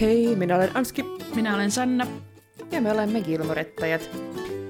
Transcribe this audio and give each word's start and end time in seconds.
Hei, 0.00 0.36
minä 0.36 0.56
olen 0.56 0.76
Anski 0.76 1.04
Minä 1.34 1.54
olen 1.54 1.70
Sanna. 1.70 2.06
ja 2.70 2.80
me 2.80 2.92
olemme 2.92 3.20
Gilmorettajat. 3.20 4.10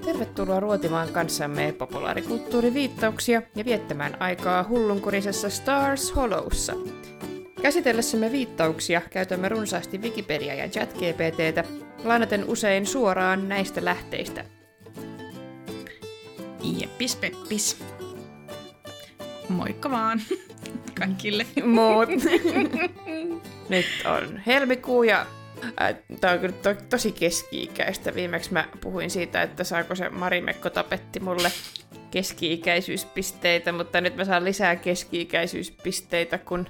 Tervetuloa 0.05 0.61
ruotimaan 0.61 1.09
kanssamme 1.09 1.73
populaarikulttuuriviittauksia 1.79 3.43
ja 3.55 3.65
viettämään 3.65 4.23
aikaa 4.23 4.67
hullunkurisessa 4.69 5.51
Stars 5.51 6.17
Hollowssa. 6.17 6.73
Käsitellessämme 7.63 8.33
viittauksia 8.33 9.03
käytämme 9.11 9.49
runsaasti 9.49 9.99
Wikipedia 9.99 10.55
ja 10.55 10.69
ChatGPTtä, 10.69 11.65
lainaten 12.05 12.45
usein 12.45 12.87
suoraan 12.87 13.49
näistä 13.49 13.85
lähteistä. 13.85 14.45
Jeppis 16.63 17.17
peppis. 17.17 17.77
Moikka 19.49 19.91
vaan 19.91 20.21
kaikille. 21.01 21.47
Mut. 21.65 22.09
Nyt 23.69 23.87
on 24.05 24.41
helmikuu 24.47 25.03
ja 25.03 25.27
äh, 25.81 25.95
Tämä 26.21 26.33
on 26.33 26.39
kyllä 26.39 26.55
to- 26.63 26.85
tosi 26.91 27.13
keski-ikäistä. 27.13 28.15
Viimeksi 28.15 28.53
mä 28.53 28.69
puhuin 28.81 29.11
siitä, 29.11 29.43
että 29.43 29.65
saako 29.65 29.95
se 29.95 30.09
Marimekko 30.09 30.71
tapetti 30.71 31.21
mulle 31.21 31.53
keski-ikäisyyspisteitä, 32.11 33.73
mutta 33.73 34.01
nyt 34.01 34.17
mä 34.17 34.25
saan 34.25 34.45
lisää 34.45 34.77
keski-ikäisyyspisteitä, 34.77 36.39
kun 36.39 36.67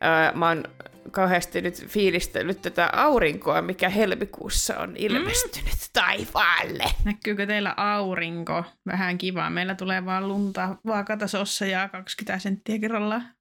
ää, 0.00 0.32
mä 0.32 0.48
oon 0.48 0.64
kauheasti 1.10 1.60
nyt 1.60 1.86
fiilistellyt 1.88 2.62
tätä 2.62 2.90
aurinkoa, 2.92 3.62
mikä 3.62 3.88
helmikuussa 3.88 4.78
on 4.78 4.96
ilmestynyt 4.96 5.72
mm. 5.72 5.90
taivaalle. 5.92 6.84
Näkyykö 7.04 7.46
teillä 7.46 7.74
aurinko? 7.76 8.64
Vähän 8.86 9.18
kiva. 9.18 9.50
Meillä 9.50 9.74
tulee 9.74 10.04
vaan 10.04 10.28
lunta 10.28 10.76
vaakatasossa 10.86 11.66
ja 11.66 11.88
20 11.88 12.38
senttiä 12.38 12.78
kerrallaan. 12.78 13.35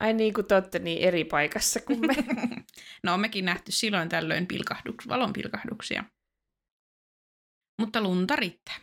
Ai 0.00 0.12
niin, 0.12 0.34
kun 0.34 0.44
te 0.44 0.54
olette 0.54 0.78
niin 0.78 1.02
eri 1.02 1.24
paikassa 1.24 1.80
kuin 1.80 2.00
me. 2.00 2.14
no 3.04 3.18
mekin 3.18 3.44
nähty 3.44 3.72
silloin 3.72 4.08
tällöin 4.08 4.46
pilkahduks, 4.46 5.08
valon 5.08 5.32
pilkahduksia. 5.32 6.04
Mutta 7.80 8.00
lunta 8.00 8.36
riittää. 8.36 8.76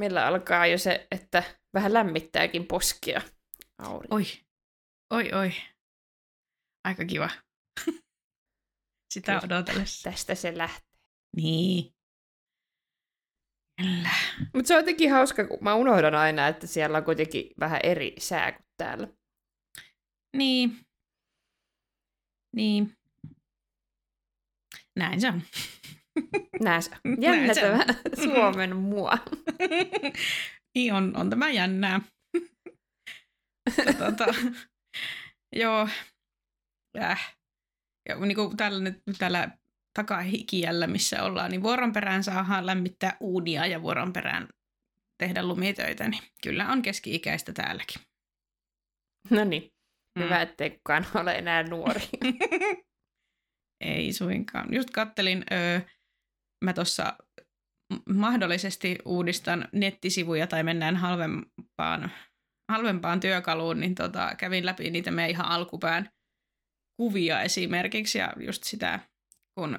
Meillä 0.00 0.26
alkaa 0.26 0.66
jo 0.66 0.78
se, 0.78 1.06
että 1.10 1.42
vähän 1.74 1.92
lämmittääkin 1.92 2.66
poskia 2.66 3.20
aurinko. 3.78 4.14
Oi, 4.14 4.24
oi, 5.10 5.32
oi. 5.32 5.52
Aika 6.84 7.04
kiva. 7.04 7.30
Sitä 9.14 9.40
odotellessa. 9.44 10.10
Tästä 10.10 10.34
se 10.34 10.58
lähtee. 10.58 11.00
Niin. 11.36 11.94
Kyllä. 13.80 14.10
Mutta 14.54 14.68
se 14.68 14.74
on 14.74 14.80
jotenkin 14.80 15.10
hauska, 15.10 15.46
kun 15.46 15.58
mä 15.60 15.74
unohdan 15.74 16.14
aina, 16.14 16.48
että 16.48 16.66
siellä 16.66 16.98
on 16.98 17.04
kuitenkin 17.04 17.50
vähän 17.60 17.80
eri 17.82 18.14
sää 18.18 18.52
kuin 18.52 18.66
täällä. 18.76 19.08
Niin. 20.36 20.78
Niin. 22.56 22.92
Näin 24.96 25.20
se 25.20 25.28
on. 25.28 25.42
Näin 26.64 26.82
se. 26.82 26.90
Näin 27.04 27.22
Jännä 27.22 27.54
se 27.54 27.70
on. 27.70 27.78
tämä 27.78 28.24
Suomen 28.24 28.76
mua. 28.76 29.18
niin 30.74 30.94
on, 30.94 31.16
on 31.16 31.30
tämä 31.30 31.50
jännää. 31.50 32.00
tota, 33.98 34.24
joo. 35.62 35.88
Äh. 36.98 37.36
Ja 38.08 38.16
niin 38.16 38.36
kuin 38.36 38.56
tällä, 38.56 38.80
nyt, 38.80 39.02
tällä 39.18 39.58
takahikiällä, 39.94 40.86
missä 40.86 41.22
ollaan, 41.22 41.50
niin 41.50 41.62
vuoron 41.62 41.92
perään 41.92 42.24
saadaan 42.24 42.66
lämmittää 42.66 43.16
uunia 43.20 43.66
ja 43.66 43.82
vuoron 43.82 44.12
perään 44.12 44.48
tehdä 45.18 45.46
lumitöitä, 45.46 46.08
niin 46.08 46.22
kyllä 46.42 46.68
on 46.68 46.82
keski-ikäistä 46.82 47.52
täälläkin. 47.52 48.02
No 49.30 49.44
niin, 49.44 49.70
Mm. 50.18 50.22
hyvä, 50.22 50.42
ettei 50.42 50.70
kukaan 50.70 51.06
ole 51.22 51.32
enää 51.32 51.62
nuori. 51.62 52.08
Ei 53.80 54.12
suinkaan. 54.12 54.74
Just 54.74 54.90
kattelin, 54.90 55.44
öö, 55.52 55.80
mä 56.64 56.72
tuossa 56.72 57.16
mahdollisesti 58.08 58.98
uudistan 59.04 59.68
nettisivuja 59.72 60.46
tai 60.46 60.62
mennään 60.62 60.96
halvempaan, 60.96 62.10
halvempaan 62.72 63.20
työkaluun, 63.20 63.80
niin 63.80 63.94
tota, 63.94 64.34
kävin 64.38 64.66
läpi 64.66 64.90
niitä 64.90 65.10
meidän 65.10 65.30
ihan 65.30 65.46
alkupään 65.46 66.10
kuvia 67.00 67.42
esimerkiksi 67.42 68.18
ja 68.18 68.32
just 68.36 68.64
sitä, 68.64 69.00
kun 69.58 69.78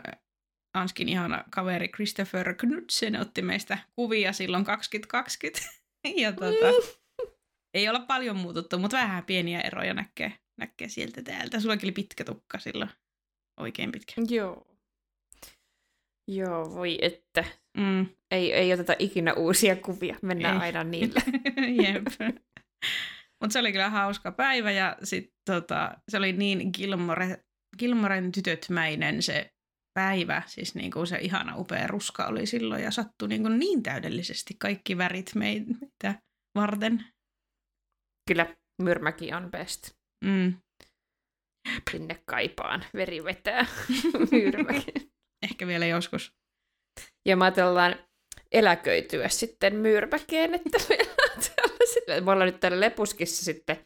Anskin 0.74 1.10
ihana 1.10 1.44
kaveri 1.50 1.90
Christopher 1.90 2.54
Knudsen 2.54 3.22
otti 3.22 3.42
meistä 3.42 3.78
kuvia 3.96 4.34
silloin 4.34 4.64
2020. 4.64 5.60
ja 6.22 6.32
tota, 6.32 7.01
ei 7.74 7.90
olla 7.90 8.00
paljon 8.00 8.36
muututtu, 8.36 8.80
mutta 8.80 8.98
vähän 8.98 9.26
pieniä 9.26 9.62
eroja 9.62 9.94
näkee, 9.94 10.34
näkee 10.58 10.90
sieltä 10.90 11.22
täältä. 11.22 11.60
Sullakin 11.60 11.86
oli 11.86 11.92
pitkä 11.92 12.24
tukka 12.24 12.60
silloin. 12.60 12.90
Oikein 13.60 13.92
pitkä. 13.92 14.14
Joo. 14.30 14.68
Joo, 16.28 16.76
voi 16.76 16.98
että. 17.02 17.46
Mm. 17.78 18.06
Ei, 18.32 18.54
ei 18.54 18.74
oteta 18.74 18.94
ikinä 19.00 19.34
uusia 19.34 19.76
kuvia, 19.76 20.16
mennään 20.22 20.56
Ei. 20.56 20.62
aina 20.62 20.84
niillä. 20.84 21.22
Jep. 21.84 22.08
Mutta 23.42 23.54
se 23.54 23.60
oli 23.60 23.72
kyllä 23.72 23.90
hauska 23.90 24.32
päivä 24.32 24.72
ja 24.72 24.98
sit, 25.04 25.34
tota, 25.46 25.92
se 26.10 26.18
oli 26.18 26.34
niin 26.34 26.70
Gilmore, 26.74 27.44
Gilmoren 27.80 28.32
tytötmäinen 28.32 29.22
se 29.22 29.54
päivä. 29.94 30.42
Siis 30.46 30.76
niinku 30.76 31.06
se 31.06 31.18
ihana 31.18 31.58
upea 31.58 31.88
ruska 31.88 32.26
oli 32.26 32.46
silloin 32.46 32.84
ja 32.84 32.92
sattui 32.92 33.28
niinku 33.28 33.50
niin 33.50 33.84
täydellisesti 33.84 34.56
kaikki 34.60 34.98
värit 34.98 35.32
meitä 35.36 36.22
varten. 36.56 37.06
Kyllä 38.32 38.56
Myrmäki 38.82 39.34
on 39.34 39.52
best. 39.52 39.92
Mm. 40.26 40.54
Sinne 41.92 42.22
kaipaan. 42.26 42.86
Veri 42.94 43.24
vetää. 43.24 43.66
Myrmäki. 44.32 44.92
Ehkä 45.44 45.68
vielä 45.68 45.86
joskus. 45.86 46.34
Ja 47.26 47.38
me 47.38 47.46
ajatellaan 47.46 47.96
eläköityä 48.52 49.30
sitten 49.30 49.76
Myyrmäkeen, 49.76 50.54
että 50.54 50.78
meillä 50.90 51.12
on 51.12 51.44
tällaisia- 51.56 52.22
me 52.22 52.32
ollaan 52.32 52.46
nyt 52.52 52.60
täällä 52.60 52.80
Lepuskissa 52.80 53.46
sitten 53.46 53.86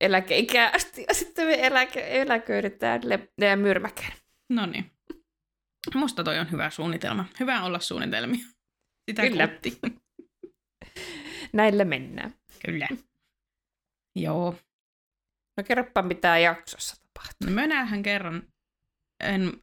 eläkeikää 0.00 0.70
asti, 0.74 1.04
ja 1.08 1.14
sitten 1.14 1.46
me 1.46 1.66
eläke, 1.66 2.20
eläköidytään 2.22 3.00
le- 3.04 3.28
ja 3.40 3.56
Myyrmäkeen. 3.56 4.12
No 4.52 4.66
niin. 4.66 4.90
Musta 5.94 6.24
toi 6.24 6.38
on 6.38 6.50
hyvä 6.50 6.70
suunnitelma. 6.70 7.24
Hyvä 7.40 7.62
olla 7.64 7.80
suunnitelmia. 7.80 8.44
Sitä 9.10 9.22
Kyllä. 9.22 9.48
kultti. 9.48 9.78
Näillä 11.52 11.84
mennään. 11.84 12.34
Kyllä. 12.66 12.88
Joo. 14.18 14.56
No 15.56 15.64
kerropa, 15.64 16.02
mitä 16.02 16.38
jaksossa 16.38 16.96
tapahtuu. 16.96 17.50
No 17.50 17.62
minähän 17.62 18.02
kerron, 18.02 18.42
en 19.20 19.62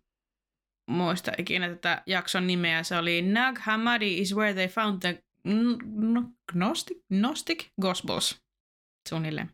muista 0.90 1.32
ikinä 1.38 1.70
tätä 1.70 2.04
jakson 2.06 2.48
nimeä, 2.48 2.84
se 2.84 2.98
oli 2.98 3.22
Nag 3.22 3.58
Hammadi 3.60 4.18
is 4.18 4.36
where 4.36 4.54
they 4.54 4.68
found 4.68 5.00
the 5.02 5.24
Gnostic, 6.52 6.98
Gnostic 7.14 7.68
Gospels, 7.82 8.42
suunnilleen. 9.10 9.52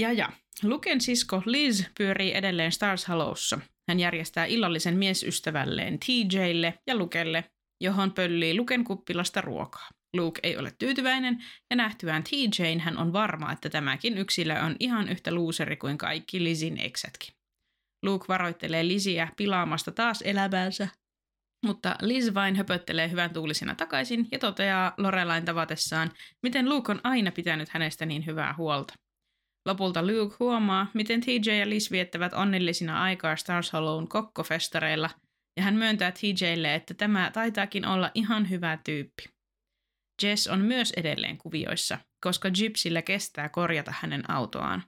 Ja 0.00 0.12
ja, 0.12 0.32
Luken 0.62 1.00
sisko 1.00 1.42
Liz 1.46 1.84
pyörii 1.98 2.34
edelleen 2.34 2.72
Stars 2.72 3.08
Hollowssa. 3.08 3.60
Hän 3.88 4.00
järjestää 4.00 4.44
illallisen 4.44 4.96
miesystävälleen 4.96 5.98
TJlle 5.98 6.78
ja 6.86 6.96
Lukelle, 6.96 7.44
johon 7.80 8.12
pöllii 8.12 8.56
Luken 8.56 8.84
kuppilasta 8.84 9.40
ruokaa. 9.40 9.88
Luke 10.16 10.40
ei 10.42 10.56
ole 10.56 10.72
tyytyväinen 10.78 11.44
ja 11.70 11.76
nähtyään 11.76 12.24
TJn 12.24 12.80
hän 12.80 12.98
on 12.98 13.12
varma, 13.12 13.52
että 13.52 13.70
tämäkin 13.70 14.18
yksilö 14.18 14.60
on 14.60 14.76
ihan 14.80 15.08
yhtä 15.08 15.34
luuseri 15.34 15.76
kuin 15.76 15.98
kaikki 15.98 16.44
Lizin 16.44 16.80
eksätkin. 16.80 17.34
Luke 18.04 18.24
varoittelee 18.28 18.88
Liziä 18.88 19.28
pilaamasta 19.36 19.92
taas 19.92 20.22
elämäänsä, 20.22 20.88
mutta 21.66 21.96
Liz 22.00 22.34
vain 22.34 22.56
höpöttelee 22.56 23.10
hyvän 23.10 23.32
tuulisena 23.32 23.74
takaisin 23.74 24.28
ja 24.32 24.38
toteaa 24.38 24.94
Lorelain 24.98 25.44
tavatessaan, 25.44 26.12
miten 26.42 26.68
Luke 26.68 26.92
on 26.92 27.00
aina 27.04 27.32
pitänyt 27.32 27.68
hänestä 27.68 28.06
niin 28.06 28.26
hyvää 28.26 28.54
huolta. 28.56 28.94
Lopulta 29.68 30.06
Luke 30.06 30.36
huomaa, 30.40 30.86
miten 30.94 31.20
TJ 31.20 31.50
ja 31.50 31.68
Liz 31.68 31.90
viettävät 31.90 32.32
onnellisina 32.32 33.02
aikaa 33.02 33.36
Stars 33.36 33.72
Hollown 33.72 34.08
kokkofestareilla, 34.08 35.10
ja 35.56 35.62
hän 35.62 35.74
myöntää 35.74 36.12
TJlle, 36.12 36.74
että 36.74 36.94
tämä 36.94 37.30
taitaakin 37.34 37.86
olla 37.86 38.10
ihan 38.14 38.50
hyvä 38.50 38.78
tyyppi. 38.84 39.24
Jess 40.22 40.46
on 40.46 40.60
myös 40.60 40.92
edelleen 40.96 41.38
kuvioissa, 41.38 41.98
koska 42.20 42.50
Gypsillä 42.50 43.02
kestää 43.02 43.48
korjata 43.48 43.94
hänen 44.00 44.30
autoaan. 44.30 44.82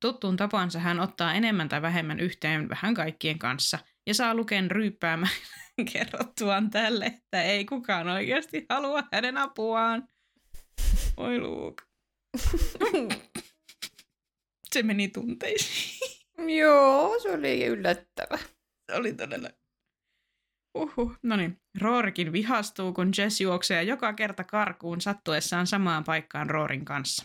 Tuttuun 0.00 0.36
tapansa 0.36 0.78
hän 0.78 1.00
ottaa 1.00 1.34
enemmän 1.34 1.68
tai 1.68 1.82
vähemmän 1.82 2.20
yhteen 2.20 2.68
vähän 2.68 2.94
kaikkien 2.94 3.38
kanssa 3.38 3.78
ja 4.06 4.14
saa 4.14 4.34
Luken 4.34 4.70
ryyppäämään 4.70 5.32
kerrottuaan 5.92 6.70
tälle, 6.70 7.06
että 7.06 7.42
ei 7.42 7.64
kukaan 7.64 8.08
oikeasti 8.08 8.66
halua 8.68 9.02
hänen 9.12 9.36
apuaan. 9.36 10.08
Oi 11.16 11.38
Luke. 11.40 11.84
Se 14.74 14.82
meni 14.82 15.08
tunteisiin. 15.08 16.24
Joo, 16.58 17.18
se 17.18 17.30
oli 17.30 17.64
yllättävä. 17.64 18.38
Se 18.86 18.96
oli 18.96 19.12
todella... 19.12 19.50
Uhu. 20.74 21.16
No 21.22 21.36
niin. 21.36 21.60
Roorikin 21.80 22.32
vihastuu, 22.32 22.92
kun 22.92 23.10
Jess 23.18 23.40
juoksee 23.40 23.82
joka 23.82 24.12
kerta 24.12 24.44
karkuun 24.44 25.00
sattuessaan 25.00 25.66
samaan 25.66 26.04
paikkaan 26.04 26.50
Roorin 26.50 26.84
kanssa. 26.84 27.24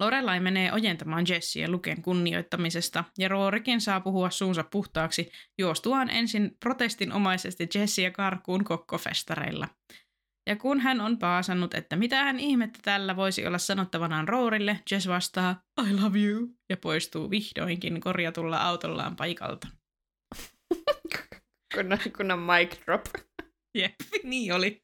Lorelai 0.00 0.40
menee 0.40 0.72
ojentamaan 0.72 1.24
Jessie 1.28 1.68
Luken 1.68 2.02
kunnioittamisesta, 2.02 3.04
ja 3.18 3.28
Roorikin 3.28 3.80
saa 3.80 4.00
puhua 4.00 4.30
suunsa 4.30 4.64
puhtaaksi 4.64 5.30
juostuaan 5.58 6.10
ensin 6.10 6.56
protestinomaisesti 6.60 7.68
Jessie 7.74 8.10
karkuun 8.10 8.64
kokkofestareilla. 8.64 9.68
Ja 10.48 10.56
kun 10.56 10.80
hän 10.80 11.00
on 11.00 11.18
paasannut, 11.18 11.74
että 11.74 11.96
mitä 11.96 12.24
hän 12.24 12.38
ihmettä 12.38 12.78
tällä 12.82 13.16
voisi 13.16 13.46
olla 13.46 13.58
sanottavanaan 13.58 14.28
Roorille, 14.28 14.80
Jess 14.90 15.08
vastaa 15.08 15.62
I 15.88 16.00
love 16.00 16.18
you 16.18 16.48
ja 16.70 16.76
poistuu 16.76 17.30
vihdoinkin 17.30 18.00
korjatulla 18.00 18.58
autollaan 18.58 19.16
paikalta. 19.16 19.68
kun, 22.16 22.30
on 22.30 22.38
mic 22.38 22.84
drop. 22.84 23.06
Jep, 23.74 23.94
niin 24.22 24.52
oli. 24.52 24.82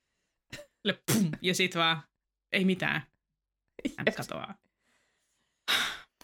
Pum, 1.13 1.31
ja 1.43 1.55
sit 1.55 1.75
vaan, 1.75 2.03
ei 2.53 2.65
mitään. 2.65 3.03
Hän 3.97 4.07
katoaa. 4.17 4.55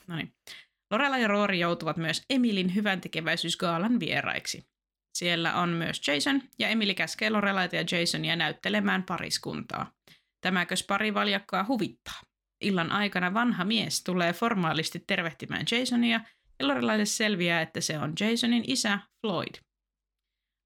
No 0.06 0.16
niin. 0.16 0.34
Lorela 0.90 1.18
ja 1.18 1.28
Roori 1.28 1.58
joutuvat 1.58 1.96
myös 1.96 2.22
Emilin 2.30 2.74
hyvän 2.74 3.00
tekeväisyysgaalan 3.00 4.00
vieraiksi. 4.00 4.66
Siellä 5.18 5.54
on 5.54 5.68
myös 5.68 6.08
Jason, 6.08 6.42
ja 6.58 6.68
Emily 6.68 6.94
käskee 6.94 7.30
Lorelaita 7.30 7.76
ja 7.76 7.84
Jasonia 7.90 8.36
näyttelemään 8.36 9.02
pariskuntaa. 9.02 9.92
Tämäkös 10.40 10.84
pari 10.86 11.14
valjakkaa 11.14 11.64
huvittaa. 11.68 12.20
Illan 12.60 12.92
aikana 12.92 13.34
vanha 13.34 13.64
mies 13.64 14.04
tulee 14.04 14.32
formaalisti 14.32 15.04
tervehtimään 15.06 15.64
Jasonia, 15.70 16.20
ja 16.60 16.68
Lorelaille 16.68 17.04
selviää, 17.04 17.62
että 17.62 17.80
se 17.80 17.98
on 17.98 18.12
Jasonin 18.20 18.64
isä 18.66 18.98
Floyd. 19.20 19.54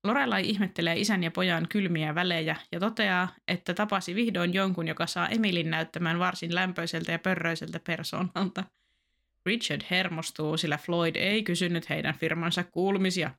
Lorelai 0.06 0.49
ihmettelee 0.49 1.00
isän 1.00 1.23
ja 1.23 1.31
pojan 1.31 1.67
kylmiä 1.69 2.14
välejä 2.14 2.56
ja 2.73 2.81
toteaa, 2.81 3.29
että 3.49 3.75
tapasi 3.75 4.14
vihdoin 4.14 4.55
jonkun, 4.55 4.88
joka 4.88 5.06
saa 5.06 5.29
Emilin 5.29 5.70
näyttämään 5.70 6.19
varsin 6.19 6.55
lämpöiseltä 6.55 7.12
ja 7.12 7.19
pörröiseltä 7.19 7.81
persoonalta. 7.87 8.64
Richard 9.47 9.82
hermostuu, 9.91 10.56
sillä 10.56 10.79
Floyd 10.79 11.17
ei 11.17 11.43
kysynyt 11.43 11.91
heidän 11.91 12.14
firmansa 12.14 12.64
kuulumisia, 12.64 13.31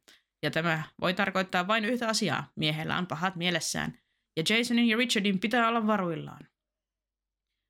ja 0.44 0.52
tämä 0.52 0.84
voi 1.02 1.14
tarkoittaa 1.14 1.68
vain 1.68 1.86
yhtä 1.86 2.08
asiaa. 2.08 2.52
Miehellä 2.56 2.98
on 2.98 3.08
pahat 3.08 3.36
mielessään, 3.36 3.98
ja 4.38 4.44
Jasonin 4.50 4.88
ja 4.88 4.98
Richardin 4.98 5.40
pitää 5.40 5.68
olla 5.68 5.88
varuillaan. 5.88 6.48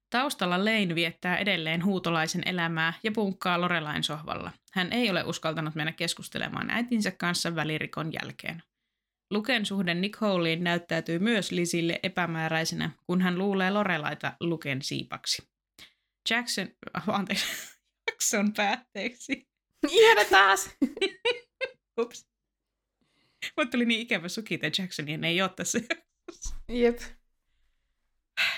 Taustalla 0.10 0.66
Lane 0.66 0.96
viettää 0.96 1.38
edelleen 1.38 1.86
huutolaisen 1.86 2.42
elämää 2.46 2.94
ja 3.04 3.12
punkkaa 3.12 3.62
Lorelain 3.62 4.04
sohvalla. 4.04 4.52
Hän 4.74 4.94
ei 4.94 5.10
ole 5.10 5.24
uskaltanut 5.24 5.76
mennä 5.76 5.92
keskustelemaan 5.92 6.70
äitinsä 6.70 7.12
kanssa 7.12 7.56
välirikon 7.56 8.14
jälkeen. 8.14 8.64
Luken 9.32 9.66
suhde 9.66 9.94
Nicoleen 9.94 10.64
näyttäytyy 10.64 11.20
myös 11.20 11.52
Lisille 11.52 12.00
epämääräisenä, 12.04 12.92
kun 13.08 13.22
hän 13.22 13.38
luulee 13.38 13.72
Lorelaita 13.72 14.34
Luken 14.40 14.82
siipaksi. 14.82 15.50
Jackson, 16.30 16.68
anteeksi, 17.08 17.46
Jackson 18.08 18.54
päätteeksi. 18.54 19.48
Ihana 19.90 20.30
taas! 20.30 20.70
Ups. 22.02 22.28
Mutta 23.58 23.72
tuli 23.72 23.86
niin 23.86 24.02
ikävä 24.02 24.30
sukita 24.30 24.66
Jacksonin, 24.66 25.24
ei 25.24 25.42
ole 25.42 25.50
tässä. 25.56 25.80
Jep. 26.70 27.00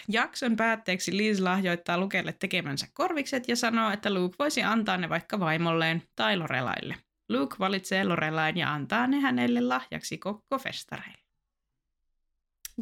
Jackson 0.07 0.55
päätteeksi 0.55 1.17
Liz 1.17 1.39
lahjoittaa 1.39 1.97
Lukelle 1.97 2.33
tekemänsä 2.33 2.87
korvikset 2.93 3.47
ja 3.47 3.55
sanoo, 3.55 3.91
että 3.91 4.13
Luke 4.13 4.35
voisi 4.39 4.63
antaa 4.63 4.97
ne 4.97 5.09
vaikka 5.09 5.39
vaimolleen 5.39 6.03
tai 6.15 6.37
Lorelaille. 6.37 6.95
Luke 7.29 7.55
valitsee 7.59 8.03
Lorelain 8.03 8.57
ja 8.57 8.73
antaa 8.73 9.07
ne 9.07 9.19
hänelle 9.19 9.61
lahjaksi 9.61 10.17
kokkofestareille. 10.17 11.23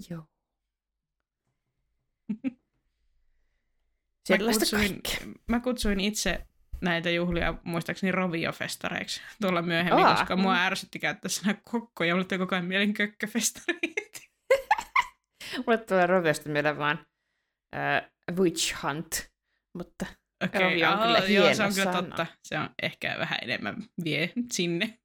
Joo. 0.10 0.24
Mä 4.30 4.36
Sellaista 4.38 4.60
kutsuin, 4.60 5.02
kaikkea. 5.02 5.28
mä 5.48 5.60
kutsuin 5.60 6.00
itse 6.00 6.48
näitä 6.82 7.10
juhlia 7.10 7.54
muistaakseni 7.64 8.12
Rovio-festareiksi 8.12 9.22
tuolla 9.42 9.62
myöhemmin, 9.62 10.06
Aa, 10.06 10.16
koska 10.16 10.36
mm. 10.36 10.42
mua 10.42 10.56
ärsytti 10.62 11.00
käyttää 11.00 11.30
sana 11.30 11.54
kokko 11.72 12.04
ja 12.04 12.16
mulle 12.16 12.26
tuli 12.26 12.40
koko 12.40 12.56
ajan 12.56 12.66
mieleen 12.66 12.94
kökköfestarit. 12.94 14.30
Mulle 15.66 15.78
tulee 15.78 16.08
Roviosta 16.08 16.50
mieleen 16.50 16.78
vaan 16.78 17.06
äh, 17.76 18.12
Witch 18.38 18.84
Hunt, 18.84 19.32
mutta 19.74 20.06
Okei, 20.46 20.62
Rovio 20.62 20.92
on 20.92 21.00
kyllä 21.00 21.20
joo, 21.20 21.54
se 21.54 21.64
on 21.64 21.74
kyllä 21.74 21.94
sana. 21.94 22.02
totta. 22.02 22.26
Se 22.44 22.60
on 22.60 22.70
ehkä 22.82 23.16
vähän 23.20 23.40
enemmän 23.42 23.84
vie 24.04 24.32
sinne. 24.52 25.00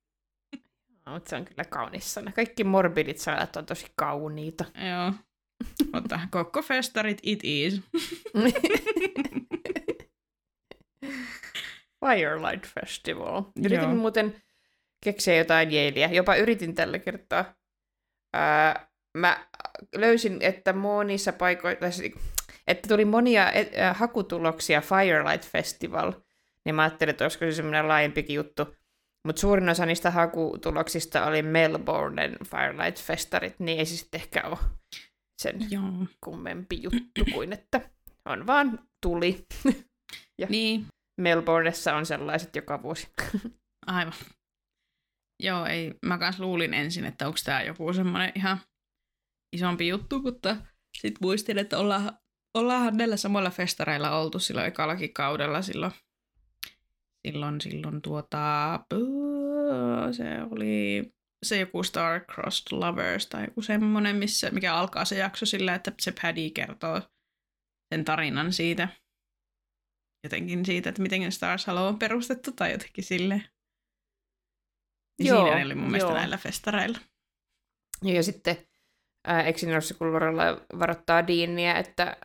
mutta 1.09 1.31
se 1.31 1.37
on 1.37 1.45
kyllä 1.45 1.65
kaunis 1.65 2.15
sana. 2.15 2.33
Kaikki 2.33 2.65
morbidit 2.65 3.19
sanat 3.19 3.57
on 3.57 3.67
tosi 3.67 3.87
kauniita. 3.97 4.65
Joo. 4.91 5.13
Mutta 5.93 6.21
kokkofestarit 6.31 7.19
it 7.23 7.41
is. 7.43 7.81
Firelight 12.07 12.67
Festival. 12.67 13.43
Yritin 13.65 13.83
Joo. 13.89 13.95
muuten 13.95 14.43
keksiä 15.05 15.35
jotain 15.37 15.73
jeiliä. 15.73 16.07
Jopa 16.13 16.37
yritin 16.37 16.75
tällä 16.75 16.99
kertaa. 16.99 17.55
Ää, 18.33 18.89
mä 19.19 19.47
löysin, 19.95 20.37
että 20.41 20.73
monissa 20.73 21.33
paikoissa, 21.33 22.03
että 22.67 22.89
tuli 22.89 23.05
monia 23.05 23.53
et, 23.53 23.79
ä, 23.79 23.93
hakutuloksia 23.93 24.81
Firelight 24.81 25.49
Festival, 25.49 26.13
niin 26.65 26.75
mä 26.75 26.83
ajattelin, 26.83 27.11
että 27.11 27.25
olisiko 27.25 27.45
se 27.45 27.53
semmoinen 27.53 27.89
laajempikin 27.89 28.37
juttu. 28.37 28.77
Mutta 29.27 29.41
suurin 29.41 29.69
osa 29.69 29.87
niistä 29.87 30.11
hakutuloksista 30.11 31.27
oli 31.27 31.43
Melbournen 31.43 32.37
Firelight-festarit, 32.45 33.55
niin 33.59 33.79
ei 33.79 33.87
se 33.87 33.97
sitten 33.97 34.21
ehkä 34.21 34.43
ole 34.43 34.59
sen 35.43 35.71
Joo. 35.71 36.07
kummempi 36.25 36.83
juttu 36.83 37.25
kuin, 37.35 37.53
että 37.53 37.81
on 38.25 38.47
vaan 38.47 38.79
tuli. 39.03 39.47
Niin, 40.49 40.87
Melbournessa 41.21 41.97
on 41.97 42.07
sellaiset 42.07 42.57
joka 42.57 42.83
vuosi. 42.83 43.09
aivan. 43.87 44.13
Joo, 45.43 45.67
ei, 45.67 45.95
mä 46.07 46.19
kans 46.19 46.41
luulin 46.41 46.75
ensin, 46.75 47.05
että 47.05 47.27
onko 47.27 47.39
tää 47.45 47.63
joku 47.63 47.93
semmoinen 47.93 48.33
ihan 48.35 48.59
isompi 49.53 49.89
juttu, 49.89 50.23
mutta 50.23 50.57
sit 50.99 51.15
muistin, 51.21 51.59
että 51.59 51.79
ollaan, 51.79 52.19
ollaan 52.55 52.97
näillä 52.97 53.17
samoilla 53.17 53.51
festareilla 53.51 54.19
oltu 54.19 54.39
silloin 54.39 54.67
ekallakin 54.67 55.13
kaudella 55.13 55.63
silloin. 55.63 55.93
Silloin, 57.27 57.61
silloin 57.61 58.03
tuota, 58.03 58.81
se 60.13 60.25
oli 60.51 61.13
se 61.43 61.61
joku 61.61 61.83
Star-Crossed 61.83 62.79
Lovers 62.79 63.27
tai 63.27 63.45
joku 63.45 63.63
semmoinen, 63.63 64.17
missä, 64.17 64.51
mikä 64.51 64.75
alkaa 64.75 65.05
se 65.05 65.17
jakso 65.17 65.47
sillä, 65.47 65.75
että 65.75 65.93
se 66.01 66.13
Paddy 66.23 66.51
kertoo 66.51 67.01
sen 67.95 68.05
tarinan 68.05 68.53
siitä. 68.53 68.89
Jotenkin 70.25 70.67
siitä, 70.67 70.89
että 70.89 71.03
miten 71.03 71.33
Stars 71.33 71.67
Hollow 71.67 71.87
on 71.87 71.99
perustettu 71.99 72.53
tai 72.53 72.73
jotenkin 72.73 73.05
silleen. 73.05 73.45
Niin 75.19 75.29
Joo, 75.29 75.45
siinä 75.45 75.67
oli 75.67 75.75
mun 75.75 75.91
mielestä 75.91 76.09
joo. 76.09 76.19
näillä 76.19 76.37
festareilla. 76.37 76.99
Ja 78.05 78.23
sitten 78.23 78.57
eikö 79.45 79.81
se, 79.81 79.95
kun 79.95 80.13
varoittaa 80.79 81.27
Deania, 81.27 81.77
että 81.77 82.17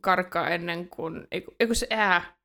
karkaa 0.00 0.48
ennen 0.48 0.88
kuin... 0.88 1.26
Eiku, 1.30 1.54
eiku 1.60 1.74
se, 1.74 1.86
ää, 1.90 2.36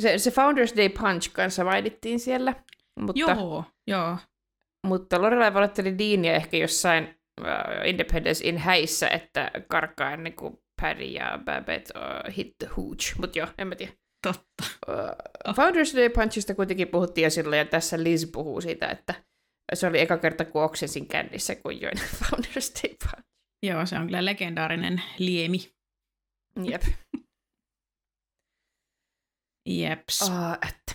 se, 0.00 0.18
se 0.18 0.30
Founders 0.30 0.76
Day 0.76 0.88
Punch 0.88 1.32
kanssa 1.32 1.64
mainittiin 1.64 2.20
siellä, 2.20 2.54
mutta, 3.00 3.20
Joo, 3.20 3.64
joo. 3.86 4.16
mutta 4.86 5.22
Lorelai 5.22 5.54
valitteli 5.54 5.98
Deania 5.98 6.32
ehkä 6.32 6.56
jossain 6.56 7.20
ää, 7.44 7.84
Independence 7.84 8.48
in 8.48 8.58
häissä, 8.58 9.08
että 9.08 9.50
karkaa 9.68 10.12
ennen 10.12 10.32
kuin 10.32 10.58
Paddy 10.80 11.04
ja 11.04 11.38
Babette 11.44 11.92
uh, 11.98 12.36
hit 12.36 12.58
the 12.58 12.66
hooch. 12.76 13.18
Mutta 13.18 13.38
joo, 13.38 13.48
en 13.58 13.68
mä 13.68 13.74
tiedä. 13.74 13.92
Totta. 14.26 14.64
Uh, 14.88 15.54
Founders 15.54 15.94
Day 15.94 16.08
Punchista 16.08 16.54
kuitenkin 16.54 16.88
puhuttiin 16.88 17.22
jo 17.22 17.30
silloin, 17.30 17.58
ja 17.58 17.64
tässä 17.64 18.02
Liz 18.02 18.32
puhuu 18.32 18.60
siitä, 18.60 18.88
että 18.88 19.14
se 19.74 19.86
oli 19.86 20.00
eka 20.00 20.18
kerta, 20.18 20.44
kun 20.44 20.62
oksensin 20.62 21.06
kännissä, 21.06 21.54
kun 21.54 21.80
join 21.80 21.98
Founders 22.18 22.72
Day 22.74 22.96
Punch. 23.04 23.28
Joo, 23.62 23.86
se 23.86 23.96
on 23.96 24.06
kyllä 24.06 24.24
legendaarinen 24.24 25.02
liemi. 25.18 25.72
Jep. 26.64 26.82
Jeps. 29.68 30.22
Oh, 30.22 30.52
että. 30.68 30.94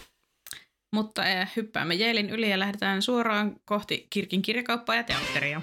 Mutta 0.94 1.25
eh, 1.25 1.51
hyppäämme 1.55 1.96
Jeelin 1.96 2.29
yli 2.29 2.50
ja 2.50 2.60
lähdetään 2.60 3.01
suoraan 3.01 3.55
kohti 3.65 4.08
Kirkin 4.10 4.41
kirjakauppaa 4.41 4.96
ja 4.96 5.03
teatteria. 5.03 5.62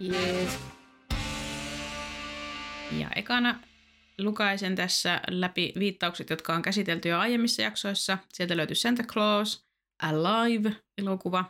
Yes. 0.00 0.58
Ja 2.92 3.10
ekana 3.16 3.60
lukaisen 4.18 4.76
tässä 4.76 5.20
läpi 5.30 5.72
viittaukset, 5.78 6.30
jotka 6.30 6.54
on 6.54 6.62
käsitelty 6.62 7.08
jo 7.08 7.18
aiemmissa 7.18 7.62
jaksoissa. 7.62 8.18
Sieltä 8.32 8.56
löytyy 8.56 8.74
Santa 8.74 9.02
Claus, 9.02 9.66
Alive-elokuva, 10.02 11.44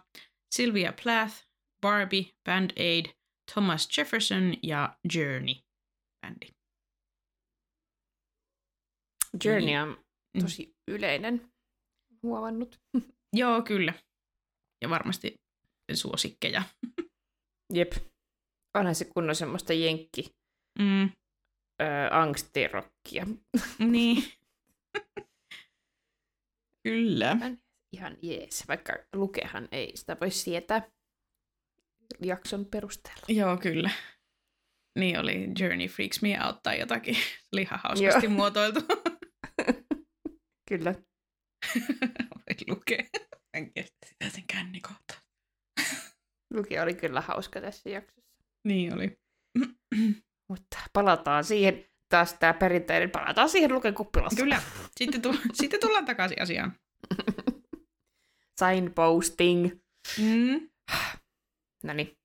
Sylvia 0.56 0.92
Plath, 1.02 1.34
Barbie, 1.80 2.24
Band 2.44 2.70
Aid, 2.78 3.06
Thomas 3.54 3.88
Jefferson 3.98 4.54
ja 4.62 4.96
Journey-bändi. 5.14 6.54
Journey 9.44 9.76
on 9.76 10.04
tosi 10.40 10.76
yleinen. 10.88 11.52
Huomannut. 12.22 12.80
Joo, 13.36 13.62
kyllä. 13.62 13.94
Ja 14.82 14.90
varmasti 14.90 15.34
suosikkeja. 15.94 16.62
Jep. 17.74 17.92
Onhan 18.74 18.94
se 18.94 19.04
kunnon 19.04 19.36
semmoista 19.36 19.72
jenkki 19.72 20.36
Mm, 20.78 21.10
angstirokkia. 22.10 23.26
niin. 23.78 24.24
Kyllä. 26.84 27.36
Ihan 27.96 28.16
jees, 28.22 28.68
vaikka 28.68 28.92
lukehan 29.12 29.68
ei 29.72 29.92
sitä 29.96 30.16
voi 30.20 30.30
sietää 30.30 30.82
jakson 32.22 32.66
perusteella. 32.66 33.22
Joo, 33.28 33.56
kyllä. 33.56 33.90
Niin 34.98 35.18
oli 35.18 35.48
Journey 35.58 35.88
Freaks 35.88 36.22
Me 36.22 36.38
Out 36.46 36.62
tai 36.62 36.80
jotakin. 36.80 37.14
Se 37.14 37.48
oli 37.52 37.62
ihan 37.62 37.80
hauskasti 37.82 38.26
Joo. 38.26 38.34
muotoiltu. 38.36 38.80
kyllä. 40.68 40.94
voi 42.34 42.56
lukea. 42.68 43.02
En 43.54 43.72
kestä 43.72 44.06
sitä 44.06 44.30
sen. 44.30 44.44
Luki 46.54 46.78
oli 46.78 46.94
kyllä 46.94 47.20
hauska 47.20 47.60
tässä 47.60 47.88
jaksossa. 47.90 48.44
Niin 48.64 48.94
oli. 48.94 49.18
Mutta 50.50 50.78
palataan 50.92 51.44
siihen, 51.44 51.84
taas 52.08 52.34
tämä 52.34 52.54
perinteinen, 52.54 53.10
palataan 53.10 53.48
siihen 53.48 53.72
lukekuppilassa. 53.74 54.36
Kyllä, 54.42 54.62
sitten, 54.96 55.22
tu- 55.22 55.38
sitten 55.60 55.80
tullaan 55.80 56.04
takaisin 56.04 56.42
asiaan. 56.42 56.72
Signposting. 58.58 59.70
Mm. 60.22 60.68
No 61.82 61.92
niin. 61.92 62.16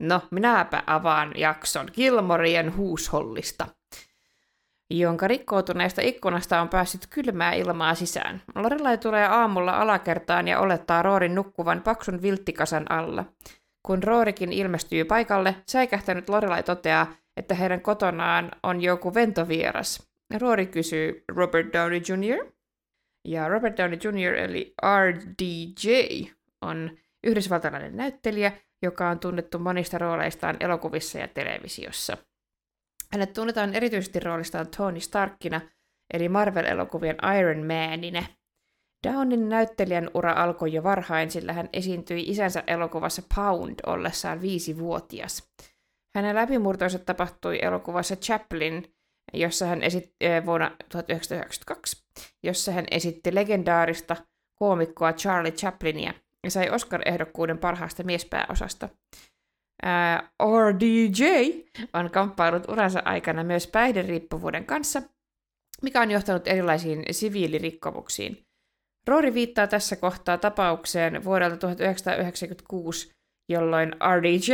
No, 0.00 0.22
minäpä 0.30 0.82
avaan 0.86 1.32
jakson 1.36 1.88
Gilmorien 1.94 2.76
huushollista, 2.76 3.66
jonka 4.90 5.28
rikkoutuneesta 5.28 6.02
ikkunasta 6.02 6.60
on 6.60 6.68
päässyt 6.68 7.06
kylmää 7.10 7.52
ilmaa 7.52 7.94
sisään. 7.94 8.42
Lorelai 8.54 8.98
tulee 8.98 9.26
aamulla 9.26 9.72
alakertaan 9.72 10.48
ja 10.48 10.60
olettaa 10.60 11.02
Roorin 11.02 11.34
nukkuvan 11.34 11.82
paksun 11.82 12.22
vilttikasan 12.22 12.90
alla. 12.92 13.24
Kun 13.82 14.02
Roorikin 14.02 14.52
ilmestyy 14.52 15.04
paikalle, 15.04 15.56
säikähtänyt 15.66 16.28
Lorelai 16.28 16.62
toteaa, 16.62 17.14
että 17.36 17.54
heidän 17.54 17.80
kotonaan 17.80 18.50
on 18.62 18.82
joku 18.82 19.14
ventovieras. 19.14 20.10
Roori 20.40 20.66
kysyy 20.66 21.24
Robert 21.28 21.72
Downey 21.72 22.00
Jr. 22.08 22.52
Ja 23.24 23.48
Robert 23.48 23.76
Downey 23.76 23.98
Jr. 24.04 24.34
eli 24.34 24.74
RDJ 25.10 25.88
on 26.60 26.98
yhdysvaltalainen 27.24 27.96
näyttelijä, 27.96 28.52
joka 28.82 29.08
on 29.08 29.18
tunnettu 29.18 29.58
monista 29.58 29.98
rooleistaan 29.98 30.56
elokuvissa 30.60 31.18
ja 31.18 31.28
televisiossa. 31.28 32.16
Hänet 33.12 33.32
tunnetaan 33.32 33.74
erityisesti 33.74 34.20
roolistaan 34.20 34.66
Tony 34.76 35.00
Starkina, 35.00 35.60
eli 36.14 36.28
Marvel-elokuvien 36.28 37.16
Iron 37.38 37.66
Manina. 37.66 38.24
Downin 39.08 39.48
näyttelijän 39.48 40.10
ura 40.14 40.32
alkoi 40.32 40.72
jo 40.72 40.82
varhain, 40.82 41.30
sillä 41.30 41.52
hän 41.52 41.68
esiintyi 41.72 42.22
isänsä 42.22 42.64
elokuvassa 42.66 43.22
Pound 43.34 43.74
ollessaan 43.86 44.40
viisivuotias. 44.40 45.50
Hänen 46.14 46.34
läpimurtonsa 46.34 46.98
tapahtui 46.98 47.58
elokuvassa 47.62 48.16
Chaplin, 48.16 48.94
jossa 49.32 49.66
hän 49.66 49.82
esitti 49.82 50.16
vuonna 50.46 50.70
1992, 50.88 52.04
jossa 52.42 52.72
hän 52.72 52.84
esitti 52.90 53.34
legendaarista 53.34 54.16
koomikkoa 54.54 55.12
Charlie 55.12 55.52
Chaplinia 55.52 56.14
ja 56.44 56.50
sai 56.50 56.70
Oscar-ehdokkuuden 56.70 57.58
parhaasta 57.58 58.02
miespääosasta. 58.02 58.88
Ää, 59.82 60.30
RDJ 60.42 61.24
on 61.94 62.10
kamppailut 62.10 62.68
uransa 62.68 63.02
aikana 63.04 63.44
myös 63.44 63.66
päihderiippuvuuden 63.66 64.64
kanssa, 64.64 65.02
mikä 65.82 66.00
on 66.00 66.10
johtanut 66.10 66.48
erilaisiin 66.48 67.04
siviilirikkomuksiin. 67.10 68.46
Roori 69.06 69.34
viittaa 69.34 69.66
tässä 69.66 69.96
kohtaa 69.96 70.38
tapaukseen 70.38 71.24
vuodelta 71.24 71.56
1996, 71.56 73.12
jolloin 73.48 73.92
RDJ 74.16 74.52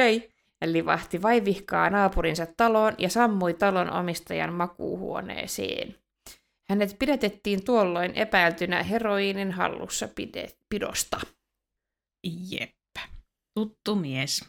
livahti 0.65 1.23
vaivihkaa 1.23 1.91
naapurinsa 1.91 2.47
taloon 2.57 2.95
ja 2.99 3.09
sammui 3.09 3.55
talon 3.55 3.93
omistajan 3.93 4.53
makuuhuoneeseen. 4.53 5.95
Hänet 6.71 6.97
pidätettiin 6.99 7.65
tuolloin 7.65 8.15
epäiltynä 8.15 8.83
heroiinin 8.83 9.53
hallussa 9.53 10.07
pide- 10.07 10.57
pidosta. 10.69 11.21
Jep. 12.51 12.77
Tuttu 13.59 13.95
mies. 13.95 14.45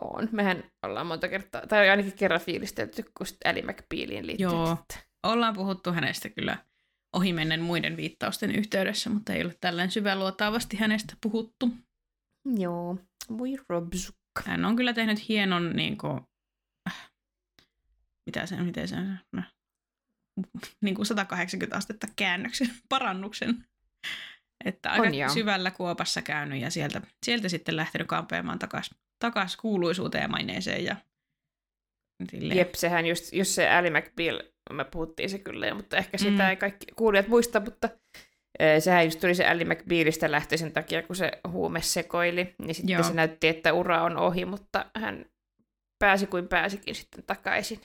On. 0.00 0.28
Mehän 0.32 0.64
ollaan 0.86 1.06
monta 1.06 1.28
kertaa, 1.28 1.66
tai 1.66 1.90
ainakin 1.90 2.16
kerran 2.16 2.40
fiilistelty, 2.40 3.02
kun 3.02 3.26
Ally 3.44 3.62
McBealiin 3.62 4.26
liittyy. 4.26 4.46
Joo. 4.46 4.78
Ollaan 5.26 5.54
puhuttu 5.54 5.92
hänestä 5.92 6.28
kyllä 6.28 6.58
ohimennen 7.16 7.62
muiden 7.62 7.96
viittausten 7.96 8.54
yhteydessä, 8.54 9.10
mutta 9.10 9.32
ei 9.32 9.44
ole 9.44 9.54
tällään 9.60 9.90
syväluotaavasti 9.90 10.76
hänestä 10.76 11.14
puhuttu. 11.20 11.68
Joo. 12.58 12.98
Voi 13.38 13.56
Robsuk. 13.68 14.16
Hän 14.44 14.64
on 14.64 14.76
kyllä 14.76 14.92
tehnyt 14.92 15.28
hienon, 15.28 15.76
niin 15.76 15.98
kuin, 15.98 16.20
äh, 16.88 17.10
mitä 18.26 18.46
se, 18.46 18.56
miten 18.56 18.88
se 18.88 18.96
no, 19.32 19.42
niin 20.80 20.94
kuin 20.94 21.06
180 21.06 21.76
astetta 21.76 22.06
käännöksen, 22.16 22.70
parannuksen. 22.88 23.64
Että 24.64 24.90
aika 24.90 25.24
on, 25.24 25.30
syvällä 25.30 25.70
kuopassa 25.70 26.22
käynyt 26.22 26.60
ja 26.60 26.70
sieltä, 26.70 27.02
sieltä 27.26 27.48
sitten 27.48 27.76
lähtenyt 27.76 28.08
kampeamaan 28.08 28.58
takaisin 28.58 28.96
takas 29.18 29.56
kuuluisuuteen 29.56 30.22
ja 30.22 30.28
maineeseen. 30.28 30.84
Ja, 30.84 30.96
silleen. 32.30 32.58
Jep, 32.58 32.74
sehän 32.74 33.06
just, 33.06 33.32
just 33.32 33.50
se 33.50 33.70
Ali 33.70 33.90
McBeal, 33.90 34.42
me 34.72 34.84
puhuttiin 34.84 35.30
se 35.30 35.38
kyllä 35.38 35.74
mutta 35.74 35.96
ehkä 35.96 36.18
sitä 36.18 36.42
mm. 36.42 36.48
ei 36.48 36.56
kaikki 36.56 36.86
kuulijat 36.96 37.28
muista, 37.28 37.60
mutta 37.60 37.88
sehän 38.78 39.04
just 39.04 39.20
tuli 39.20 39.34
se 39.34 39.46
Ali 39.46 39.64
McBealista 39.64 40.30
lähtöisen 40.30 40.72
takia, 40.72 41.02
kun 41.02 41.16
se 41.16 41.32
huume 41.48 41.82
sekoili, 41.82 42.54
niin 42.58 42.74
sitten 42.74 42.92
Joo. 42.92 43.02
se 43.02 43.14
näytti, 43.14 43.48
että 43.48 43.72
ura 43.72 44.02
on 44.02 44.16
ohi, 44.16 44.44
mutta 44.44 44.86
hän 44.96 45.24
pääsi 45.98 46.26
kuin 46.26 46.48
pääsikin 46.48 46.94
sitten 46.94 47.24
takaisin 47.24 47.80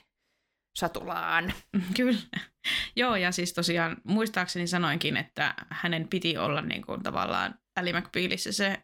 satulaan. 0.79 1.53
Kyllä. 1.97 2.19
Joo, 2.95 3.15
ja 3.15 3.31
siis 3.31 3.53
tosiaan 3.53 3.97
muistaakseni 4.03 4.67
sanoinkin, 4.67 5.17
että 5.17 5.53
hänen 5.69 6.07
piti 6.07 6.37
olla 6.37 6.61
niin 6.61 6.85
kuin 6.85 7.03
tavallaan 7.03 7.59
Ali 7.75 7.93
McBealissä 7.93 8.51
se 8.51 8.77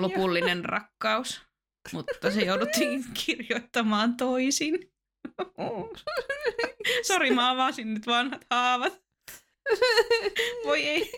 lopullinen 0.00 0.64
rakkaus, 0.64 1.42
mutta 1.92 2.30
se 2.30 2.40
jouduttiin 2.40 3.04
kirjoittamaan 3.26 4.16
toisin. 4.16 4.92
Sori, 7.06 7.30
mä 7.30 7.50
avasin 7.50 7.94
nyt 7.94 8.06
vanhat 8.06 8.46
haavat. 8.50 9.07
Voi 10.64 10.86
ei. 10.86 11.12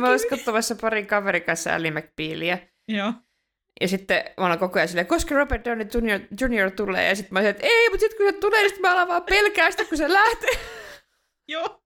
Mä 0.00 0.08
olin 0.08 0.28
katsomassa 0.30 0.74
parin 0.74 1.06
kaverin 1.06 1.42
kanssa 1.42 1.74
Ally 1.74 1.90
McBealia. 1.90 2.58
Joo. 2.88 3.12
Ja 3.80 3.88
sitten 3.88 4.24
mä 4.40 4.46
olen 4.46 4.58
koko 4.58 4.78
ajan 4.78 4.88
silleen, 4.88 5.06
koska 5.06 5.34
Robert 5.34 5.64
Downey 5.64 5.86
Jr. 5.94 6.20
Jr. 6.40 6.70
tulee, 6.70 7.08
ja 7.08 7.16
sitten 7.16 7.34
mä 7.34 7.38
olin, 7.38 7.50
että 7.50 7.66
ei, 7.66 7.88
mutta 7.90 8.00
sitten 8.00 8.16
kun 8.16 8.34
se 8.34 8.40
tulee, 8.40 8.60
niin 8.60 8.70
sitten 8.70 8.82
mä 8.82 8.92
alan 8.92 9.08
vaan 9.08 9.22
pelkää 9.22 9.70
sitä, 9.70 9.84
kun 9.84 9.98
se 9.98 10.12
lähtee. 10.12 10.60
Joo. 11.48 11.82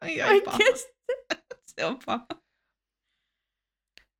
Ai, 0.00 0.22
ai 0.22 0.40
paha. 0.40 0.58
Se 1.76 1.84
on 1.84 1.98
paha. 2.06 2.26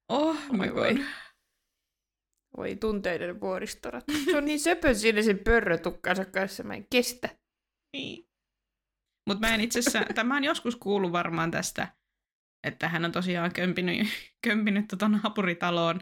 Oh 0.08 0.36
my 0.52 0.68
god. 0.68 1.04
Voi 2.56 2.76
tunteiden 2.76 3.40
vuoristorat. 3.40 4.04
Se 4.24 4.36
on 4.36 4.44
niin 4.44 4.60
söpö 4.60 4.94
siinä 4.94 5.22
sen 5.22 5.38
pörrötukkansa 5.38 6.24
kanssa, 6.24 6.62
mä 6.62 6.74
en 6.74 6.86
kestä. 6.90 7.28
Niin. 7.92 8.29
Mutta 9.30 9.46
mä 9.46 9.54
en 9.54 9.60
itse 9.60 9.78
asiassa, 9.78 10.04
tai 10.14 10.24
mä 10.24 10.34
oon 10.34 10.44
joskus 10.44 10.76
kuullut 10.76 11.12
varmaan 11.12 11.50
tästä, 11.50 11.88
että 12.64 12.88
hän 12.88 13.04
on 13.04 13.12
tosiaan 13.12 13.52
kömpinyt, 13.52 14.08
kömpinyt 14.46 14.88
tota 14.88 15.08
naapuritaloon. 15.08 16.00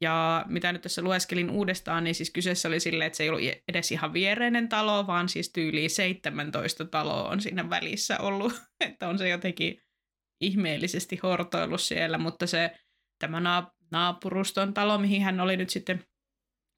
Ja 0.00 0.44
mitä 0.48 0.72
nyt 0.72 0.82
tässä 0.82 1.02
lueskelin 1.02 1.50
uudestaan, 1.50 2.04
niin 2.04 2.14
siis 2.14 2.30
kyseessä 2.30 2.68
oli 2.68 2.80
silleen, 2.80 3.06
että 3.06 3.16
se 3.16 3.22
ei 3.22 3.28
ollut 3.28 3.42
edes 3.68 3.92
ihan 3.92 4.12
viereinen 4.12 4.68
talo, 4.68 5.06
vaan 5.06 5.28
siis 5.28 5.52
tyyli 5.52 5.88
17 5.88 6.84
taloa 6.84 7.28
on 7.28 7.40
siinä 7.40 7.70
välissä 7.70 8.18
ollut. 8.18 8.52
Että 8.88 9.08
on 9.08 9.18
se 9.18 9.28
jotenkin 9.28 9.82
ihmeellisesti 10.40 11.20
hortoillut 11.22 11.80
siellä, 11.80 12.18
mutta 12.18 12.46
se 12.46 12.78
tämä 13.18 13.66
naapuruston 13.90 14.74
talo, 14.74 14.98
mihin 14.98 15.22
hän 15.22 15.40
oli 15.40 15.56
nyt 15.56 15.70
sitten 15.70 16.04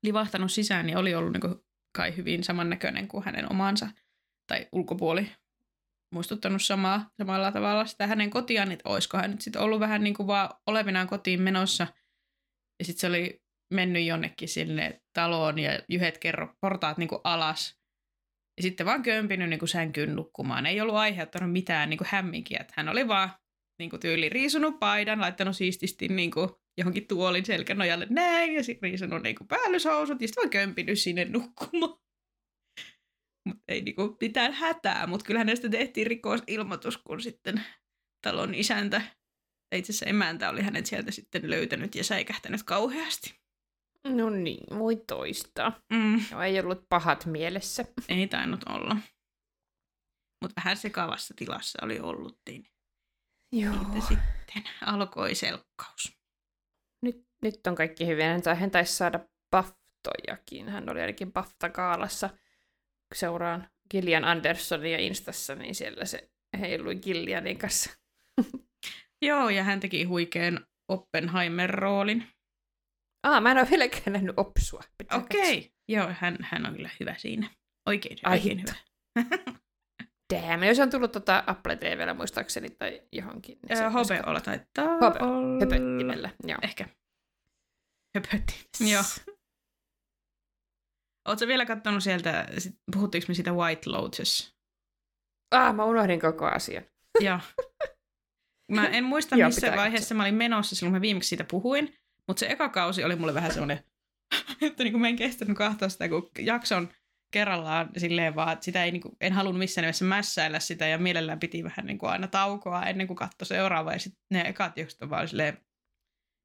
livahtanut 0.03 0.53
sisään, 0.53 0.87
niin 0.87 0.97
oli 0.97 1.15
ollut 1.15 1.33
niin 1.33 1.57
kai 1.97 2.17
hyvin 2.17 2.45
samannäköinen 2.45 3.09
kuin 3.09 3.25
hänen 3.25 3.53
omansa, 3.53 3.89
tai 4.47 4.69
ulkopuoli 4.73 5.31
muistuttanut 6.13 6.63
samaa, 6.63 7.11
samalla 7.19 7.53
tavalla 7.53 7.87
sitä 7.87 8.07
hänen 8.07 8.31
kotiaan, 8.31 8.73
että 8.73 8.89
olisiko 8.89 9.19
hän 9.19 9.31
nyt 9.31 9.41
sitten 9.41 9.63
ollut 9.63 9.81
vähän 9.81 10.05
niin 10.05 10.15
kuin 10.15 10.27
vaan 10.27 10.51
olevinaan 10.67 11.09
kotiin 11.09 11.43
menossa, 11.43 11.87
ja 12.79 12.85
sitten 12.85 13.01
se 13.01 13.07
oli 13.07 13.41
mennyt 13.75 14.07
jonnekin 14.07 14.49
sinne 14.49 15.01
taloon 15.13 15.59
ja 15.59 15.81
yhdet 15.91 16.19
kerro 16.19 16.55
portaat 16.61 16.99
niin 16.99 17.09
kuin 17.09 17.21
alas, 17.25 17.81
ja 18.57 18.63
sitten 18.63 18.87
vaan 18.87 19.03
kömpinyt 19.03 19.49
niin 19.49 19.59
kuin 19.59 19.69
sänkyyn 19.69 20.17
nukkumaan. 20.17 20.67
Ei 20.67 20.81
ollut 20.81 20.95
aiheuttanut 20.95 21.53
mitään 21.53 21.91
niin 21.91 21.99
kuin 21.99 22.09
hämminkiä, 22.11 22.59
että 22.61 22.75
hän 22.77 22.89
oli 22.89 23.09
vaan 23.09 23.31
niin 23.79 23.91
kuin 23.91 24.01
tyyli 24.01 24.29
riisunut 24.29 24.79
paidan, 24.81 25.21
laittanut 25.21 25.57
siististi 25.57 26.09
niin 26.09 26.31
kuin 26.31 26.51
johonkin 26.79 27.07
tuolin 27.07 27.45
selkänojalle 27.45 28.07
näin, 28.11 28.55
ja 28.55 28.65
sitten 28.65 28.91
riisunut 28.91 29.23
niin 29.23 29.37
kuin 29.37 29.49
päällyshousut, 29.49 30.21
ja 30.21 30.29
sitten 30.29 30.43
vaan 30.43 30.51
kömpinyt 30.51 30.99
sinne 30.99 31.25
nukkumaan. 31.25 32.01
Mutta 33.49 33.63
ei 33.69 33.83
niinku 33.83 34.17
mitään 34.21 34.53
hätää, 34.53 35.07
mutta 35.07 35.27
kyllä 35.27 35.41
hänestä 35.41 35.69
tehtiin 35.69 36.07
rikosilmoitus, 36.07 36.99
kun 36.99 37.21
sitten 37.21 37.65
talon 38.23 38.55
isäntä, 38.55 39.03
itse 39.75 39.93
asiassa 39.93 40.07
emäntä 40.07 40.51
oli 40.51 40.63
hänet 40.63 40.87
sieltä 40.87 41.11
sitten 41.11 41.51
löytänyt 41.51 41.95
ja 41.95 42.05
säikähtänyt 42.05 42.63
kauheasti. 42.63 43.41
No 44.05 44.31
niin, 44.31 44.79
voi 44.79 44.97
toistaa. 44.97 45.81
Mm. 45.93 46.21
No, 46.31 46.43
ei 46.43 46.61
ollut 46.61 46.89
pahat 46.89 47.27
mielessä. 47.27 47.85
Ei 48.09 48.29
tainnut 48.29 48.61
olla. 48.69 48.97
Mutta 50.43 50.55
vähän 50.57 50.77
sekavassa 50.77 51.35
tilassa 51.37 51.79
oli 51.83 52.01
ollut. 52.01 52.39
Niin. 52.49 52.67
Joo. 53.53 53.75
Siitä 53.75 54.05
sitten 54.09 54.63
alkoi 54.87 55.35
selkkaus. 55.35 56.19
Nyt, 57.03 57.27
nyt 57.43 57.67
on 57.67 57.75
kaikki 57.75 58.07
hyvin. 58.07 58.43
Tai- 58.43 58.57
hän 58.57 58.71
taisi 58.71 58.93
saada 58.93 59.21
baftojakin. 59.51 60.69
Hän 60.69 60.91
oli 60.91 61.01
ainakin 61.01 61.33
BAFTA-kaalassa. 61.33 62.31
Seuraan 63.15 63.69
Gillian 63.91 64.25
Andersonia 64.25 64.99
Instassa, 64.99 65.55
niin 65.55 65.75
siellä 65.75 66.05
se 66.05 66.31
heilui 66.61 66.97
Gillianin 66.97 67.59
kanssa. 67.59 67.91
Joo, 69.27 69.49
ja 69.49 69.65
hän 69.65 69.81
teki 69.81 70.05
huikean 70.05 70.67
Oppenheimer-roolin. 70.93 72.23
Ah, 73.23 73.43
mä 73.43 73.51
en 73.51 73.59
ole 73.59 73.71
vieläkään 73.71 74.13
nähnyt 74.13 74.39
Opsua. 74.39 74.83
Okei. 75.15 75.59
Okay. 75.59 75.71
Joo, 75.89 76.09
hän, 76.19 76.39
hän 76.41 76.67
on 76.67 76.75
kyllä 76.75 76.91
hyvä 77.01 77.15
siinä. 77.19 77.51
Oikein, 77.87 78.19
Ai 78.25 78.37
oikein 78.39 78.59
hitto. 78.59 78.73
hyvä. 79.17 79.35
Damn, 80.35 80.65
jos 80.65 80.79
on 80.79 80.91
tullut 80.91 81.13
tota 81.13 81.45
Apple 81.47 81.77
TVllä 81.77 82.15
muistaakseni 82.15 82.71
tai 82.71 83.03
johonkin. 83.13 83.59
Niin 83.69 83.77
se 83.77 83.85
Öö, 83.85 83.91
olisi 83.95 84.15
HBO 84.15 84.41
taitaa 84.41 84.97
HBO, 84.97 85.27
olla. 85.27 85.61
Höpöttimellä, 85.61 86.31
joo. 86.47 86.59
Ehkä. 86.63 86.89
Höpöttimessä. 88.17 88.85
Joo. 88.85 89.30
Oletko 91.29 91.47
vielä 91.47 91.67
katsonut 91.67 92.03
sieltä, 92.03 92.49
sit- 92.59 92.81
puhuttiinko 92.93 93.25
me 93.29 93.35
siitä 93.35 93.53
White 93.53 93.91
Lotus? 93.91 94.57
Ah, 95.51 95.75
mä 95.75 95.85
unohdin 95.85 96.21
koko 96.21 96.47
asian. 96.47 96.85
Joo. 97.21 97.39
Mä 98.71 98.87
en 98.87 99.05
muista, 99.05 99.37
Joo, 99.37 99.49
missä 99.49 99.77
vaiheessa 99.77 100.15
mä 100.15 100.23
olin 100.23 100.35
menossa 100.35 100.77
silloin, 100.77 100.93
kun 100.93 100.99
mä 100.99 101.01
viimeksi 101.01 101.29
siitä 101.29 101.45
puhuin, 101.51 101.97
mutta 102.27 102.41
se 102.41 102.47
eka 102.47 102.69
kausi 102.69 103.05
oli 103.05 103.17
mulle 103.17 103.35
vähän 103.35 103.53
semmoinen, 103.53 103.85
että 104.63 104.85
niin 104.85 105.01
mä 105.01 105.09
en 105.09 105.17
kestänyt 105.17 105.57
kahtoa 105.57 105.89
sitä, 105.89 106.09
kun 106.09 106.31
jakson 106.39 106.89
kerrallaan 107.31 107.91
silleen 107.97 108.35
vaan, 108.35 108.53
että 108.53 108.65
sitä 108.65 108.85
ei, 108.85 108.93
niin 108.93 109.03
kuin, 109.03 109.17
en 109.21 109.33
halunnut 109.33 109.59
missään 109.59 109.83
nimessä 109.83 110.05
mässäillä 110.05 110.61
sitä 110.61 110.87
ja 110.87 110.99
mielellään 110.99 111.41
piti 111.41 111.65
vähän 111.65 111.87
niin 111.87 111.99
kuin 111.99 112.11
aina 112.11 112.29
taukoa 112.29 112.87
ennen 112.87 113.07
kuin 113.07 113.17
katsoi 113.17 113.47
seuraavaa 113.47 113.93
ja 113.93 113.99
sitten 113.99 114.23
ne 114.31 114.41
ekat 114.41 114.77
jaksot 114.77 115.03
on 115.03 115.11
vaan 115.11 115.29
silleen 115.29 115.59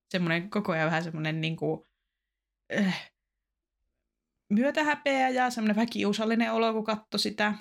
semmoinen 0.10 0.50
koko 0.50 0.72
ajan 0.72 0.86
vähän 0.86 1.04
semmoinen 1.04 1.42
niin 1.42 1.56
kuin, 1.56 1.88
äh, 2.80 3.12
myötähäpeä 4.54 5.30
ja 5.30 5.50
semmoinen 5.50 5.76
vähän 5.76 5.90
kiusallinen 5.90 6.54
olo, 6.54 6.74
kun 6.74 6.84
katsoi 6.84 7.20
sitä. 7.20 7.54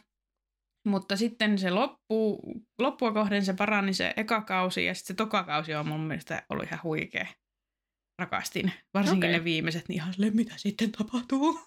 Mutta 0.88 1.16
sitten 1.16 1.58
se 1.58 1.70
loppu, 1.70 2.42
loppua 2.78 3.12
kohden 3.12 3.44
se 3.44 3.54
parani 3.54 3.94
se 3.94 4.14
eka 4.16 4.40
kausi 4.40 4.84
ja 4.84 4.94
sitten 4.94 5.14
se 5.14 5.16
toka 5.16 5.44
kausi 5.44 5.74
on 5.74 5.88
mun 5.88 6.00
mielestä 6.00 6.42
ollut 6.50 6.66
ihan 6.66 6.80
huikea. 6.82 7.26
Rakastin. 8.18 8.72
Varsinkin 8.94 9.30
Okei. 9.30 9.38
ne 9.38 9.44
viimeiset, 9.44 9.88
niin 9.88 9.96
ihan 9.96 10.14
silleen, 10.14 10.36
mitä 10.36 10.54
sitten 10.56 10.92
tapahtuu. 10.92 11.60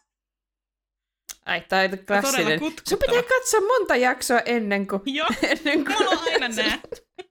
Ai, 1.45 1.61
tää 1.61 1.83
on 1.83 2.05
klassinen. 2.07 2.59
Sun 2.59 2.99
pitää 2.99 3.23
katsoa 3.23 3.61
monta 3.61 3.95
jaksoa 3.95 4.39
ennen 4.39 4.87
kuin... 4.87 5.01
Joo, 5.05 5.27
ennen 5.51 5.85
kuin 5.85 5.97
mulla 5.97 6.11
on 6.11 6.33
aina 6.33 6.47
nää, 6.55 6.79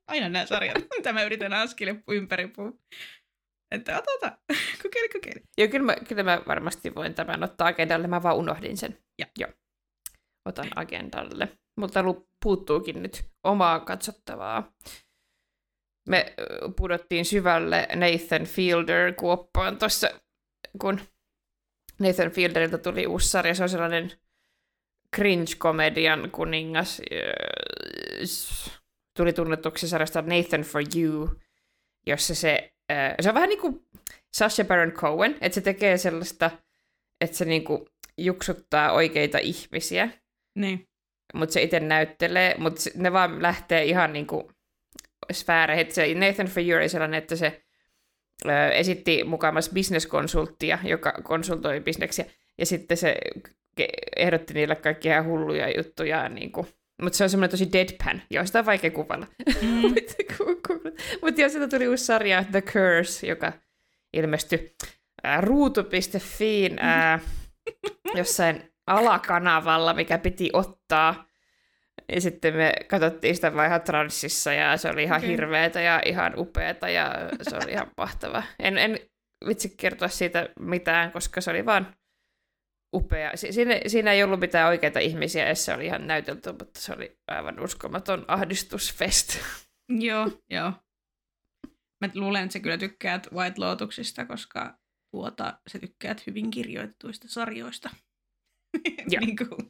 aina 0.07 0.29
nää 0.29 0.47
sarjat, 0.47 0.85
mitä 0.97 1.13
mä 1.13 1.23
yritän 1.23 1.53
askille 1.53 2.03
ympäri 2.09 2.49
puu. 2.49 2.81
Että 3.71 3.99
ota, 3.99 4.11
ota, 4.17 4.39
kokeile, 4.83 5.09
kokeile. 5.09 5.41
Joo, 5.59 5.69
kyllä 5.69 5.87
mä, 5.87 5.97
kyllä 6.09 6.23
mä 6.23 6.43
varmasti 6.49 6.95
voin 6.95 7.15
tämän 7.15 7.45
ottaa 7.45 7.69
agendalle. 7.69 8.07
Mä 8.07 8.23
vaan 8.23 8.37
unohdin 8.37 8.77
sen. 8.77 8.99
Ja. 9.19 9.27
Joo. 9.39 9.51
Otan 10.45 10.69
agendalle. 10.77 11.49
Mutta 11.79 12.05
puuttuukin 12.43 13.03
nyt 13.03 13.25
omaa 13.45 13.81
katsottavaa. 13.81 14.73
Me 16.09 16.35
pudottiin 16.77 17.25
syvälle 17.25 17.89
Nathan 17.95 18.45
Fielder 18.47 19.13
kuoppaan 19.13 19.79
tuossa, 19.79 20.11
kun 20.81 21.01
Nathan 21.99 22.31
Fielderilta 22.31 22.79
tuli 22.79 23.07
uusi 23.07 23.29
sarja. 23.29 23.55
Se 23.55 23.63
on 23.63 23.69
sellainen 23.69 24.13
cringe-komedian 25.17 26.31
kuningas. 26.31 27.03
Tuli 29.17 29.33
tunnetuksi 29.33 29.89
sarjasta 29.89 30.23
Nathan 30.23 30.61
for 30.61 30.83
You, 30.97 31.31
jossa 32.07 32.35
se, 32.35 32.76
se 33.21 33.29
on 33.29 33.35
vähän 33.35 33.49
niin 33.49 33.61
kuin 33.61 33.87
Sacha 34.35 34.65
Baron 34.65 34.93
Cohen, 34.93 35.37
että 35.41 35.55
se 35.55 35.61
tekee 35.61 35.99
sellaista, 35.99 36.51
että 37.21 37.37
se 37.37 37.45
niinku 37.45 37.89
juksuttaa 38.19 38.93
oikeita 38.93 39.39
ihmisiä, 39.39 40.09
Niin, 40.55 40.89
mutta 41.35 41.53
se 41.53 41.63
itse 41.63 41.81
näyttelee, 41.81 42.55
mutta 42.59 42.81
ne 42.95 43.13
vaan 43.13 43.43
lähtee 43.43 43.85
ihan 43.85 44.13
niinku 44.13 44.53
sfääreihin. 45.33 45.87
Et 45.87 45.93
Se 45.93 46.15
Nathan 46.15 46.49
Fier 46.49 46.79
oli 46.79 46.89
sellainen, 46.89 47.19
että 47.19 47.37
se 47.37 47.63
ö, 48.45 48.69
esitti 48.69 49.25
mukamas 49.25 49.71
bisneskonsulttia, 49.71 50.79
joka 50.85 51.13
konsultoi 51.23 51.81
bisneksiä, 51.81 52.25
ja 52.59 52.67
sitten 52.67 52.97
se 52.97 53.17
ehdotti 54.17 54.55
niille 54.55 54.77
kaikkia 54.77 55.23
hulluja 55.23 55.77
juttuja, 55.77 56.29
niinku. 56.29 56.67
Mutta 57.03 57.17
se 57.17 57.25
on 57.25 57.31
semmoinen 57.31 57.51
tosi 57.51 57.73
deadpan, 57.73 58.23
joo, 58.31 58.47
sitä 58.47 58.59
on 58.59 58.67
vaikea 58.67 58.91
kuvailla. 58.91 59.27
mm, 59.63 59.83
Mutta 61.23 61.41
joo, 61.41 61.49
siitä 61.49 61.69
tuli 61.69 61.89
uusi 61.89 62.05
sarja 62.05 62.45
The 62.45 62.63
Curse, 62.63 63.27
joka 63.27 63.53
ilmestyi 64.13 64.77
ää, 65.23 65.41
ruutu.fiin 65.41 66.79
ää, 66.79 67.19
jossain 68.15 68.73
alakanavalla, 68.87 69.95
mikä 69.95 70.19
piti 70.19 70.51
ottaa. 70.53 71.27
Ja 72.15 72.21
sitten 72.21 72.57
me 72.57 72.73
katsottiin 72.87 73.35
sitä 73.35 73.55
vaan 73.55 73.67
ihan 73.67 73.83
transsissa 73.83 74.53
ja 74.53 74.77
se 74.77 74.89
oli 74.89 75.03
ihan 75.03 75.19
okay. 75.19 75.31
hirveetä 75.31 75.81
ja 75.81 76.03
ihan 76.05 76.33
upeata 76.37 76.89
ja 76.89 77.15
se 77.43 77.57
oli 77.57 77.73
ihan 77.73 77.91
mahtava. 77.97 78.43
En, 78.59 78.79
en 78.79 78.99
vitsi 79.49 79.75
kertoa 79.77 80.09
siitä 80.09 80.49
mitään, 80.61 81.13
koska 81.13 81.41
se 81.41 81.51
oli 81.51 81.67
vaan 81.67 81.95
upea. 82.97 83.37
Si- 83.37 83.53
Siinä, 83.53 83.81
siinä 83.87 84.13
ei 84.13 84.23
ollut 84.23 84.41
mitään 84.41 84.69
oikeita 84.69 84.99
ihmisiä, 84.99 85.49
ja 85.49 85.55
se 85.55 85.75
oli 85.75 85.87
ihan 85.87 86.07
näytelty, 86.07 86.53
mutta 86.53 86.81
se 86.81 86.93
oli 86.93 87.19
aivan 87.27 87.61
uskomaton 87.61 88.25
ahdistusfest. 88.29 89.39
joo, 89.89 90.31
joo. 90.51 90.73
Mä 92.01 92.11
luulen, 92.15 92.43
että 92.45 92.53
sä 92.53 92.61
kyllä 92.61 92.79
tykkäät 92.79 93.33
White 93.33 93.61
Lotuksista, 93.61 94.25
koska 94.27 94.79
tuota, 95.11 95.61
sä 95.73 95.79
tykkäät 95.79 96.27
hyvin 96.27 96.51
kirjoitetuista 96.51 97.29
sarjoista. 97.29 97.91
Joo. 99.11 99.21
niin 99.21 99.37
kuin, 99.37 99.69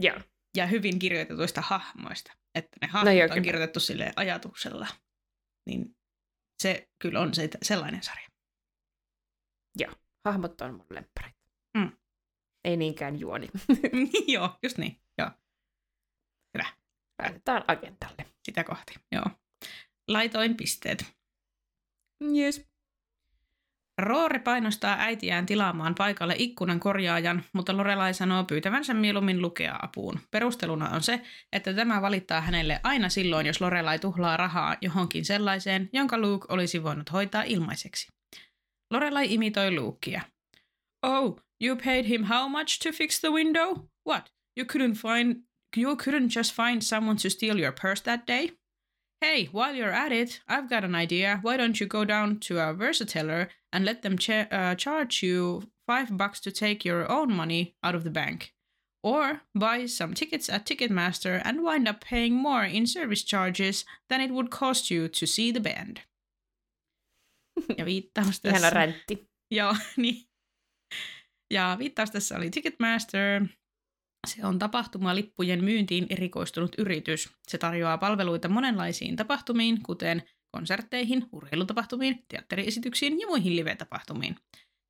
Joo. 0.00 0.20
ja 0.56 0.66
hyvin 0.66 0.98
kirjoitetuista 0.98 1.60
hahmoista. 1.60 2.32
Että 2.54 2.76
ne 2.80 2.86
No 2.86 2.92
hahmot 2.92 3.14
joo, 3.14 3.22
on 3.24 3.28
kyllä. 3.30 3.42
kirjoitettu 3.44 3.80
sille 3.80 4.12
ajatuksella. 4.16 4.86
Niin 5.66 5.96
se 6.62 6.88
kyllä 6.98 7.20
on 7.20 7.34
se, 7.34 7.48
sellainen 7.62 8.02
sarja. 8.02 8.28
Hahmot 10.26 10.60
on 10.60 10.74
mun 10.74 10.86
lemppareita. 10.90 11.33
Mm. 11.76 11.92
Ei 12.64 12.76
niinkään 12.76 13.20
juoni. 13.20 13.48
joo, 14.34 14.58
just 14.62 14.78
niin. 14.78 15.00
Joo, 15.18 15.30
Laitetaan 17.22 17.64
agendalle. 17.68 18.26
sitä 18.42 18.64
kohti. 18.64 18.94
Joo. 19.12 19.24
Laitoin 20.08 20.56
pisteet. 20.56 21.14
Yes. 22.36 22.66
Roori 23.98 24.38
painostaa 24.38 24.96
äitiään 24.98 25.46
tilaamaan 25.46 25.94
paikalle 25.94 26.34
ikkunan 26.38 26.80
korjaajan, 26.80 27.44
mutta 27.52 27.76
Lorelai 27.76 28.14
sanoo 28.14 28.44
pyytävänsä 28.44 28.94
mieluummin 28.94 29.42
lukea 29.42 29.78
apuun. 29.82 30.20
Perusteluna 30.30 30.90
on 30.90 31.02
se, 31.02 31.20
että 31.52 31.74
tämä 31.74 32.02
valittaa 32.02 32.40
hänelle 32.40 32.80
aina 32.82 33.08
silloin, 33.08 33.46
jos 33.46 33.60
Lorelai 33.60 33.98
tuhlaa 33.98 34.36
rahaa 34.36 34.76
johonkin 34.80 35.24
sellaiseen, 35.24 35.90
jonka 35.92 36.18
Luke 36.18 36.46
olisi 36.48 36.82
voinut 36.82 37.12
hoitaa 37.12 37.42
ilmaiseksi. 37.42 38.12
Lorelai 38.90 39.34
imitoi 39.34 39.74
Lukea. 39.74 40.22
Oh, 41.02 41.40
you 41.60 41.76
paid 41.76 42.06
him 42.06 42.24
how 42.24 42.48
much 42.48 42.78
to 42.78 42.92
fix 42.92 43.18
the 43.18 43.32
window? 43.32 43.88
What? 44.04 44.30
You 44.56 44.64
couldn't 44.64 44.94
find 44.94 45.42
you 45.76 45.96
couldn't 45.96 46.28
just 46.28 46.52
find 46.52 46.84
someone 46.84 47.16
to 47.16 47.30
steal 47.30 47.58
your 47.58 47.72
purse 47.72 48.00
that 48.02 48.26
day? 48.26 48.52
Hey, 49.20 49.48
while 49.52 49.74
you're 49.74 49.90
at 49.90 50.12
it, 50.12 50.40
I've 50.46 50.68
got 50.68 50.84
an 50.84 50.94
idea. 50.94 51.40
Why 51.42 51.56
don't 51.56 51.80
you 51.80 51.86
go 51.86 52.04
down 52.04 52.38
to 52.40 52.58
a 52.58 52.74
Versateller 52.74 53.48
and 53.72 53.84
let 53.84 54.02
them 54.02 54.18
cha- 54.18 54.48
uh, 54.50 54.74
charge 54.74 55.22
you 55.22 55.62
five 55.86 56.16
bucks 56.16 56.40
to 56.40 56.52
take 56.52 56.84
your 56.84 57.10
own 57.10 57.32
money 57.32 57.74
out 57.82 57.94
of 57.94 58.04
the 58.04 58.10
bank? 58.10 58.52
Or 59.02 59.40
buy 59.54 59.86
some 59.86 60.14
tickets 60.14 60.48
at 60.48 60.66
Ticketmaster 60.66 61.40
and 61.44 61.62
wind 61.62 61.88
up 61.88 62.00
paying 62.00 62.34
more 62.34 62.64
in 62.64 62.86
service 62.86 63.24
charges 63.24 63.84
than 64.08 64.20
it 64.20 64.30
would 64.30 64.50
cost 64.50 64.90
you 64.90 65.08
to 65.08 65.26
see 65.26 65.52
the 65.52 65.60
band. 65.60 66.00
Ja 67.78 67.84
viittaus 67.84 68.40
tässä... 68.40 68.58
Ihana 68.58 68.70
räntti. 68.70 69.28
Joo, 69.50 69.76
niin. 69.96 70.24
Ja 71.50 71.76
viittaus 71.78 72.10
tässä 72.10 72.36
oli 72.36 72.50
Ticketmaster. 72.50 73.46
Se 74.26 74.46
on 74.46 74.58
tapahtumalippujen 74.58 75.64
myyntiin 75.64 76.06
erikoistunut 76.10 76.74
yritys. 76.78 77.28
Se 77.48 77.58
tarjoaa 77.58 77.98
palveluita 77.98 78.48
monenlaisiin 78.48 79.16
tapahtumiin, 79.16 79.82
kuten 79.82 80.22
konsertteihin, 80.50 81.26
urheilutapahtumiin, 81.32 82.24
teatteriesityksiin 82.28 83.20
ja 83.20 83.26
muihin 83.26 83.56
live-tapahtumiin. 83.56 84.36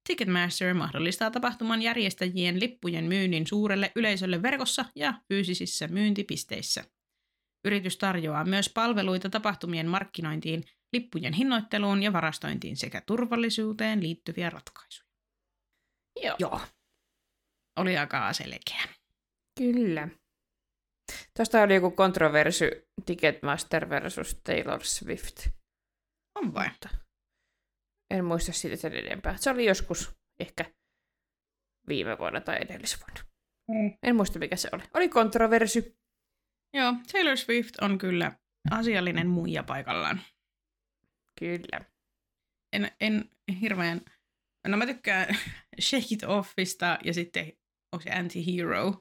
Ticketmaster 0.08 0.74
mahdollistaa 0.74 1.30
tapahtuman 1.30 1.82
järjestäjien 1.82 2.60
lippujen 2.60 3.04
myynnin 3.04 3.46
suurelle 3.46 3.92
yleisölle 3.96 4.42
verkossa 4.42 4.84
ja 4.94 5.14
fyysisissä 5.28 5.88
myyntipisteissä. 5.88 6.84
Yritys 7.64 7.96
tarjoaa 7.96 8.44
myös 8.44 8.68
palveluita 8.68 9.30
tapahtumien 9.30 9.88
markkinointiin, 9.88 10.64
lippujen 10.92 11.32
hinnoitteluun 11.32 12.02
ja 12.02 12.12
varastointiin 12.12 12.76
sekä 12.76 13.00
turvallisuuteen 13.00 14.02
liittyviä 14.02 14.50
ratkaisuja. 14.50 15.03
Joo. 16.22 16.36
Joo. 16.38 16.60
Oli 17.78 17.98
aika 17.98 18.32
selkeä. 18.32 18.82
Kyllä. 19.58 20.08
Tuosta 21.36 21.62
oli 21.62 21.74
joku 21.74 21.90
kontroversy 21.90 22.88
Ticketmaster 23.06 23.88
versus 23.88 24.40
Taylor 24.44 24.84
Swift. 24.84 25.48
On 26.34 26.54
vai? 26.54 26.68
Mutta 26.68 26.88
en 28.10 28.24
muista 28.24 28.52
siitä 28.52 28.76
sen 28.76 28.94
enempää. 28.94 29.36
Se 29.36 29.50
oli 29.50 29.64
joskus 29.64 30.14
ehkä 30.40 30.72
viime 31.88 32.18
vuonna 32.18 32.40
tai 32.40 32.56
edellisvuonna. 32.60 33.20
Mm. 33.70 33.98
En 34.02 34.16
muista 34.16 34.38
mikä 34.38 34.56
se 34.56 34.68
oli. 34.72 34.82
Oli 34.94 35.08
kontroversy. 35.08 35.96
Joo, 36.74 36.94
Taylor 37.12 37.36
Swift 37.36 37.74
on 37.80 37.98
kyllä 37.98 38.32
asiallinen 38.70 39.28
muija 39.28 39.62
paikallaan. 39.62 40.20
Kyllä. 41.38 41.80
En, 42.72 42.90
en 43.00 43.30
hirveän... 43.60 44.00
No 44.68 44.76
mä 44.76 44.86
tykkään 44.86 45.28
Shake 45.80 46.06
It 46.10 46.22
Offista 46.22 46.98
ja 47.04 47.14
sitten 47.14 47.52
onko 47.92 48.02
se 48.02 48.10
Anti-Hero. 48.10 48.94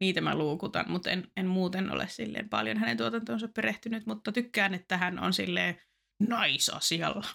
Niitä 0.00 0.20
mä 0.20 0.38
luukutan, 0.38 0.84
mutta 0.88 1.10
en, 1.10 1.30
en 1.36 1.46
muuten 1.46 1.90
ole 1.90 2.08
silleen 2.08 2.48
paljon 2.48 2.76
hänen 2.76 2.96
tuotantonsa 2.96 3.48
perehtynyt, 3.48 4.06
mutta 4.06 4.32
tykkään, 4.32 4.74
että 4.74 4.96
hän 4.96 5.18
on 5.18 5.32
silleen 5.32 5.80
naisasialla. 6.28 7.26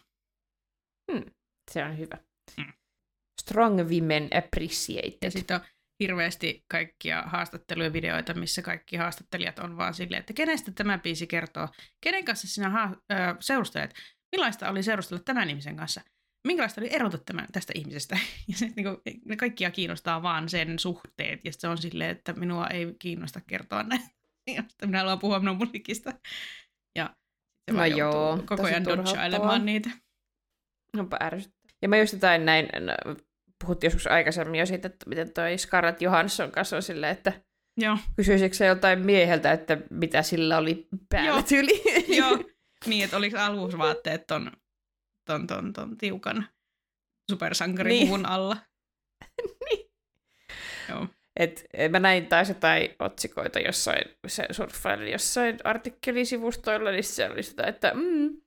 Se 1.72 1.84
on 1.84 1.98
hyvä. 1.98 2.18
Mm. 2.58 2.74
Strong 3.42 3.80
women 3.82 4.30
appreciated. 4.38 5.18
Ja 5.22 5.32
sitten 5.32 5.56
on 5.56 5.68
hirveästi 6.00 6.66
kaikkia 6.72 7.22
haastatteluja 7.22 7.94
videoita, 7.94 8.34
missä 8.34 8.62
kaikki 8.62 8.96
haastattelijat 8.98 9.60
on 9.60 9.78
vaan 9.78 9.94
silleen, 9.94 10.20
että 10.20 10.34
kenestä 10.34 10.72
tämä 10.72 10.98
biisi 10.98 11.28
kertoo, 11.28 11.68
kenen 12.04 12.26
kanssa 12.26 12.48
sinä 12.48 12.70
ha- 12.70 12.96
ö, 13.12 13.16
seurustelet, 13.40 13.94
millaista 14.36 14.70
oli 14.70 14.84
seurustella 14.84 15.24
tämän 15.24 15.50
ihmisen 15.50 15.76
kanssa, 15.76 16.02
minkälaista 16.48 16.82
oli 16.82 16.94
erota 16.94 17.18
tämän, 17.18 17.48
tästä 17.52 17.74
ihmisestä. 17.76 18.20
Ja 18.48 18.58
sitten 18.58 18.86
niinku, 18.86 19.02
ne 19.26 19.36
kaikkia 19.36 19.72
kiinnostaa 19.72 20.24
vaan 20.24 20.50
sen 20.50 20.80
suhteet, 20.80 21.46
ja 21.46 21.52
se 21.54 21.68
on 21.68 21.78
silleen, 21.78 22.10
että 22.10 22.34
minua 22.34 22.68
ei 22.68 22.96
kiinnosta 23.00 23.42
kertoa 23.48 23.86
asioista. 24.48 24.86
minä 24.86 24.98
haluan 25.00 25.20
puhua 25.20 25.40
minun 25.40 25.58
musiikista. 25.58 26.14
Ja 26.96 27.16
se 27.72 27.78
No 27.78 27.86
joo, 27.86 28.44
koko 28.46 28.64
ajan 28.64 28.86
dodgailemaan 28.86 29.66
niitä. 29.66 29.90
Onpa 30.98 31.18
ärsyttävää. 31.24 31.58
Ja 31.82 31.90
mä 31.90 31.98
just 31.98 32.14
jotain 32.14 32.46
näin, 32.46 32.68
no, 32.80 33.16
puhuttiin 33.64 33.88
joskus 33.88 34.08
aikaisemmin 34.08 34.60
jo 34.60 34.66
siitä, 34.66 34.88
että 34.88 35.10
miten 35.10 35.34
toi 35.34 35.58
Scarlett 35.58 36.02
Johansson 36.02 36.52
kanssa 36.52 36.76
on 36.76 36.84
silleen, 36.84 37.12
että 37.12 37.34
Joo, 37.78 37.98
kysyisikö 38.16 38.56
se 38.56 38.66
joltain 38.66 39.00
mieheltä, 39.00 39.52
että 39.52 39.78
mitä 39.90 40.22
sillä 40.22 40.58
oli 40.58 40.88
päällä 41.10 41.30
Joo. 41.30 41.42
tyyli. 41.42 41.84
Joo, 42.18 42.44
niin, 42.86 43.04
että 43.04 43.18
oliko 43.18 43.38
alusvaatteet 43.38 44.28
ton, 44.28 44.52
ton, 45.28 45.48
ton, 45.48 45.74
ton 45.74 45.98
tiukan 45.98 46.48
supersankaripuvun 47.32 48.26
alla. 48.26 48.58
Niin. 49.70 49.92
Joo. 50.90 51.08
Et, 51.36 51.66
mä 51.90 52.00
näin 52.00 52.28
taas 52.28 52.50
jotain 52.50 52.96
otsikoita 53.00 53.60
jossain, 53.60 54.02
se 54.28 54.48
surffailin 54.52 55.12
jossain 55.12 55.58
artikkelisivustoilla, 55.64 56.92
niin 56.92 57.04
siellä 57.04 57.34
oli 57.34 57.44
sitä, 57.44 57.64
että 57.64 57.92
mm, 57.94 58.42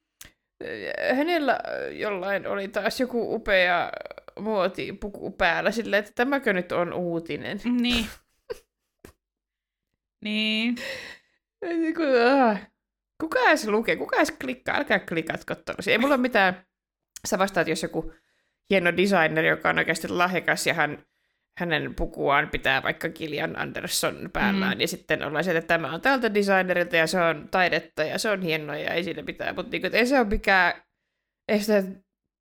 hänellä 1.17 1.59
jollain 1.93 2.47
oli 2.47 2.69
taas 2.69 3.01
joku 3.01 3.35
upea 3.35 3.91
muotipuku 4.41 5.31
päällä, 5.31 5.71
silleen, 5.71 6.01
että 6.01 6.13
tämäkö 6.15 6.53
nyt 6.53 6.73
on 6.73 6.93
uutinen. 6.93 7.61
Niin. 7.65 8.07
niin. 10.25 10.77
Niin 11.65 11.95
ah. 12.33 12.61
Kuka 13.21 13.41
edes 13.41 13.67
lukee, 13.67 13.97
kuka 13.97 14.17
edes 14.17 14.31
klikkaa, 14.31 14.77
älkää 14.77 14.99
klikatko 14.99 15.55
tollasia. 15.55 15.93
Ei 15.93 15.99
mulla 15.99 16.15
ole 16.15 16.21
mitään, 16.23 16.67
sä 17.29 17.39
vastaat, 17.39 17.69
jos 17.69 17.83
joku 17.83 18.13
hieno 18.71 18.97
designer, 18.97 19.45
joka 19.45 19.69
on 19.71 19.79
oikeasti 19.79 20.09
lahjakas 20.09 20.67
ja 20.67 20.75
hän, 20.75 21.05
hänen 21.59 21.95
pukuaan 21.95 22.49
pitää 22.49 22.83
vaikka 22.83 23.09
Kilian 23.09 23.59
Anderson 23.59 24.31
päällään, 24.33 24.77
Mm. 24.79 24.81
ja 24.81 24.89
sitten 24.89 25.23
ollaan 25.23 25.45
se, 25.45 25.57
että 25.57 25.69
tämä 25.69 25.95
on 25.95 26.01
tältä 26.01 26.35
designerilta 26.35 26.97
ja 26.97 27.07
se 27.07 27.21
on 27.21 27.49
taidetta 27.51 28.05
ja 28.05 28.19
se 28.19 28.31
on 28.31 28.43
hienoa 28.43 28.77
ja 28.77 28.95
ei 28.95 29.05
sille 29.05 29.23
mitään, 29.23 29.55
mutta 29.55 29.71
niin 29.71 29.81
kuin, 29.83 29.95
ei 29.95 30.07
se 30.07 30.19
ole 30.19 30.29
mikään, 30.29 30.83
ei 31.49 31.61
sitä 31.61 31.83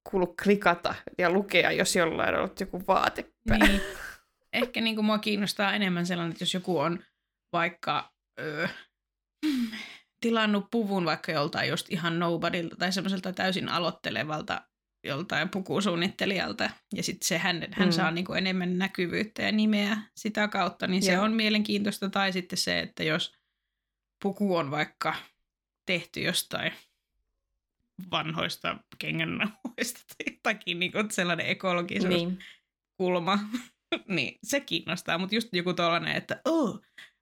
kuulu 0.10 0.36
klikata 0.44 0.96
ja 1.18 1.30
lukea, 1.32 1.72
jos 1.72 1.96
jollain 1.96 2.34
on 2.36 2.40
ollut 2.40 2.60
joku 2.60 2.84
vaate 2.88 3.26
niin. 3.50 3.82
Ehkä 4.54 4.82
niin 4.82 4.96
kuin 4.96 5.06
mua 5.06 5.18
kiinnostaa 5.18 5.74
enemmän 5.74 6.06
sellainen, 6.06 6.32
että 6.32 6.42
jos 6.42 6.54
joku 6.54 6.80
on 6.80 7.04
vaikka 7.54 8.12
öö, 8.40 8.68
tilannut 10.22 10.68
puvun 10.72 11.06
vaikka 11.06 11.32
joltain 11.32 11.70
just 11.70 11.86
ihan 11.90 12.20
nobodylta 12.20 12.76
tai 12.76 12.92
semmoiselta 12.92 13.34
täysin 13.34 13.70
aloittelevalta 13.70 14.62
joltain 15.04 15.50
pukusuunnittelijalta, 15.50 16.70
ja 16.96 17.04
sitten 17.04 17.28
se 17.28 17.38
hän, 17.38 17.68
hän 17.72 17.88
Mm. 17.88 17.92
saa 17.92 18.12
niinku 18.12 18.34
enemmän 18.34 18.78
näkyvyyttä 18.78 19.42
ja 19.42 19.52
nimeä 19.52 19.98
sitä 20.16 20.48
kautta, 20.48 20.88
niin 20.88 21.04
se 21.04 21.12
Joo. 21.12 21.24
on 21.24 21.34
mielenkiintoista. 21.34 22.10
Tai 22.10 22.34
sitten 22.34 22.58
se, 22.58 22.80
että 22.80 23.04
jos 23.04 23.34
puku 24.24 24.56
on 24.56 24.72
vaikka 24.72 25.16
tehty 25.86 26.22
jostain 26.22 26.72
vanhoista 28.12 28.78
kengännauhoista 29.00 30.02
tai 30.10 30.34
jotakin 30.34 30.80
niin 30.80 30.92
sellainen 31.12 31.46
ekologisuus 31.46 32.10
Niin. 32.14 32.40
kulma, 32.98 33.40
niin 34.08 34.40
se 34.44 34.60
kiinnostaa. 34.60 35.18
Mutta 35.18 35.36
just 35.36 35.50
joku 35.54 35.74
tollainen, 35.74 36.16
että 36.16 36.42
oh, 36.46 36.82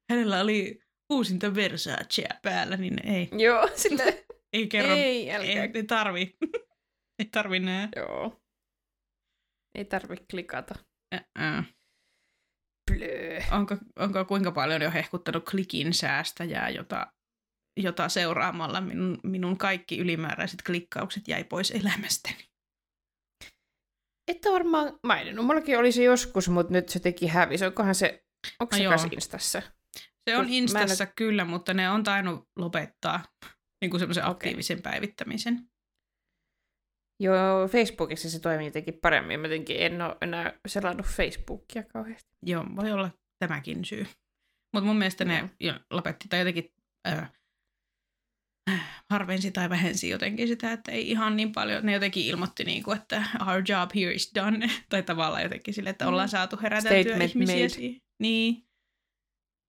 hänellä 0.10 0.40
oli 0.42 0.80
uusinta 1.10 1.56
Versacea 1.56 2.30
päällä, 2.42 2.78
niin 2.78 3.08
ei, 3.08 3.30
Joo, 3.32 3.70
sille 3.76 4.26
ei 4.54 4.68
kerro, 4.68 4.94
ei, 4.94 5.02
ei, 5.02 5.32
älkää. 5.32 5.64
ei, 5.64 5.72
ei 5.74 5.84
tarvi. 5.84 6.38
Ei 7.20 7.26
tarvi 7.26 7.60
nää. 7.60 7.90
Joo. 7.96 8.42
Ei 9.76 9.86
tarvi 9.86 10.16
klikata. 10.32 10.76
Blöö. 12.92 13.40
Onko, 13.52 13.78
onko 14.00 14.26
kuinka 14.26 14.52
paljon 14.52 14.82
jo 14.82 14.92
hehkuttanut 14.92 15.50
klikin 15.50 15.94
säästäjää, 15.94 16.70
jota, 16.70 17.14
jota 17.80 18.10
seuraamalla 18.10 18.82
minun, 18.82 19.20
minun 19.24 19.58
kaikki 19.58 19.98
ylimääräiset 20.00 20.62
klikkaukset 20.66 21.28
jäi 21.28 21.44
pois 21.44 21.72
elämästäni? 21.72 22.48
Että 24.28 24.50
varmaan 24.52 25.00
maininnut. 25.04 25.46
Mullakin 25.46 25.80
oli 25.80 25.92
se 25.92 26.04
joskus, 26.04 26.50
mutta 26.50 26.74
nyt 26.74 26.90
se 26.90 27.00
teki 27.00 27.28
hävis. 27.28 27.62
Onkohan 27.62 27.96
se, 27.96 28.24
onko 28.60 28.76
No 28.76 28.78
se 28.78 28.84
joo. 28.84 28.94
Instassa? 29.12 29.62
Se 30.30 30.38
on 30.38 30.46
Mä 30.46 30.48
en- 30.48 30.54
Instassa 30.54 31.06
kyllä, 31.06 31.46
mutta 31.46 31.74
ne 31.74 31.90
on 31.90 32.04
tainnut 32.04 32.50
lopettaa 32.60 33.24
niin 33.82 33.90
kuin 33.90 34.00
semmoisen 34.00 34.24
Okei. 34.24 34.32
aktiivisen 34.32 34.82
päivittämisen. 34.82 35.70
Joo, 37.20 37.68
Facebookissa 37.68 38.30
se 38.30 38.40
toimii 38.40 38.68
jotenkin 38.68 39.00
paremmin. 39.02 39.40
Mä 39.40 39.48
jotenkin 39.48 39.78
en 39.80 40.02
ole 40.02 40.16
enää 40.22 40.60
selannut 40.68 41.06
Facebookia 41.06 41.84
kauheasti. 41.84 42.30
Joo, 42.46 42.66
voi 42.76 42.92
olla 42.92 43.12
tämäkin 43.40 43.86
syy. 43.86 44.08
Mutta 44.74 44.86
mun 44.88 44.98
mielestä 44.98 45.26
ne 45.26 45.50
jo 45.60 45.74
lopetti 45.92 46.28
tai 46.30 46.40
jotenkin 46.40 46.74
äh, 47.08 47.32
harvensi 49.10 49.52
tai 49.52 49.70
vähensi 49.70 50.10
jotenkin 50.10 50.48
sitä, 50.48 50.72
että 50.72 50.92
ei 50.92 51.10
ihan 51.12 51.36
niin 51.36 51.52
paljon. 51.52 51.86
Ne 51.86 51.94
jotenkin 51.94 52.26
ilmoitti, 52.26 52.64
niin 52.64 52.84
kuin, 52.84 52.98
että 52.98 53.24
our 53.48 53.62
job 53.68 53.90
here 53.96 54.14
is 54.14 54.32
done. 54.36 54.68
tai 54.90 55.04
tavallaan 55.04 55.44
jotenkin 55.44 55.74
sille, 55.74 55.90
että 55.90 56.08
ollaan 56.08 56.28
Mm. 56.28 56.32
saatu 56.32 56.58
heräteltyä 56.62 57.02
Statement 57.04 57.32
ihmisiä. 57.32 57.56
made. 57.56 57.70
siihen. 57.70 58.02
Niin, 58.22 58.64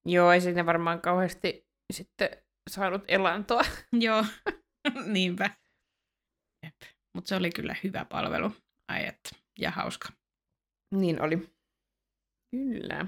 Joo, 0.07 0.33
ei 0.33 0.41
sinne 0.41 0.67
varmaan 0.67 1.01
kauheasti 1.01 1.67
sitten 1.93 2.31
saanut 2.71 3.03
elantoa. 3.09 3.63
joo, 3.93 4.25
niinpä. 5.13 5.51
Mutta 7.19 7.29
se 7.29 7.37
oli 7.37 7.51
kyllä 7.51 7.77
hyvä 7.85 8.05
palvelu. 8.05 8.53
Ai 8.89 9.07
että, 9.07 9.31
ja 9.59 9.71
hauska. 9.71 10.09
Niin 10.95 11.23
oli. 11.23 11.49
Kyllä. 12.51 13.07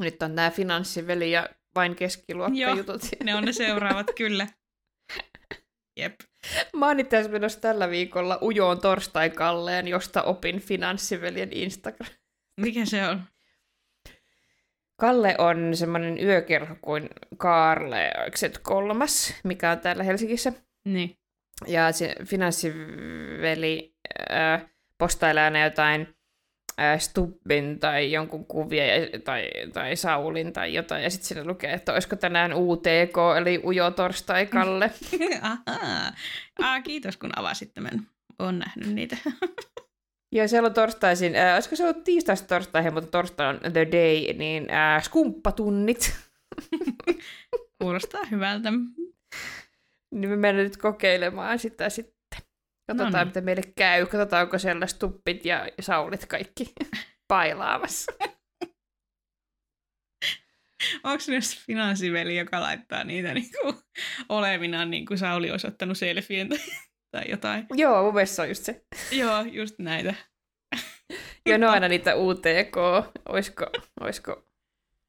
Nyt 0.00 0.22
on 0.22 0.34
nämä 0.34 0.50
finanssiveli 0.50 1.32
ja 1.32 1.48
vain 1.74 1.96
keskiluokka 1.96 2.58
Joo. 2.58 2.76
jutut. 2.76 3.02
Ne 3.24 3.34
on 3.34 3.44
ne 3.44 3.52
seuraavat, 3.52 4.06
kyllä. 4.16 4.46
Jep. 6.00 6.14
Mä 6.76 6.86
oon 6.86 7.00
itse 7.00 7.16
asiassa 7.16 7.32
menossa 7.32 7.60
tällä 7.60 7.90
viikolla 7.90 8.38
ujoon 8.42 8.80
torstai 8.80 9.30
Kalleen, 9.30 9.88
josta 9.88 10.22
opin 10.22 10.60
finanssiveljen 10.60 11.52
Instagram. 11.52 12.10
Mikä 12.60 12.84
se 12.84 13.08
on? 13.08 13.22
Kalle 15.00 15.34
on 15.38 15.76
semmoinen 15.76 16.24
yökerho 16.24 16.76
kuin 16.80 17.08
Kaarle, 17.36 18.10
nyt 18.42 18.58
kolmas, 18.58 19.34
mikä 19.44 19.70
on 19.70 19.80
täällä 19.80 20.02
Helsingissä. 20.02 20.52
Niin. 20.84 21.19
Ja 21.66 21.92
se 21.92 22.14
finanssiveli 22.24 23.94
äh, 24.30 24.66
postailee 24.98 25.42
aina 25.44 25.64
jotain 25.64 26.14
äh, 26.80 27.00
Stubbin 27.00 27.78
tai 27.80 28.12
jonkun 28.12 28.46
kuvia 28.46 28.86
ja- 28.86 29.20
tai, 29.24 29.50
tai 29.72 29.96
Saulin 29.96 30.52
tai 30.52 30.74
jotain. 30.74 31.02
Ja 31.02 31.10
sitten 31.10 31.28
siinä 31.28 31.44
lukee, 31.44 31.72
että 31.72 31.92
olisiko 31.92 32.16
tänään 32.16 32.52
UTK, 32.54 33.16
eli 33.40 33.60
Ujo 33.64 33.90
Torstai 33.90 34.46
Kalle. 34.46 34.90
Ahaa. 35.42 36.12
Ah, 36.62 36.82
kiitos 36.82 37.16
kun 37.16 37.38
avasit 37.38 37.74
tämän. 37.74 38.06
Olen 38.38 38.58
nähnyt 38.58 38.94
niitä. 38.94 39.16
ja 40.34 40.48
siellä 40.48 40.66
on 40.66 40.74
torstaisin, 40.74 41.36
äh, 41.36 41.54
olisiko 41.54 41.76
se 41.76 41.84
ollut 41.84 42.04
tiistaista 42.04 42.48
torstaihin, 42.48 42.94
mutta 42.94 43.10
torstai 43.10 43.48
on 43.48 43.72
the 43.72 43.86
day, 43.92 44.38
niin 44.38 44.70
äh, 44.70 45.02
skumppatunnit. 45.02 46.14
Kuulostaa 47.82 48.24
hyvältä. 48.30 48.72
Niin 50.10 50.30
me 50.30 50.36
mennään 50.36 50.64
nyt 50.64 50.76
kokeilemaan 50.76 51.58
sitä 51.58 51.88
sitten. 51.88 52.40
Katsotaan, 52.86 53.12
Noniin. 53.12 53.28
mitä 53.28 53.40
meille 53.40 53.62
käy. 53.76 54.06
Katsotaan, 54.06 54.42
onko 54.42 54.58
siellä 54.58 54.86
Stubbit 54.86 55.44
ja 55.44 55.68
Saulit 55.80 56.26
kaikki 56.26 56.72
pailaamassa. 57.28 58.12
Onko 61.04 61.20
se 61.20 61.32
myös 61.32 61.66
finanssiveli, 61.66 62.36
joka 62.36 62.60
laittaa 62.60 63.04
niitä 63.04 63.34
niinku 63.34 63.74
olevinaan, 64.28 64.90
niin 64.90 65.06
kuin 65.06 65.18
Sauli 65.18 65.50
olisi 65.50 65.66
ottanut 65.66 65.98
selfien 65.98 66.48
tai, 66.48 66.58
tai 67.10 67.24
jotain? 67.30 67.66
Joo, 67.74 68.04
mun 68.04 68.14
mielestä 68.14 68.36
se 68.36 68.42
on 68.42 68.48
just 68.48 68.64
se. 68.64 68.84
Joo, 69.12 69.42
just 69.42 69.78
näitä. 69.78 70.14
Ja 71.46 71.58
ne 71.58 71.66
on 71.66 71.72
aina 71.72 71.88
niitä 71.88 72.16
UTK. 72.16 72.76
Oisko, 73.28 73.66
oisko, 74.00 74.48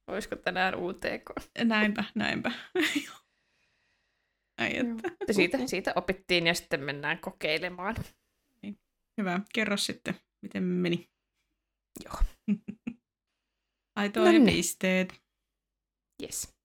oisko 0.07 0.35
tänään 0.35 0.75
UTK? 0.75 1.31
Näinpä, 1.63 2.03
näinpä. 2.15 2.51
Ai 4.61 4.77
että. 4.77 5.33
Siitä, 5.33 5.67
siitä 5.67 5.93
opittiin 5.95 6.47
ja 6.47 6.53
sitten 6.53 6.83
mennään 6.83 7.19
kokeilemaan. 7.19 7.95
Hyvä. 9.17 9.39
Kerro 9.53 9.77
sitten, 9.77 10.15
miten 10.41 10.63
meni. 10.63 11.09
Joo. 12.05 12.15
Aitoja 13.95 14.25
No 14.25 14.31
niin. 14.31 14.45
pisteet. 14.45 15.21
Yes. 16.23 16.55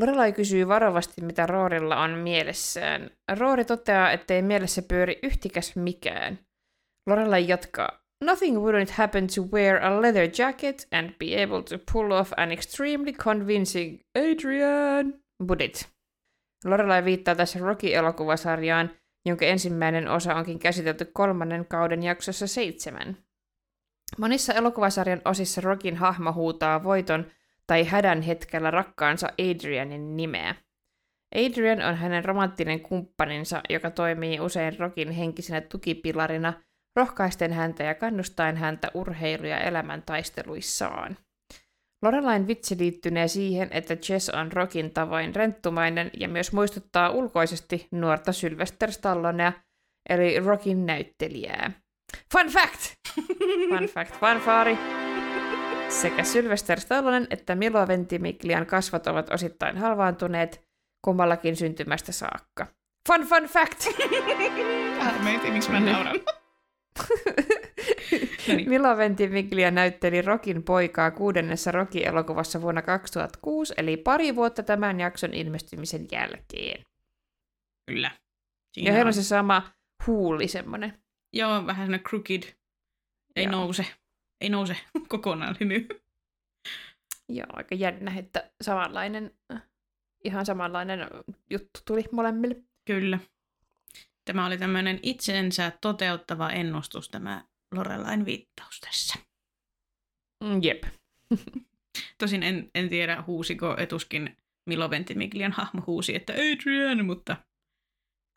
Lorelai 0.00 0.32
kysyy 0.32 0.68
varovasti, 0.68 1.20
mitä 1.20 1.46
Roorilla 1.46 2.00
on 2.02 2.10
mielessään. 2.10 3.10
Roori 3.38 3.64
toteaa, 3.64 4.10
ettei 4.10 4.42
mielessä 4.42 4.82
pyöri 4.82 5.18
yhtikäs 5.22 5.76
mikään. 5.76 6.38
Lorelai 7.06 7.48
jatkaa. 7.48 8.04
Nothing 8.24 8.56
wouldn't 8.56 8.92
happen 8.92 9.26
to 9.26 9.42
wear 9.42 9.84
a 9.84 10.02
leather 10.02 10.30
jacket 10.38 10.88
and 10.92 11.10
be 11.18 11.42
able 11.42 11.62
to 11.62 11.78
pull 11.92 12.10
off 12.10 12.32
an 12.36 12.52
extremely 12.52 13.12
convincing 13.12 14.00
Adrian, 14.14 15.14
would 15.40 15.60
it? 15.60 15.93
Lorelai 16.64 17.04
viittaa 17.04 17.34
tässä 17.34 17.58
Rocky-elokuvasarjaan, 17.58 18.90
jonka 19.26 19.44
ensimmäinen 19.44 20.08
osa 20.08 20.34
onkin 20.34 20.58
käsitelty 20.58 21.04
kolmannen 21.04 21.66
kauden 21.66 22.02
jaksossa 22.02 22.46
seitsemän. 22.46 23.16
Monissa 24.18 24.52
elokuvasarjan 24.52 25.22
osissa 25.24 25.60
Rockin 25.60 25.96
hahmo 25.96 26.32
huutaa 26.32 26.84
voiton 26.84 27.26
tai 27.66 27.84
hädän 27.84 28.22
hetkellä 28.22 28.70
rakkaansa 28.70 29.28
Adrianin 29.38 30.16
nimeä. 30.16 30.54
Adrian 31.34 31.82
on 31.82 31.96
hänen 31.96 32.24
romanttinen 32.24 32.80
kumppaninsa, 32.80 33.60
joka 33.70 33.90
toimii 33.90 34.40
usein 34.40 34.78
Rockin 34.78 35.10
henkisenä 35.10 35.60
tukipilarina, 35.60 36.52
rohkaisten 36.96 37.52
häntä 37.52 37.84
ja 37.84 37.94
kannustaen 37.94 38.56
häntä 38.56 38.90
urheilu- 38.94 39.46
ja 39.46 39.60
elämäntaisteluissaan. 39.60 41.16
Lorelain 42.04 42.46
vitsi 42.46 42.78
liittynee 42.78 43.28
siihen, 43.28 43.68
että 43.70 43.96
Jess 44.08 44.28
on 44.28 44.52
Rockin 44.52 44.90
tavoin 44.90 45.34
renttumainen 45.34 46.10
ja 46.20 46.28
myös 46.28 46.52
muistuttaa 46.52 47.10
ulkoisesti 47.10 47.88
nuorta 47.90 48.32
Sylvester 48.32 48.92
Stallonea, 48.92 49.52
eli 50.08 50.40
Rockin 50.40 50.86
näyttelijää. 50.86 51.70
Fun 52.32 52.46
fact! 52.46 52.80
Fun 53.68 53.88
fact, 53.88 54.20
fanfaari! 54.20 54.78
Sekä 55.88 56.24
Sylvester 56.24 56.80
Stallonen 56.80 57.26
että 57.30 57.54
Milo 57.54 57.88
Ventimiglian 57.88 58.66
kasvot 58.66 59.06
ovat 59.06 59.30
osittain 59.30 59.78
halvaantuneet 59.78 60.64
kummallakin 61.04 61.56
syntymästä 61.56 62.12
saakka. 62.12 62.66
Fun 63.08 63.26
fun 63.26 63.44
fact! 63.44 63.86
Mä 65.22 65.30
en 65.30 65.40
tiedä, 65.40 65.54
miksi 65.54 65.70
mä 65.70 65.80
nauran. 65.80 66.20
No 68.48 68.54
niin. 68.56 68.68
Milo 68.68 68.96
Ventimiglia 68.96 69.70
näytteli 69.70 70.22
Rokin 70.22 70.62
poikaa 70.62 71.10
kuudennessa 71.10 71.72
Rocky-elokuvassa 71.72 72.60
vuonna 72.62 72.82
2006, 72.82 73.74
eli 73.76 73.96
pari 73.96 74.36
vuotta 74.36 74.62
tämän 74.62 75.00
jakson 75.00 75.34
ilmestymisen 75.34 76.06
jälkeen. 76.12 76.82
Kyllä. 77.90 78.06
Ja 78.10 78.18
Siinä 78.74 78.92
heillä 78.92 79.08
on. 79.08 79.14
se 79.14 79.22
sama 79.22 79.70
huuli 80.06 80.48
semmoinen. 80.48 81.02
Joo, 81.32 81.66
vähän 81.66 81.86
semmoinen 81.86 82.04
crooked. 82.04 82.42
Ei 83.36 83.44
Joo. 83.44 83.50
nouse. 83.52 83.86
Ei 84.40 84.48
nouse 84.48 84.76
kokonaan 85.08 85.56
hymy. 85.60 85.88
Joo, 87.28 87.46
aika 87.52 87.74
jännä, 87.74 88.12
että 88.18 88.50
samanlainen, 88.62 89.34
ihan 90.24 90.46
samanlainen 90.46 91.00
juttu 91.50 91.80
tuli 91.86 92.04
molemmille. 92.12 92.56
Kyllä. 92.86 93.18
Tämä 94.24 94.46
oli 94.46 94.58
tämmöinen 94.58 95.00
itsensä 95.02 95.72
toteuttava 95.80 96.50
ennustus, 96.50 97.08
tämä 97.08 97.44
Lorelain 97.74 98.24
viittaus 98.24 98.80
tässä. 98.80 99.18
Mm, 100.44 100.62
Jep. 100.62 100.84
Tosin 102.18 102.42
en, 102.42 102.70
en 102.74 102.88
tiedä, 102.88 103.24
huusiko 103.26 103.76
etuskin 103.78 104.36
Milo 104.66 104.90
Ventimiglian 104.90 105.52
hahmo 105.52 105.82
huusi, 105.86 106.14
että 106.16 106.32
Adrian, 106.32 107.06
mutta 107.06 107.36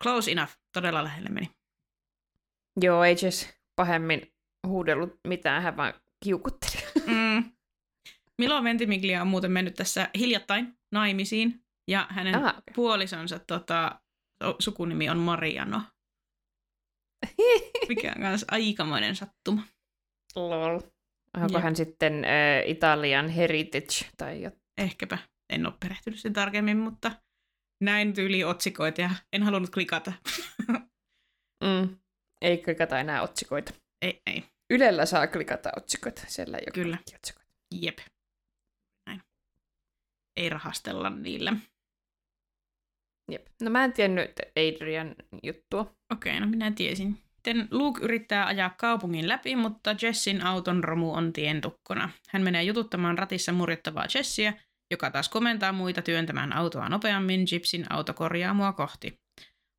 close 0.02 0.32
enough. 0.32 0.52
Todella 0.72 1.04
lähelle 1.04 1.28
meni. 1.30 1.50
Joo, 2.80 3.04
ei 3.04 3.16
Jess 3.22 3.48
pahemmin 3.76 4.32
huudellut 4.66 5.20
mitään, 5.28 5.62
hän 5.62 5.76
vaan 5.76 5.94
kiukutteli. 6.24 6.82
Mm. 7.06 7.52
Milo 8.38 8.64
Ventimiglia 8.64 9.22
on 9.22 9.28
muuten 9.28 9.52
mennyt 9.52 9.74
tässä 9.74 10.10
hiljattain 10.18 10.78
naimisiin, 10.92 11.64
ja 11.88 12.06
hänen 12.10 12.34
Ah, 12.34 12.48
okei. 12.58 12.74
puolisonsa 12.74 13.38
tota, 13.38 14.00
sukunimi 14.58 15.10
on 15.10 15.18
Mariano, 15.18 15.82
mikä 17.88 18.12
on 18.16 18.22
myös 18.22 18.44
aikamoinen 18.50 19.16
sattuma. 19.16 19.62
Lol. 20.36 20.80
Onko 21.36 21.52
Jep. 21.52 21.62
hän 21.62 21.76
sitten 21.76 22.24
äh, 22.24 22.30
Italian 22.66 23.28
heritage 23.28 24.10
tai 24.16 24.42
jotain? 24.42 24.62
Ehkäpä. 24.78 25.18
En 25.52 25.66
ole 25.66 25.74
perehtynyt 25.80 26.20
sen 26.20 26.32
tarkemmin, 26.32 26.76
mutta 26.76 27.10
näin 27.80 28.12
tyyli 28.12 28.44
otsikoita 28.44 29.00
ja 29.00 29.10
en 29.32 29.42
halunnut 29.42 29.70
klikata. 29.70 30.12
Mm. 31.64 31.98
Ei 32.40 32.58
klikata 32.58 32.98
enää 33.00 33.22
otsikoita. 33.22 33.72
ei, 34.02 34.22
ei. 34.26 34.44
Ylellä 34.70 35.06
saa 35.06 35.26
klikata 35.26 35.70
otsikoita, 35.76 36.22
siellä 36.28 36.58
ei 36.58 36.64
ole 36.66 36.84
Kyllä. 36.84 36.98
otsikoita. 37.14 37.50
Jep. 37.74 37.98
Näin. 39.06 39.22
Ei 40.36 40.48
rahastella 40.48 41.10
niillä. 41.10 41.56
Jep. 43.32 43.46
No 43.62 43.70
mä 43.70 43.84
en 43.84 43.92
tiennyt 43.92 44.30
Adrian 44.56 45.14
juttua. 45.42 45.94
Okei, 46.12 46.40
no 46.40 46.46
minä 46.46 46.70
tiesin. 46.70 47.18
Sitten 47.34 47.68
Luke 47.70 48.04
yrittää 48.04 48.46
ajaa 48.46 48.74
kaupungin 48.78 49.28
läpi, 49.28 49.56
mutta 49.56 49.96
Jessin 50.02 50.44
auton 50.44 50.84
romu 50.84 51.12
on 51.14 51.32
tientukkona. 51.32 52.10
Hän 52.28 52.42
menee 52.42 52.62
jututtamaan 52.62 53.18
ratissa 53.18 53.52
murjottavaa 53.52 54.06
Jessiä, 54.14 54.54
joka 54.90 55.10
taas 55.10 55.28
komentaa 55.28 55.72
muita 55.72 56.02
työntämään 56.02 56.52
autoa 56.52 56.88
nopeammin 56.88 57.46
Gypsin 57.50 57.92
autokorjaamua 57.92 58.72
kohti. 58.72 59.20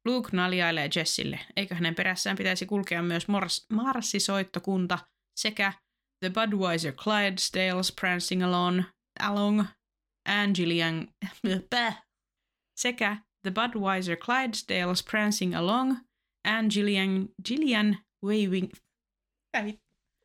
Luke 0.05 0.29
naljailee 0.31 0.89
Jessille, 0.95 1.39
eikö 1.55 1.75
hänen 1.75 1.95
perässään 1.95 2.37
pitäisi 2.37 2.65
kulkea 2.65 3.01
myös 3.01 3.27
mors- 3.27 3.75
marssisoittokunta 3.75 4.99
sekä 5.39 5.73
The 6.25 6.29
Budweiser 6.29 6.93
Clydesdales 6.93 7.93
prancing 7.99 8.43
along, 8.43 8.83
along 9.19 9.63
Angelian, 10.29 11.07
sekä 12.81 13.17
The 13.43 13.51
Budweiser 13.51 14.17
Clydesdales 14.17 15.05
prancing 15.05 15.55
along 15.55 16.01
and 16.43 16.71
Gillian, 16.71 17.29
Gillian 17.41 17.97
waving... 18.21 18.71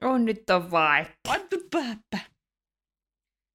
On 0.03 0.25
nyt 0.25 0.51
on 0.51 0.71
vai. 0.71 1.07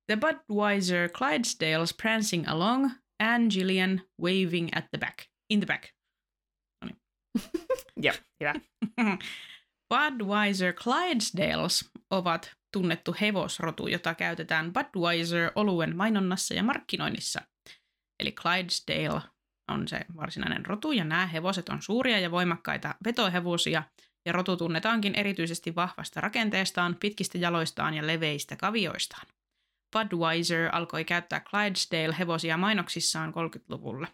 The 0.07 0.17
Budweiser 0.17 1.09
Clydesdales 1.09 1.93
prancing 1.97 2.47
along 2.47 2.91
and 3.19 3.51
Gillian 3.51 4.01
waving 4.17 4.73
at 4.73 4.87
the 4.91 4.97
back. 4.97 5.27
In 5.49 5.59
the 5.59 5.67
back. 5.67 5.93
Joo, 8.03 8.13
hyvä. 8.39 8.53
Budweiser 9.93 10.73
Clydesdales 10.73 11.91
ovat 12.11 12.51
tunnettu 12.71 13.15
hevosrotu, 13.21 13.87
jota 13.87 14.15
käytetään 14.15 14.73
Budweiser-oluen 14.73 15.95
mainonnassa 15.95 16.53
ja 16.53 16.63
markkinoinnissa. 16.63 17.41
Eli 18.19 18.31
Clydesdale 18.31 19.21
on 19.69 19.87
se 19.87 19.99
varsinainen 20.15 20.65
rotu, 20.65 20.91
ja 20.91 21.03
nämä 21.03 21.27
hevoset 21.27 21.69
on 21.69 21.81
suuria 21.81 22.19
ja 22.19 22.31
voimakkaita 22.31 22.95
vetohevosia, 23.05 23.83
ja 24.25 24.31
rotu 24.31 24.57
tunnetaankin 24.57 25.15
erityisesti 25.15 25.75
vahvasta 25.75 26.21
rakenteestaan, 26.21 26.95
pitkistä 26.95 27.37
jaloistaan 27.37 27.93
ja 27.93 28.07
leveistä 28.07 28.55
kavioistaan. 28.55 29.27
Budweiser 29.93 30.69
alkoi 30.71 31.05
käyttää 31.05 31.39
Clydesdale-hevosia 31.39 32.57
mainoksissaan 32.57 33.33
30-luvulla. 33.33 34.07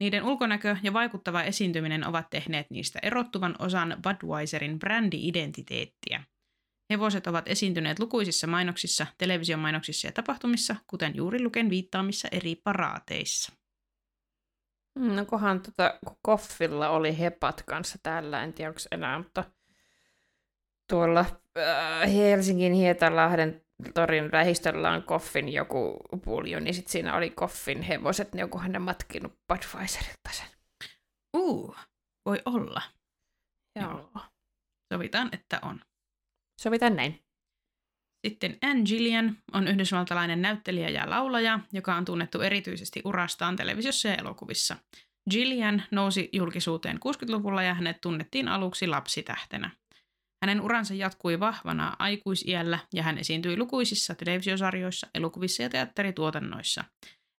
Niiden 0.00 0.24
ulkonäkö 0.24 0.76
ja 0.82 0.92
vaikuttava 0.92 1.42
esiintyminen 1.42 2.06
ovat 2.06 2.30
tehneet 2.30 2.70
niistä 2.70 2.98
erottuvan 3.02 3.56
osan 3.58 3.96
Budweiserin 4.02 4.78
brändi-identiteettiä. 4.78 6.24
Hevoset 6.92 7.26
ovat 7.26 7.48
esiintyneet 7.48 7.98
lukuisissa 7.98 8.46
mainoksissa, 8.46 9.06
televisiomainoksissa 9.18 10.08
ja 10.08 10.12
tapahtumissa, 10.12 10.76
kuten 10.86 11.16
juuri 11.16 11.42
Luken 11.42 11.70
viittaamissa 11.70 12.28
eri 12.32 12.54
paraateissa. 12.64 13.52
Mm, 14.98 15.16
No 15.16 15.24
kohan 15.24 15.60
tota, 15.60 15.98
kun 16.06 16.16
Koffilla 16.22 16.88
oli 16.88 17.18
hepat 17.18 17.62
kanssa 17.62 17.98
täällä, 18.02 18.42
en 18.42 18.52
tiedä 18.52 18.68
onko 18.68 18.80
enää, 18.92 19.18
mutta 19.18 19.44
tuolla 20.90 21.20
äh, 21.58 22.14
Helsingin 22.14 22.72
Hietalahden 22.72 23.64
torin 23.94 24.28
lähistöllä 24.32 24.90
on 24.90 25.02
Koffin 25.02 25.48
joku 25.48 25.96
puljo, 26.24 26.60
niin 26.60 26.74
sit 26.74 26.88
siinä 26.88 27.16
oli 27.16 27.30
Koffin 27.30 27.82
hevoset, 27.82 28.32
niin 28.32 28.40
jokuhan 28.40 28.72
ne 28.72 28.78
matkinut 28.78 29.38
Budweiserilta 29.48 30.30
sen. 30.30 30.46
Uu, 31.36 31.76
voi 32.26 32.42
olla. 32.44 32.82
Joo. 33.80 34.10
Sovitaan, 34.92 35.28
että 35.32 35.58
on. 35.62 35.80
Sovitaan 36.60 36.96
näin. 36.96 37.27
Sitten 38.26 38.58
Anne 38.62 38.82
Gillian 38.82 39.36
on 39.52 39.68
yhdysvaltalainen 39.68 40.42
näyttelijä 40.42 40.88
ja 40.88 41.10
laulaja, 41.10 41.60
joka 41.72 41.94
on 41.94 42.04
tunnettu 42.04 42.40
erityisesti 42.40 43.02
urastaan 43.04 43.56
televisiossa 43.56 44.08
ja 44.08 44.14
elokuvissa. 44.14 44.76
Gillian 45.30 45.82
nousi 45.90 46.28
julkisuuteen 46.32 46.96
60-luvulla 46.96 47.62
ja 47.62 47.74
hänet 47.74 48.00
tunnettiin 48.00 48.48
aluksi 48.48 48.86
lapsitähtenä. 48.86 49.70
Hänen 50.42 50.60
uransa 50.60 50.94
jatkui 50.94 51.40
vahvana 51.40 51.96
aikuisiällä 51.98 52.78
ja 52.94 53.02
hän 53.02 53.18
esiintyi 53.18 53.56
lukuisissa 53.56 54.14
televisiosarjoissa, 54.14 55.06
elokuvissa 55.14 55.62
ja 55.62 55.68
teatterituotannoissa. 55.68 56.84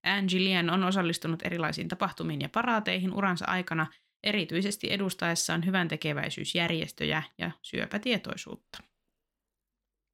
Anne 0.05 0.27
Gillian 0.27 0.69
on 0.69 0.83
osallistunut 0.83 1.45
erilaisiin 1.45 1.87
tapahtumiin 1.87 2.41
ja 2.41 2.49
paraateihin 2.49 3.13
uransa 3.13 3.45
aikana, 3.45 3.87
erityisesti 4.23 4.91
edustaessaan 4.91 5.65
hyvän 5.65 5.87
tekeväisyysjärjestöjä 5.87 7.23
ja 7.37 7.51
syöpätietoisuutta. 7.61 8.83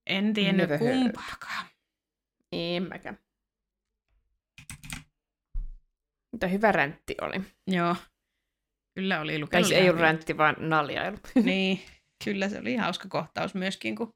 En 0.08 0.34
tiennyt 0.34 0.70
Never 0.70 0.80
kumpaakaan. 0.80 1.66
En 2.52 2.84
mäkään. 2.84 3.20
Mutta 6.32 6.48
hyvä 6.48 6.72
räntti 6.72 7.16
oli. 7.22 7.42
Joo, 7.68 7.96
kyllä 8.96 9.22
oli 9.22 9.32
Tai 9.32 9.40
lukenut. 9.40 9.68
se 9.68 9.76
ei 9.76 9.90
ollut 9.90 10.02
räntti, 10.02 10.38
vaan 10.38 10.56
naljailu. 10.60 11.18
Niin, 11.44 11.82
kyllä 12.24 12.50
se 12.50 12.60
oli 12.60 12.76
hauska 12.76 13.10
kohtaus 13.10 13.56
myöskin, 13.56 13.96
kun 13.96 14.14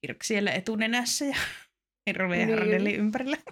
Kirk 0.00 0.22
siellä 0.22 0.52
etunenässä 0.52 1.24
ja 1.24 1.36
Hirve 2.06 2.38
ja 2.40 2.46
Niin. 2.46 2.96
Ympärillä. 2.96 3.36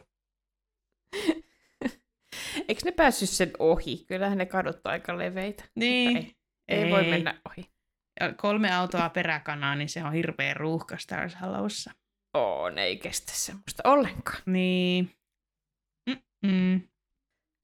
Eikö 2.68 2.80
ne 2.84 2.92
päässyt 2.92 3.28
sen 3.30 3.50
ohi? 3.58 4.04
Kyllähän 4.08 4.38
ne 4.38 4.46
kadut 4.46 4.86
aika 4.86 5.18
leveitä. 5.18 5.64
Niin, 5.74 6.16
Ei, 6.16 6.34
ei, 6.68 6.90
voi 6.90 7.04
mennä 7.04 7.40
ohi. 7.48 7.70
Kolme 8.36 8.74
autoa 8.74 9.08
peräkanaa, 9.08 9.74
niin 9.74 9.88
se 9.88 10.04
on 10.04 10.12
hirveä 10.12 10.54
ruuhka 10.54 10.98
Stars 10.98 11.36
Hollowssa. 11.42 11.90
Oo, 12.34 12.70
ne 12.70 12.84
ei 12.84 12.96
kestä 12.96 13.32
semmoista 13.34 13.82
ollenkaan. 13.84 14.42
Niin. 14.46 15.10
Mm-mm. 16.10 16.80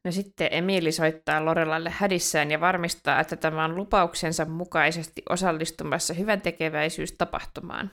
No 0.04 0.12
sitten 0.12 0.48
Emili 0.50 0.92
soittaa 0.92 1.44
Lorelalle 1.44 1.90
hädissään 1.90 2.50
ja 2.50 2.60
varmistaa, 2.60 3.20
että 3.20 3.36
tämä 3.36 3.64
on 3.64 3.76
lupauksensa 3.76 4.44
mukaisesti 4.44 5.22
osallistumassa 5.28 6.14
hyvän 6.14 6.40
tekeväisyystapahtumaan. 6.40 7.90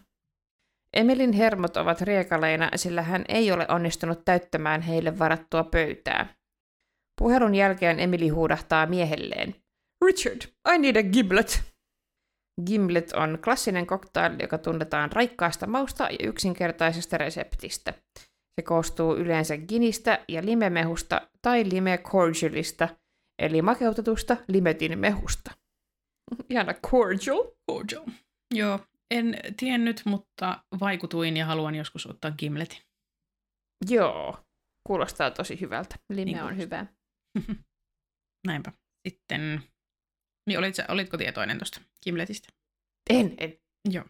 Emilin 0.93 1.33
hermot 1.33 1.77
ovat 1.77 2.01
riekaleina, 2.01 2.69
sillä 2.75 3.01
hän 3.01 3.25
ei 3.27 3.51
ole 3.51 3.65
onnistunut 3.69 4.25
täyttämään 4.25 4.81
heille 4.81 5.19
varattua 5.19 5.63
pöytää. 5.63 6.35
Puhelun 7.21 7.55
jälkeen 7.55 7.99
Emily 7.99 8.27
huudahtaa 8.27 8.85
miehelleen. 8.85 9.55
Richard, 10.05 10.41
I 10.73 10.77
need 10.77 10.95
a 10.95 11.03
giblet. 11.03 11.72
Gimlet 12.65 13.11
on 13.11 13.39
klassinen 13.43 13.87
cocktail, 13.87 14.35
joka 14.41 14.57
tunnetaan 14.57 15.11
raikkaasta 15.11 15.67
mausta 15.67 16.03
ja 16.03 16.27
yksinkertaisesta 16.27 17.17
reseptistä. 17.17 17.93
Se 18.55 18.61
koostuu 18.63 19.15
yleensä 19.15 19.57
ginistä 19.57 20.25
ja 20.27 20.45
limemehusta 20.45 21.21
tai 21.41 21.69
lime 21.69 21.97
cordialista, 21.97 22.89
eli 23.39 23.61
makeutetusta 23.61 24.37
limetin 24.47 24.99
mehusta. 24.99 25.51
Ihana 26.49 26.73
cordial. 26.73 27.43
Cordial. 27.71 28.05
Joo, 28.53 28.79
en 29.11 29.37
tiennyt, 29.57 30.01
mutta 30.05 30.63
vaikutuin 30.79 31.37
ja 31.37 31.45
haluan 31.45 31.75
joskus 31.75 32.07
ottaa 32.07 32.31
gimletin. 32.31 32.79
Joo, 33.89 34.37
kuulostaa 34.87 35.31
tosi 35.31 35.61
hyvältä. 35.61 35.95
Lime 36.09 36.25
Niin 36.25 36.43
on 36.43 36.57
hyvä. 36.57 36.85
Näinpä. 38.47 38.71
Sitten, 39.07 39.63
niin 40.47 40.59
olit, 40.59 40.75
olitko 40.87 41.17
tietoinen 41.17 41.57
tuosta 41.57 41.81
gimletistä? 42.03 42.49
En, 43.09 43.33
en. 43.37 43.53
Joo. 43.89 44.05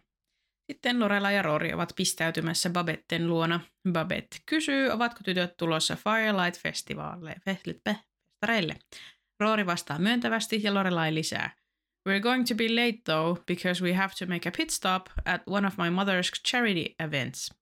Sitten 0.72 1.00
Lorela 1.00 1.30
ja 1.30 1.42
Rory 1.42 1.72
ovat 1.72 1.92
pistäytymässä 1.96 2.70
Babetten 2.70 3.28
luona. 3.28 3.60
Babette 3.92 4.36
kysyy, 4.46 4.90
ovatko 4.90 5.20
tytöt 5.24 5.56
tulossa 5.56 5.96
Firelight-festivaalle, 5.96 7.34
fe- 7.34 7.80
festareille. 7.84 8.76
Rory 9.40 9.66
vastaa 9.66 9.98
myöntävästi 9.98 10.60
ja 10.62 10.74
Lorelai 10.74 11.14
lisää. 11.14 11.56
We're 12.08 12.20
going 12.20 12.44
to 12.48 12.54
be 12.54 12.68
late 12.68 12.98
though, 13.04 13.44
because 13.46 13.84
we 13.84 13.92
have 13.92 14.14
to 14.18 14.26
make 14.26 14.48
a 14.48 14.52
pit 14.56 14.70
stop 14.70 15.06
at 15.24 15.42
one 15.46 15.66
of 15.66 15.76
my 15.76 15.88
mother's 15.88 16.42
charity 16.48 16.94
events. 17.04 17.54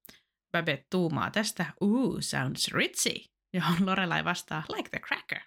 Babette 0.53 0.87
tuumaa 0.91 1.31
tästä, 1.31 1.67
ooh, 1.83 2.17
sounds 2.21 2.73
ritzy, 2.73 3.25
johon 3.55 3.87
Lorelai 3.87 4.25
vastaa, 4.25 4.63
like 4.77 4.89
the 4.91 4.99
cracker. 4.99 5.41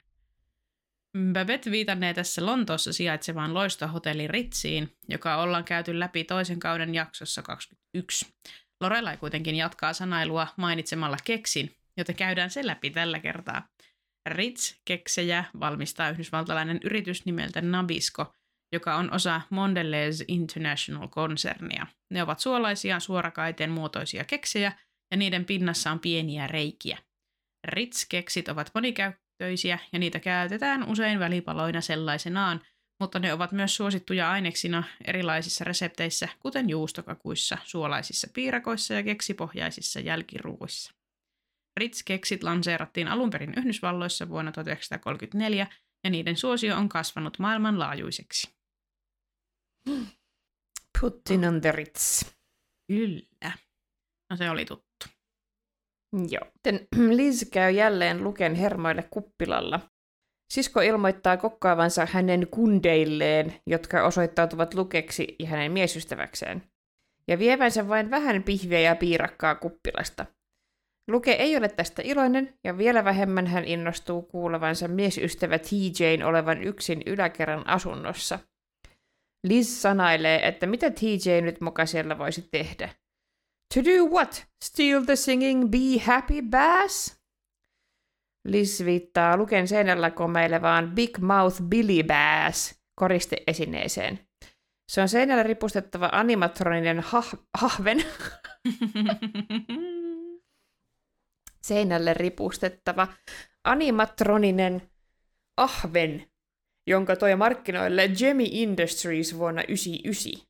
Babette 1.33 1.71
viitannee 1.71 2.13
tässä 2.13 2.45
Lontoossa 2.45 2.93
sijaitsevaan 2.93 3.53
loistohotelli 3.53 4.27
Ritsiin, 4.27 4.97
joka 5.09 5.35
ollaan 5.35 5.63
käyty 5.63 5.99
läpi 5.99 6.23
toisen 6.23 6.59
kauden 6.59 6.95
jaksossa 6.95 7.41
21. 7.41 8.33
Lorelai 8.81 9.17
kuitenkin 9.17 9.55
jatkaa 9.55 9.93
sanailua 9.93 10.47
mainitsemalla 10.57 11.17
keksin, 11.23 11.75
joten 11.97 12.15
käydään 12.15 12.49
se 12.49 12.67
läpi 12.67 12.89
tällä 12.89 13.19
kertaa. 13.19 13.67
Ritz-keksejä 14.29 15.43
valmistaa 15.59 16.09
yhdysvaltalainen 16.09 16.79
yritys 16.83 17.25
nimeltä 17.25 17.61
Nabisco, 17.61 18.33
joka 18.71 18.95
on 18.95 19.13
osa 19.13 19.41
Mondelez 19.49 20.23
International-konsernia. 20.27 21.87
Ne 22.11 22.23
ovat 22.23 22.39
suolaisia, 22.39 22.99
suorakaiteen 22.99 23.71
muotoisia 23.71 24.23
keksejä, 24.23 24.71
ja 25.11 25.17
niiden 25.17 25.45
pinnassa 25.45 25.91
on 25.91 25.99
pieniä 25.99 26.47
reikiä. 26.47 26.97
Ritz-keksit 27.67 28.49
ovat 28.49 28.73
monikäyttöisiä 29.35 29.79
ja 29.93 29.99
niitä 29.99 30.19
käytetään 30.19 30.89
usein 30.89 31.19
välipaloina 31.19 31.81
sellaisenaan, 31.81 32.61
mutta 32.99 33.19
ne 33.19 33.33
ovat 33.33 33.51
myös 33.51 33.75
suosittuja 33.75 34.31
aineksina 34.31 34.83
erilaisissa 35.05 35.63
resepteissä, 35.63 36.29
kuten 36.39 36.69
juustokakuissa, 36.69 37.57
suolaisissa 37.63 38.27
piirakoissa 38.33 38.93
ja 38.93 39.03
keksipohjaisissa 39.03 39.99
jälkiruuissa. 39.99 40.93
Ritz-keksit 41.79 42.43
lanseerattiin 42.43 43.07
alun 43.07 43.29
perin 43.29 43.53
Yhdysvalloissa 43.57 44.29
vuonna 44.29 44.51
1934 44.51 45.67
ja 46.03 46.09
niiden 46.09 46.37
suosio 46.37 46.77
on 46.77 46.89
kasvanut 46.89 47.39
maailmanlaajuiseksi. 47.39 48.55
Putin 51.01 51.45
on 51.45 51.61
the 51.61 51.71
Ritz. 51.71 52.25
Kyllä. 52.87 53.51
No 54.29 54.37
se 54.37 54.49
oli 54.49 54.65
tuttu. 54.65 54.94
Joo. 56.29 56.45
Sitten 56.53 56.87
Liz 57.17 57.49
käy 57.51 57.71
jälleen 57.71 58.23
Luken 58.23 58.55
hermoille 58.55 59.03
kuppilalla. 59.09 59.79
Sisko 60.53 60.81
ilmoittaa 60.81 61.37
kokkaavansa 61.37 62.07
hänen 62.11 62.47
kundeilleen, 62.51 63.53
jotka 63.67 64.03
osoittautuvat 64.03 64.73
Lukeksi 64.73 65.35
ja 65.39 65.47
hänen 65.47 65.71
miesystäväkseen, 65.71 66.63
ja 67.27 67.39
vievänsä 67.39 67.87
vain 67.87 68.11
vähän 68.11 68.43
pihviä 68.43 68.79
ja 68.79 68.95
piirakkaa 68.95 69.55
kuppilasta. 69.55 70.25
Luke 71.11 71.31
ei 71.31 71.57
ole 71.57 71.69
tästä 71.69 72.01
iloinen, 72.05 72.53
ja 72.63 72.77
vielä 72.77 73.03
vähemmän 73.03 73.47
hän 73.47 73.65
innostuu 73.65 74.21
kuulevansa 74.21 74.87
miesystävä 74.87 75.59
TJn 75.59 76.23
olevan 76.23 76.63
yksin 76.63 77.01
yläkerran 77.05 77.67
asunnossa. 77.67 78.39
Liz 79.43 79.67
sanailee, 79.67 80.47
että 80.47 80.67
mitä 80.67 80.89
TJ 80.89 81.41
nyt 81.41 81.61
muka 81.61 81.85
siellä 81.85 82.17
voisi 82.17 82.47
tehdä. 82.51 82.89
To 83.73 83.81
do 83.83 84.05
what? 84.05 84.45
Steal 84.63 85.05
the 85.05 85.15
singing 85.15 85.69
Be 85.69 85.99
Happy 86.05 86.41
Bass? 86.41 87.19
Liz 88.45 88.85
viittaa 88.85 89.37
Luken 89.37 89.67
seinällä 89.67 90.11
komeilevaan 90.11 90.91
Big 90.95 91.17
Mouth 91.17 91.61
Billy 91.61 92.03
Bass 92.03 92.75
koristeesineeseen. 92.95 94.19
Se 94.87 95.01
on 95.01 95.09
seinällä 95.09 95.43
ripustettava 95.43 96.09
animatroninen 96.11 96.99
hah- 96.99 97.37
hahven, 97.57 98.03
seinälle 101.67 102.13
ripustettava 102.13 103.07
animatroninen 103.63 104.91
ahven, 105.57 106.27
jonka 106.87 107.15
toi 107.15 107.35
markkinoille 107.35 108.09
Jemmy 108.19 108.45
Industries 108.51 109.37
vuonna 109.37 109.61
1999. 109.61 110.47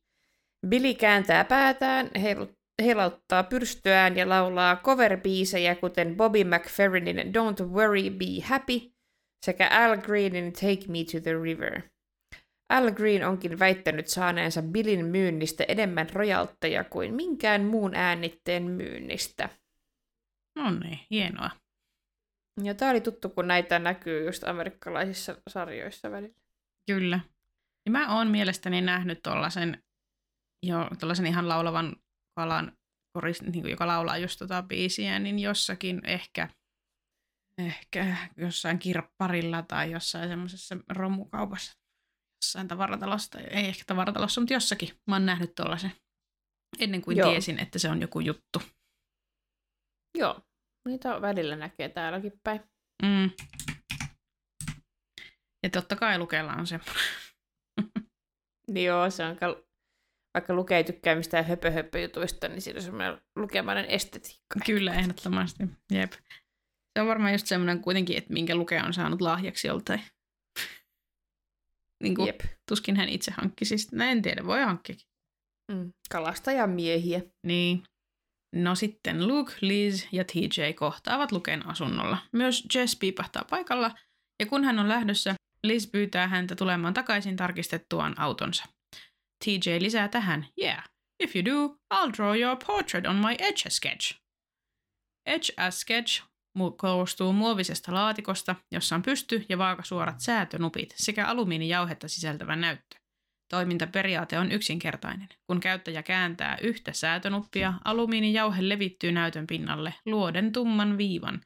Billy 0.68 0.94
kääntää 0.94 1.44
päätään, 1.44 2.10
heilut, 2.22 2.55
heilauttaa 2.82 3.42
pyrstöään 3.42 4.16
ja 4.16 4.28
laulaa 4.28 4.76
cover-biisejä, 4.76 5.74
kuten 5.80 6.16
Bobby 6.16 6.44
McFerrinin 6.44 7.16
Don't 7.16 7.66
Worry, 7.66 8.10
Be 8.10 8.42
Happy 8.42 8.96
sekä 9.46 9.68
Al 9.72 9.96
Greenin 9.96 10.52
Take 10.52 10.84
Me 10.88 10.98
to 11.12 11.20
the 11.22 11.42
River. 11.42 11.82
Al 12.68 12.90
Green 12.90 13.26
onkin 13.28 13.58
väittänyt 13.58 14.08
saaneensa 14.08 14.62
Billin 14.62 15.06
myynnistä 15.06 15.64
enemmän 15.68 16.10
rojaltteja 16.12 16.84
kuin 16.84 17.14
minkään 17.14 17.64
muun 17.64 17.94
äänitteen 17.94 18.62
myynnistä. 18.62 19.48
no 20.56 20.70
niin, 20.70 20.98
hienoa. 21.10 21.50
Ja 22.62 22.74
tää 22.74 22.90
oli 22.90 23.00
tuttu, 23.00 23.28
kun 23.28 23.48
näitä 23.48 23.78
näkyy 23.78 24.26
just 24.26 24.44
amerikkalaisissa 24.44 25.36
sarjoissa 25.48 26.10
välillä. 26.10 26.38
Kyllä. 26.86 27.20
Ja 27.86 27.92
mä 27.92 28.16
oon 28.16 28.28
mielestäni 28.28 28.80
nähnyt 28.80 29.22
tuollaisen, 29.22 29.82
jo, 30.62 30.90
tuollaisen 31.00 31.26
ihan 31.26 31.48
laulavan 31.48 31.96
kalan, 32.36 32.72
koris, 33.16 33.42
niin 33.42 33.62
kuin, 33.62 33.70
joka 33.70 33.86
laulaa 33.86 34.18
just 34.18 34.38
tota 34.38 34.62
biisiä, 34.62 35.18
niin 35.18 35.38
jossakin 35.38 36.00
ehkä, 36.04 36.48
ehkä 37.58 38.16
jossain 38.36 38.78
kirpparilla 38.78 39.62
tai 39.62 39.90
jossain 39.90 40.28
semmoisessa 40.28 40.76
romukaupassa, 40.88 41.72
jossain 42.42 42.68
tavaratalossa, 42.68 43.40
ei 43.40 43.66
ehkä 43.66 43.82
tavaratalossa, 43.86 44.40
mutta 44.40 44.54
jossakin. 44.54 44.88
Mä 45.06 45.14
oon 45.14 45.26
nähnyt 45.26 45.54
tuollaisen 45.54 45.92
ennen 46.78 47.02
kuin 47.02 47.16
Joo. 47.16 47.30
tiesin, 47.30 47.58
että 47.58 47.78
se 47.78 47.88
on 47.88 48.00
joku 48.00 48.20
juttu. 48.20 48.62
Joo, 50.18 50.40
niitä 50.88 51.20
välillä 51.20 51.56
näkee 51.56 51.88
täälläkin 51.88 52.32
päin. 52.44 52.60
Mm. 53.02 53.30
Ja 55.62 55.70
totta 55.70 55.96
kai 55.96 56.18
Lukella 56.18 56.52
on 56.52 56.66
se. 56.66 56.80
Joo, 58.84 59.10
se 59.10 59.24
on 59.24 59.36
kal- 59.36 59.65
vaikka 60.36 60.54
lukee 60.54 60.76
ei 60.76 60.84
tykkää 60.84 61.14
mistään 61.14 61.44
höpö, 61.44 61.70
höpö 61.70 62.00
jutuista, 62.00 62.48
niin 62.48 62.62
siinä 62.62 62.78
on 62.78 62.82
semmoinen 62.82 63.18
lukemainen 63.36 63.84
estetiikka. 63.84 64.60
Kyllä, 64.66 64.94
ehdottomasti. 64.94 65.64
Jep. 65.92 66.12
Se 66.96 67.00
on 67.00 67.06
varmaan 67.06 67.32
just 67.32 67.46
semmoinen 67.46 67.80
kuitenkin, 67.80 68.18
että 68.18 68.32
minkä 68.32 68.54
lukea 68.54 68.84
on 68.84 68.94
saanut 68.94 69.20
lahjaksi 69.20 69.68
joltain. 69.68 70.02
niin 72.02 72.14
kuin, 72.14 72.26
Jep. 72.26 72.40
tuskin 72.68 72.96
hän 72.96 73.08
itse 73.08 73.30
hankkisi 73.30 73.78
sitä. 73.78 73.96
No 73.96 74.04
en 74.04 74.22
tiedä, 74.22 74.46
voi 74.46 74.62
hankkikin. 74.62 75.06
Mm. 75.72 75.92
Kalastajamiehiä. 76.10 77.22
Niin. 77.46 77.82
No 78.54 78.74
sitten 78.74 79.28
Luke, 79.28 79.52
Liz 79.60 80.06
ja 80.12 80.24
TJ 80.24 80.72
kohtaavat 80.74 81.32
Luken 81.32 81.66
asunnolla. 81.66 82.18
Myös 82.32 82.64
Jess 82.74 82.96
piipahtaa 82.96 83.44
paikalla, 83.50 83.90
ja 84.40 84.46
kun 84.46 84.64
hän 84.64 84.78
on 84.78 84.88
lähdössä, 84.88 85.34
Liz 85.64 85.90
pyytää 85.90 86.28
häntä 86.28 86.54
tulemaan 86.54 86.94
takaisin 86.94 87.36
tarkistettuaan 87.36 88.20
autonsa. 88.20 88.64
TJ 89.44 89.70
lisää 89.80 90.08
tähän, 90.08 90.46
yeah, 90.62 90.84
if 91.20 91.36
you 91.36 91.44
do, 91.44 91.76
I'll 91.94 92.12
draw 92.16 92.40
your 92.40 92.56
portrait 92.66 93.06
on 93.06 93.16
my 93.16 93.34
Etch-a-Sketch. 93.38 94.18
Etch-a-Sketch 95.26 96.22
mu- 96.58 96.74
koostuu 96.76 97.32
muovisesta 97.32 97.94
laatikosta, 97.94 98.56
jossa 98.72 98.94
on 98.94 99.02
pysty- 99.02 99.46
ja 99.48 99.58
vaakasuorat 99.58 100.20
säätönupit 100.20 100.94
sekä 100.96 101.26
alumiinijauhetta 101.26 102.08
sisältävä 102.08 102.56
näyttö. 102.56 102.96
Toimintaperiaate 103.50 104.38
on 104.38 104.52
yksinkertainen. 104.52 105.28
Kun 105.46 105.60
käyttäjä 105.60 106.02
kääntää 106.02 106.58
yhtä 106.62 106.92
säätönuppia, 106.92 107.74
alumiinijauhe 107.84 108.68
levittyy 108.68 109.12
näytön 109.12 109.46
pinnalle 109.46 109.94
luoden 110.06 110.52
tumman 110.52 110.98
viivan. 110.98 111.40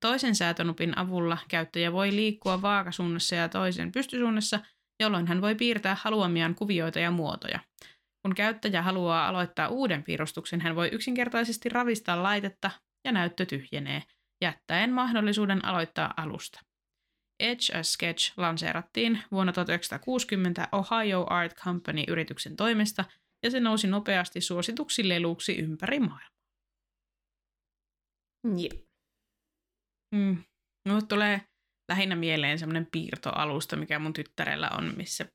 Toisen 0.00 0.34
säätönupin 0.34 0.98
avulla 0.98 1.38
käyttäjä 1.48 1.92
voi 1.92 2.10
liikkua 2.10 2.62
vaakasuunnassa 2.62 3.34
ja 3.34 3.48
toisen 3.48 3.92
pystysuunnassa, 3.92 4.60
jolloin 5.02 5.26
hän 5.26 5.40
voi 5.40 5.54
piirtää 5.54 5.96
haluamiaan 6.00 6.54
kuvioita 6.54 6.98
ja 6.98 7.10
muotoja. 7.10 7.60
Kun 8.22 8.34
käyttäjä 8.34 8.82
haluaa 8.82 9.28
aloittaa 9.28 9.68
uuden 9.68 10.02
piirustuksen, 10.02 10.60
hän 10.60 10.76
voi 10.76 10.88
yksinkertaisesti 10.92 11.68
ravistaa 11.68 12.22
laitetta 12.22 12.70
ja 13.04 13.12
näyttö 13.12 13.46
tyhjenee, 13.46 14.02
jättäen 14.42 14.92
mahdollisuuden 14.92 15.64
aloittaa 15.64 16.14
alusta. 16.16 16.60
Edge 17.40 17.78
a 17.78 17.82
Sketch 17.82 18.32
lanseerattiin 18.36 19.22
vuonna 19.32 19.52
1960 19.52 20.68
Ohio 20.72 21.26
Art 21.30 21.54
Company-yrityksen 21.54 22.56
toimesta 22.56 23.04
ja 23.42 23.50
se 23.50 23.60
nousi 23.60 23.86
nopeasti 23.86 24.40
suosituksi 24.40 25.08
leluksi 25.08 25.58
ympäri 25.58 26.00
maailmaa. 26.00 26.42
Jep. 28.56 28.72
Mm. 30.14 30.44
Mulle 30.88 31.02
tulee 31.08 31.40
lähinnä 31.88 32.16
mieleen 32.16 32.58
semmoinen 32.58 32.86
piirtoalusta, 32.92 33.76
mikä 33.76 33.98
mun 33.98 34.12
tyttärellä 34.12 34.70
on, 34.78 34.94
missä 34.96 35.26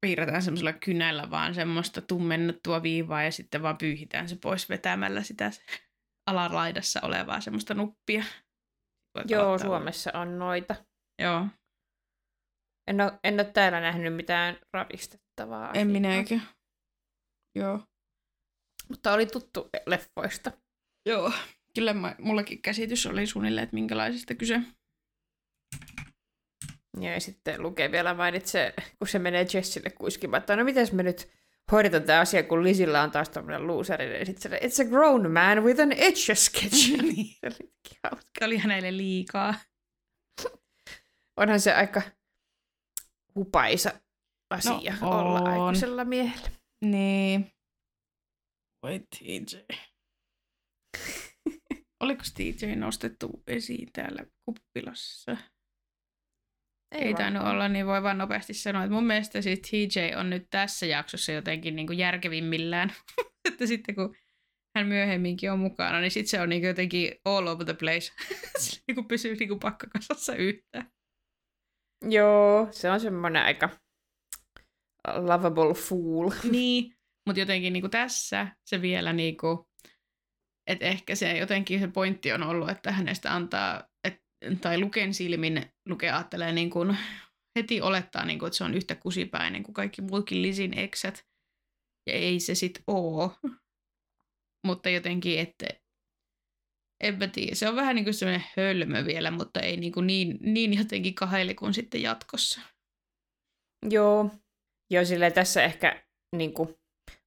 piirretään 0.00 0.42
semmoisella 0.42 0.72
kynällä 0.72 1.30
vaan 1.30 1.54
semmoista 1.54 2.00
tummennettua 2.00 2.82
viivaa 2.82 3.22
ja 3.22 3.32
sitten 3.32 3.62
vaan 3.62 3.78
pyyhitään 3.78 4.28
se 4.28 4.36
pois 4.42 4.68
vetämällä 4.68 5.22
sitä 5.22 5.50
alalaidassa 6.30 7.00
olevaa 7.02 7.40
semmoista 7.40 7.74
nuppia. 7.74 8.24
Voit 9.14 9.30
Joo. 9.30 9.58
Suomessa 9.58 10.10
on 10.14 10.38
noita. 10.38 10.74
Joo, 11.22 11.46
En 12.86 13.00
ole, 13.00 13.18
en 13.24 13.34
ole 13.34 13.44
täällä 13.44 13.80
nähnyt 13.80 14.14
mitään 14.14 14.58
ravistettavaa 14.72 15.72
en 15.72 15.88
minäkään. 15.88 16.42
Joo. 17.58 17.80
Mutta 18.88 19.12
oli 19.12 19.26
tuttu 19.26 19.68
leffoista. 19.86 20.52
Joo. 21.06 21.32
Kyllä 21.74 21.94
mä, 21.94 22.14
mullakin 22.18 22.62
käsitys 22.62 23.06
oli 23.06 23.26
suunnilleen, 23.26 23.64
että 23.64 23.74
minkälaisesta 23.74 24.34
kyse. 24.34 24.60
Ja 27.00 27.20
sitten 27.20 27.62
lukee 27.62 27.92
vielä 27.92 28.14
mainitsee, 28.14 28.74
kun 28.98 29.08
se 29.08 29.18
menee 29.18 29.46
Jessille 29.54 29.90
kuiskimaan, 29.90 30.40
että 30.40 30.56
no 30.56 30.64
miten 30.64 30.86
me 30.92 31.02
nyt 31.02 31.30
hoidetaan 31.72 32.02
tämä 32.02 32.20
asia, 32.20 32.42
kun 32.42 32.64
Lisillä 32.64 33.02
on 33.02 33.10
taas 33.10 33.28
tämmöinen 33.28 33.66
looseri. 33.66 34.18
Ja 34.18 34.26
sitten 34.26 34.50
se, 34.50 34.58
it's 34.58 34.86
a 34.86 34.90
grown 34.90 35.30
man 35.30 35.64
with 35.64 35.80
an 35.80 35.92
etch 35.92 36.30
a 36.30 36.34
sketch. 36.34 36.90
Niin. 37.02 37.36
Se 37.48 37.64
hauska. 38.02 38.44
Oli 38.44 38.58
hänelle 38.58 38.96
liikaa. 38.96 39.54
Onhan 41.36 41.60
se 41.60 41.72
aika 41.74 42.02
hupaisa 43.34 44.00
asia 44.50 44.94
No, 45.00 45.10
olla 45.10 45.40
on. 45.40 45.46
aikuisella 45.46 46.04
miehellä. 46.04 46.50
Niin. 46.84 47.52
Voi 48.82 49.00
TJ. 49.00 49.56
Oliko 52.04 52.22
TJ 52.34 52.74
nostettu 52.76 53.42
esiin 53.46 53.88
täällä 53.92 54.24
kuppilassa? 54.44 55.36
Ei, 56.92 57.02
Ei 57.02 57.14
tainnut 57.14 57.42
olla, 57.42 57.68
niin 57.68 57.86
voi 57.86 58.02
vaan 58.02 58.18
nopeasti 58.18 58.54
sanoa, 58.54 58.84
että 58.84 58.94
mun 58.94 59.06
mielestä 59.06 59.42
siis 59.42 59.60
TJ 59.60 60.16
on 60.16 60.30
nyt 60.30 60.46
tässä 60.50 60.86
jaksossa 60.86 61.32
jotenkin 61.32 61.76
niin 61.76 61.86
kuin 61.86 61.98
järkevimmillään. 61.98 62.92
että 63.48 63.66
sitten 63.66 63.94
kun 63.94 64.16
hän 64.76 64.86
myöhemminkin 64.86 65.52
on 65.52 65.58
mukana, 65.58 66.00
niin 66.00 66.10
sitten 66.10 66.30
se 66.30 66.40
on 66.40 66.48
niin 66.48 66.62
kuin 66.62 66.68
jotenkin 66.68 67.14
all 67.24 67.46
over 67.46 67.64
the 67.64 67.74
place. 67.74 68.12
se 68.58 68.80
niin 68.86 68.94
kuin 68.94 69.08
pysyy 69.08 69.36
niin 69.36 69.48
kuin 69.48 69.60
pakkakasassa 69.60 70.34
yhtään. 70.34 70.92
Joo, 72.08 72.68
se 72.70 72.90
on 72.90 73.00
semmoinen 73.00 73.42
aika 73.42 73.68
lovable 75.16 75.74
fool. 75.74 76.30
niin, 76.50 76.96
mutta 77.26 77.40
jotenkin 77.40 77.72
niin 77.72 77.82
kuin 77.82 77.90
tässä 77.90 78.56
se 78.64 78.82
vielä 78.82 79.12
niin 79.12 79.36
kuin, 79.36 79.58
että 80.66 80.84
ehkä 80.84 81.14
se 81.14 81.38
jotenkin 81.38 81.80
se 81.80 81.88
pointti 81.88 82.32
on 82.32 82.42
ollut, 82.42 82.70
että 82.70 82.92
hänestä 82.92 83.34
antaa, 83.34 83.88
et, 84.04 84.22
tai 84.60 84.78
Luken 84.78 85.14
silmin 85.14 85.72
Luke 85.88 86.10
ajattelee 86.10 86.52
niin 86.52 86.70
kuin, 86.70 86.96
heti 87.58 87.80
olettaa, 87.80 88.24
niin 88.24 88.38
kuin, 88.38 88.46
että 88.46 88.56
se 88.56 88.64
on 88.64 88.74
yhtä 88.74 88.94
kusipäinen 88.94 89.62
kuin 89.62 89.74
kaikki 89.74 90.02
muutkin 90.02 90.42
Lisin 90.42 90.78
eksät. 90.78 91.26
Ja 92.06 92.14
ei 92.14 92.40
se 92.40 92.54
sit 92.54 92.82
oo. 92.86 93.36
mutta 94.66 94.90
jotenkin, 94.90 95.38
että 95.38 95.66
en 97.02 97.18
mä 97.18 97.26
tiedä. 97.26 97.54
Se 97.54 97.68
on 97.68 97.76
vähän 97.76 97.96
niin 97.96 98.04
kuin 98.04 98.14
semmoinen 98.14 98.48
hölmö 98.56 99.04
vielä, 99.04 99.30
mutta 99.30 99.60
ei 99.60 99.76
niin, 99.76 99.92
kuin 99.92 100.06
niin, 100.06 100.38
niin 100.40 100.78
jotenkin 100.78 101.14
kaheili 101.14 101.54
kuin 101.54 101.74
sitten 101.74 102.02
jatkossa. 102.02 102.60
Joo. 103.90 104.30
Joo, 104.90 105.04
sillä 105.04 105.30
tässä 105.30 105.62
ehkä 105.62 106.04
niin 106.36 106.54
kuin, 106.54 106.74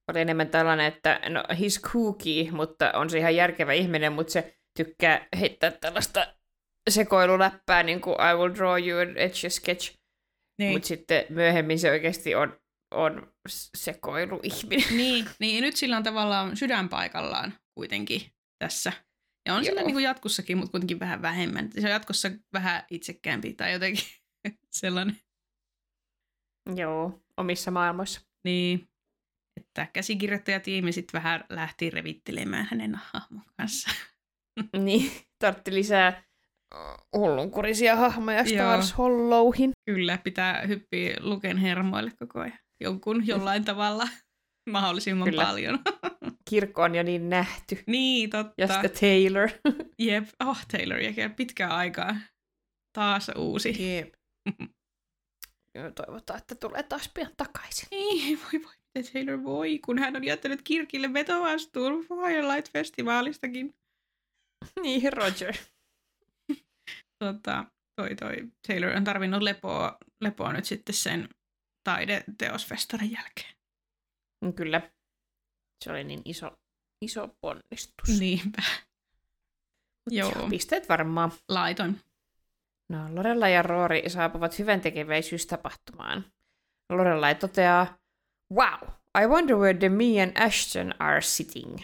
oli 0.08 0.20
enemmän 0.20 0.48
tällainen, 0.48 0.86
että 0.86 1.20
no, 1.28 1.42
he's 1.42 1.90
kooky, 1.92 2.50
mutta 2.50 2.92
on 2.92 3.10
se 3.10 3.18
ihan 3.18 3.36
järkevä 3.36 3.72
ihminen, 3.72 4.12
mutta 4.12 4.32
se 4.32 4.58
tykkää 4.78 5.28
heittää 5.40 5.70
tällaista 5.70 6.34
sekoiluläppää, 6.90 7.82
niin 7.82 8.00
kuin 8.00 8.14
I 8.14 8.36
will 8.36 8.54
draw 8.54 8.88
you 8.88 9.00
an 9.00 9.16
etch 9.16 9.46
a 9.46 9.50
sketch. 9.50 9.94
Niin. 10.58 10.72
Mutta 10.72 10.88
sitten 10.88 11.24
myöhemmin 11.28 11.78
se 11.78 11.90
oikeasti 11.90 12.34
on, 12.34 12.60
on 12.94 13.32
sekoiluihminen. 13.76 14.96
Niin, 14.96 15.26
niin 15.40 15.62
nyt 15.62 15.76
sillä 15.76 15.96
on 15.96 16.02
tavallaan 16.02 16.56
sydän 16.56 16.88
paikallaan 16.88 17.54
kuitenkin 17.74 18.22
tässä. 18.58 18.92
Ja 19.48 19.54
on 19.54 19.64
sillä 19.64 19.82
niin 19.82 19.92
kuin 19.92 20.04
jatkossakin, 20.04 20.58
mutta 20.58 20.70
kuitenkin 20.70 21.00
vähän 21.00 21.22
vähemmän. 21.22 21.72
Se 21.72 21.86
on 21.86 21.90
jatkossa 21.90 22.30
vähän 22.52 22.82
itsekkäämpi 22.90 23.52
tai 23.52 23.72
jotenkin 23.72 24.04
sellainen. 24.80 25.16
Joo, 26.76 27.22
omissa 27.36 27.70
maailmoissa. 27.70 28.20
Niin, 28.44 28.87
että 29.58 29.86
käsikirjoittajatiimi 29.92 30.92
sitten 30.92 31.18
vähän 31.22 31.44
lähti 31.48 31.90
revittelemään 31.90 32.68
hänen 32.70 32.94
hahmon 32.94 33.44
kanssa. 33.56 33.90
niin, 34.84 35.10
tartti 35.38 35.74
lisää 35.74 36.22
uh, 36.74 37.20
hullunkurisia 37.20 37.96
hahmoja 37.96 38.38
Joo. 38.38 38.46
Stars 38.46 38.98
Hollowhin. 38.98 39.70
Kyllä, 39.84 40.18
pitää 40.18 40.62
hyppiä 40.66 41.16
Luken 41.20 41.56
hermoille 41.56 42.12
koko 42.18 42.40
ajan. 42.40 42.58
Jonkun 42.80 43.26
jollain 43.26 43.64
tavalla 43.70 44.08
mahdollisimman 44.70 45.28
Kyllä. 45.30 45.44
paljon. 45.44 45.78
Kirkko 46.50 46.82
on 46.82 46.94
jo 46.94 47.02
niin 47.02 47.28
nähty. 47.28 47.82
niin, 47.86 48.30
totta. 48.30 48.54
Ja 48.58 48.66
sitten 48.68 48.90
Taylor. 48.90 49.48
Jep, 49.98 50.28
oh 50.40 50.58
Taylor, 50.72 50.98
ja 50.98 51.30
pitkään 51.30 51.72
aikaa. 51.72 52.16
Taas 52.92 53.30
uusi. 53.36 53.96
Jep. 53.96 54.14
Toivotaan, 55.94 56.38
että 56.38 56.54
tulee 56.54 56.82
taas 56.82 57.10
pian 57.14 57.30
takaisin. 57.36 57.88
Niin, 57.90 58.38
voi 58.38 58.62
voi, 58.64 58.74
Taylor 59.02 59.44
voi, 59.44 59.78
kun 59.78 59.98
hän 59.98 60.16
on 60.16 60.24
jättänyt 60.24 60.62
Kirkille 60.62 61.12
vetovastuun 61.12 62.04
Firelight-festivaalistakin. 62.04 63.74
Niin, 64.82 65.12
Roger. 65.12 65.54
Tota, 67.24 67.64
toi, 67.96 68.16
toi 68.16 68.36
Taylor 68.66 68.96
on 68.96 69.04
tarvinnut 69.04 69.42
lepoa, 69.42 69.98
lepoa 70.20 70.52
nyt 70.52 70.64
sitten 70.64 70.94
sen 70.94 71.28
taideteosfestarin 71.84 73.12
jälkeen. 73.12 73.54
Mm, 74.44 74.52
Kyllä. 74.52 74.90
Se 75.84 75.90
oli 75.90 76.04
niin 76.04 76.22
iso, 76.24 76.50
iso 77.04 77.28
ponnistus. 77.40 78.18
Niinpä. 78.18 78.62
Joo. 80.10 80.48
Pisteet 80.50 80.88
varmaan. 80.88 81.32
Laitoin. 81.48 82.00
No, 82.88 83.14
Lorella 83.14 83.48
ja 83.48 83.62
Roori 83.62 84.10
saapuvat 84.10 84.58
hyvän 84.58 84.80
tekeväisyystapahtumaan. 84.80 86.24
Lorelai 86.92 87.34
toteaa, 87.34 87.98
Wow, 88.54 88.88
I 89.22 89.26
wonder 89.26 89.56
where 89.56 89.80
Demi 89.80 90.20
and 90.20 90.32
Ashton 90.36 90.94
are 90.98 91.20
sitting. 91.20 91.78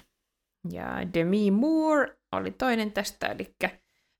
Ja 0.71 0.87
Demi 1.15 1.51
Moore 1.51 2.17
oli 2.33 2.51
toinen 2.51 2.93
tästä, 2.93 3.27
eli 3.27 3.55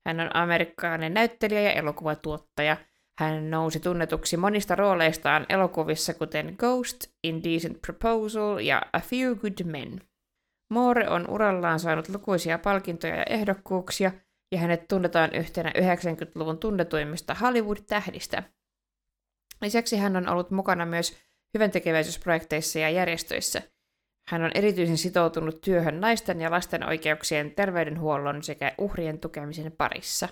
hän 0.05 0.19
on 0.19 0.35
amerikkalainen 0.35 1.13
näyttelijä 1.13 1.61
ja 1.61 1.71
elokuvatuottaja. 1.71 2.77
Hän 3.19 3.51
nousi 3.51 3.79
tunnetuksi 3.79 4.37
monista 4.37 4.75
rooleistaan 4.75 5.45
elokuvissa 5.49 6.13
kuten 6.13 6.55
Ghost, 6.57 7.07
Indecent 7.23 7.81
Proposal 7.81 8.57
ja 8.57 8.81
A 8.93 8.99
Few 8.99 9.35
Good 9.35 9.63
Men. 9.63 10.01
Moore 10.69 11.09
on 11.09 11.29
urallaan 11.29 11.79
saanut 11.79 12.09
lukuisia 12.09 12.59
palkintoja 12.59 13.15
ja 13.15 13.23
ehdokkuuksia, 13.23 14.11
ja 14.51 14.59
hänet 14.59 14.87
tunnetaan 14.87 15.35
yhtenä 15.35 15.71
90-luvun 15.77 16.57
tunnetuimmista 16.57 17.33
Hollywood-tähdistä. 17.33 18.43
Lisäksi 19.61 19.97
hän 19.97 20.15
on 20.15 20.29
ollut 20.29 20.51
mukana 20.51 20.85
myös 20.85 21.17
hyväntekeväisyysprojekteissa 21.55 22.79
ja 22.79 22.89
järjestöissä. 22.89 23.61
Hän 24.27 24.43
on 24.43 24.51
erityisen 24.55 24.97
sitoutunut 24.97 25.61
työhön 25.61 26.01
naisten 26.01 26.41
ja 26.41 26.51
lasten 26.51 26.87
oikeuksien, 26.87 27.51
terveydenhuollon 27.51 28.43
sekä 28.43 28.71
uhrien 28.77 29.19
tukemisen 29.19 29.71
parissa. 29.71 30.29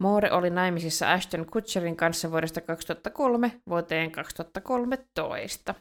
Moore 0.00 0.32
oli 0.32 0.50
naimisissa 0.50 1.12
Ashton 1.12 1.46
Kutcherin 1.46 1.96
kanssa 1.96 2.30
vuodesta 2.30 2.60
2003 2.60 3.60
vuoteen 3.68 4.10
2013. 4.10 5.74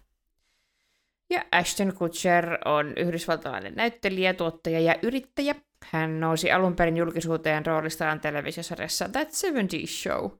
Ja 1.29 1.45
Ashton 1.51 1.93
Kutcher 1.93 2.57
on 2.65 2.93
yhdysvaltalainen 2.97 3.73
näyttelijä, 3.75 4.33
tuottaja 4.33 4.79
ja 4.79 4.95
yrittäjä. 5.01 5.55
Hän 5.85 6.19
nousi 6.19 6.51
alun 6.51 6.75
perin 6.75 6.97
julkisuuteen 6.97 7.65
roolistaan 7.65 8.19
televisiosarjassa 8.19 9.09
That 9.09 9.31
70 9.31 9.87
Show, 9.87 10.31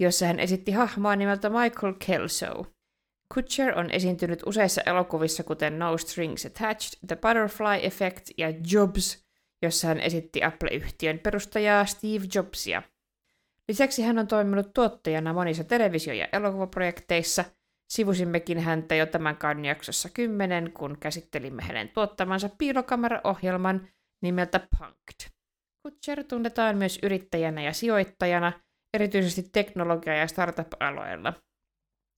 jossa 0.00 0.26
hän 0.26 0.40
esitti 0.40 0.72
hahmoa 0.72 1.16
nimeltä 1.16 1.50
Michael 1.50 1.94
Kelso. 2.06 2.77
Kutcher 3.34 3.78
on 3.78 3.90
esiintynyt 3.90 4.42
useissa 4.46 4.82
elokuvissa, 4.86 5.42
kuten 5.42 5.78
No 5.78 5.98
Strings 5.98 6.46
Attached, 6.46 6.98
The 7.06 7.16
Butterfly 7.16 7.78
Effect 7.82 8.30
ja 8.38 8.52
Jobs, 8.72 9.24
jossa 9.62 9.88
hän 9.88 10.00
esitti 10.00 10.44
Apple-yhtiön 10.44 11.18
perustajaa 11.18 11.84
Steve 11.84 12.26
Jobsia. 12.34 12.82
Lisäksi 13.68 14.02
hän 14.02 14.18
on 14.18 14.26
toiminut 14.26 14.74
tuottajana 14.74 15.32
monissa 15.32 15.64
televisio- 15.64 16.14
ja 16.14 16.28
elokuvaprojekteissa– 16.32 17.44
Sivusimmekin 17.88 18.58
häntä 18.58 18.94
jo 18.94 19.06
tämän 19.06 19.36
kauden 19.36 19.64
jaksossa 19.64 20.08
10, 20.14 20.72
kun 20.72 20.96
käsittelimme 21.00 21.62
hänen 21.62 21.88
tuottamansa 21.88 22.48
piilokameraohjelman 22.58 23.88
nimeltä 24.22 24.60
Punked. 24.78 25.30
Kutcher 25.82 26.24
tunnetaan 26.24 26.76
myös 26.76 26.98
yrittäjänä 27.02 27.62
ja 27.62 27.72
sijoittajana, 27.72 28.52
erityisesti 28.94 29.42
teknologia- 29.52 30.16
ja 30.16 30.26
startup-aloilla. 30.26 31.32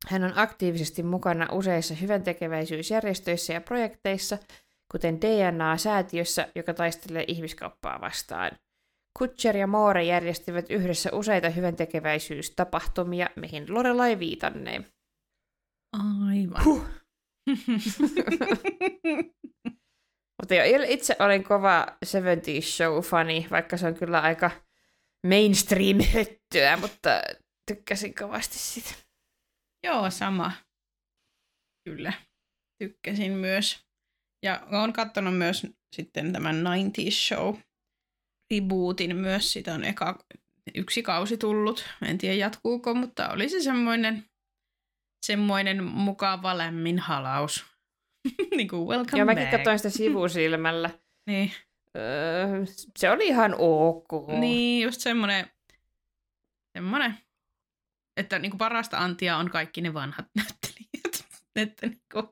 Hän 0.07 0.25
on 0.25 0.33
aktiivisesti 0.37 1.03
mukana 1.03 1.49
useissa 1.53 1.95
hyväntekeväisyysjärjestöissä 1.95 3.53
ja 3.53 3.61
projekteissa, 3.61 4.39
kuten 4.93 5.21
DNA-säätiössä, 5.21 6.49
joka 6.55 6.75
taistelee 6.75 7.25
ihmiskauppaa 7.29 8.01
vastaan. 8.01 8.51
Kutcher 9.19 9.57
ja 9.57 9.67
Moore 9.67 10.05
järjestivät 10.05 10.71
yhdessä 10.71 11.11
useita 11.13 11.51
hyväntekeväisyystapahtumia, 11.51 13.31
mihin 13.37 13.75
Lorelai 13.75 14.19
viitannee. 14.19 14.85
Aivan. 15.93 16.65
Huh. 16.65 16.85
Mutta 20.41 20.55
jo 20.55 20.85
itse 20.89 21.17
olin 21.19 21.45
kova 21.45 21.87
70 22.05 22.67
show-fani, 22.67 23.47
vaikka 23.51 23.77
se 23.77 23.87
on 23.87 23.95
kyllä 23.95 24.21
aika 24.21 24.51
mainstream-höttöä, 25.27 26.77
mutta 26.81 27.23
tykkäsin 27.67 28.15
kovasti 28.15 28.59
sitä. 28.59 29.10
Joo, 29.85 30.11
sama. 30.11 30.53
Kyllä, 31.85 32.13
tykkäsin 32.83 33.33
myös. 33.33 33.81
Ja 34.45 34.67
olen 34.73 34.93
katsonut 34.93 35.39
myös 35.39 35.67
sitten 35.97 36.33
tämän 36.33 36.65
90s 36.65 37.11
show 37.11 37.57
rebootin 38.55 39.17
myös. 39.17 39.53
Sitä 39.53 39.75
on 39.75 39.85
eka 39.85 40.25
yksi 40.75 41.03
kausi 41.03 41.37
tullut. 41.37 41.85
En 42.03 42.19
tiedä 42.19 42.35
jatkuuko, 42.35 42.95
mutta 42.95 43.29
oli 43.29 43.49
se 43.49 43.61
semmoinen 43.61 44.25
semmoinen 45.27 45.85
mukava 45.85 46.59
lämmin 46.59 46.99
halaus. 46.99 47.65
niin 48.57 48.69
kuin 48.69 48.89
welcome 48.89 49.19
Joo, 49.19 49.27
mäkin 49.27 49.43
mäkin 49.43 49.59
katsoin 49.59 49.79
sitä 49.79 49.91
sivusilmällä. 49.91 50.91
niin. 51.31 51.53
Öö, 51.97 52.65
se 52.99 53.11
oli 53.11 53.27
ihan 53.27 53.55
ok. 53.59 54.29
Niin, 54.41 54.83
just 54.83 55.01
semmoinen, 55.01 55.51
semmoinen 56.79 57.19
että 58.21 58.39
niin 58.39 58.51
kuin 58.51 58.59
parasta 58.59 58.99
antia 58.99 59.37
on 59.37 59.51
kaikki 59.51 59.81
ne 59.81 59.95
vanhat 59.95 60.27
näyttelijät. 60.37 61.27
että 61.57 61.87
niin 61.87 62.03
kuin, 62.13 62.29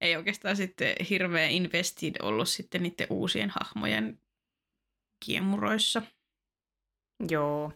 ei 0.00 0.16
oikeastaan 0.16 0.56
sitten 0.56 0.94
hirveä 1.10 1.48
invested 1.48 2.14
ollut 2.22 2.48
sitten 2.48 2.82
niiden 2.82 3.06
uusien 3.10 3.50
hahmojen 3.50 4.20
kiemuroissa. 5.24 6.02
Joo. 7.30 7.72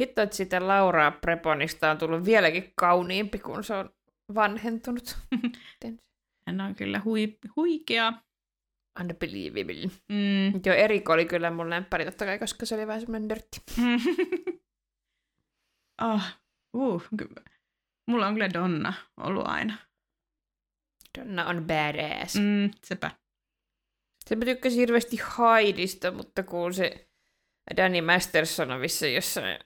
Hitto, 0.00 0.22
että 0.22 0.36
sitä 0.36 0.68
Lauraa 0.68 1.10
Preponista 1.10 1.90
on 1.90 1.98
tullut 1.98 2.24
vieläkin 2.24 2.72
kauniimpi, 2.76 3.38
kun 3.38 3.64
se 3.64 3.74
on 3.74 3.90
vanhentunut. 4.34 5.18
Hän 6.46 6.60
on 6.60 6.74
kyllä 6.74 7.00
hui, 7.04 7.38
huikea. 7.56 8.12
Unbelievable. 9.00 9.90
Mm. 10.08 10.60
Joo, 10.66 10.76
Erik 10.76 11.10
oli 11.10 11.26
kyllä 11.26 11.50
mun 11.50 11.70
lemppari 11.70 12.04
totta 12.04 12.24
kai, 12.24 12.38
koska 12.38 12.66
se 12.66 12.74
oli 12.74 12.86
vähän 12.86 13.00
semmoinen 13.00 13.28
nörtti. 13.28 13.60
oh, 16.02 16.22
uh, 16.76 17.02
mulla 18.10 18.26
on 18.26 18.34
kyllä 18.34 18.50
Donna 18.54 18.92
ollut 19.16 19.46
aina. 19.46 19.78
Donna 21.18 21.46
on 21.46 21.66
badass. 21.66 22.34
Mm, 22.34 22.70
sepä. 22.84 23.10
Se 24.28 24.36
mä 24.36 24.44
tykkäsin 24.44 24.78
hirveästi 24.78 25.16
Haidista, 25.22 26.10
mutta 26.10 26.42
kun 26.42 26.74
se 26.74 27.08
Danny 27.76 28.00
Masterson 28.00 28.70
on 28.70 28.80
vissi 28.80 29.14
jossain 29.14 29.58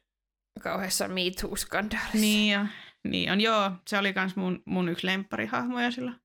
kauheassa 0.63 1.09
Me 1.09 1.21
Too-skandaalissa. 1.41 2.19
Niin, 2.21 2.53
ja, 2.53 2.67
niin 3.09 3.33
on, 3.33 3.41
joo. 3.41 3.73
Se 3.87 3.99
oli 3.99 4.13
kans 4.13 4.37
mun, 4.37 4.63
mun 4.67 4.89
yksi 4.89 5.07
lempparihahmoja 5.07 5.91
silloin, 5.91 6.17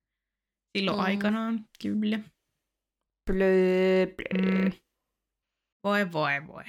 silloin 0.77 0.97
mm. 0.97 1.03
aikanaan, 1.03 1.65
kyllä. 1.81 2.19
Blö, 3.31 4.07
blö. 4.15 4.41
Mm. 4.41 4.71
Voi, 5.83 6.11
voi, 6.11 6.47
voi. 6.47 6.63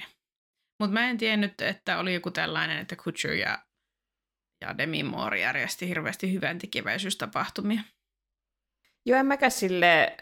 Mutta 0.79 0.93
mä 0.93 1.09
en 1.09 1.17
tiennyt, 1.17 1.61
että 1.61 1.99
oli 1.99 2.13
joku 2.13 2.31
tällainen, 2.31 2.77
että 2.77 2.95
Kutcher 2.95 3.33
ja, 3.33 3.65
ja 4.63 4.77
Demi 4.77 5.03
Moore 5.03 5.39
järjesti 5.39 5.89
hirveästi 5.89 6.33
hyvän 6.33 6.59
tekeväisyystapahtumia. 6.59 7.81
Joo, 9.05 9.19
en 9.19 9.25
mäkään 9.25 9.51
sille 9.51 10.17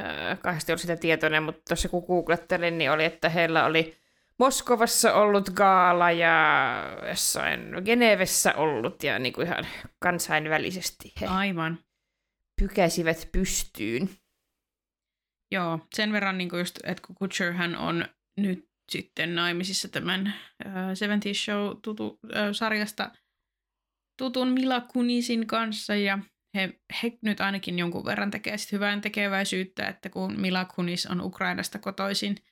äh, 0.00 0.40
kahdesti 0.40 0.72
ollut 0.72 0.80
sitä 0.80 0.96
tietoinen, 0.96 1.42
mutta 1.42 1.62
tuossa 1.68 1.88
kun 1.88 2.04
googlettelin, 2.06 2.78
niin 2.78 2.90
oli, 2.90 3.04
että 3.04 3.28
heillä 3.28 3.64
oli 3.64 4.02
Moskovassa 4.38 5.14
ollut 5.14 5.50
gaala 5.50 6.10
ja 6.10 6.74
jossain 7.08 7.60
Genevessä 7.84 8.54
ollut 8.54 9.02
ja 9.02 9.18
niin 9.18 9.32
kuin 9.32 9.46
ihan 9.46 9.66
kansainvälisesti 9.98 11.12
he 11.20 11.26
Aivan. 11.26 11.78
pykäsivät 12.60 13.28
pystyyn. 13.32 14.10
Joo, 15.52 15.78
sen 15.94 16.12
verran 16.12 16.38
niin 16.38 16.48
kuin 16.48 16.58
just, 16.58 16.78
että 16.84 17.02
kun 17.06 17.16
Kutcher 17.16 17.52
hän 17.52 17.76
on 17.76 18.08
nyt 18.36 18.68
sitten 18.92 19.34
naimisissa 19.34 19.88
tämän 19.88 20.34
uh, 20.66 20.72
70 20.94 21.28
Show 21.34 21.76
tutu, 21.82 22.06
uh, 22.06 22.18
sarjasta 22.52 23.10
tutun 24.22 24.48
Mila 24.48 24.80
Kunisin 24.80 25.46
kanssa 25.46 25.94
ja 25.94 26.18
he, 26.56 26.80
he 27.02 27.12
nyt 27.22 27.40
ainakin 27.40 27.78
jonkun 27.78 28.04
verran 28.04 28.30
tekee 28.30 28.58
sit 28.58 28.72
hyvän 28.72 29.00
tekeväisyyttä, 29.00 29.86
että 29.86 30.10
kun 30.10 30.40
Mila 30.40 30.64
Kunis 30.64 31.06
on 31.06 31.20
Ukrainasta 31.20 31.78
kotoisin– 31.78 32.36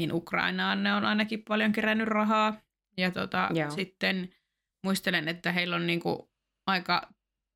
niin 0.00 0.12
Ukrainaan 0.12 0.82
ne 0.82 0.94
on 0.94 1.04
ainakin 1.04 1.42
paljon 1.48 1.72
kerännyt 1.72 2.08
rahaa. 2.08 2.60
Ja 2.96 3.10
tota, 3.10 3.48
sitten 3.74 4.34
muistelen, 4.84 5.28
että 5.28 5.52
heillä 5.52 5.76
on 5.76 5.86
niinku 5.86 6.30
aika 6.66 7.12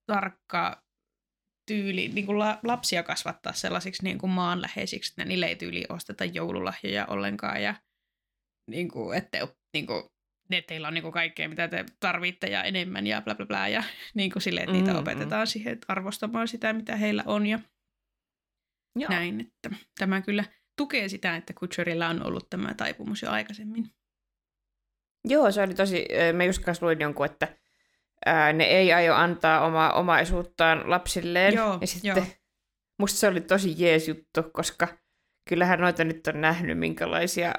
tarkka 0.06 0.84
tyyli 1.66 2.08
niinku 2.08 2.38
la, 2.38 2.58
lapsia 2.62 3.02
kasvattaa 3.02 3.52
sellaisiksi 3.52 4.02
niinku 4.02 4.26
maanläheisiksi, 4.26 5.12
että 5.12 5.24
niille 5.24 5.46
ei 5.46 5.56
tyyli 5.56 5.84
osteta 5.88 6.24
joululahjoja 6.24 7.06
ollenkaan. 7.06 7.62
Ja 7.62 7.74
niinku, 8.70 9.12
että 9.12 9.38
niinku, 9.74 10.13
että 10.50 10.68
teillä 10.68 10.88
on 10.88 10.94
niinku 10.94 11.12
kaikkea, 11.12 11.48
mitä 11.48 11.68
te 11.68 11.84
tarvitte 12.00 12.46
ja 12.46 12.62
enemmän 12.62 13.06
ja 13.06 13.22
bla 13.22 13.34
bla 13.34 13.46
bla. 13.46 13.68
Ja 13.68 13.82
niinku 14.14 14.40
sille, 14.40 14.60
että 14.60 14.72
niitä 14.72 14.90
mm-hmm. 14.90 15.00
opetetaan 15.00 15.46
siihen, 15.46 15.72
että 15.72 15.86
arvostamaan 15.88 16.48
sitä, 16.48 16.72
mitä 16.72 16.96
heillä 16.96 17.22
on. 17.26 17.46
Ja 17.46 17.58
Joo. 18.96 19.10
näin, 19.10 19.40
että 19.40 19.70
tämä 19.98 20.22
kyllä 20.22 20.44
tukee 20.76 21.08
sitä, 21.08 21.36
että 21.36 21.52
Kutcherilla 21.58 22.08
on 22.08 22.26
ollut 22.26 22.50
tämä 22.50 22.74
taipumus 22.74 23.22
jo 23.22 23.30
aikaisemmin. 23.30 23.90
Joo, 25.24 25.52
se 25.52 25.62
oli 25.62 25.74
tosi, 25.74 26.08
me 26.32 26.46
just 26.46 26.64
kanssa 26.64 26.86
luin 26.86 27.00
jonkun, 27.00 27.26
että 27.26 27.48
ää, 28.26 28.52
ne 28.52 28.64
ei 28.64 28.92
aio 28.92 29.14
antaa 29.14 29.66
omaa 29.66 29.92
omaisuuttaan 29.92 30.90
lapsilleen. 30.90 31.54
Joo, 31.54 31.78
ja 31.80 31.86
sitten 31.86 32.16
joo. 32.16 32.26
musta 32.98 33.18
se 33.18 33.28
oli 33.28 33.40
tosi 33.40 33.74
jees 33.78 34.08
juttu, 34.08 34.42
koska 34.52 34.88
kyllähän 35.48 35.80
noita 35.80 36.04
nyt 36.04 36.26
on 36.26 36.40
nähnyt, 36.40 36.78
minkälaisia 36.78 37.54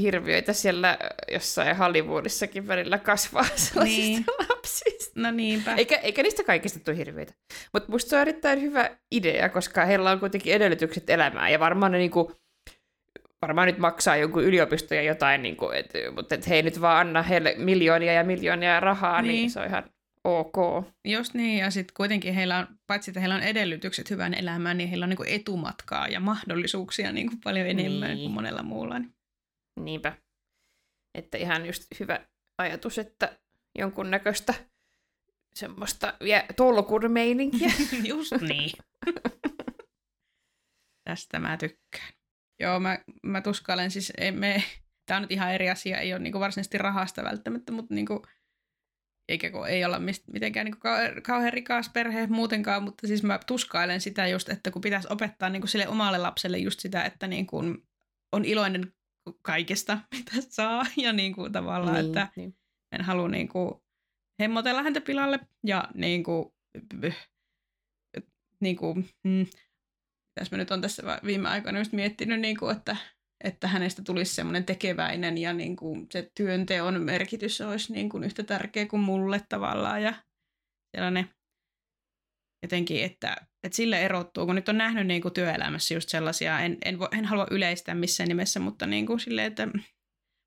hirviöitä 0.00 0.52
siellä 0.52 0.98
jossain 1.32 1.76
Hollywoodissakin 1.76 2.66
välillä 2.66 2.98
kasvaa 2.98 3.44
sellaisista 3.54 3.84
niin. 3.84 4.24
lapsista. 4.48 5.20
No 5.20 5.30
niinpä. 5.30 5.74
Eikä, 5.74 5.96
eikä 5.96 6.22
niistä 6.22 6.44
kaikista 6.44 6.80
tule 6.80 6.96
hirviöitä. 6.96 7.34
Mutta 7.72 7.92
musta 7.92 8.10
se 8.10 8.16
on 8.16 8.22
erittäin 8.22 8.62
hyvä 8.62 8.90
idea, 9.10 9.48
koska 9.48 9.84
heillä 9.84 10.10
on 10.10 10.20
kuitenkin 10.20 10.52
edellytykset 10.52 11.10
elämään. 11.10 11.52
Ja 11.52 11.60
varmaan 11.60 11.92
ne 11.92 11.98
niinku 11.98 12.32
varmaan 13.42 13.66
nyt 13.66 13.78
maksaa 13.78 14.16
joku 14.16 14.40
yliopisto 14.40 14.94
ja 14.94 15.02
jotain, 15.02 15.42
niin 15.42 15.56
kuin, 15.56 15.76
et, 15.76 15.92
mutta 16.14 16.34
et 16.34 16.48
he 16.48 16.54
ei 16.54 16.62
nyt 16.62 16.80
vaan 16.80 17.06
anna 17.06 17.22
heille 17.22 17.54
miljoonia 17.58 18.12
ja 18.12 18.24
miljoonia 18.24 18.80
rahaa, 18.80 19.22
niin, 19.22 19.32
niin 19.32 19.50
se 19.50 19.60
on 19.60 19.66
ihan 19.66 19.84
ok. 20.24 20.84
Just 21.04 21.34
niin, 21.34 21.58
ja 21.58 21.70
sitten 21.70 21.94
kuitenkin 21.96 22.34
heillä 22.34 22.58
on, 22.58 22.66
paitsi 22.86 23.10
että 23.10 23.20
heillä 23.20 23.34
on 23.34 23.42
edellytykset 23.42 24.10
hyvään 24.10 24.34
elämään, 24.34 24.78
niin 24.78 24.88
heillä 24.88 25.04
on 25.04 25.10
niin 25.10 25.16
kuin 25.16 25.28
etumatkaa 25.28 26.08
ja 26.08 26.20
mahdollisuuksia 26.20 27.12
niin 27.12 27.28
kuin 27.28 27.40
paljon 27.44 27.66
enemmän 27.66 28.10
niin. 28.10 28.18
kuin 28.18 28.32
monella 28.32 28.62
muulla. 28.62 29.00
Niinpä. 29.80 30.12
Että 31.14 31.38
ihan 31.38 31.66
just 31.66 31.84
hyvä 32.00 32.26
ajatus, 32.58 32.98
että 32.98 33.38
jonkunnäköistä 33.78 34.54
semmoista 35.54 36.14
tolkurmeininkiä. 36.56 37.70
just 38.04 38.32
niin. 38.40 38.70
Tästä 41.04 41.38
mä 41.38 41.56
tykkään. 41.56 42.12
Joo, 42.60 42.80
mä, 42.80 42.98
mä 43.22 43.40
tuskailen 43.40 43.90
siis, 43.90 44.12
ei 44.18 44.32
me, 44.32 44.62
tää 45.06 45.16
on 45.16 45.22
nyt 45.22 45.32
ihan 45.32 45.52
eri 45.52 45.70
asia, 45.70 45.98
ei 45.98 46.12
ole 46.12 46.22
niinku 46.22 46.40
varsinaisesti 46.40 46.78
rahasta 46.78 47.24
välttämättä, 47.24 47.72
mutta 47.72 47.94
niinku, 47.94 48.22
eikä 49.28 49.50
kun 49.50 49.68
ei 49.68 49.84
olla 49.84 49.98
mist, 49.98 50.28
mitenkään 50.32 50.64
niinku 50.64 50.80
kauhean, 50.80 51.22
kauhean 51.22 51.52
rikas 51.52 51.88
perhe 51.88 52.26
muutenkaan, 52.26 52.82
mutta 52.82 53.06
siis 53.06 53.22
mä 53.22 53.40
tuskailen 53.46 54.00
sitä 54.00 54.26
just, 54.26 54.48
että 54.48 54.70
kun 54.70 54.82
pitäisi 54.82 55.08
opettaa 55.10 55.48
niinku 55.48 55.66
sille 55.66 55.88
omalle 55.88 56.18
lapselle 56.18 56.58
just 56.58 56.80
sitä, 56.80 57.04
että 57.04 57.26
niinku 57.26 57.62
on 58.32 58.44
iloinen 58.44 58.92
kaikesta, 59.42 59.98
mitä 60.14 60.32
saa, 60.48 60.86
ja 60.96 61.12
niinku 61.12 61.50
tavallaan, 61.50 61.94
niin, 61.94 62.06
että 62.06 62.28
niin. 62.36 62.56
en 62.92 63.04
halua 63.04 63.28
niinku 63.28 63.84
hemmotella 64.40 64.82
häntä 64.82 65.00
pilalle, 65.00 65.38
ja 65.66 65.88
niinku, 65.94 66.54
niinku, 68.60 68.94
mm, 69.24 69.46
tässä 70.34 70.56
mä 70.56 70.58
nyt 70.58 70.70
on 70.70 70.80
tässä 70.80 71.02
viime 71.24 71.48
aikoina 71.48 71.78
just 71.78 71.92
miettinyt, 71.92 72.40
niin 72.40 72.56
kuin, 72.56 72.76
että, 72.76 72.96
että 73.44 73.68
hänestä 73.68 74.02
tulisi 74.02 74.34
semmoinen 74.34 74.64
tekeväinen 74.64 75.38
ja 75.38 75.52
niin 75.52 75.76
kuin 75.76 76.06
se 76.12 76.30
työnteon 76.36 77.02
merkitys 77.02 77.60
olisi 77.60 77.92
niin 77.92 78.08
kuin 78.08 78.24
yhtä 78.24 78.42
tärkeä 78.42 78.86
kuin 78.86 79.02
mulle 79.02 79.40
tavallaan 79.48 80.02
ja 80.02 80.14
sellainen 80.96 81.35
jotenkin, 82.66 83.04
että, 83.04 83.36
että 83.62 83.76
sille 83.76 84.04
erottuu, 84.04 84.46
kun 84.46 84.54
nyt 84.54 84.68
on 84.68 84.78
nähnyt 84.78 85.06
niin 85.06 85.22
kuin 85.22 85.34
työelämässä 85.34 85.94
just 85.94 86.08
sellaisia, 86.08 86.60
en, 86.60 86.78
en, 86.84 86.98
en 87.18 87.24
halua 87.24 87.46
yleistää 87.50 87.94
missään 87.94 88.28
nimessä, 88.28 88.60
mutta 88.60 88.86
niin 88.86 89.06
kuin 89.06 89.20
sille, 89.20 89.44
että 89.44 89.68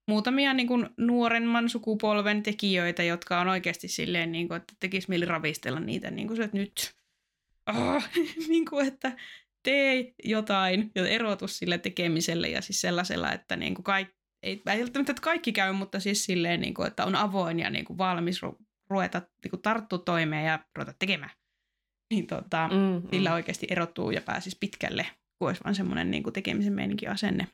muutamia 0.07 0.53
niin 0.53 0.67
kuin 0.67 0.89
nuoremman 0.97 1.69
sukupolven 1.69 2.43
tekijöitä, 2.43 3.03
jotka 3.03 3.39
on 3.39 3.47
oikeasti 3.47 3.87
silleen, 3.87 4.31
niin 4.31 4.47
kuin, 4.47 4.57
että 4.57 4.73
tekisi 4.79 5.09
mieli 5.09 5.25
ravistella 5.25 5.79
niitä, 5.79 6.11
niin 6.11 6.27
kuin 6.27 6.37
se, 6.37 6.43
että 6.43 6.57
nyt, 6.57 6.95
oh, 7.67 8.03
niin 8.49 8.65
kuin, 8.65 8.87
että 8.87 9.11
tee 9.63 10.13
jotain 10.23 10.91
ja 10.95 11.07
erotus 11.07 11.57
sille 11.57 11.77
tekemiselle 11.77 12.47
ja 12.49 12.61
siis 12.61 12.81
sellaisella, 12.81 13.31
että 13.31 13.55
niin 13.55 13.75
kuin 13.75 13.83
kaikki, 13.83 14.19
ei 14.43 14.61
välttämättä 14.65 15.11
että 15.11 15.21
kaikki 15.21 15.51
käy, 15.51 15.73
mutta 15.73 15.99
siis 15.99 16.25
silleen, 16.25 16.61
niin 16.61 16.73
kuin, 16.73 16.87
että 16.87 17.05
on 17.05 17.15
avoin 17.15 17.59
ja 17.59 17.69
niin 17.69 17.85
kuin 17.85 17.97
valmis 17.97 18.41
ru- 18.43 18.65
ruveta 18.89 19.21
niin 19.43 19.49
kuin 19.49 19.61
tarttua 19.61 19.99
toimeen 19.99 20.45
ja 20.45 20.59
ruveta 20.75 20.93
tekemään. 20.99 21.38
Niin 22.11 22.27
tota, 22.27 22.67
mm, 22.67 23.09
sillä 23.11 23.29
mm. 23.29 23.35
oikeasti 23.35 23.67
erottuu 23.69 24.11
ja 24.11 24.21
pääsisi 24.21 24.57
pitkälle, 24.59 25.05
kun 25.39 25.47
olisi 25.47 25.63
vaan 25.63 25.75
semmoinen 25.75 26.11
niin 26.11 26.23
kuin 26.23 26.33
tekemisen 26.33 26.73
meininki 26.73 27.07
asenne 27.07 27.47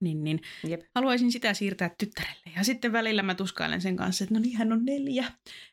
niin, 0.00 0.24
niin 0.24 0.40
Jep. 0.68 0.80
haluaisin 0.94 1.32
sitä 1.32 1.54
siirtää 1.54 1.90
tyttärelle. 1.98 2.50
Ja 2.56 2.64
sitten 2.64 2.92
välillä 2.92 3.22
mä 3.22 3.34
tuskailen 3.34 3.80
sen 3.80 3.96
kanssa, 3.96 4.24
että 4.24 4.34
no 4.34 4.40
niin, 4.40 4.56
hän 4.56 4.72
on 4.72 4.84
neljä. 4.84 5.24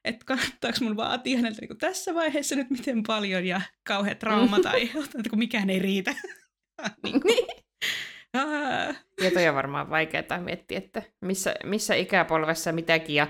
Että 0.06 0.26
kannattaako 0.26 0.78
mun 0.82 0.98
vaatia 0.98 1.38
häneltä 1.38 1.62
niin 1.62 1.78
tässä 1.78 2.14
vaiheessa 2.14 2.56
nyt 2.56 2.70
miten 2.70 3.04
paljon 3.04 3.46
ja 3.46 3.62
kauhean 3.88 4.18
trauma 4.18 4.60
tai 4.60 4.82
että 5.20 5.30
kun 5.30 5.39
mikään 5.39 5.70
ei 5.70 5.80
riitä. 5.80 6.12
niin. 7.04 7.22
niin. 7.28 7.48
Ja 9.22 9.32
toi 9.34 9.48
on 9.48 9.56
varmaan 9.56 9.89
vaikeaa 9.89 10.41
miettiä, 10.44 10.78
että 10.78 11.02
missä, 11.22 11.56
missä 11.64 11.96
ikäpolvessa 11.96 12.72
mitäkin 12.72 13.16
ja 13.16 13.28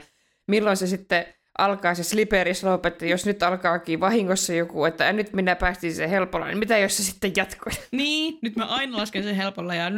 milloin 0.47 0.77
se 0.77 0.87
sitten 0.87 1.25
alkaa 1.57 1.95
se 1.95 2.03
slippery 2.03 2.53
slope, 2.53 2.87
että 2.87 3.05
jos 3.05 3.25
nyt 3.25 3.43
alkaakin 3.43 3.99
vahingossa 3.99 4.53
joku, 4.53 4.85
että 4.85 5.13
nyt 5.13 5.33
minä 5.33 5.55
päästin 5.55 5.95
sen 5.95 6.09
helpolla, 6.09 6.47
niin 6.47 6.57
mitä 6.57 6.77
jos 6.77 6.97
se 6.97 7.03
sitten 7.03 7.31
jatkuu? 7.35 7.73
Niin, 7.91 8.39
nyt 8.41 8.55
mä 8.55 8.65
aina 8.65 8.97
lasken 8.97 9.23
sen 9.23 9.35
helpolla 9.35 9.75
ja, 9.75 9.91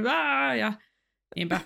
ja 0.56 0.74
Niinpä. 1.36 1.62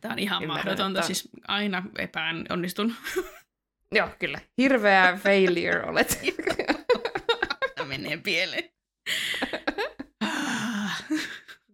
Tämä 0.00 0.12
on 0.12 0.18
ihan 0.18 0.42
Ymmärrän, 0.42 0.66
mahdotonta, 0.66 1.02
siis 1.02 1.28
aina 1.48 1.82
epään 1.98 2.46
onnistun. 2.50 2.94
Joo, 3.96 4.08
kyllä. 4.18 4.38
Hirveä 4.58 5.18
failure 5.22 5.82
olet. 5.82 6.20
Tämä 7.76 7.88
menee 7.88 8.16
pieleen. 8.16 8.70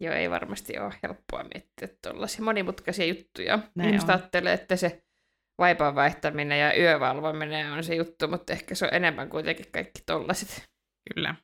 Joo, 0.00 0.14
ei 0.14 0.30
varmasti 0.30 0.78
ole 0.78 0.94
helppoa 1.02 1.44
miettiä 1.54 1.88
tuollaisia 2.02 2.44
monimutkaisia 2.44 3.06
juttuja. 3.06 3.58
Näin 3.74 3.88
Ihmiset 3.88 4.10
ajattelee, 4.10 4.52
että 4.52 4.76
se 4.76 5.03
vaipan 5.58 5.94
vaihtaminen 5.94 6.60
ja 6.60 6.78
yövalvominen 6.78 7.72
on 7.72 7.84
se 7.84 7.94
juttu, 7.94 8.28
mutta 8.28 8.52
ehkä 8.52 8.74
se 8.74 8.84
on 8.84 8.94
enemmän 8.94 9.30
kuitenkin 9.30 9.72
kaikki 9.72 10.02
tollaset. 10.06 10.64
Kyllä. 11.14 11.34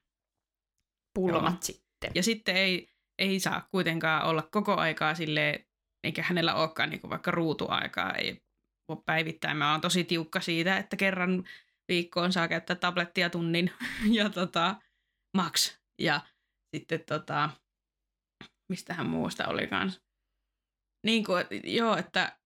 Pulmat 1.15 1.53
Joo. 1.53 1.59
sitten. 1.61 2.11
Ja 2.15 2.23
sitten 2.23 2.57
ei, 2.57 2.89
ei 3.19 3.41
saa 3.41 3.69
kuitenkaan 3.71 4.25
olla 4.25 4.43
koko 4.43 4.75
aikaa 4.75 5.15
sille 5.15 5.67
eikä 6.05 6.23
hänellä 6.23 6.55
olekaan 6.55 6.91
niin 6.91 7.01
kuin 7.01 7.11
vaikka 7.11 7.31
ruutuaikaa, 7.31 8.15
ei 8.15 8.43
voi 8.89 9.03
päivittäin. 9.07 9.57
Mä 9.57 9.73
oon 9.73 9.81
tosi 9.81 10.05
tiukka 10.05 10.41
siitä, 10.41 10.77
että 10.77 10.97
kerran 10.97 11.45
viikkoon 11.89 12.33
saa 12.33 12.49
käyttää 12.49 12.77
tablettia 12.77 13.31
tunnin 13.31 13.71
ja 14.19 14.31
tota, 14.31 14.77
max. 15.37 15.79
Ja 15.99 16.21
sitten 16.77 17.05
tota, 17.07 17.51
mistähän 18.69 19.07
muusta 19.07 19.49
oli 19.49 19.67
kans. 19.67 20.01
Niin 21.07 21.25
kuin, 21.25 21.45
joo, 21.65 21.97
että 21.97 22.40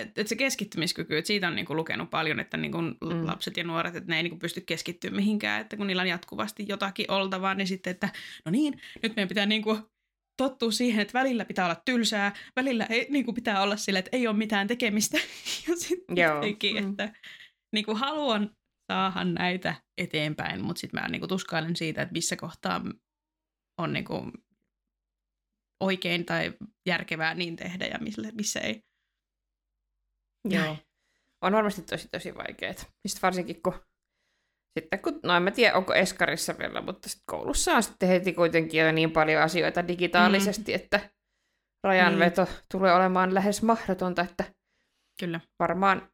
että 0.00 0.20
et 0.20 0.28
se 0.28 0.36
keskittymiskyky, 0.36 1.16
että 1.18 1.26
siitä 1.26 1.48
on 1.48 1.54
niinku 1.54 1.76
lukenut 1.76 2.10
paljon, 2.10 2.40
että 2.40 2.56
niinku 2.56 2.80
mm. 2.80 3.26
lapset 3.26 3.56
ja 3.56 3.64
nuoret, 3.64 3.96
että 3.96 4.10
ne 4.10 4.16
ei 4.16 4.22
niinku 4.22 4.38
pysty 4.38 4.60
keskittymään 4.60 5.16
mihinkään, 5.16 5.60
että 5.60 5.76
kun 5.76 5.86
niillä 5.86 6.02
on 6.02 6.08
jatkuvasti 6.08 6.64
jotakin 6.68 7.10
oltavaa, 7.10 7.54
niin 7.54 7.66
sitten, 7.66 7.90
että 7.90 8.08
no 8.44 8.50
niin, 8.50 8.80
nyt 9.02 9.16
meidän 9.16 9.28
pitää 9.28 9.46
niinku 9.46 9.78
tottuu 10.36 10.70
siihen, 10.70 11.02
että 11.02 11.18
välillä 11.18 11.44
pitää 11.44 11.64
olla 11.64 11.82
tylsää, 11.84 12.32
välillä 12.56 12.86
ei, 12.90 13.06
niin 13.10 13.24
kuin 13.24 13.34
pitää 13.34 13.62
olla 13.62 13.76
sille, 13.76 13.98
että 13.98 14.16
ei 14.16 14.26
ole 14.26 14.36
mitään 14.36 14.66
tekemistä. 14.66 15.18
ja 15.68 15.76
sitten 15.76 16.16
jotenkin, 16.16 16.84
mm. 16.84 16.90
että 16.90 17.12
niin 17.72 17.84
kuin 17.84 17.96
haluan 17.96 18.50
saada 18.92 19.24
näitä 19.24 19.74
eteenpäin, 19.98 20.64
mutta 20.64 20.80
sitten 20.80 21.00
mä 21.00 21.08
niin 21.08 21.20
kuin 21.20 21.28
tuskailen 21.28 21.76
siitä, 21.76 22.02
että 22.02 22.12
missä 22.12 22.36
kohtaa 22.36 22.84
on 23.78 23.92
niin 23.92 24.04
kuin 24.04 24.32
oikein 25.80 26.24
tai 26.24 26.52
järkevää 26.86 27.34
niin 27.34 27.56
tehdä 27.56 27.86
ja 27.86 27.98
missä, 27.98 28.22
missä 28.34 28.60
ei. 28.60 28.82
Joo. 30.54 30.76
On 31.42 31.52
varmasti 31.52 31.82
tosi 31.82 32.08
tosi 32.08 32.34
vaikeaa. 32.34 32.74
Mistä 33.04 33.20
varsinkin 33.22 33.62
kun 33.62 33.74
sitten 34.78 34.98
kun, 34.98 35.20
no 35.22 35.36
en 35.36 35.42
mä 35.42 35.50
tiedä, 35.50 35.76
onko 35.76 35.94
Eskarissa 35.94 36.58
vielä, 36.58 36.80
mutta 36.80 37.08
sitten 37.08 37.24
koulussa 37.26 37.72
on 37.72 37.82
sitten 37.82 38.08
heti 38.08 38.32
kuitenkin 38.32 38.80
jo 38.80 38.92
niin 38.92 39.10
paljon 39.10 39.42
asioita 39.42 39.88
digitaalisesti, 39.88 40.72
mm. 40.72 40.76
että 40.76 41.10
rajanveto 41.84 42.44
mm. 42.44 42.50
tulee 42.70 42.92
olemaan 42.94 43.34
lähes 43.34 43.62
mahdotonta, 43.62 44.22
että 44.22 44.44
Kyllä. 45.20 45.40
Varmaan, 45.58 46.08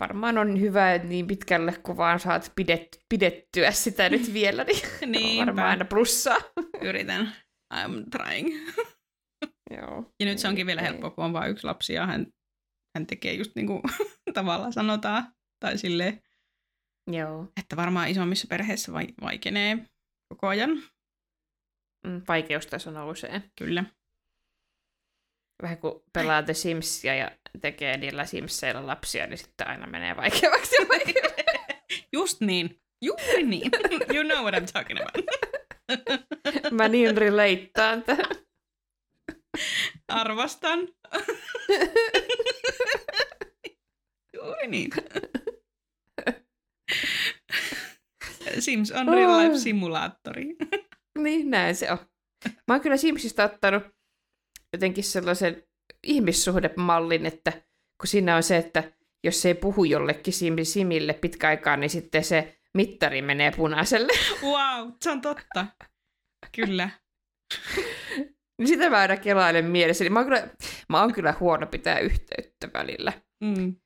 varmaan 0.00 0.38
on 0.38 0.60
hyvä 0.60 0.98
niin 0.98 1.26
pitkälle, 1.26 1.74
kun 1.82 1.96
vaan 1.96 2.20
saat 2.20 2.52
pidet, 2.56 2.88
pidettyä 3.08 3.70
sitä 3.70 4.08
nyt 4.08 4.32
vielä, 4.34 4.64
niin, 4.64 5.12
niin 5.12 5.46
varmaan 5.46 5.68
aina 5.68 5.84
plussaa. 5.84 6.38
Yritän. 6.82 7.32
I'm 7.74 8.04
trying. 8.10 8.48
Joo. 9.76 10.12
Ja 10.20 10.26
nyt 10.26 10.38
se 10.38 10.48
onkin 10.48 10.66
vielä 10.66 10.82
helppoa, 10.82 11.10
kun 11.10 11.24
on 11.24 11.32
vain 11.32 11.50
yksi 11.50 11.66
lapsi 11.66 11.92
ja 11.92 12.06
hän, 12.06 12.26
hän 12.94 13.06
tekee 13.06 13.32
just 13.32 13.54
niin 13.54 13.66
kuin 13.66 13.82
tavallaan 14.34 14.72
sanotaan. 14.72 15.32
Tai 15.60 15.78
silleen, 15.78 16.22
Joo. 17.12 17.46
Että 17.60 17.76
varmaan 17.76 18.08
isommissa 18.08 18.46
perheissä 18.50 18.92
vaikenee 19.20 19.78
koko 20.28 20.46
ajan. 20.46 20.70
Mm, 22.06 22.22
vaikeustaso 22.28 22.90
nousee. 22.90 23.42
Kyllä. 23.58 23.84
Vähän 25.62 25.78
kuin 25.78 25.94
pelaa 26.12 26.42
The 26.42 26.54
Simsia 26.54 27.14
ja 27.14 27.30
tekee 27.60 27.96
niillä 27.96 28.24
Simseillä 28.26 28.86
lapsia, 28.86 29.26
niin 29.26 29.38
sitten 29.38 29.68
aina 29.68 29.86
menee 29.86 30.16
vaikeaksi. 30.16 30.76
Just 32.12 32.40
niin. 32.40 32.80
Juuri 33.02 33.42
niin. 33.42 33.70
You 34.14 34.24
know 34.24 34.44
what 34.44 34.54
I'm 34.54 34.72
talking 34.72 35.00
about. 35.00 35.26
Mä 36.72 36.88
niin 36.88 37.16
relateaan 37.16 38.02
tähän. 38.02 38.47
Arvostan. 40.08 40.88
Juuri 44.34 44.66
niin. 44.66 44.90
Sims 48.58 48.92
on 48.92 49.08
real 49.08 49.42
life 49.42 49.58
simulaattori. 49.58 50.56
niin, 51.18 51.50
näin 51.50 51.76
se 51.76 51.92
on. 51.92 51.98
Mä 52.68 52.74
oon 52.74 52.80
kyllä 52.80 52.96
Simsistä 52.96 53.44
ottanut 53.44 53.82
jotenkin 54.72 55.04
sellaisen 55.04 55.62
ihmissuhdemallin, 56.02 57.26
että 57.26 57.52
kun 58.00 58.06
siinä 58.06 58.36
on 58.36 58.42
se, 58.42 58.56
että 58.56 58.92
jos 59.24 59.42
se 59.42 59.48
ei 59.48 59.54
puhu 59.54 59.84
jollekin 59.84 60.34
sim- 60.34 60.64
simille 60.64 61.12
pitkä 61.12 61.48
aikaa, 61.48 61.76
niin 61.76 61.90
sitten 61.90 62.24
se 62.24 62.58
mittari 62.74 63.22
menee 63.22 63.52
punaiselle. 63.56 64.12
Wow, 64.42 64.92
se 65.02 65.10
on 65.10 65.20
totta. 65.20 65.66
Kyllä. 66.56 66.90
Niin 68.58 68.68
sitä 68.68 68.90
mä 68.90 68.98
aina 68.98 69.16
kelailen 69.16 69.64
mielessä. 69.64 70.04
Niin 70.04 70.12
mä, 70.12 70.18
oon 70.18 70.26
kyllä, 70.28 70.48
mä 70.88 71.00
oon 71.00 71.12
kyllä 71.12 71.34
huono 71.40 71.66
pitää 71.66 71.98
yhteyttä 71.98 72.68
välillä. 72.74 73.12
Mm. 73.44 73.76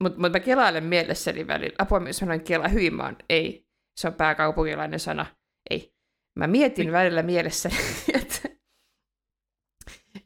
Mutta 0.00 0.20
mut 0.20 0.32
mä 0.32 0.40
kelailen 0.40 0.84
mielessäni 0.84 1.46
välillä. 1.46 1.74
Apua, 1.78 2.00
mä 2.00 2.12
sanoin 2.12 2.40
kela 2.40 2.68
hyvin, 2.68 2.94
mä 2.94 3.04
oon, 3.04 3.16
ei. 3.28 3.66
Se 4.00 4.08
on 4.08 4.14
pääkaupunkilainen 4.14 5.00
sana. 5.00 5.26
Ei. 5.70 5.94
Mä 6.38 6.46
mietin 6.46 6.92
välillä 6.92 7.22
mielessäni, 7.22 7.76
että, 8.22 8.48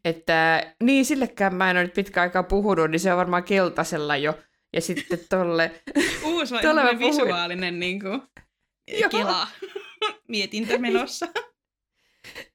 että 0.04 0.74
niin 0.82 1.04
sillekään 1.04 1.54
mä 1.54 1.70
en 1.70 1.76
ole 1.76 1.84
nyt 1.84 1.94
pitkä 1.94 2.20
aikaa 2.20 2.42
puhunut, 2.42 2.90
niin 2.90 3.00
se 3.00 3.12
on 3.12 3.18
varmaan 3.18 3.44
keltaisella 3.44 4.16
jo. 4.16 4.38
Ja 4.72 4.80
sitten 4.80 5.18
tolle... 5.28 5.82
Uusi 6.24 6.54
on 6.54 6.60
puhuin. 6.60 6.98
visuaalinen 6.98 7.80
niin 7.80 8.00
kuin, 8.00 8.22
kela 9.10 9.48
mietintä 10.28 10.78
menossa. 10.78 11.28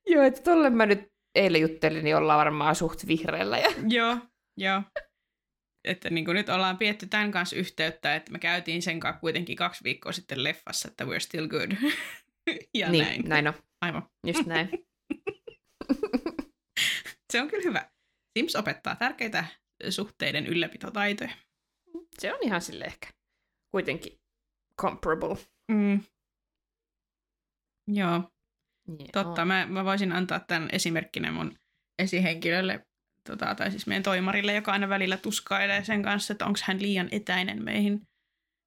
Joo, 0.08 0.24
että 0.24 0.42
tolle 0.42 0.70
mä 0.70 0.86
nyt 0.86 1.12
eilen 1.36 1.62
juttelin, 1.62 2.04
niin 2.04 2.16
ollaan 2.16 2.40
varmaan 2.40 2.76
suht 2.76 3.08
vihreällä. 3.08 3.58
Ja... 3.58 3.70
joo, 3.88 4.18
joo. 4.58 4.82
Että 5.84 6.10
niin 6.10 6.26
kuin 6.26 6.36
nyt 6.36 6.50
ollaan 6.50 6.78
pietty 6.78 7.08
tämän 7.08 7.32
kanssa 7.32 7.56
yhteyttä, 7.56 8.16
että 8.16 8.32
me 8.32 8.40
käytiin 8.40 8.82
sen 8.82 9.00
kanssa 9.00 9.20
kuitenkin 9.20 9.56
kaksi 9.56 9.84
viikkoa 9.84 10.12
sitten 10.12 10.44
leffassa, 10.44 10.88
että 10.88 11.04
we're 11.04 11.20
still 11.20 11.48
good. 11.48 11.72
ja 12.74 12.90
niin, 12.90 13.04
näin. 13.06 13.30
näin 13.30 13.48
on. 13.48 13.54
Aivan. 13.82 14.10
Just 14.28 14.46
näin. 14.46 14.70
Se 17.34 17.42
on 17.42 17.48
kyllä 17.48 17.64
hyvä. 17.64 17.90
Sims 18.38 18.56
opettaa 18.56 18.96
tärkeitä 18.96 19.46
suhteiden 19.90 20.46
ylläpitotaitoja. 20.46 21.32
Se 22.20 22.34
on 22.34 22.40
ihan 22.42 22.62
sille 22.62 22.86
ehkä 22.86 23.08
kuitenkin 23.72 24.20
comparable. 24.82 25.38
Mm. 25.72 26.04
Joo, 27.88 28.32
Joo. 28.88 29.08
totta. 29.14 29.46
Mä, 29.46 29.66
mä 29.66 29.86
voisin 29.86 30.12
antaa 30.12 30.40
tämän 30.40 30.70
esimerkkinä 30.72 31.32
mun 31.32 31.58
esihenkilölle, 32.00 32.86
tota, 33.30 33.56
tai 33.56 33.72
siis 33.72 33.88
meidän 33.88 34.04
toimarille, 34.04 34.54
joka 34.54 34.72
aina 34.72 34.90
välillä 34.90 35.18
tuskailee 35.18 35.84
sen 35.84 36.04
kanssa, 36.04 36.34
että 36.34 36.46
onko 36.46 36.60
hän 36.64 36.82
liian 36.82 37.08
etäinen 37.12 37.64
meihin 37.64 38.02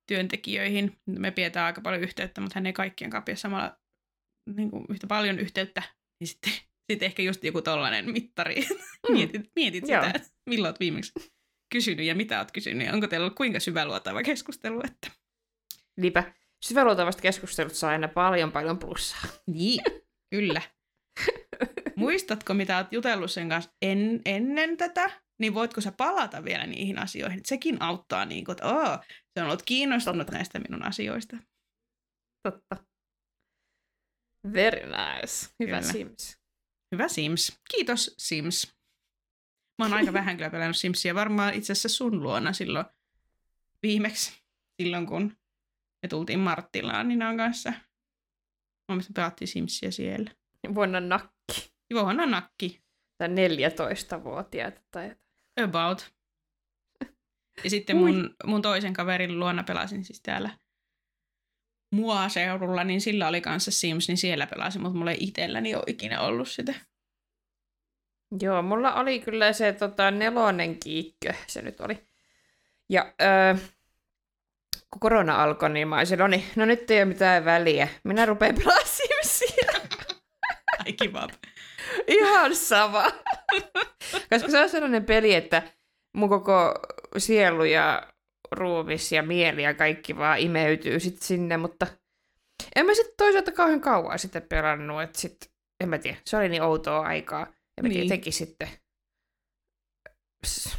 työntekijöihin. 0.08 0.96
Me 1.06 1.30
pidetään 1.30 1.66
aika 1.66 1.80
paljon 1.80 2.02
yhteyttä, 2.02 2.40
mutta 2.40 2.54
hän 2.54 2.66
ei 2.66 2.72
kaikkien 2.72 3.10
kanssa 3.10 3.24
pidä 3.24 3.36
samalla 3.36 3.76
niin 4.56 4.70
kuin 4.70 4.84
yhtä 4.88 5.06
paljon 5.06 5.38
yhteyttä. 5.38 5.82
Niin 6.20 6.28
sitten, 6.28 6.52
sitten 6.92 7.06
ehkä 7.06 7.22
just 7.22 7.44
joku 7.44 7.62
tollainen 7.62 8.12
mittari. 8.12 8.54
mietit, 9.12 9.50
mietit 9.56 9.88
Joo. 9.88 10.04
sitä, 10.04 10.16
että 10.16 10.28
milloin 10.50 10.70
olet 10.70 10.80
viimeksi 10.80 11.12
kysynyt 11.72 12.06
ja 12.06 12.14
mitä 12.14 12.38
olet 12.38 12.52
kysynyt 12.52 12.86
ja 12.86 12.92
onko 12.92 13.06
teillä 13.06 13.24
ollut 13.24 13.36
kuinka 13.36 13.60
syväluotava 13.60 14.22
keskustelu. 14.22 14.80
Että... 14.84 15.10
Niinpä. 16.00 16.32
Syväluotavasta 16.68 17.22
keskustelut 17.22 17.74
saa 17.74 17.90
aina 17.90 18.08
paljon 18.08 18.52
paljon 18.52 18.78
plussaa. 18.78 19.22
Niin, 19.46 19.80
kyllä. 20.30 20.62
Muistatko, 21.96 22.54
mitä 22.54 22.76
olet 22.76 22.92
jutellut 22.92 23.30
sen 23.30 23.48
kanssa 23.48 23.70
en, 23.82 24.20
ennen 24.24 24.76
tätä? 24.76 25.20
Niin 25.40 25.54
voitko 25.54 25.80
sä 25.80 25.92
palata 25.92 26.44
vielä 26.44 26.66
niihin 26.66 26.98
asioihin? 26.98 27.38
Et 27.38 27.46
sekin 27.46 27.82
auttaa, 27.82 28.24
niin 28.24 28.44
kuin, 28.44 28.52
että 28.52 28.66
Oo, 28.66 28.98
se 29.34 29.40
on 29.40 29.46
ollut 29.46 29.62
kiinnostunut 29.62 30.30
näistä 30.30 30.58
minun 30.58 30.82
asioista. 30.82 31.36
Totta. 32.42 32.76
Very 34.52 34.80
nice. 34.86 35.48
Hyvä 35.60 35.80
Kyllä. 35.80 35.92
Sims. 35.92 36.38
Hyvä 36.92 37.08
Sims. 37.08 37.60
Kiitos 37.70 38.14
Sims. 38.18 38.74
Mä 39.78 39.84
oon 39.84 39.94
aika 39.94 40.12
vähän 40.12 40.36
kyllä 40.36 40.50
pelannut 40.50 40.76
Simsia, 40.76 41.14
varmaan 41.14 41.54
itse 41.54 41.72
asiassa 41.72 41.88
sun 41.88 42.22
luona 42.22 42.52
silloin 42.52 42.86
viimeksi, 43.82 44.42
silloin 44.82 45.06
kun 45.06 45.36
me 46.04 46.08
tultiin 46.08 46.38
Marttilaan 46.38 47.08
Ninan 47.08 47.36
kanssa. 47.36 47.70
Mä 47.70 47.78
mielestä 48.88 49.12
pelattiin 49.14 49.48
Simsia 49.48 49.92
siellä. 49.92 50.30
Vuonna 50.74 51.00
nakki. 51.00 51.72
Vuonna 51.94 52.26
nakki. 52.26 52.82
Tai 53.18 53.28
14-vuotiaita 53.28 54.80
tai 54.90 55.04
jotain. 55.04 55.24
About. 55.68 56.12
Ja 57.64 57.70
sitten 57.70 57.96
mun, 57.96 58.34
mun 58.44 58.62
toisen 58.62 58.92
kaverin 58.92 59.40
luona 59.40 59.62
pelasin 59.62 60.04
siis 60.04 60.20
täällä 60.22 60.58
mua 61.92 62.28
seudulla, 62.28 62.84
niin 62.84 63.00
sillä 63.00 63.28
oli 63.28 63.40
kanssa 63.40 63.70
Sims, 63.70 64.08
niin 64.08 64.16
siellä 64.16 64.46
pelasin, 64.46 64.82
mutta 64.82 64.98
mulla 64.98 65.10
ei 65.10 65.18
itselläni 65.20 65.74
ole 65.74 65.84
ikinä 65.86 66.20
ollut 66.20 66.48
sitä. 66.48 66.74
Joo, 68.40 68.62
mulla 68.62 68.94
oli 68.94 69.20
kyllä 69.20 69.52
se 69.52 69.72
tota, 69.72 70.10
nelonen 70.10 70.80
kiikkö, 70.80 71.34
se 71.46 71.62
nyt 71.62 71.80
oli. 71.80 72.06
Ja 72.88 73.14
öö, 73.22 73.56
kun 74.94 75.00
korona 75.00 75.42
alkoi, 75.42 75.70
niin 75.70 75.88
mä 75.88 75.96
olisin, 75.96 76.18
no 76.18 76.26
niin, 76.26 76.44
no 76.56 76.64
nyt 76.64 76.90
ei 76.90 76.98
ole 76.98 77.04
mitään 77.04 77.44
väliä. 77.44 77.88
Minä 78.04 78.26
rupean 78.26 78.54
pelaamaan 78.54 78.86
Simsia. 78.86 79.72
Ai 80.86 80.92
kiva. 80.92 81.28
Ihan 82.06 82.56
sama. 82.56 83.04
Koska 84.30 84.48
se 84.50 84.60
on 84.60 84.68
sellainen 84.68 85.04
peli, 85.04 85.34
että 85.34 85.62
mun 86.16 86.28
koko 86.28 86.74
sielu 87.18 87.64
ja 87.64 88.12
ruumis 88.52 89.12
ja 89.12 89.22
mieli 89.22 89.62
ja 89.62 89.74
kaikki 89.74 90.16
vaan 90.16 90.38
imeytyy 90.38 91.00
sit 91.00 91.22
sinne, 91.22 91.56
mutta 91.56 91.86
en 92.76 92.86
mä 92.86 92.94
sitten 92.94 93.14
toisaalta 93.16 93.52
kauhean 93.52 93.80
kauan 93.80 94.18
sitten 94.18 94.42
pelannut, 94.42 95.02
että 95.02 95.20
sit, 95.20 95.50
en 95.80 95.88
mä 95.88 95.98
tiedä, 95.98 96.16
se 96.26 96.36
oli 96.36 96.48
niin 96.48 96.62
outoa 96.62 97.00
aikaa. 97.00 97.46
Ja 97.76 97.82
mä 97.82 97.88
Niin. 97.88 98.02
jotenkin 98.02 98.32
sitten 98.32 98.68
s- 100.46 100.76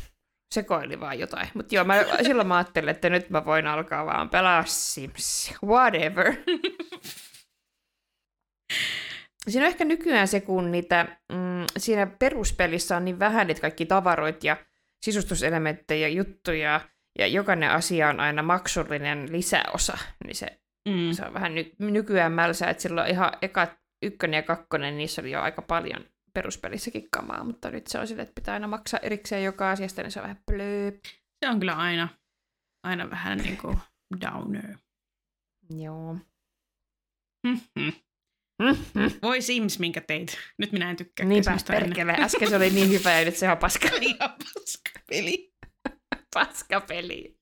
sekoili 0.54 1.00
vaan 1.00 1.20
jotain. 1.20 1.48
Mutta 1.54 1.76
joo, 1.76 1.84
mä, 1.86 1.96
silloin 2.26 2.48
mä 2.48 2.58
ajattelin, 2.58 2.90
että 2.90 3.10
nyt 3.10 3.30
mä 3.30 3.46
voin 3.46 3.68
alkaa 3.68 4.06
vaan 4.06 4.30
pelaa 4.30 4.64
Sims. 4.66 5.54
Whatever. 5.66 6.34
Siinä 9.50 9.66
on 9.66 9.72
ehkä 9.72 9.86
nykyään 9.86 10.28
se, 10.28 10.42
kun 10.42 10.72
niitä, 10.72 11.18
mm, 11.32 11.66
siinä 11.78 12.08
peruspelissä 12.08 12.98
on 12.98 13.06
niin 13.06 13.20
vähän 13.20 13.48
niitä 13.48 13.62
kaikki 13.62 13.86
tavaroit 13.86 14.44
ja 14.44 14.58
sisustuselementtejä, 15.06 16.08
juttuja, 16.08 16.82
ja 17.20 17.28
jokainen 17.28 17.70
asia 17.72 18.10
on 18.10 18.20
aina 18.20 18.44
maksullinen 18.44 19.32
lisäosa, 19.32 19.98
niin 20.26 20.36
se, 20.36 20.48
Mm. 20.90 21.12
se 21.12 21.26
on 21.26 21.34
vähän 21.34 21.56
ny- 21.56 21.72
nykyään 21.80 22.32
mälsää, 22.32 22.70
että 22.70 22.84
silloin 22.84 23.10
ihan 23.12 23.32
eka, 23.42 23.68
ykkönen 24.04 24.38
ja 24.38 24.44
kakkonen, 24.44 24.98
niissä 24.98 25.22
oli 25.22 25.32
jo 25.32 25.42
aika 25.42 25.62
paljon 25.62 26.06
peruspelissäkin 26.36 27.08
kamaa, 27.12 27.44
mutta 27.44 27.72
nyt 27.72 27.88
se 27.88 28.00
on 28.00 28.08
sille, 28.08 28.22
että 28.22 28.36
pitää 28.36 28.54
aina 28.54 28.68
maksaa 28.68 29.00
erikseen 29.04 29.44
joka 29.44 29.72
asiasta, 29.72 30.02
niin 30.02 30.12
se 30.12 30.20
on 30.20 30.24
vähän 30.24 30.44
plöö. 30.52 30.92
Se 31.46 31.50
on 31.50 31.60
kyllä 31.60 31.74
aina, 31.74 32.08
aina 32.84 33.10
vähän 33.10 33.38
niin 33.38 33.58
kuin 33.58 33.78
downer. 34.22 34.78
Joo. 35.70 36.14
Mhm. 37.48 37.90
Mm-hmm. 38.64 39.12
Voi 39.22 39.42
Sims, 39.42 39.80
minkä 39.80 40.02
teit. 40.02 40.38
Nyt 40.58 40.72
minä 40.72 40.90
en 40.90 40.96
tykkää 40.96 41.26
Niinpä, 41.26 41.58
perkele. 41.68 42.16
Äsken 42.20 42.50
se 42.50 42.56
oli 42.56 42.70
niin 42.70 42.90
hyvä 42.90 43.20
ja 43.20 43.26
nyt 43.26 43.36
se 43.36 43.52
on 43.52 43.58
paska, 43.58 43.90
Ihan 44.02 44.30
paska 44.30 45.00
peli. 45.10 45.54
paska 46.34 46.82
peli. 46.82 47.40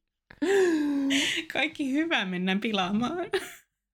Kaikki 1.53 1.93
hyvä 1.93 2.25
mennään 2.25 2.59
pilaamaan. 2.59 3.17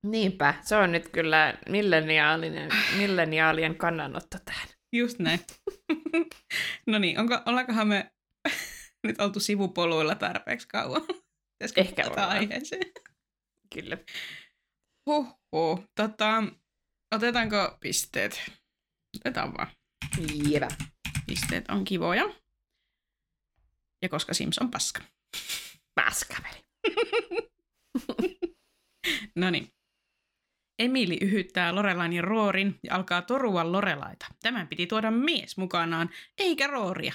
Niinpä, 0.05 0.53
se 0.61 0.75
on 0.75 0.91
nyt 0.91 1.09
kyllä 1.09 1.53
milleniaalinen, 1.69 2.71
milleniaalien 2.97 3.75
kannanotto 3.75 4.37
tähän. 4.45 4.67
Just 4.93 5.19
näin. 5.19 5.39
no 6.87 6.99
niin, 6.99 7.19
onko, 7.19 7.39
ollaankohan 7.45 7.87
me 7.87 8.11
nyt 9.07 9.21
oltu 9.21 9.39
sivupoluilla 9.39 10.15
tarpeeksi 10.15 10.67
kauan? 10.67 11.01
Pitäisikö 11.01 11.81
Ehkä 11.81 12.07
ollaan. 12.07 12.29
aiheeseen? 12.29 12.91
Kyllä. 13.73 13.97
Huhhuh. 15.05 15.83
Tota, 15.95 16.43
otetaanko 17.15 17.77
pisteet? 17.81 18.41
Otetaan 19.17 19.53
vaan. 19.53 19.67
Jevä. 20.49 20.67
Pisteet 21.27 21.69
on 21.69 21.83
kivoja. 21.83 22.23
Ja 24.01 24.09
koska 24.09 24.33
Sims 24.33 24.57
on 24.59 24.71
paska. 24.71 25.01
Paska 25.95 26.35
peli. 26.43 26.63
No 29.35 29.49
niin. 29.49 29.71
Emili 30.79 31.17
yhyttää 31.21 31.75
Lorelain 31.75 32.13
ja 32.13 32.21
Roorin 32.21 32.79
ja 32.83 32.95
alkaa 32.95 33.21
torua 33.21 33.71
Lorelaita. 33.71 34.25
Tämän 34.43 34.67
piti 34.67 34.87
tuoda 34.87 35.11
mies 35.11 35.57
mukanaan, 35.57 36.09
eikä 36.37 36.67
Rooria. 36.67 37.13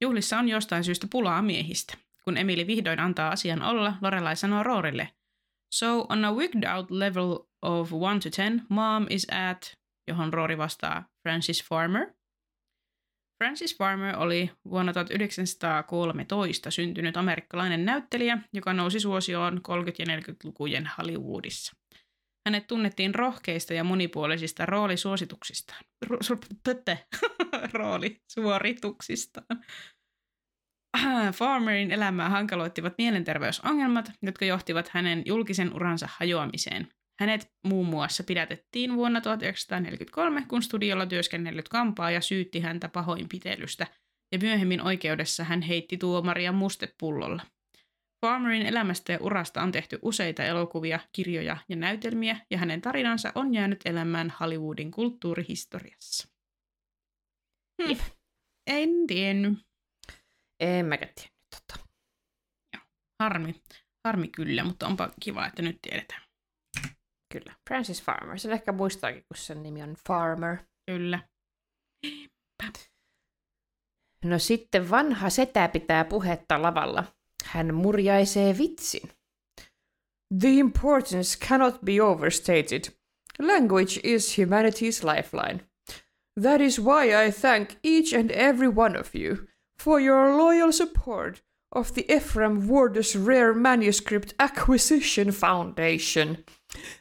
Juhlissa 0.00 0.38
on 0.38 0.48
jostain 0.48 0.84
syystä 0.84 1.06
pulaa 1.10 1.42
miehistä. 1.42 1.94
Kun 2.24 2.36
Emili 2.36 2.66
vihdoin 2.66 3.00
antaa 3.00 3.30
asian 3.30 3.62
olla, 3.62 3.94
Lorelai 4.00 4.36
sanoo 4.36 4.62
Roorille, 4.62 5.08
So 5.74 6.06
on 6.08 6.24
a 6.24 6.32
wigged 6.32 6.64
out 6.64 6.90
level 6.90 7.38
of 7.62 7.92
1 7.92 8.20
to 8.20 8.30
10, 8.30 8.66
mom 8.68 9.06
is 9.10 9.26
at, 9.30 9.78
johon 10.08 10.32
Roori 10.32 10.58
vastaa 10.58 11.08
Francis 11.22 11.64
Farmer. 11.64 12.14
Francis 13.38 13.78
Farmer 13.78 14.16
oli 14.18 14.50
vuonna 14.70 14.92
1913 14.92 16.70
syntynyt 16.70 17.16
amerikkalainen 17.16 17.84
näyttelijä, 17.84 18.38
joka 18.52 18.72
nousi 18.72 19.00
suosioon 19.00 19.52
30- 19.58 19.60
ja 19.98 20.16
40-lukujen 20.16 20.90
Hollywoodissa. 20.98 21.76
Hänet 22.46 22.66
tunnettiin 22.66 23.14
rohkeista 23.14 23.74
ja 23.74 23.84
monipuolisista 23.84 24.66
roolisuosituksistaan. 24.66 25.84
Roolisuorituksistaan. 27.72 29.64
Ah, 30.92 31.34
Farmerin 31.34 31.90
elämää 31.90 32.28
hankaloittivat 32.28 32.94
mielenterveysongelmat, 32.98 34.12
jotka 34.22 34.44
johtivat 34.44 34.88
hänen 34.88 35.22
julkisen 35.26 35.74
uransa 35.74 36.08
hajoamiseen. 36.18 36.88
Hänet 37.20 37.52
muun 37.66 37.86
muassa 37.86 38.24
pidätettiin 38.24 38.94
vuonna 38.94 39.20
1943, 39.20 40.44
kun 40.48 40.62
studiolla 40.62 41.06
työskennellyt 41.06 41.68
kampaa 41.68 42.10
ja 42.10 42.20
syytti 42.20 42.60
häntä 42.60 42.88
pahoinpitelystä, 42.88 43.86
ja 44.32 44.38
myöhemmin 44.42 44.80
oikeudessa 44.80 45.44
hän 45.44 45.62
heitti 45.62 45.96
tuomaria 45.96 46.52
mustepullolla. 46.52 47.42
Farmerin 48.24 48.66
elämästä 48.66 49.12
ja 49.12 49.18
urasta 49.20 49.62
on 49.62 49.72
tehty 49.72 49.98
useita 50.02 50.44
elokuvia, 50.44 51.00
kirjoja 51.12 51.56
ja 51.68 51.76
näytelmiä, 51.76 52.40
ja 52.50 52.58
hänen 52.58 52.80
tarinansa 52.80 53.32
on 53.34 53.54
jäänyt 53.54 53.80
elämään 53.84 54.34
Hollywoodin 54.40 54.90
kulttuurihistoriassa. 54.90 56.28
Hm. 57.82 57.92
En 58.66 59.06
tiennyt. 59.06 59.58
En 60.60 60.86
mäkään 60.86 61.12
tiennyt 61.14 61.34
tota. 61.50 61.88
Harmi. 63.22 63.62
Harmi 64.06 64.28
kyllä, 64.28 64.64
mutta 64.64 64.86
onpa 64.86 65.10
kiva, 65.20 65.46
että 65.46 65.62
nyt 65.62 65.78
tiedetään. 65.82 66.22
Kyllä. 67.32 67.54
Francis 67.68 68.02
Farmer. 68.02 68.38
Sen 68.38 68.52
ehkä 68.52 68.72
muistaakin, 68.72 69.24
kun 69.28 69.36
sen 69.36 69.62
nimi 69.62 69.82
on 69.82 69.96
Farmer. 70.08 70.56
Kyllä. 70.90 71.28
No 74.24 74.38
sitten 74.38 74.90
vanha 74.90 75.30
setä 75.30 75.68
pitää 75.68 76.04
puhetta 76.04 76.62
lavalla. 76.62 77.04
Hän 77.54 77.74
murjaisee 77.74 78.58
vitsin. 78.58 79.10
The 80.40 80.48
importance 80.48 81.38
cannot 81.48 81.80
be 81.84 82.00
overstated. 82.00 82.84
Language 83.38 84.00
is 84.02 84.38
humanity's 84.38 85.04
lifeline. 85.04 85.60
That 86.42 86.60
is 86.60 86.80
why 86.80 87.26
I 87.26 87.30
thank 87.30 87.76
each 87.82 88.12
and 88.12 88.30
every 88.30 88.68
one 88.68 89.00
of 89.00 89.14
you 89.14 89.36
for 89.78 90.00
your 90.00 90.36
loyal 90.36 90.72
support 90.72 91.42
of 91.76 91.92
the 91.92 92.04
Ephraim 92.08 92.68
Wardus 92.68 93.14
Rare 93.26 93.54
Manuscript 93.54 94.34
Acquisition 94.38 95.32
Foundation. 95.32 96.44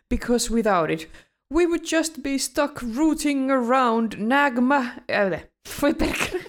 Because 0.10 0.54
without 0.54 0.92
it, 0.92 1.08
we 1.50 1.66
would 1.66 1.84
just 1.84 2.22
be 2.22 2.38
stuck 2.38 2.82
rooting 2.82 3.52
around 3.52 4.18
Nagma... 4.18 5.02
Voi 5.80 5.94
perkele. 5.94 6.44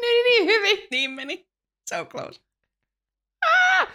Meni 0.00 0.22
niin 0.22 0.46
hyvin. 0.46 0.78
Niin 0.90 1.10
meni. 1.10 1.46
So 1.88 2.04
close. 2.04 2.40
Ah! 3.46 3.88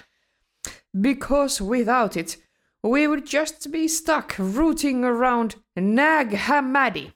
Because 1.02 1.64
without 1.64 2.18
it, 2.18 2.44
we 2.84 3.08
would 3.08 3.24
just 3.34 3.72
be 3.72 3.88
stuck 3.88 4.34
rooting 4.56 5.06
around 5.06 5.52
Nag 5.80 6.34
Hammadi. 6.34 7.14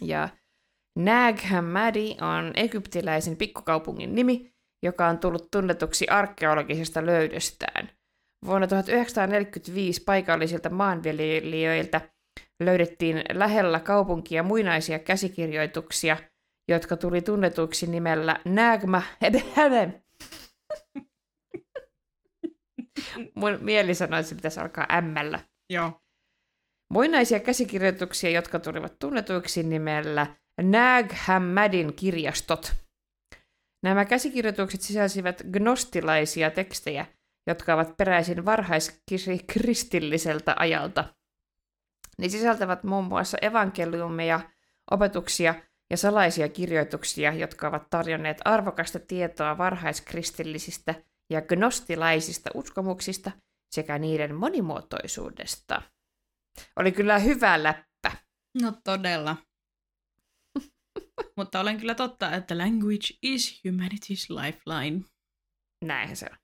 Ja 0.00 0.28
Nag 0.96 1.38
Hammadi 1.38 2.16
on 2.20 2.52
egyptiläisen 2.54 3.36
pikkukaupungin 3.36 4.14
nimi, 4.14 4.52
joka 4.82 5.06
on 5.06 5.18
tullut 5.18 5.50
tunnetuksi 5.50 6.08
arkeologisesta 6.08 7.06
löydöstään. 7.06 7.90
Vuonna 8.46 8.66
1945 8.66 10.02
paikallisilta 10.04 10.70
maanviljelijöiltä 10.70 12.00
löydettiin 12.60 13.22
lähellä 13.32 13.80
kaupunkia 13.80 14.42
muinaisia 14.42 14.98
käsikirjoituksia, 14.98 16.16
jotka 16.68 16.96
tuli 16.96 17.22
tunnetuksi 17.22 17.86
nimellä 17.86 18.40
Nagma. 18.44 19.02
Mun 23.34 23.58
mieli 23.60 23.94
sanoi, 23.94 24.20
että 24.20 24.28
se 24.28 24.34
pitäisi 24.34 24.60
alkaa 24.60 24.86
ämmällä. 24.92 25.40
Joo. 25.70 26.02
Muinaisia 26.92 27.40
käsikirjoituksia, 27.40 28.30
jotka 28.30 28.58
tulivat 28.58 28.98
tunnetuiksi 28.98 29.62
nimellä 29.62 30.26
Nag 30.62 31.12
Hammadin 31.12 31.94
kirjastot. 31.94 32.74
Nämä 33.82 34.04
käsikirjoitukset 34.04 34.80
sisälsivät 34.80 35.42
gnostilaisia 35.52 36.50
tekstejä, 36.50 37.06
jotka 37.46 37.74
ovat 37.74 37.96
peräisin 37.96 38.44
varhaiskristilliseltä 38.44 40.54
ajalta. 40.58 41.04
Ne 42.18 42.28
sisältävät 42.28 42.84
muun 42.84 43.04
muassa 43.04 43.38
evankeliumeja, 43.42 44.40
opetuksia 44.90 45.54
ja 45.90 45.96
salaisia 45.96 46.48
kirjoituksia, 46.48 47.32
jotka 47.32 47.68
ovat 47.68 47.90
tarjonneet 47.90 48.38
arvokasta 48.44 48.98
tietoa 48.98 49.58
varhaiskristillisistä 49.58 50.94
ja 51.32 51.42
gnostilaisista 51.42 52.50
uskomuksista 52.54 53.30
sekä 53.74 53.98
niiden 53.98 54.34
monimuotoisuudesta. 54.34 55.82
Oli 56.76 56.92
kyllä 56.92 57.18
hyvä 57.18 57.62
läppä. 57.62 58.16
No 58.62 58.72
todella. 58.84 59.36
Mutta 61.36 61.60
olen 61.60 61.80
kyllä 61.80 61.94
totta, 61.94 62.32
että 62.32 62.58
language 62.58 63.18
is 63.22 63.62
humanity's 63.68 64.42
lifeline. 64.42 65.04
Näinhän 65.84 66.16
se 66.16 66.26
on. 66.30 66.36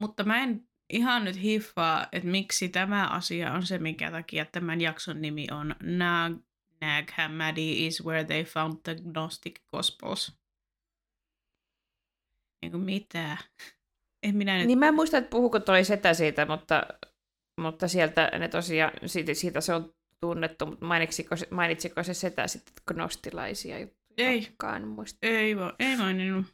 Mutta 0.00 0.24
mä 0.24 0.42
en 0.42 0.68
ihan 0.92 1.24
nyt 1.24 1.42
hiffaa, 1.42 2.06
että 2.12 2.28
miksi 2.28 2.68
tämä 2.68 3.08
asia 3.08 3.52
on 3.52 3.66
se, 3.66 3.78
minkä 3.78 4.10
takia 4.10 4.44
tämän 4.44 4.80
jakson 4.80 5.20
nimi 5.20 5.46
on 5.50 5.74
Nag, 5.82 6.42
Nag 6.80 7.10
Hammadi 7.10 7.86
is 7.86 8.04
where 8.04 8.24
they 8.24 8.44
found 8.44 8.76
the 8.82 8.96
Gnostic 9.12 9.60
Gospels. 9.70 10.38
Niin 12.62 12.72
kuin 12.72 12.82
mitä? 12.84 13.36
En 14.26 14.36
minä 14.36 14.56
nyt... 14.58 14.66
Niin 14.66 14.78
mä 14.78 14.88
en 14.88 14.94
muista, 14.94 15.18
että 15.18 15.30
puhuko 15.30 15.60
toi 15.60 15.84
setä 15.84 16.14
siitä, 16.14 16.46
mutta, 16.46 16.82
mutta 17.60 17.88
sieltä 17.88 18.30
ne 18.38 18.48
tosiaan, 18.48 18.92
siitä, 19.06 19.34
siitä 19.34 19.60
se 19.60 19.74
on 19.74 19.94
tunnettu, 20.20 20.66
mutta 20.66 20.86
mainitsiko, 20.86 21.36
se- 21.36 21.48
mainitsiko 21.50 22.02
se 22.02 22.14
setä 22.14 22.46
sitten 22.48 22.74
gnostilaisia 22.88 23.78
juttuja? 23.78 24.28
Ei. 24.28 24.48
Kaan 24.58 24.88
muista. 24.88 25.18
Ei, 25.22 25.56
va- 25.56 25.74
ei 25.78 25.96
maininnut. 25.96 26.46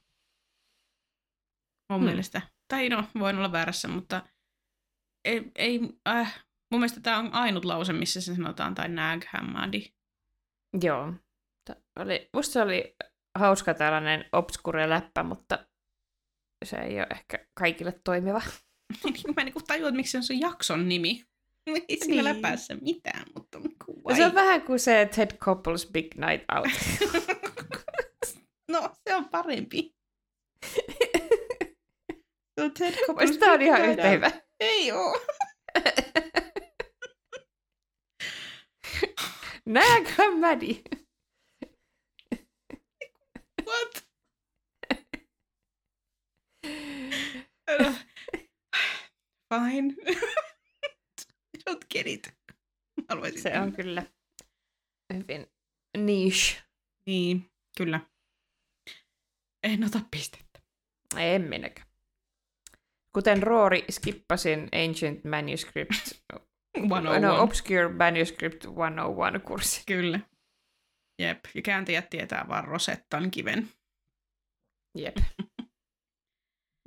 Mun 1.92 2.00
Hmm. 2.00 2.04
mielestä. 2.08 2.42
Tai 2.68 2.88
no, 2.88 3.04
voin 3.18 3.36
olla 3.38 3.52
väärässä, 3.52 3.88
mutta 3.88 4.22
ei, 5.24 5.50
ei 5.54 5.80
äh, 6.08 6.44
mun 6.72 6.80
mielestä 6.80 7.00
tämä 7.00 7.18
on 7.18 7.32
ainut 7.32 7.64
lause, 7.64 7.92
missä 7.92 8.20
se 8.20 8.34
sanotaan, 8.34 8.74
tai 8.74 8.88
Nag 8.88 9.24
Hammadi. 9.28 9.92
Joo. 10.82 11.12
Ta- 11.68 11.76
Oli, 12.00 12.28
musta 12.34 12.52
se 12.52 12.62
oli 12.62 12.94
hauska 13.38 13.74
tällainen 13.74 14.24
obskure 14.32 14.88
läppä, 14.88 15.22
mutta 15.22 15.66
se 16.64 16.76
ei 16.76 16.96
ole 16.96 17.06
ehkä 17.10 17.38
kaikille 17.54 17.92
toimiva. 18.04 18.42
Niin 19.04 19.34
mä 19.36 19.44
niinku 19.44 19.60
tajuan, 19.66 19.88
että 19.88 19.96
miksi 19.96 20.10
se 20.12 20.18
on 20.18 20.24
se 20.24 20.34
jakson 20.34 20.88
nimi. 20.88 21.24
Ei 21.88 21.98
sillä 22.04 22.32
Niin. 22.32 22.42
läpässä 22.42 22.76
mitään, 22.80 23.24
mutta 23.34 23.58
niinku 23.58 24.02
No 24.08 24.16
se 24.16 24.26
on 24.26 24.34
vähän 24.34 24.62
kuin 24.62 24.78
se 24.78 25.08
Ted 25.16 25.30
Koppel's 25.30 25.92
Big 25.92 26.14
Night 26.14 26.44
Out. 26.56 26.66
no, 28.72 28.90
se 29.08 29.14
on 29.14 29.28
parempi. 29.28 29.94
On 32.60 32.72
Ted 32.78 32.94
Musta 33.20 33.38
tää 33.40 33.52
on 33.52 33.62
ihan 33.62 33.80
Night 33.80 33.98
yhtä 33.98 34.08
hyvä. 34.10 34.30
Ei 34.60 34.92
oo. 34.92 35.20
Nääkö 39.66 40.30
Maddie? 40.40 40.82
What? 43.66 44.04
Älä. 46.64 46.72
Fine. 49.54 49.94
Don't 51.70 51.86
get 51.90 52.06
it. 52.06 52.34
Haluaisin. 53.08 53.42
Se 53.42 53.60
on 53.60 53.72
kyllä 53.72 54.02
hyvin 55.14 55.46
niche. 55.98 56.62
Niin, 57.06 57.50
kyllä. 57.76 58.00
En 59.62 59.84
ota 59.84 60.00
pistettä. 60.10 60.60
En 61.16 61.42
minäkään. 61.42 61.86
Kuten 63.12 63.42
Roori, 63.42 63.84
skippasin 63.90 64.68
Ancient 64.88 65.24
Manuscript, 65.24 65.92
101. 66.06 67.20
no, 67.20 67.42
Obscure 67.42 67.88
Manuscript 67.88 68.64
101-kurssi. 68.64 69.82
Kyllä. 69.86 70.20
Jep, 71.18 71.38
ja 71.54 71.62
kääntäjät 71.62 72.10
tietää 72.10 72.44
vaan 72.48 72.64
Rosettan 72.64 73.30
kiven. 73.30 73.68
Jep. 74.98 75.16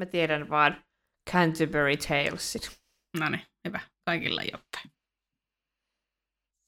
Mä 0.02 0.06
tiedän 0.06 0.50
vaan 0.50 0.84
Canterbury 1.32 1.98
Talesin. 1.98 2.62
No 3.20 3.30
niin, 3.30 3.41
hyvä. 3.68 3.80
Kaikilla 4.06 4.41
jotain. 4.43 4.91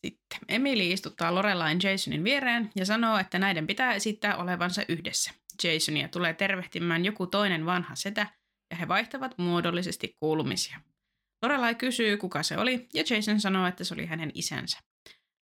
Sitten 0.05 0.39
Emily 0.47 0.84
istuttaa 0.91 1.36
Lorelain 1.36 1.80
Jasonin 1.84 2.23
viereen 2.23 2.71
ja 2.75 2.86
sanoo, 2.86 3.17
että 3.17 3.39
näiden 3.39 3.67
pitää 3.67 3.93
esittää 3.93 4.38
olevansa 4.38 4.82
yhdessä. 4.89 5.32
Jasonia 5.63 6.07
tulee 6.07 6.34
tervehtimään 6.34 7.05
joku 7.05 7.28
toinen 7.28 7.65
vanha 7.65 7.95
setä 7.95 8.28
ja 8.71 8.78
he 8.78 8.88
vaihtavat 8.88 9.38
muodollisesti 9.38 10.15
kuulumisia. 10.19 10.80
Lorelai 11.43 11.75
kysyy, 11.75 12.17
kuka 12.17 12.43
se 12.43 12.57
oli, 12.57 12.88
ja 12.93 13.03
Jason 13.09 13.41
sanoo, 13.41 13.67
että 13.67 13.84
se 13.84 13.93
oli 13.93 14.05
hänen 14.05 14.32
isänsä. 14.34 14.80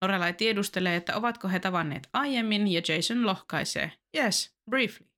Lorelai 0.04 0.34
tiedustelee, 0.34 0.96
että 0.96 1.16
ovatko 1.16 1.48
he 1.48 1.60
tavanneet 1.60 2.10
aiemmin, 2.14 2.68
ja 2.68 2.82
Jason 2.88 3.26
lohkaisee, 3.26 3.92
yes, 4.18 4.56
briefly. 4.70 5.13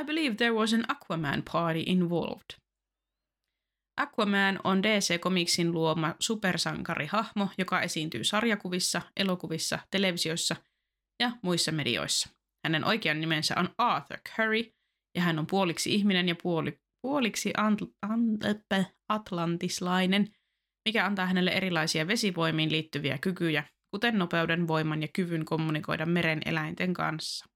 I 0.00 0.04
believe 0.04 0.36
there 0.36 0.54
was 0.54 0.72
an 0.72 0.84
Aquaman 0.88 1.42
party 1.52 1.82
involved. 1.86 2.54
Aquaman 4.00 4.60
on 4.64 4.82
DC 4.82 5.20
Comicsin 5.20 5.72
luoma 5.72 6.14
supersankarihahmo, 6.20 7.48
joka 7.58 7.80
esiintyy 7.80 8.24
sarjakuvissa, 8.24 9.02
elokuvissa, 9.16 9.78
televisioissa 9.90 10.56
ja 11.20 11.32
muissa 11.42 11.72
medioissa. 11.72 12.28
Hänen 12.64 12.84
oikean 12.84 13.20
nimensä 13.20 13.54
on 13.58 13.68
Arthur 13.78 14.18
Curry, 14.36 14.64
ja 15.14 15.22
hän 15.22 15.38
on 15.38 15.46
puoliksi 15.46 15.94
ihminen 15.94 16.28
ja 16.28 16.36
puoli, 16.42 16.80
puoliksi 17.02 17.52
antl, 17.56 17.84
an, 18.02 18.22
atlantislainen 19.08 20.28
mikä 20.86 21.06
antaa 21.06 21.26
hänelle 21.26 21.50
erilaisia 21.50 22.06
vesivoimiin 22.06 22.72
liittyviä 22.72 23.18
kykyjä, 23.18 23.64
kuten 23.90 24.18
nopeuden, 24.18 24.68
voiman 24.68 25.02
ja 25.02 25.08
kyvyn 25.12 25.44
kommunikoida 25.44 26.06
meren 26.06 26.40
eläinten 26.46 26.94
kanssa. 26.94 27.46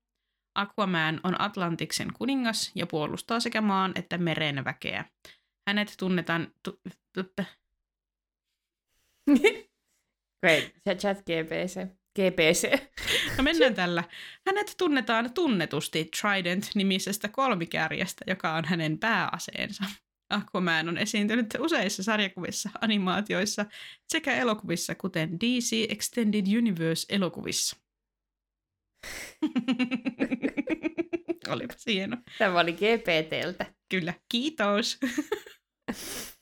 Aquaman 0.60 1.20
on 1.24 1.40
Atlantiksen 1.40 2.12
kuningas 2.12 2.72
ja 2.74 2.86
puolustaa 2.86 3.40
sekä 3.40 3.60
maan 3.60 3.92
että 3.94 4.18
meren 4.18 4.64
väkeä. 4.64 5.04
Hänet 5.68 5.94
tunnetaan... 5.98 6.52
Tu- 6.62 6.80
tu- 7.12 7.44
Great, 10.40 10.64
se 10.84 10.94
chat 10.94 11.18
GPC. 11.18 11.86
GPC. 12.16 12.82
No 13.38 13.44
mennään 13.44 13.74
tällä. 13.74 14.04
Hänet 14.46 14.74
tunnetaan 14.78 15.34
tunnetusti 15.34 16.10
Trident-nimisestä 16.20 17.28
kolmikärjestä, 17.28 18.24
joka 18.26 18.54
on 18.54 18.64
hänen 18.64 18.98
pääaseensa. 18.98 19.84
Aquaman 20.30 20.88
on 20.88 20.98
esiintynyt 20.98 21.46
useissa 21.58 22.02
sarjakuvissa, 22.02 22.70
animaatioissa 22.80 23.66
sekä 24.08 24.34
elokuvissa, 24.34 24.94
kuten 24.94 25.40
DC 25.40 25.86
Extended 25.88 26.44
Universe-elokuvissa. 26.58 27.79
Olipa 31.52 31.74
hieno. 31.86 32.16
Tämä 32.38 32.60
oli 32.60 32.72
GPTltä. 32.72 33.74
Kyllä, 33.88 34.14
kiitos. 34.28 34.98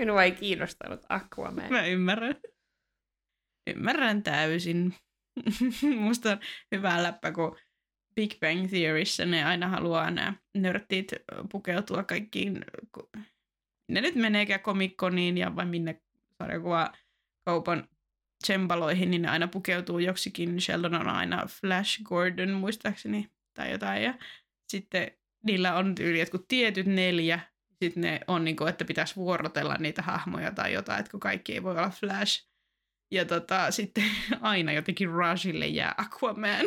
Minua 0.00 0.22
ei 0.22 0.32
kiinnostanut 0.32 1.00
Aquaman. 1.08 1.70
Mä 1.70 1.86
ymmärrän. 1.86 2.34
Ymmärrän 3.66 4.22
täysin. 4.22 4.94
Musta 6.00 6.30
on 6.30 6.40
hyvä 6.74 7.02
läppä, 7.02 7.32
kun 7.32 7.56
Big 8.14 8.40
Bang 8.40 8.70
Theoryssä 8.70 9.26
ne 9.26 9.44
aina 9.44 9.68
haluaa 9.68 10.10
nämä 10.10 10.34
nörttit 10.56 11.12
pukeutua 11.52 12.02
kaikkiin, 12.02 12.64
ne 13.88 14.00
nyt 14.00 14.14
meneekään 14.14 14.60
komikkoniin 14.60 15.38
ja 15.38 15.56
vai 15.56 15.66
minne 15.66 16.02
sarjakuva 16.38 16.92
kaupan 17.44 17.88
tsempaloihin, 18.46 19.10
niin 19.10 19.22
ne 19.22 19.28
aina 19.28 19.48
pukeutuu 19.48 19.98
joksikin. 19.98 20.60
Sheldon 20.60 20.94
on 20.94 21.08
aina 21.08 21.46
Flash 21.46 22.02
Gordon 22.02 22.50
muistaakseni 22.50 23.30
tai 23.54 23.70
jotain 23.70 24.02
ja 24.02 24.14
sitten 24.68 25.10
niillä 25.46 25.74
on 25.76 25.94
tyyli 25.94 26.18
jotkut 26.18 26.48
tietyt 26.48 26.86
neljä, 26.86 27.40
sitten 27.82 28.02
ne 28.02 28.20
on 28.26 28.44
niin 28.44 28.56
kuin, 28.56 28.68
että 28.68 28.84
pitäisi 28.84 29.16
vuorotella 29.16 29.76
niitä 29.78 30.02
hahmoja 30.02 30.52
tai 30.52 30.72
jotain, 30.72 31.00
että 31.00 31.10
kun 31.10 31.20
kaikki 31.20 31.52
ei 31.52 31.62
voi 31.62 31.72
olla 31.72 31.90
Flash. 31.90 32.48
Ja 33.10 33.24
tota, 33.24 33.70
sitten 33.70 34.04
aina 34.40 34.72
jotenkin 34.72 35.10
Rajille 35.10 35.66
jää 35.66 35.94
Aquaman. 35.96 36.66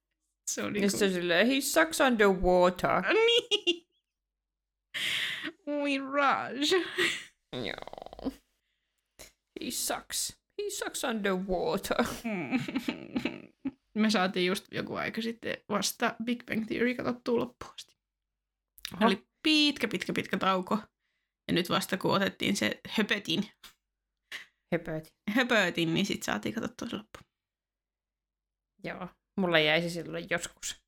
Se 0.50 0.62
on 0.62 0.66
Ja 0.66 0.72
niinku... 0.72 0.90
sitten 0.90 1.12
silleen, 1.12 1.46
he 1.46 1.60
sucks 1.60 2.00
underwater. 2.00 3.02
Niin. 3.26 3.88
Oi 5.66 5.98
Raj. 6.12 6.56
Joo. 7.52 8.32
He 9.64 9.70
sucks. 9.70 10.37
He 10.58 10.70
sucks 10.70 11.04
underwater. 11.04 11.96
Me 13.94 14.10
saatiin 14.10 14.46
just 14.46 14.66
joku 14.72 14.94
aika 14.94 15.22
sitten 15.22 15.56
vasta 15.68 16.16
Big 16.24 16.46
Bang 16.46 16.66
Theory 16.66 16.94
katsottua 16.94 17.38
loppuun 17.38 17.72
asti. 17.74 17.96
Oho. 18.94 19.06
Oli 19.06 19.26
pitkä, 19.42 19.88
pitkä, 19.88 20.12
pitkä 20.12 20.38
tauko. 20.38 20.78
Ja 21.48 21.54
nyt 21.54 21.70
vasta 21.70 21.96
kun 21.96 22.14
otettiin 22.14 22.56
se 22.56 22.80
höpötin, 22.88 23.50
Höpöt. 24.72 25.14
höpötin 25.30 25.94
niin 25.94 26.06
sitten 26.06 26.24
saatiin 26.24 26.54
katsottua 26.54 26.88
se 26.88 26.96
loppu. 26.96 27.18
Joo. 28.84 29.08
Mulla 29.40 29.58
jäi 29.58 29.82
se 29.82 29.90
silloin 29.90 30.26
joskus. 30.30 30.82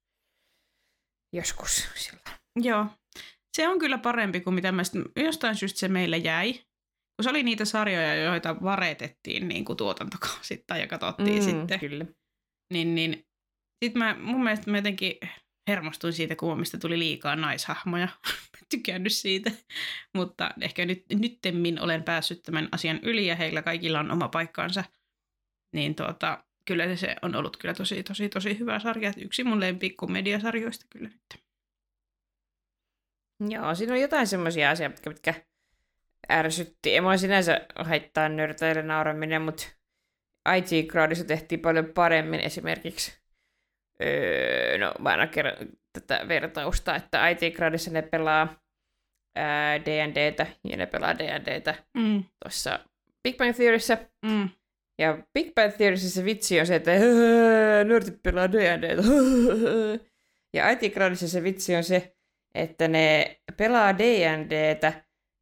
Joskus 1.37 1.89
silloin. 1.95 2.39
Joo. 2.57 2.87
Se 3.57 3.69
on 3.69 3.79
kyllä 3.79 3.99
parempi 3.99 4.41
kuin 4.41 4.55
mitä 4.55 4.73
mä 4.73 4.85
sit, 4.85 4.95
jostain 5.17 5.57
syystä 5.57 5.79
se 5.79 5.89
meille 5.89 6.17
jäi. 6.17 6.65
Kun 7.21 7.25
se 7.25 7.31
oli 7.31 7.43
niitä 7.43 7.65
sarjoja, 7.65 8.15
joita 8.15 8.63
varetettiin 8.63 9.49
niin 9.49 9.65
kuin 9.65 9.77
tuotantokausittain 9.77 10.81
ja 10.81 10.87
katsottiin 10.87 11.45
mm, 11.45 11.51
sitten. 11.51 11.81
Kyllä. 11.81 12.07
Niin, 12.73 12.95
niin 12.95 13.27
sit 13.85 13.95
mä, 13.95 14.17
mun 14.19 14.45
mielestä 14.45 14.71
mä 14.71 14.79
jotenkin 14.79 15.13
hermostuin 15.69 16.13
siitä, 16.13 16.37
kun 16.37 16.59
mistä 16.59 16.79
tuli 16.79 16.99
liikaa 16.99 17.37
naishahmoja. 17.37 18.09
Mä 18.53 18.67
tykännyt 18.69 19.13
siitä. 19.13 19.51
Mutta 20.15 20.51
ehkä 20.61 20.85
nyt, 20.85 21.05
nyttemmin 21.21 21.81
olen 21.81 22.03
päässyt 22.03 22.43
tämän 22.43 22.69
asian 22.73 23.01
yli 23.03 23.27
ja 23.27 23.37
heillä 23.37 23.63
kaikilla 23.63 24.01
on 24.01 24.11
oma 24.11 24.29
paikkaansa. 24.29 24.85
Niin 25.75 25.95
tuota, 25.95 26.45
kyllä 26.65 26.97
se 26.97 27.17
on 27.23 27.37
ollut 27.37 27.57
kyllä 27.57 27.75
tosi, 27.75 28.03
tosi, 28.03 28.29
tosi 28.29 28.59
hyvä 28.59 28.79
sarja. 28.79 29.13
Yksi 29.17 29.45
mun 29.45 29.61
lempikkomediasarjoista 29.61 30.87
kyllä 30.91 31.09
nyt. 31.09 31.43
Joo, 33.49 33.75
siinä 33.75 33.95
on 33.95 34.01
jotain 34.01 34.27
semmoisia 34.27 34.71
asioita, 34.71 34.95
mitkä, 34.95 35.11
mitkä 35.11 35.50
ärsytti. 36.31 36.95
Ei 36.95 37.01
mua 37.01 37.17
sinänsä 37.17 37.61
haittaa 37.79 38.29
nörtäille 38.29 38.83
nauraminen, 38.83 39.43
mutta 39.43 39.67
IT-crowdissa 40.57 41.25
tehtiin 41.27 41.61
paljon 41.61 41.87
paremmin 41.87 42.41
esimerkiksi. 42.41 43.21
Öö, 44.03 44.79
no, 44.79 44.95
mä 44.99 45.09
aina 45.11 45.27
kerron 45.27 45.57
tätä 45.93 46.29
vertausta, 46.29 46.95
että 46.97 47.29
IT-crowdissa 47.29 47.91
ne 47.93 48.03
pelaa 48.03 48.61
ää, 49.37 49.81
D&Dtä 49.81 50.47
ja 50.65 50.77
ne 50.77 50.87
pelaa 50.87 51.19
D&Dtä 51.19 51.75
Mm, 51.95 52.25
tuossa 52.45 52.79
Big 53.23 53.37
Bang 53.37 53.57
Theoryssä. 53.57 53.99
mm, 54.27 54.49
Ja 54.99 55.19
Big 55.35 55.55
Bang 55.55 55.73
Theoryssä 55.77 56.11
se 56.11 56.25
vitsi 56.25 56.61
on 56.61 56.67
se, 56.67 56.75
että 56.75 56.91
"Höhö, 56.91 57.85
nörtit 57.89 58.23
pelaa 58.23 58.53
D&Dtä. 58.53 59.03
höhö." 59.03 59.99
Ja 60.55 60.71
IT 60.71 60.81
Crowdissa 60.93 61.29
se 61.29 61.43
vitsi 61.43 61.77
on 61.77 61.85
se, 61.85 62.17
että 62.55 62.89
ne 62.89 63.37
pelaa 63.57 63.99
D&Dtä 63.99 64.93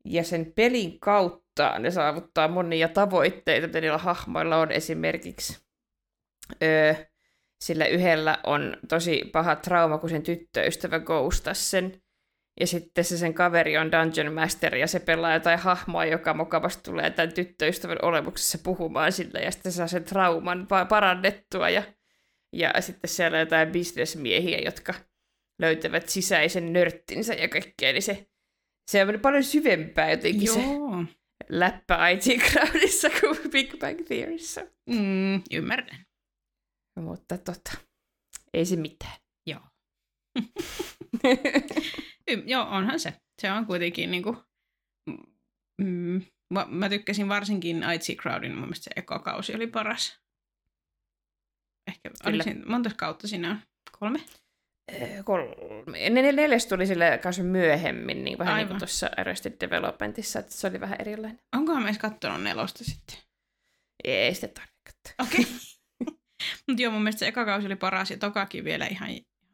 ja 0.04 0.24
sen 0.24 0.52
pelin 0.56 1.00
kautta 1.00 1.78
ne 1.78 1.90
saavuttaa 1.90 2.48
monia 2.48 2.88
tavoitteita, 2.88 3.66
mitä 3.66 3.80
niillä 3.80 3.98
hahmoilla 3.98 4.56
on 4.56 4.72
esimerkiksi. 4.72 5.58
Öö, 6.62 6.94
sillä 7.60 7.86
yhdellä 7.86 8.38
on 8.46 8.76
tosi 8.88 9.24
paha 9.32 9.56
trauma, 9.56 9.98
kun 9.98 10.10
sen 10.10 10.22
tyttöystävä 10.22 11.00
ghostas 11.00 11.70
sen. 11.70 12.02
Ja 12.60 12.66
sitten 12.66 13.04
se 13.04 13.18
sen 13.18 13.34
kaveri 13.34 13.78
on 13.78 13.92
Dungeon 13.92 14.32
Master 14.32 14.74
ja 14.74 14.86
se 14.86 15.00
pelaa 15.00 15.34
jotain 15.34 15.58
hahmoa, 15.58 16.04
joka 16.04 16.34
mukavasti 16.34 16.82
tulee 16.82 17.10
tämän 17.10 17.34
tyttöystävän 17.34 17.98
olemuksessa 18.02 18.58
puhumaan 18.64 19.12
sillä 19.12 19.40
ja 19.40 19.50
sitten 19.50 19.72
saa 19.72 19.86
sen 19.86 20.04
trauman 20.04 20.62
pa- 20.62 20.88
parannettua 20.88 21.70
ja, 21.70 21.82
ja 22.52 22.72
sitten 22.80 23.10
siellä 23.10 23.36
on 23.36 23.40
jotain 23.40 23.72
bisnesmiehiä, 23.72 24.58
jotka 24.58 24.94
löytävät 25.58 26.08
sisäisen 26.08 26.72
nörttinsä 26.72 27.34
ja 27.34 27.48
kaikkea, 27.48 27.92
niin 27.92 28.02
se, 28.02 28.26
se 28.88 29.02
on 29.02 29.20
paljon 29.20 29.44
syvempää 29.44 30.10
jotenkin 30.10 30.52
se 30.52 30.62
joo. 30.62 31.04
läppä 31.48 32.08
IT 32.08 32.22
Crowdissa 32.42 33.08
kuin 33.20 33.50
Big 33.50 33.78
Bang 33.78 33.98
Theoryssä. 34.06 34.66
Mm, 34.86 35.42
ymmärrän. 35.52 36.06
Mutta 37.00 37.38
tota, 37.38 37.72
ei 38.54 38.64
se 38.64 38.76
mitään. 38.76 39.16
Joo. 39.46 39.60
Y- 42.30 42.42
joo, 42.46 42.64
onhan 42.68 43.00
se. 43.00 43.20
Se 43.42 43.52
on 43.52 43.66
kuitenkin 43.66 44.10
niinku... 44.10 44.36
Mm, 45.82 46.22
mä, 46.54 46.66
mä 46.68 46.88
tykkäsin 46.88 47.28
varsinkin 47.28 47.76
IT 47.76 48.20
Crowdin, 48.20 48.52
mun 48.52 48.60
mielestä 48.60 48.84
se 48.84 48.90
eka 48.96 49.18
kausi 49.18 49.54
oli 49.54 49.66
paras. 49.66 50.20
Ehkä, 51.88 52.08
Kyllä. 52.08 52.28
oliko 52.28 52.44
siinä, 52.44 52.66
monta 52.66 52.90
kautta 52.96 53.28
siinä 53.28 53.50
on? 53.50 53.60
Kolme? 53.98 54.18
Öö, 54.92 55.22
kolme. 55.22 55.54
Ne- 56.10 56.32
Neljäs 56.32 56.66
tuli 56.66 56.86
sille 56.86 57.18
kanssa 57.22 57.42
myöhemmin, 57.42 58.24
niin 58.24 58.38
vähän 58.38 58.56
niin 58.56 58.66
kuin 58.66 58.74
Aivan. 58.74 58.78
tuossa 58.78 59.10
Arrested 59.16 59.52
Developmentissa, 59.60 60.38
että 60.38 60.52
se 60.52 60.66
oli 60.66 60.80
vähän 60.80 61.00
erilainen. 61.00 61.40
Onkohan 61.56 61.82
me 61.82 61.88
edes 61.88 61.98
kattonut 61.98 62.42
nelosta 62.42 62.84
sitten? 62.84 63.16
Ei 64.04 64.34
sitä 64.34 64.48
tarvitse. 64.48 65.14
Okei. 65.22 65.46
Mutta 66.66 66.82
joo, 66.82 66.92
mun 66.92 67.02
mielestä 67.02 67.18
se 67.18 67.26
eka 67.26 67.44
kausi 67.44 67.66
oli 67.66 67.76
paras 67.76 68.10
ja 68.10 68.16
tokakin 68.18 68.64
vielä 68.64 68.86
ihan 68.86 69.08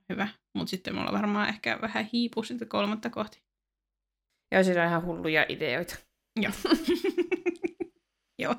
hyvä. 0.09 0.29
Mutta 0.55 0.71
sitten 0.71 0.95
mulla 0.95 1.13
varmaan 1.13 1.49
ehkä 1.49 1.79
vähän 1.83 2.09
hiipuu 2.13 2.43
sitten 2.43 2.69
kolmatta 2.69 3.11
kohti. 3.11 3.43
Joo, 4.53 4.63
siinä 4.65 4.83
on 4.83 4.89
ihan 4.89 5.05
hulluja 5.05 5.47
ideoita. 5.49 5.97
Joo. 6.41 6.53
Joo. 8.43 8.55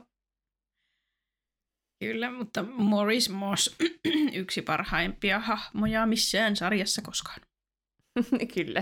Kyllä, 1.99 2.31
mutta 2.31 2.63
Morris 2.63 3.29
Moss, 3.29 3.75
yksi 4.33 4.61
parhaimpia 4.61 5.39
hahmoja 5.39 6.05
missään 6.05 6.55
sarjassa 6.55 7.01
koskaan. 7.01 7.41
Kyllä. 8.55 8.81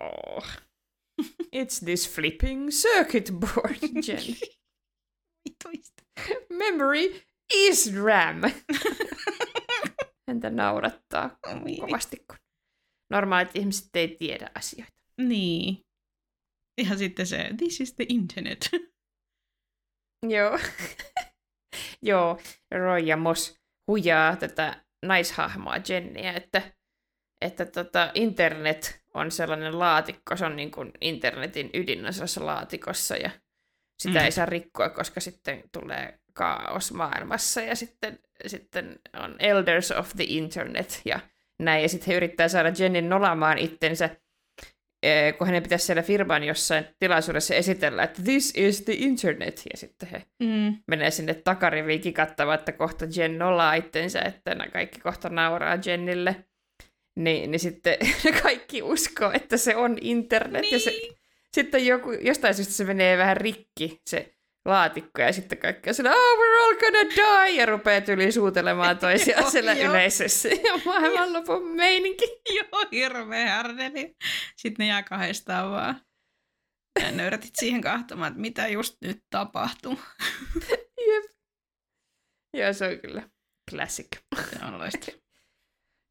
Oh. 0.00 0.46
It's 1.56 1.84
this 1.84 2.14
flipping 2.14 2.68
circuit 2.70 3.30
board, 3.40 3.76
Jen. 4.08 4.36
Memory 6.50 7.20
is 7.54 7.94
RAM. 7.94 8.40
Häntä 10.28 10.50
naurattaa 10.50 11.38
Niin. 11.64 11.80
kovasti, 11.80 12.16
kun 12.16 12.36
normaalit 13.10 13.56
ihmiset 13.56 13.96
ei 13.96 14.08
tiedä 14.08 14.50
asioita. 14.54 14.92
niin. 15.18 15.80
Ja 16.88 16.96
sitten 16.98 17.26
se, 17.26 17.50
this 17.58 17.80
is 17.80 17.94
the 17.94 18.06
internet. 18.08 18.70
Joo. 20.28 20.58
Joo, 22.02 22.38
Roy 22.70 22.98
ja 22.98 23.16
Moss 23.16 23.60
hujaa 23.86 24.36
tätä 24.36 24.84
naishahmoa 25.02 25.74
Jenniä, 25.88 26.32
että, 26.32 26.62
että 27.40 27.64
tota, 27.66 28.10
internet 28.14 29.00
on 29.14 29.30
sellainen 29.30 29.78
laatikko, 29.78 30.36
se 30.36 30.44
on 30.44 30.56
niin 30.56 30.70
kuin 30.70 30.92
internetin 31.00 31.70
ydin 31.74 32.06
on 32.06 32.12
sellaisessa 32.12 32.46
laatikossa 32.46 33.16
ja 33.16 33.30
sitä 33.98 34.18
Mm. 34.18 34.24
ei 34.24 34.32
saa 34.32 34.46
rikkoa, 34.46 34.88
koska 34.88 35.20
sitten 35.20 35.62
tulee 35.72 36.18
kaos 36.32 36.92
maailmassa 36.92 37.60
ja 37.60 37.76
sitten, 37.76 38.18
sitten 38.46 38.98
on 39.12 39.36
Elders 39.38 39.90
of 39.90 40.10
the 40.16 40.24
Internet 40.28 41.00
ja 41.04 41.20
näin. 41.58 41.82
Ja 41.82 41.88
sitten 41.88 42.06
he 42.06 42.14
yrittää 42.16 42.48
saada 42.48 42.72
Jennin 42.78 43.08
nolaamaan 43.08 43.58
itsensä, 43.58 44.10
kun 45.38 45.46
hänen 45.46 45.62
pitäisi 45.62 45.86
siellä 45.86 46.02
firman 46.02 46.44
jossain 46.44 46.84
tilaisuudessa 46.98 47.54
esitellä, 47.54 48.02
että 48.02 48.22
this 48.22 48.52
is 48.56 48.82
the 48.82 48.92
internet. 48.92 49.62
Ja 49.72 49.76
sitten 49.78 50.08
he 50.08 50.22
Mm. 50.42 50.76
menee 50.86 51.10
sinne 51.10 51.34
takariviin 51.34 52.00
kikattamaan, 52.00 52.58
että 52.58 52.72
kohta 52.72 53.04
Jen 53.16 53.38
nolaa 53.38 53.74
itsensä, 53.74 54.20
että 54.20 54.54
nämä 54.54 54.70
kaikki 54.70 55.00
kohta 55.00 55.28
nauraa 55.28 55.78
Jennille. 55.86 56.36
Niin, 57.16 57.50
niin 57.50 57.60
sitten 57.60 57.96
ne 58.24 58.32
kaikki 58.42 58.82
uskoo, 58.82 59.30
että 59.34 59.56
se 59.56 59.76
on 59.76 59.98
internet. 60.00 60.62
Niin. 60.62 60.72
Ja 60.72 60.78
se, 60.78 60.92
sitten 61.54 61.86
joku, 61.86 62.12
jostain 62.12 62.54
syystä 62.54 62.72
se 62.74 62.84
menee 62.84 63.18
vähän 63.18 63.36
rikki, 63.36 64.00
se 64.06 64.34
laatikko, 64.68 65.22
ja 65.22 65.32
sitten 65.32 65.58
kaikki 65.58 65.90
on 65.90 65.94
sillä, 65.94 66.10
oh, 66.10 66.38
we're 66.38 66.64
all 66.64 66.74
gonna 66.74 67.16
die, 67.16 67.50
ja 67.50 67.66
rupeaa 67.66 68.02
yli 68.08 68.32
suutelemaan 68.32 68.98
toisiaan 69.08 69.42
Joo, 69.42 69.50
siellä 69.50 69.72
joo. 69.72 69.90
yleisössä. 69.90 70.48
Ja 70.66 70.78
maailmanlopun 70.84 71.76
meininki. 71.76 72.24
Joo, 72.56 72.84
hirveä 72.92 73.48
härdeli. 73.48 74.16
Sitten 74.56 74.84
ne 74.84 74.88
jää 74.88 75.02
kahdestaan 75.02 75.70
vaan. 75.70 76.00
Ja 77.02 77.12
nöyrätit 77.12 77.56
siihen 77.58 77.80
kahtomaan, 77.80 78.28
että 78.28 78.40
mitä 78.40 78.68
just 78.68 78.96
nyt 79.00 79.24
tapahtuu. 79.30 79.98
Jep. 81.08 81.24
Joo, 82.56 82.72
se 82.72 82.88
on 82.88 82.98
kyllä 82.98 83.28
classic. 83.70 84.08
Se 84.50 84.64
on 84.64 84.78
loistava. 84.78 85.18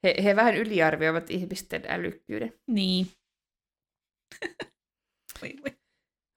He, 0.03 0.15
he 0.23 0.35
vähän 0.35 0.55
yliarvioivat 0.55 1.29
ihmisten 1.29 1.83
älykkyyden. 1.87 2.53
Niin. 2.67 3.07
Voi, 5.41 5.53
voi. 5.63 5.77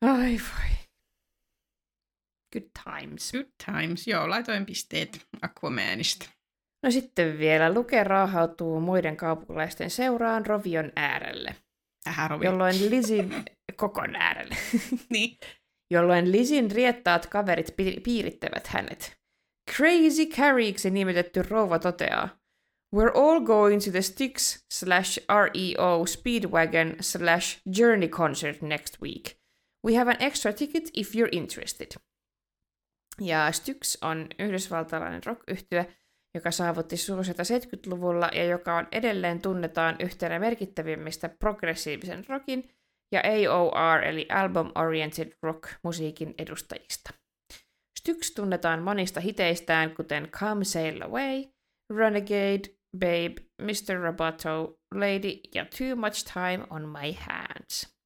Ai 0.02 0.32
voi. 0.32 0.79
Good 2.52 2.70
times. 2.84 3.32
Good 3.32 3.50
times. 3.66 4.06
Joo, 4.06 4.30
laitoin 4.30 4.66
pisteet 4.66 5.26
Aquamanista. 5.42 6.26
No 6.82 6.90
sitten 6.90 7.38
vielä 7.38 7.74
Luke 7.74 8.04
raahautuu 8.04 8.80
muiden 8.80 9.16
kaupunkilaisten 9.16 9.90
seuraan 9.90 10.46
Rovion 10.46 10.92
äärelle, 10.96 11.56
Tähän 12.04 12.30
Rovi. 12.30 12.44
jolloin 12.44 12.90
Lisin 12.90 13.34
kokon 13.76 14.16
äärelle, 14.16 14.56
Niin. 15.10 15.38
jolloin 15.90 16.32
Lisin 16.32 16.70
riettaat 16.70 17.26
kaverit 17.26 17.76
pi- 17.76 18.00
piirittävät 18.04 18.66
hänet. 18.66 19.16
Crazy 19.76 20.26
Carrieksi 20.26 20.90
nimitetty 20.90 21.42
rouva 21.42 21.78
toteaa, 21.78 22.28
We're 22.96 23.12
all 23.14 23.40
going 23.40 23.82
to 23.84 23.90
the 23.90 24.02
Styx 24.02 24.64
slash 24.72 25.18
REO 25.28 26.04
Speedwagon 26.06 26.96
slash 27.00 27.60
Journey 27.78 28.08
concert 28.08 28.62
next 28.62 29.00
week. 29.02 29.36
We 29.86 29.94
have 29.96 30.10
an 30.10 30.16
extra 30.20 30.52
ticket 30.52 30.90
if 30.94 31.14
you're 31.14 31.28
interested. 31.32 31.86
Ja 33.20 33.52
Styx 33.52 33.98
on 34.02 34.26
yhdysvaltalainen 34.38 35.22
rock 35.26 35.40
joka 36.34 36.50
saavutti 36.50 36.96
suosiota 36.96 37.42
70-luvulla 37.42 38.30
ja 38.34 38.44
joka 38.44 38.76
on 38.76 38.88
edelleen 38.92 39.42
tunnetaan 39.42 39.96
yhtenä 40.00 40.38
merkittävimmistä 40.38 41.28
progressiivisen 41.28 42.24
rockin 42.28 42.70
ja 43.12 43.22
AOR 43.24 44.04
eli 44.04 44.26
Album 44.28 44.72
Oriented 44.74 45.32
Rock 45.42 45.68
musiikin 45.82 46.34
edustajista. 46.38 47.10
Styx 47.98 48.34
tunnetaan 48.34 48.82
monista 48.82 49.20
hiteistään, 49.20 49.94
kuten 49.94 50.28
Come 50.30 50.64
Sail 50.64 51.02
Away, 51.02 51.44
Renegade, 51.96 52.68
Babe, 52.98 53.34
Mr. 53.62 54.00
Roboto, 54.02 54.78
Lady 54.94 55.40
ja 55.54 55.64
Too 55.64 55.96
Much 55.96 56.32
Time 56.32 56.66
on 56.70 56.88
My 56.88 57.12
Hands. 57.12 57.99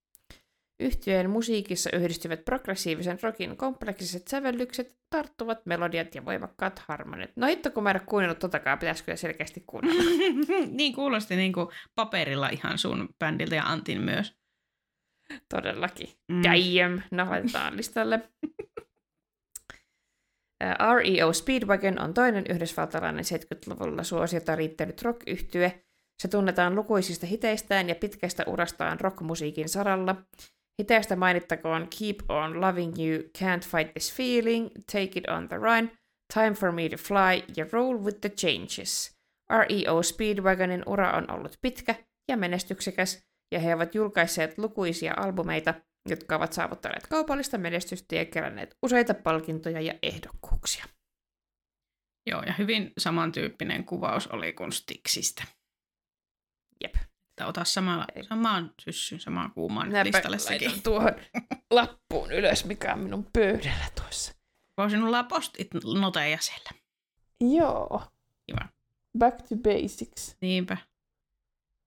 Yhtyeen 0.81 1.31
musiikissa 1.31 1.91
yhdistyvät 1.93 2.45
progressiivisen 2.45 3.18
rockin 3.22 3.57
kompleksiset 3.57 4.29
sävellykset, 4.29 4.97
tarttuvat 5.11 5.66
melodiat 5.66 6.14
ja 6.14 6.25
voimakkaat 6.25 6.79
harmoniat. 6.79 7.31
No 7.37 7.47
hitto, 7.47 7.70
kun 7.70 7.83
mä 7.83 7.91
en 7.91 7.97
ole 7.97 8.07
kuunnellut 8.07 8.39
totakaan, 8.39 8.79
pitäisi 8.79 9.05
kyllä 9.05 9.16
selkeästi 9.16 9.64
kuunnella. 9.66 10.03
niin 10.79 10.95
kuulosti 10.95 11.37
niin 11.37 11.53
kuin 11.53 11.68
paperilla 11.95 12.49
ihan 12.49 12.79
sun 12.79 13.09
bändiltä 13.18 13.55
ja 13.55 13.64
Antin 13.64 14.01
myös. 14.01 14.35
Todellakin. 15.49 16.09
Mm. 16.29 16.43
Damn. 16.43 17.03
No, 17.11 17.31
laitetaan 17.31 17.77
listalle. 17.77 18.20
REO 20.99 21.33
Speedwagon 21.33 22.01
on 22.01 22.14
toinen 22.14 22.45
yhdysvaltalainen 22.49 23.25
70-luvulla 23.25 24.03
suosiota 24.03 24.57
riittänyt 24.57 25.03
rock 25.03 25.22
-yhtye. 25.31 25.85
Se 26.18 26.29
tunnetaan 26.29 26.75
lukuisista 26.75 27.27
hiteistään 27.27 27.89
ja 27.89 27.95
pitkästä 27.95 28.45
urastaan 28.47 29.01
rockmusiikin 29.01 29.68
saralla. 29.68 30.16
Hiteistä 30.83 31.16
mainittakoon 31.16 31.89
Keep 31.99 32.16
on 32.29 32.61
Loving 32.61 32.95
You, 32.99 33.22
Can't 33.39 33.68
Fight 33.68 33.93
This 33.93 34.12
Feeling, 34.12 34.70
Take 34.93 35.18
It 35.18 35.29
on 35.29 35.49
the 35.49 35.57
Run, 35.57 35.91
Time 36.35 36.53
for 36.53 36.72
Me 36.72 36.89
to 36.89 36.97
Fly 36.97 37.55
ja 37.57 37.66
Roll 37.72 37.99
with 38.05 38.20
the 38.20 38.29
Changes. 38.29 39.14
REO 39.51 40.03
Speedwagonin 40.03 40.83
ura 40.87 41.16
on 41.16 41.31
ollut 41.31 41.59
pitkä 41.62 41.95
ja 42.29 42.37
menestyksekäs, 42.37 43.25
ja 43.53 43.61
he 43.61 43.75
ovat 43.75 43.95
julkaisseet 43.95 44.59
lukuisia 44.59 45.14
albumeita, 45.16 45.75
jotka 46.09 46.37
ovat 46.37 46.53
saavuttaneet 46.53 47.07
kaupallista 47.07 47.59
menestystä 47.59 48.14
ja 48.14 48.25
keränneet 48.25 48.77
useita 48.83 49.14
palkintoja 49.14 49.81
ja 49.81 49.95
ehdokkuuksia. 50.03 50.85
Joo, 52.27 52.43
ja 52.43 52.53
hyvin 52.59 52.93
samantyyppinen 52.99 53.85
kuvaus 53.85 54.27
oli 54.27 54.53
kuin 54.53 54.72
Stixistä. 54.72 55.45
Jep. 56.83 56.95
Että 57.35 57.47
ota 57.47 57.64
samalla, 57.64 58.07
samaan 58.28 58.74
syssyyn, 58.80 59.20
samaan 59.20 59.53
kuumaan 59.53 59.89
Näpä 59.91 60.05
listalle 60.05 60.39
sekin. 60.39 60.82
tuohon 60.82 61.12
lappuun 61.70 62.32
ylös, 62.32 62.64
mikä 62.64 62.93
on 62.93 62.99
minun 63.01 63.26
pöydällä 63.32 63.87
tuossa. 64.01 64.35
Voisin 64.76 65.03
olla 65.03 65.24
postit 65.24 65.68
noteja 66.01 66.39
siellä. 66.41 66.70
Joo. 67.41 68.03
Kiva. 68.47 68.68
Back 69.18 69.37
to 69.49 69.57
basics. 69.57 70.37
Niinpä. 70.41 70.76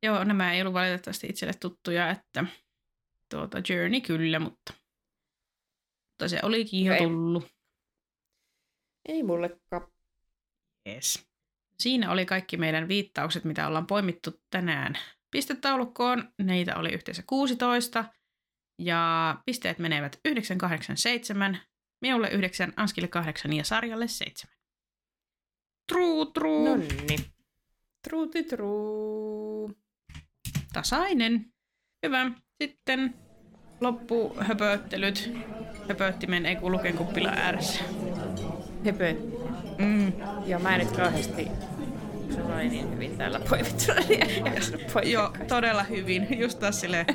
Joo, 0.04 0.24
nämä 0.24 0.54
ei 0.54 0.62
ollut 0.62 0.74
valitettavasti 0.74 1.28
itselle 1.28 1.54
tuttuja, 1.54 2.10
että 2.10 2.46
tuota 3.30 3.58
Journey 3.70 4.02
kyllä, 4.02 4.40
mutta, 4.40 4.74
mutta 6.08 6.28
se 6.28 6.40
olikin 6.44 6.86
jo 6.86 6.98
tullut. 6.98 7.48
Ei 9.06 9.24
mullekaan. 9.24 9.88
Yes. 10.88 11.28
Siinä 11.80 12.12
oli 12.12 12.26
kaikki 12.26 12.58
meidän 12.58 12.88
viittaukset, 12.88 13.44
mitä 13.44 13.68
ollaan 13.68 13.88
poimittu 13.88 14.42
tänään 14.50 14.98
pistetaulukkoon. 15.32 16.34
Neitä 16.44 16.76
oli 16.76 16.90
yhteensä 16.90 17.24
16. 17.28 18.06
Ja 18.80 19.36
pisteet 19.46 19.80
menevät 19.80 20.20
987, 20.26 21.60
minulle 22.02 22.30
9, 22.30 22.74
Anskille 22.76 23.08
8 23.08 23.54
ja 23.54 23.64
Sarjalle 23.64 24.08
7. 24.08 24.58
True, 25.92 26.26
true. 26.34 26.70
No 26.70 26.76
niin. 26.76 27.20
Truuti 28.08 28.44
truu. 28.44 29.72
Tasainen. 30.74 31.54
Hyvä. 32.06 32.32
Sitten 32.64 33.14
loppuhöpöttelyt. 33.82 35.32
Höpöttimen 35.88 36.46
ei 36.46 36.56
kuulu 36.56 36.80
kuppila 36.98 37.30
ääressä. 37.30 37.84
Höpö. 38.86 39.16
Mm. 39.78 40.14
Joo, 40.46 40.60
mä 40.60 40.76
en 40.76 40.80
nyt 40.80 40.98
kauheasti 40.98 41.48
sulla 42.36 42.56
oli 42.56 42.70
niin 42.70 42.92
hyvin 42.92 43.18
täällä 43.18 43.40
poimia 43.40 43.72
Joo, 45.14 45.34
todella 45.48 45.84
hyvin. 45.84 46.40
Just 46.40 46.60
taas 46.60 46.80
silleen, 46.80 47.06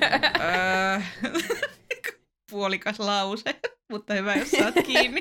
öö, 0.40 1.00
puolikas 2.50 3.00
lause, 3.00 3.60
mutta 3.92 4.14
hyvä, 4.14 4.34
jos 4.34 4.50
saat 4.50 4.74
kiinni. 4.86 5.20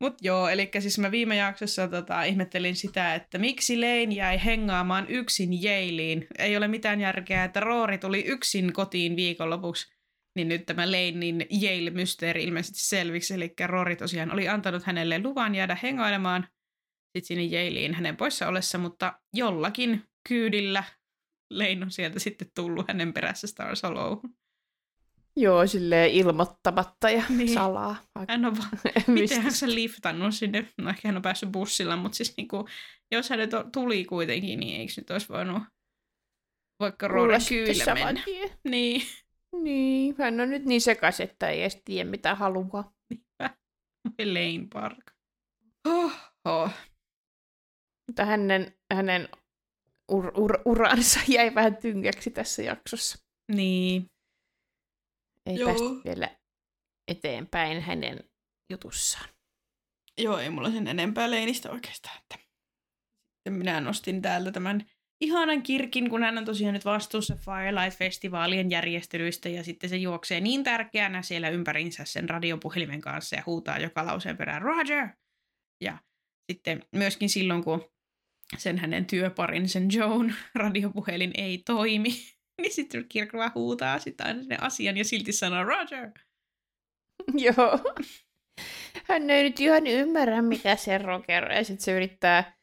Mut 0.00 0.14
joo, 0.22 0.48
eli 0.48 0.70
siis 0.78 0.98
mä 0.98 1.10
viime 1.10 1.36
jaksossa 1.36 1.88
tota, 1.88 2.22
ihmettelin 2.22 2.76
sitä, 2.76 3.14
että 3.14 3.38
miksi 3.38 3.80
Lane 3.80 4.14
jäi 4.14 4.44
hengaamaan 4.44 5.06
yksin 5.08 5.62
Jailiin. 5.62 6.26
Ei 6.38 6.56
ole 6.56 6.68
mitään 6.68 7.00
järkeä, 7.00 7.44
että 7.44 7.60
Roori 7.60 7.98
tuli 7.98 8.24
yksin 8.26 8.72
kotiin 8.72 9.16
viikonlopuksi. 9.16 9.92
Niin 10.36 10.48
nyt 10.48 10.66
tämä 10.66 10.86
Lanein 10.86 11.46
Yale-mysteeri 11.62 12.44
ilmeisesti 12.44 12.78
selviksi. 12.80 13.34
Eli 13.34 13.54
Roori 13.66 13.96
tosiaan 13.96 14.32
oli 14.32 14.48
antanut 14.48 14.82
hänelle 14.82 15.22
luvan 15.22 15.54
jäädä 15.54 15.76
hengailemaan 15.82 16.48
sit 17.16 17.24
sinne 17.24 17.44
Jailiin 17.44 17.94
hänen 17.94 18.16
poissa 18.16 18.48
ollessa, 18.48 18.78
mutta 18.78 19.20
jollakin 19.34 20.04
kyydillä 20.28 20.84
Lane 21.50 21.78
on 21.82 21.90
sieltä 21.90 22.18
sitten 22.18 22.48
tullut 22.54 22.88
hänen 22.88 23.12
perässä 23.12 23.46
Star 23.46 23.76
Soloon. 23.76 24.20
Joo, 25.36 25.66
silleen 25.66 26.10
ilmoittamatta 26.10 27.10
ja 27.10 27.22
Niin. 27.28 27.54
salaa. 27.54 27.96
Aika 28.14 28.32
Hän 28.32 28.44
on 28.44 28.56
vaan 28.58 28.70
Miten 29.06 29.42
hän 29.42 29.52
se 29.52 29.74
liftannut 29.74 30.34
sinne? 30.34 30.68
No 30.78 30.90
ehkä 30.90 31.08
hän 31.08 31.16
on 31.16 31.22
päässyt 31.22 31.52
bussilla, 31.52 31.96
mutta 31.96 32.16
siis 32.16 32.36
niinku, 32.36 32.68
jos 33.10 33.30
hän 33.30 33.38
nyt 33.38 33.50
tuli 33.72 34.04
kuitenkin, 34.04 34.60
niin 34.60 34.80
eikö 34.80 34.92
nyt 34.96 35.10
olisi 35.10 35.28
voinut 35.28 35.62
vaikka 36.80 37.08
sitten 37.38 37.48
kyydillä 37.48 37.94
mennä? 37.94 38.22
Niin. 38.64 39.02
Niin, 39.62 40.14
hän 40.18 40.40
on 40.40 40.50
nyt 40.50 40.64
niin 40.64 40.80
sekas, 40.80 41.20
että 41.20 41.48
ei 41.48 41.60
edes 41.60 41.82
tiedä 41.84 42.10
mitä 42.10 42.34
haluaa. 42.34 42.92
Lane 44.18 44.66
Park. 44.72 45.12
Oho. 45.88 46.70
Mutta 48.08 48.24
hänen, 48.24 48.74
hänen 48.94 49.28
ur, 50.12 50.32
ur, 50.36 50.58
uransa 50.64 51.20
jäi 51.34 51.54
vähän 51.54 51.76
tynkäksi 51.76 52.30
tässä 52.30 52.62
jaksossa. 52.62 53.18
Niin. 53.52 54.10
ei 55.46 55.56
Joo. 55.56 55.68
päästä 55.68 56.04
vielä 56.04 56.36
eteenpäin 57.08 57.82
hänen 57.82 58.24
jutussaan. 58.70 59.28
Joo, 60.18 60.38
ei 60.38 60.50
mulla 60.50 60.70
sen 60.70 60.86
enempää 60.86 61.30
Leinistä 61.30 61.70
oikeastaan. 61.70 62.18
Että. 62.22 62.48
Sitten 63.36 63.52
minä 63.52 63.80
nostin 63.80 64.22
täältä 64.22 64.52
tämän 64.52 64.86
ihanan 65.20 65.62
kirkin, 65.62 66.10
kun 66.10 66.22
hän 66.22 66.38
on 66.38 66.44
tosiaan 66.44 66.74
nyt 66.74 66.84
vastuussa 66.84 67.34
Firelight-festivaalien 67.34 68.70
järjestelyistä 68.70 69.48
ja 69.48 69.64
sitten 69.64 69.90
se 69.90 69.96
juoksee 69.96 70.40
niin 70.40 70.64
tärkeänä 70.64 71.22
siellä 71.22 71.48
ympärinsä 71.48 72.04
sen 72.04 72.28
radiopuhelimen 72.28 73.00
kanssa 73.00 73.36
ja 73.36 73.42
huutaa 73.46 73.78
joka 73.78 74.06
lauseen 74.06 74.36
perään 74.36 74.62
Roger! 74.62 75.08
Ja 75.84 75.98
sitten 76.52 76.84
myöskin 76.92 77.28
silloin, 77.28 77.64
kun 77.64 77.90
sen 78.56 78.78
hänen 78.78 79.06
työparin, 79.06 79.68
sen 79.68 79.88
Joan 79.92 80.34
radiopuhelin 80.54 81.30
ei 81.34 81.62
toimi, 81.66 82.10
niin 82.62 82.72
sitten 82.72 83.08
Kirk 83.08 83.32
vaan 83.32 83.52
huutaa 83.54 83.98
sitä 83.98 84.24
asian 84.60 84.96
ja 84.96 85.04
silti 85.04 85.32
sanoo 85.32 85.64
Roger! 85.64 86.10
Joo. 87.46 87.80
Hän 89.08 89.30
ei 89.30 89.42
nyt 89.42 89.60
ihan 89.60 89.86
ymmärrä, 89.86 90.42
mikä 90.42 90.76
se 90.76 90.98
Roger. 90.98 91.52
Ja 91.52 91.64
sitten 91.64 91.84
se 91.84 91.92
yrittää, 91.92 92.56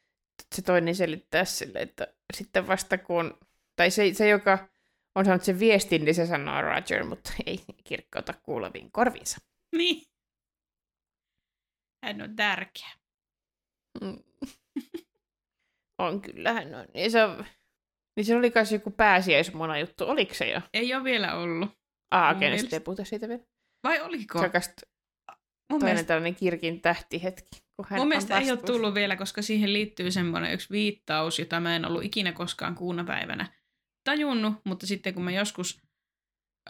se 0.56 0.62
toinen 0.62 0.96
selittää 0.96 1.46
sille, 1.46 1.80
että 1.80 2.08
sitten 2.34 2.68
vasta 2.68 2.98
kun, 2.98 3.38
tai 3.76 3.92
se, 3.92 4.14
se 4.14 4.30
joka 4.30 4.68
on 5.16 5.26
saanut 5.26 5.44
sen 5.44 5.60
viestin, 5.60 6.06
niin 6.06 6.16
se 6.16 6.26
sanoo 6.26 6.62
Roger, 6.62 7.04
mutta 7.04 7.34
ei 7.46 7.60
kirkko 7.84 8.20
ota 8.20 8.34
kuuleviin 8.34 8.92
korviinsa. 8.92 9.38
Niin. 9.76 10.04
Hän 12.04 12.22
on 12.22 12.36
tärkeä. 12.36 12.90
Mm. 14.02 14.24
On 15.98 16.22
kyllä, 16.22 16.54
hän 16.54 16.76
on. 16.76 16.86
Ja 16.94 17.10
se, 17.10 17.20
niin 18.18 18.26
se 18.26 18.36
oli 18.36 18.52
kai 18.52 18.64
joku 18.72 18.92
pääsiäismona 18.92 19.80
juttu, 19.80 20.06
oliko 20.10 20.34
se 20.34 20.50
jo? 20.50 20.62
Ei 20.74 20.96
ole 20.96 21.04
vielä 21.04 21.36
ollut. 21.36 21.70
Ah, 22.12 22.30
okei, 22.30 22.34
no 22.34 22.40
mielestä- 22.40 22.62
sitten 22.62 22.82
puhuta 22.82 23.06
siitä 23.06 23.28
vielä. 23.28 23.44
Vai 23.84 24.02
oliko? 24.02 24.50
Kas 24.50 24.72
mun 25.72 25.80
toinen 25.80 25.86
mielestä, 25.86 26.08
tällainen 26.08 26.36
kirkin 26.36 26.82
tähtihetki. 26.82 27.64
Kun 27.76 27.86
hän 27.90 28.00
mun 28.00 28.08
mielestä 28.08 28.40
ei 28.40 28.52
ole 28.52 28.62
tullut 28.62 28.94
vielä, 28.94 29.16
koska 29.16 29.42
siihen 29.42 29.74
liittyy 29.74 30.12
semmoinen 30.12 30.54
yksi 30.54 30.70
viittaus, 30.70 31.40
jota 31.40 31.60
mä 31.60 31.76
en 31.76 31.86
ollut 31.86 32.04
ikinä 32.04 32.32
koskaan 32.32 32.76
kuuna 32.76 33.04
päivänä 33.04 33.54
tajunnut, 34.04 34.54
mutta 34.66 34.88
sitten 34.88 35.14
kun 35.14 35.24
mä 35.24 35.32
joskus 35.32 35.82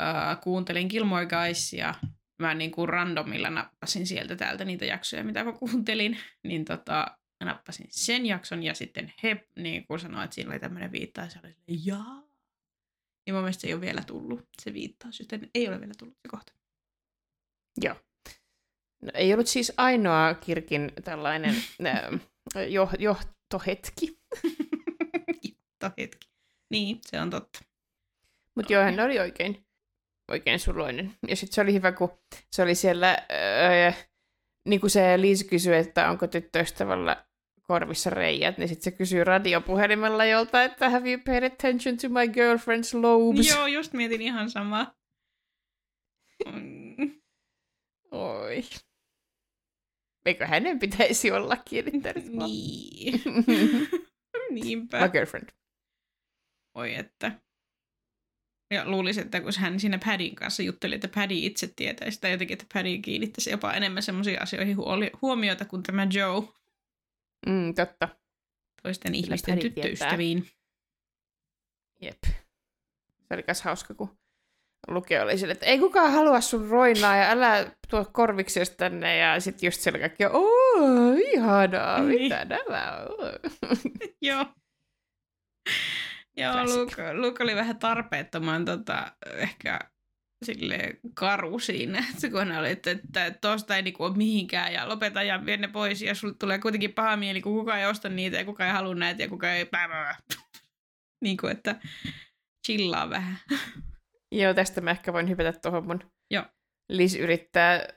äh, 0.02 0.42
kuuntelin 0.42 0.88
Gilmore 0.88 1.26
Guysia, 1.26 1.94
mä 2.42 2.54
niin 2.54 2.72
kuin 2.72 2.90
randomilla 2.90 3.50
nappasin 3.50 4.08
sieltä 4.08 4.36
täältä 4.36 4.66
niitä 4.66 4.86
jaksoja, 4.86 5.24
mitä 5.24 5.44
mä 5.44 5.52
kuuntelin, 5.52 6.18
niin 6.48 6.66
tota, 6.66 7.18
mä 7.46 7.52
nappasin 7.52 7.88
sen 7.90 8.26
jakson 8.26 8.64
ja 8.64 8.74
sitten 8.74 9.14
he 9.24 9.48
niin 9.56 9.88
kuin 9.88 10.00
sanoi, 10.00 10.24
että 10.24 10.36
siinä 10.36 10.52
oli 10.52 10.60
tämmöinen 10.60 10.92
viittaus 10.92 11.36
ja 11.36 11.42
oli 11.44 11.54
silleen, 11.54 11.86
jaa. 11.86 12.24
Niin 13.26 13.34
mun 13.34 13.44
mielestä 13.44 13.62
se 13.62 13.68
ei 13.68 13.74
ole 13.74 13.82
vielä 13.82 14.04
tullut 14.08 14.50
se 14.62 14.74
viittaus, 14.74 15.20
joten 15.20 15.50
ei 15.56 15.68
ole 15.68 15.80
vielä 15.80 15.94
tullut 15.98 16.18
se 16.22 16.28
kohta. 16.28 16.54
Joo. 17.82 17.96
No, 19.02 19.12
ei 19.14 19.34
ollut 19.34 19.48
siis 19.48 19.74
ainoa 19.78 20.34
kirkin 20.34 20.92
tällainen 21.04 21.56
ä, 22.56 22.64
jo, 22.64 22.90
johtohetki. 23.00 24.20
Jotto 25.46 25.96
hetki. 25.98 26.28
Niin, 26.70 27.00
se 27.02 27.22
on 27.22 27.30
totta. 27.30 27.60
Mutta 28.56 28.74
joo, 28.74 28.84
hän 28.84 29.00
oli 29.00 29.20
oikein, 29.20 29.66
oikein 30.32 30.60
suloinen. 30.60 31.16
Ja 31.28 31.36
sitten 31.36 31.56
se 31.56 31.62
oli 31.62 31.74
hyvä, 31.74 31.92
kun 31.92 32.18
se 32.52 32.64
oli 32.64 32.76
siellä, 32.76 33.08
ää, 33.30 33.94
niin 34.68 34.82
kuin 34.82 34.92
se 34.92 35.22
Liisi 35.22 35.46
kysyi, 35.46 35.76
että 35.76 36.10
onko 36.10 36.28
tyttöystävällä 36.28 37.26
korvissa 37.68 38.10
reijät, 38.10 38.58
niin 38.58 38.70
sitten 38.70 38.84
se 38.84 38.98
kysyy 38.98 39.24
radiopuhelimella 39.24 40.26
jolta, 40.26 40.64
että 40.64 40.90
have 40.90 41.12
you 41.12 41.22
paid 41.26 41.44
attention 41.44 41.98
to 41.98 42.10
my 42.10 42.26
girlfriend's 42.26 43.02
lobes? 43.02 43.50
Joo, 43.50 43.68
just 43.68 43.94
mietin 43.94 44.22
ihan 44.22 44.50
samaa. 44.50 44.96
Mm, 46.46 47.22
Oi. 48.12 48.64
Eikö 50.26 50.48
hänen 50.48 50.80
pitäisi 50.80 51.32
olla 51.32 51.58
kiinnittänyt 51.58 52.26
niin. 52.26 53.22
Niinpä. 54.52 55.02
My 55.02 55.10
girlfriend. 55.10 55.50
Oi 56.76 56.96
että. 56.96 57.32
Ja 58.72 58.90
luulisin, 58.90 59.24
että 59.24 59.42
kun 59.42 59.52
hän 59.58 59.80
siinä 59.80 60.00
Padin 60.06 60.36
kanssa 60.36 60.64
jutteli, 60.64 60.96
että 60.96 61.08
Paddy 61.08 61.34
itse 61.34 61.74
tietäisi 61.76 62.22
tai 62.22 62.32
jotenkin, 62.32 62.54
että 62.54 62.66
Paddy 62.74 62.98
kiinnittäisi 62.98 63.50
jopa 63.50 63.74
enemmän 63.74 64.04
semmoisiin 64.04 64.42
asioihin 64.42 64.78
huoli- 64.78 65.12
huomiota 65.22 65.66
kuin 65.66 65.84
tämä 65.84 66.08
Joe 66.14 66.48
Mm, 67.46 67.74
totta. 67.74 68.08
toisten 68.84 69.16
ihmisten 69.16 69.60
tietää. 69.60 69.72
tyttöystäviin. 69.84 70.48
Jep. 72.02 72.24
Se 73.28 73.34
oli 73.34 73.44
kas 73.44 73.62
hauska, 73.62 73.94
kun 73.94 74.18
lukija 74.88 75.24
oli 75.24 75.38
sille, 75.38 75.52
että 75.52 75.66
ei 75.66 75.80
kukaan 75.80 76.12
halua 76.12 76.42
sun 76.42 76.70
roinaa 76.70 77.16
ja 77.16 77.30
älä 77.32 77.72
tuo 77.90 78.06
korviksi 78.12 78.60
tänne. 78.78 79.18
Ja 79.18 79.40
sitten 79.40 79.68
just 79.68 79.82
siellä 79.82 80.00
kaikki, 80.00 80.26
ooo, 80.26 81.14
ihanaa, 81.34 82.00
Niin. 82.02 82.22
mitä 82.22 82.46
nämä 82.46 82.98
on. 82.98 83.32
Joo. 84.22 84.46
Joo. 86.38 86.64
Luke, 86.66 87.14
Luke 87.14 87.44
oli 87.44 87.56
vähän 87.56 87.80
tarpeettoman 87.80 88.66
tota, 88.66 89.12
ehkä 89.36 89.80
sille 90.44 91.00
karu 91.14 91.60
siinä, 91.60 92.00
että 92.14 92.30
kun 92.30 92.40
hän 92.40 92.60
oli, 92.60 92.72
että, 92.72 92.92
että 92.92 93.32
tuosta 93.42 93.76
ei 93.76 93.82
niinku 93.82 94.04
ole 94.04 94.18
mihinkään 94.18 94.74
ja 94.74 94.90
lopeta 94.90 95.24
ja 95.24 95.46
vie 95.46 95.58
ne 95.58 95.68
pois 95.68 96.02
ja 96.02 96.16
sulle 96.16 96.34
tulee 96.40 96.60
kuitenkin 96.60 96.94
paha 96.94 97.18
mieli, 97.18 97.42
kun 97.42 97.54
kukaan 97.54 97.80
ei 97.80 97.86
osta 97.86 98.10
niitä 98.10 98.38
ja 98.38 98.46
kukaan 98.46 98.68
ei 98.68 98.74
halua 98.74 98.96
näitä 98.96 99.24
ja 99.24 99.30
kukaan 99.30 99.54
ei... 99.54 99.70
niin 101.24 101.38
kuin, 101.38 101.52
että 101.52 101.76
chillaa 102.66 103.10
vähän. 103.10 103.38
Joo, 104.32 104.54
tästä 104.54 104.82
mä 104.82 104.92
ehkä 104.92 105.14
voin 105.14 105.30
hypätä 105.30 105.60
tuohon 105.60 105.88
mun. 105.88 106.00
Joo. 106.32 106.46
Liz 106.90 107.16
yrittää 107.16 107.88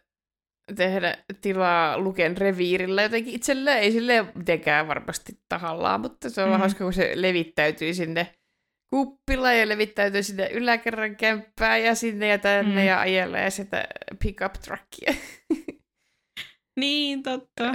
tehdä 0.77 1.24
tilaa 1.40 1.98
Luken 1.98 2.36
reviirillä 2.36 3.02
jotenkin 3.02 3.35
itselleen. 3.35 3.78
Ei 3.78 3.93
sille 3.93 4.27
mitenkään 4.35 4.89
varmasti 4.89 5.32
tahallaan, 5.48 6.01
mutta 6.01 6.31
se 6.31 6.43
on 6.43 6.48
mm. 6.48 6.52
Mhm. 6.52 6.60
hauska, 6.60 6.85
kun 6.85 6.93
se 6.93 7.12
levittäytyy 7.15 7.94
sinne 7.94 8.38
kuppila 8.90 9.52
ja 9.52 9.69
levittäytyy 9.69 10.23
sinne 10.23 10.48
yläkerran 10.52 11.16
kämppään 11.16 11.82
ja 11.82 11.94
sinne 11.94 12.28
ja 12.28 12.39
tänne 12.39 12.81
Mm. 12.82 12.86
ja 12.86 13.01
ajelee 13.01 13.51
sitä 13.51 13.86
pick-up 14.24 14.52
truckia. 14.52 15.15
Niin, 16.81 17.23
totta. 17.23 17.74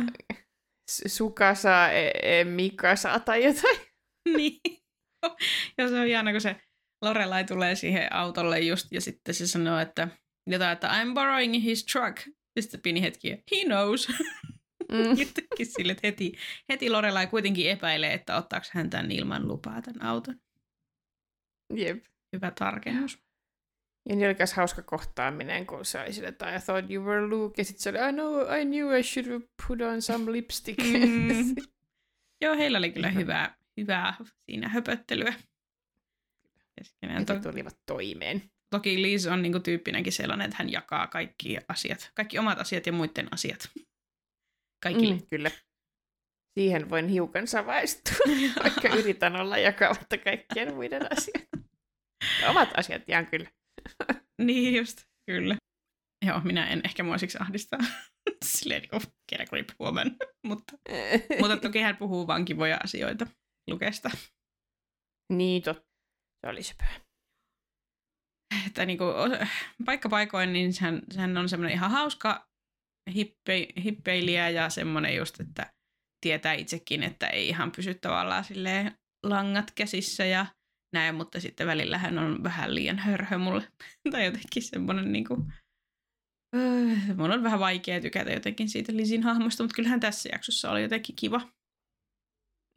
S- 0.91 1.03
Sukasa, 1.07 1.91
e- 1.91 2.11
e- 2.39 2.43
Mikasa 2.43 3.19
tai 3.19 3.43
jotain. 3.43 3.77
niin. 4.37 4.59
Ja 5.77 5.89
se 5.89 5.99
on 5.99 6.07
ihana, 6.07 6.31
kun 6.31 6.41
se 6.41 6.55
Lorelai 7.01 7.43
tulee 7.43 7.75
siihen 7.75 8.13
autolle 8.13 8.59
just, 8.59 8.87
ja 8.91 9.01
sitten 9.01 9.35
se 9.35 9.47
sanoo, 9.47 9.79
että 9.79 10.07
jotain, 10.47 10.71
että 10.71 10.87
I'm 10.87 11.13
borrowing 11.13 11.63
his 11.63 11.85
truck. 11.85 12.27
Ja 12.55 12.61
sitten 12.61 12.81
pieni 12.81 13.01
hetki, 13.01 13.29
he 13.29 13.65
knows. 13.65 14.07
Mm. 14.91 15.09
Jotenkin 15.19 15.65
sille, 15.65 15.91
että 15.91 16.07
heti, 16.07 16.33
heti 16.69 16.89
Lorelai 16.89 17.27
kuitenkin 17.27 17.69
epäilee, 17.69 18.13
että 18.13 18.37
ottaako 18.37 18.65
hän 18.71 18.89
tämän 18.89 19.11
ilman 19.11 19.47
lupaa 19.47 19.81
tämän 19.81 20.01
auton. 20.09 20.35
Jep. 21.75 22.05
Hyvä 22.33 22.51
tarkennus. 22.51 23.23
Ja 24.09 24.15
niin 24.15 24.27
oli 24.27 24.35
myös 24.39 24.53
hauska 24.53 24.81
kohtaaminen, 24.81 25.65
kun 25.65 25.85
se 25.85 25.99
oli 25.99 26.13
sille, 26.13 26.27
että 26.27 26.55
I 26.55 26.59
thought 26.59 26.91
you 26.91 27.05
were 27.05 27.27
Luke, 27.27 27.53
ja 27.57 27.65
sitten 27.65 27.81
se 27.81 27.89
oli, 27.89 28.09
I 28.09 28.13
know, 28.13 28.41
I 28.61 28.65
knew 28.65 28.99
I 28.99 29.03
should 29.03 29.27
have 29.31 29.45
put 29.67 29.81
on 29.81 30.01
some 30.01 30.31
lipstick. 30.31 30.79
Mm. 30.83 31.55
Joo, 32.43 32.55
heillä 32.55 32.77
oli 32.77 32.91
kyllä 32.91 33.09
hyvää, 33.09 33.55
hyvää 33.77 34.15
siinä 34.45 34.69
höpöttelyä. 34.69 35.33
Keskenään. 36.77 37.19
ja 37.19 37.25
To- 37.25 37.51
tulivat 37.51 37.77
toimeen. 37.85 38.41
toki 38.69 39.01
Liz 39.01 39.25
on 39.27 39.41
niinku 39.41 39.59
tyyppinenkin 39.59 40.13
sellainen, 40.13 40.45
että 40.45 40.55
hän 40.59 40.71
jakaa 40.71 41.07
kaikki 41.07 41.57
asiat, 41.67 42.11
kaikki 42.15 42.39
omat 42.39 42.59
asiat 42.59 42.85
ja 42.85 42.93
muiden 42.93 43.27
asiat. 43.31 43.69
Kaikille. 44.83 45.15
Mm, 45.15 45.27
kyllä. 45.29 45.51
Siihen 46.59 46.89
voin 46.89 47.07
hiukan 47.07 47.47
savaistua, 47.47 48.17
vaikka 48.63 48.87
yritän 48.87 49.35
olla 49.35 49.57
jakamatta 49.57 50.17
kaikkien 50.17 50.73
muiden 50.75 51.11
asioita. 51.11 51.52
Ja 52.41 52.49
omat 52.49 52.69
asiat 52.77 53.01
jään 53.07 53.25
kyllä. 53.25 53.49
Niin 54.41 54.75
just, 54.75 55.01
kyllä. 55.25 55.57
Joo, 56.25 56.39
minä 56.39 56.67
en 56.67 56.81
ehkä 56.85 57.03
muisiksi 57.03 57.37
ahdistaa. 57.41 57.79
Silleen 58.45 58.81
niin 58.81 58.89
kuin 58.89 59.01
grip 59.49 59.69
woman. 59.81 60.15
mutta, 60.47 60.73
mutta 61.39 61.57
toki 61.57 61.81
hän 61.81 61.97
puhuu 61.97 62.27
vaan 62.27 62.45
kivoja 62.45 62.79
asioita 62.83 63.27
Lukesta. 63.69 64.11
niin, 65.33 65.61
totta. 65.61 65.83
Se 66.45 66.49
oli 66.49 66.63
se 66.63 66.73
pyhä. 66.77 66.99
Että 68.67 68.85
niin 68.85 68.97
kuin, 68.97 69.13
paikka 69.85 70.09
paikoin, 70.09 70.53
niin 70.53 70.71
hän, 70.81 71.01
hän 71.17 71.37
on 71.37 71.49
semmoinen 71.49 71.73
ihan 71.73 71.91
hauska 71.91 72.47
hippe, 73.15 73.67
hippeilijä 73.83 74.49
ja 74.49 74.69
semmoinen 74.69 75.15
just, 75.15 75.39
että 75.39 75.73
tietää 76.21 76.53
itsekin, 76.53 77.03
että 77.03 77.27
ei 77.27 77.47
ihan 77.47 77.71
pysy 77.71 77.93
tavallaan 77.93 78.43
silleen 78.43 78.95
langat 79.23 79.71
käsissä 79.71 80.25
ja 80.25 80.45
näin, 80.93 81.15
mutta 81.15 81.39
sitten 81.39 81.67
välillä 81.67 81.97
hän 81.97 82.19
on 82.19 82.43
vähän 82.43 82.75
liian 82.75 82.99
hörhö 82.99 83.37
mulle. 83.37 83.67
tai 84.11 84.25
jotenkin 84.25 84.63
semmoinen 84.63 85.11
niin 85.11 85.25
kuin, 85.27 85.53
öö, 86.55 87.15
mun 87.15 87.31
on 87.31 87.43
vähän 87.43 87.59
vaikea 87.59 88.01
tykätä 88.01 88.31
jotenkin 88.31 88.69
siitä 88.69 88.95
Lisin 88.95 89.23
hahmosta, 89.23 89.63
mutta 89.63 89.75
kyllähän 89.75 89.99
tässä 89.99 90.29
jaksossa 90.31 90.71
oli 90.71 90.81
jotenkin 90.81 91.15
kiva. 91.15 91.41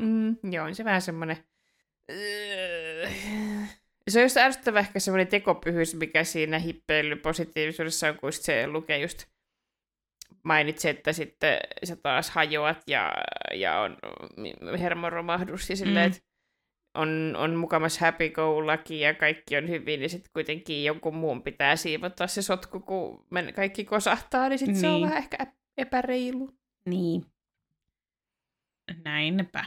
Mm, 0.02 0.52
joo, 0.52 0.66
on 0.66 0.74
se 0.74 0.84
vähän 0.84 1.02
semmoinen... 1.02 1.36
se 4.08 4.18
on 4.18 4.22
just 4.22 4.36
ärsyttävä 4.36 4.78
ehkä 4.78 5.00
semmoinen 5.00 5.28
tekopyhyys, 5.28 5.94
mikä 5.94 6.24
siinä 6.24 6.58
hippeily 6.58 7.16
positiivisuudessa 7.16 8.08
on, 8.08 8.16
kun 8.16 8.32
se 8.32 8.66
lukee 8.66 8.98
just 8.98 9.26
mainitsi, 10.42 10.88
että 10.88 11.12
sitten 11.12 11.58
sä 11.84 11.96
taas 11.96 12.30
hajoat 12.30 12.82
ja, 12.86 13.12
ja 13.54 13.80
on 13.80 13.96
hermoromahdus 14.78 15.70
ja 15.70 15.76
silleen, 15.76 16.10
mm. 16.10 16.16
että 16.16 16.25
on, 16.96 17.34
on 17.38 17.54
mukamas 17.54 17.98
happy 17.98 18.30
go 18.30 18.66
lucky 18.66 18.94
ja 18.94 19.14
kaikki 19.14 19.56
on 19.56 19.68
hyvin, 19.68 20.00
niin 20.00 20.10
sitten 20.10 20.30
kuitenkin 20.32 20.84
jonkun 20.84 21.14
muun 21.14 21.42
pitää 21.42 21.76
siivota 21.76 22.26
se 22.26 22.42
sotku, 22.42 22.80
kun 22.80 23.26
men 23.30 23.54
kaikki 23.54 23.84
kosahtaa, 23.84 24.48
niin 24.48 24.58
sitten 24.58 24.72
niin. 24.72 24.80
se 24.80 24.88
on 24.88 24.94
niin. 24.94 25.02
vähän 25.02 25.18
ehkä 25.18 25.46
epäreilu. 25.78 26.50
Niin. 26.86 27.26
Näinpä. 29.04 29.64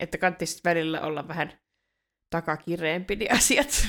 Että 0.00 0.18
kannattaisi 0.18 0.60
välillä 0.64 1.00
olla 1.00 1.28
vähän 1.28 1.52
takakireempi 2.30 3.16
niin 3.16 3.32
asiat 3.32 3.68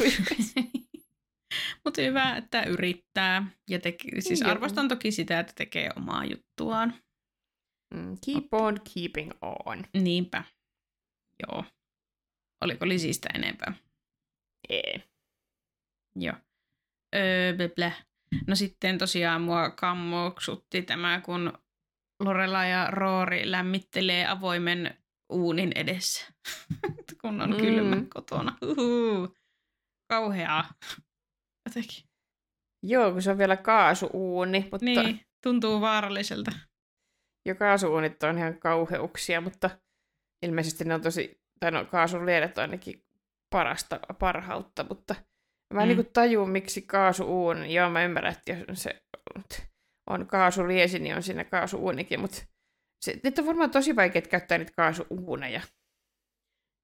Mutta 1.84 2.02
hyvä, 2.02 2.36
että 2.38 2.64
yrittää. 2.64 3.46
Ja 3.70 3.80
teke, 3.80 4.22
siis 4.22 4.42
Joo. 4.42 4.52
arvostan 4.52 4.88
toki 4.88 5.12
sitä, 5.12 5.40
että 5.40 5.54
tekee 5.56 5.90
omaa 5.96 6.26
juttuaan. 6.26 6.94
Mm, 7.94 8.18
keep 8.26 8.54
on 8.54 8.78
keeping 8.94 9.32
on. 9.42 9.84
Niinpä. 9.94 10.44
Joo. 11.48 11.64
Oliko 12.62 12.88
lisistä 12.88 13.30
enempää? 13.34 13.74
Ei. 14.70 15.04
Joo. 16.16 16.36
Öö. 17.16 17.54
No 18.48 18.56
sitten 18.56 18.98
tosiaan 18.98 19.42
mua 19.42 19.70
kammoksutti 19.70 20.82
tämä, 20.82 21.22
kun 21.26 21.54
Lorela 22.24 22.66
ja 22.66 22.88
Roori 22.92 23.52
lämmittelee 23.52 24.28
avoimen 24.28 24.98
uunin 25.30 25.72
edessä, 25.76 26.34
kun 27.22 27.42
on 27.42 27.50
mm. 27.50 27.58
kylmä 27.58 27.96
kotona. 28.14 28.58
Uhuhu. 28.62 29.36
Kauheaa. 30.10 30.66
Jotenkin. 31.66 32.10
Joo, 32.84 33.12
kun 33.12 33.22
se 33.22 33.32
on 33.32 33.38
vielä 33.38 33.58
kaasuuuni. 33.58 34.60
Mutta... 34.72 34.86
Niin, 34.86 35.22
tuntuu 35.44 35.82
vaaralliselta. 35.82 36.52
Jo 37.46 37.56
kaasuunit 37.56 38.24
on 38.24 38.38
ihan 38.38 38.60
kauheuksia, 38.60 39.42
mutta 39.42 39.70
ilmeisesti 40.46 40.84
ne 40.84 40.94
on 40.94 41.02
tosi, 41.02 41.41
tai 41.62 41.72
no 41.72 41.86
kaasuliedet 41.86 42.58
on 42.58 42.62
ainakin 42.62 43.04
parasta, 43.50 44.00
parhautta, 44.20 44.86
mutta 44.90 45.16
mä 45.74 45.84
en 45.84 45.90
mm. 45.90 45.96
niin 45.96 46.14
tajua, 46.14 46.46
miksi 46.46 46.82
kaasuuuni, 46.82 47.74
joo 47.74 47.90
mä 47.90 48.04
ymmärrän, 48.04 48.34
että 48.34 48.52
jos 48.68 48.84
se 48.84 49.04
on 50.10 50.28
kaasuliesi, 50.28 51.00
niin 51.00 51.16
on 51.16 51.24
siinä 51.24 51.44
kaasuunikin, 51.44 52.20
mutta 52.20 52.44
se, 53.06 53.20
nyt 53.24 53.40
on 53.40 53.46
varmaan 53.46 53.72
tosi 53.72 53.96
vaikea 53.96 54.22
käyttää 54.22 54.58
niitä 54.58 54.74
kaasuuneja. 54.76 55.62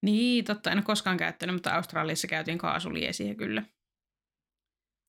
Niin, 0.06 0.46
totta. 0.46 0.72
En 0.72 0.78
ole 0.78 0.84
koskaan 0.84 1.18
käyttänyt, 1.18 1.56
mutta 1.56 1.76
Australiassa 1.76 2.28
käytiin 2.28 2.58
kaasuliesiä 2.58 3.36
kyllä. 3.36 3.64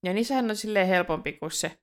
Ja 0.05 0.13
niissähän 0.13 0.51
on 0.51 0.57
silleen 0.57 0.89
helpompi, 0.89 1.33
kun 1.33 1.51
se 1.51 1.79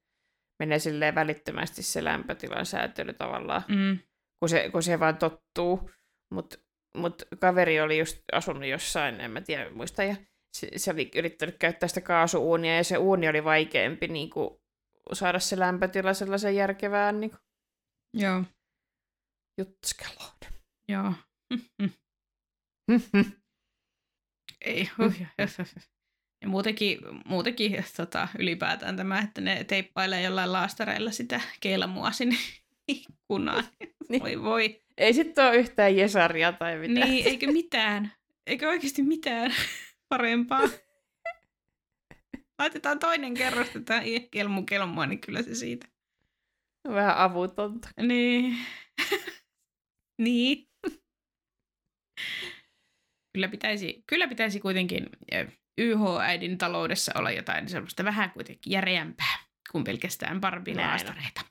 menee 0.60 0.80
silleen 0.80 1.16
välittömästi 1.16 1.84
se 1.84 2.03
lämpötilan 2.03 2.66
säätely 2.66 3.14
tavallaan, 3.14 3.64
mm. 3.68 3.99
kun, 4.40 4.49
se, 4.49 4.70
kun 4.72 4.84
se 4.84 4.99
vaan 4.99 5.18
tottuu. 5.18 5.90
Mutta 6.34 6.57
mut 6.95 7.22
kaveri 7.39 7.81
oli 7.81 7.99
just 7.99 8.22
asunut 8.31 8.65
jossain, 8.65 9.22
en 9.22 9.31
mä 9.31 9.41
tiedä, 9.41 9.69
muista, 9.69 10.03
ja 10.03 10.15
se, 10.57 10.69
se 10.76 10.91
oli 10.91 11.11
yrittänyt 11.15 11.55
käyttää 11.59 11.89
sitä 11.89 12.01
kaasuunia, 12.01 12.77
ja 12.77 12.84
se 12.84 12.97
uuni 12.97 13.30
oli 13.30 13.43
vaikeampi 13.43 14.07
niin 14.07 14.30
kuin, 14.30 14.49
saada 15.13 15.39
se 15.39 15.59
lämpötila 15.59 16.13
sellaisen 16.13 16.55
järkevään 16.55 17.19
niin 17.19 17.30
kuin, 17.31 17.41
Joo. 18.13 18.43
juttuskeloon. 19.57 20.31
Joo. 20.89 21.13
Ei, 24.65 24.89
ja 26.41 26.47
muutenkin, 26.47 26.99
muutenkin 27.26 27.85
tota, 27.97 28.27
ylipäätään 28.39 28.97
tämä, 28.97 29.19
että 29.19 29.41
ne 29.41 29.63
teippailee 29.63 30.22
jollain 30.22 30.51
laastareilla 30.51 31.11
sitä 31.11 31.41
keilamua 31.59 32.11
sinne 32.11 32.35
ikkunaan. 32.88 33.63
Niin. 34.09 34.22
Voi 34.22 34.41
voi. 34.43 34.85
Ei 34.97 35.13
sitten 35.13 35.45
ole 35.45 35.57
yhtään 35.57 35.97
jesaria 35.97 36.51
tai 36.51 36.77
mitään. 36.77 37.09
Niin, 37.09 37.27
eikö 37.27 37.51
mitään. 37.51 38.11
Eikö 38.47 38.67
oikeasti 38.67 39.03
mitään 39.03 39.53
parempaa. 40.09 40.61
Laitetaan 42.59 42.99
toinen 42.99 43.34
kerros 43.34 43.69
tätä 43.69 44.01
kelmu 44.31 44.63
kelmua, 44.63 45.05
niin 45.05 45.22
kyllä 45.22 45.41
se 45.41 45.55
siitä. 45.55 45.88
Vähän 46.88 47.17
avutonta. 47.17 47.89
Niin. 48.01 48.57
niin. 50.22 50.67
kyllä, 53.34 53.47
pitäisi, 53.47 54.03
kyllä 54.07 54.27
pitäisi 54.27 54.59
kuitenkin 54.59 55.09
YH-äidin 55.77 56.57
taloudessa 56.57 57.11
olla 57.15 57.31
jotain 57.31 57.69
sellaista 57.69 58.05
vähän 58.05 58.31
kuitenkin 58.31 58.72
järeämpää 58.72 59.38
kuin 59.72 59.84
pelkästään 59.84 60.41
barbilaastareita. 60.41 61.41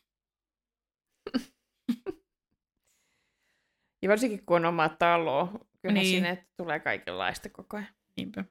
Ja 4.05 4.10
varsinkin 4.10 4.47
kun 4.47 4.56
on 4.56 4.64
oma 4.64 4.89
talo, 4.89 5.68
kyllä 5.82 5.94
niin. 5.94 6.06
sinne 6.06 6.47
tulee 6.56 6.81
kaikenlaista 6.81 7.48
koko 7.48 7.76
ajan. 7.76 7.89
Niinpä. 8.16 8.44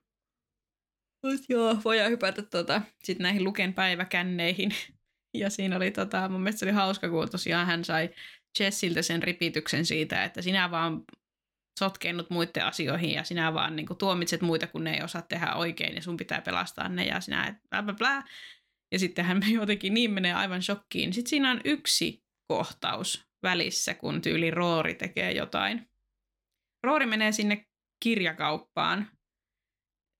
Mut 1.23 1.41
joo, 1.49 1.77
voidaan 1.85 2.11
hypätä 2.11 2.41
tota, 2.41 2.81
sit 3.03 3.19
näihin 3.19 3.43
Luken 3.43 3.73
päiväkänneihin. 3.73 4.71
Ja 5.35 5.49
siinä 5.49 5.75
oli 5.75 5.91
tota, 5.91 6.29
mun 6.29 6.41
mielestä 6.41 6.59
se 6.59 6.65
oli 6.65 6.71
hauska, 6.71 7.09
kun 7.09 7.29
tosiaan 7.29 7.65
hän 7.65 7.85
sai 7.85 8.09
Jessiltä 8.59 9.01
sen 9.01 9.23
ripityksen 9.23 9.85
siitä, 9.85 10.23
että 10.23 10.41
sinä 10.41 10.71
vaan 10.71 11.03
sotkeenut 11.79 12.29
muiden 12.29 12.65
asioihin 12.65 13.11
ja 13.11 13.23
sinä 13.23 13.53
vaan 13.53 13.75
niin 13.75 13.85
kuin, 13.85 13.97
tuomitset 13.97 14.41
muita, 14.41 14.67
kun 14.67 14.83
ne 14.83 14.93
ei 14.93 15.03
osaa 15.03 15.21
tehdä 15.21 15.53
oikein 15.53 15.95
ja 15.95 16.01
sun 16.01 16.17
pitää 16.17 16.41
pelastaa 16.41 16.89
ne 16.89 17.05
ja 17.05 17.21
sinä 17.21 17.47
et 17.47 17.55
bla 17.69 17.83
bla 17.83 17.93
bla. 17.93 18.23
Ja 18.91 18.99
sitten 18.99 19.25
hän 19.25 19.41
jotenkin 19.59 19.93
niin 19.93 20.11
menee 20.11 20.33
aivan 20.33 20.61
shokkiin. 20.61 21.13
Sitten 21.13 21.29
siinä 21.29 21.51
on 21.51 21.61
yksi 21.65 22.23
kohtaus 22.47 23.32
välissä, 23.43 23.93
kun 23.93 24.21
tyyli 24.21 24.51
Roori 24.51 24.95
tekee 24.95 25.31
jotain. 25.31 25.89
Roori 26.83 27.05
menee 27.05 27.31
sinne 27.31 27.65
kirjakauppaan 27.99 29.07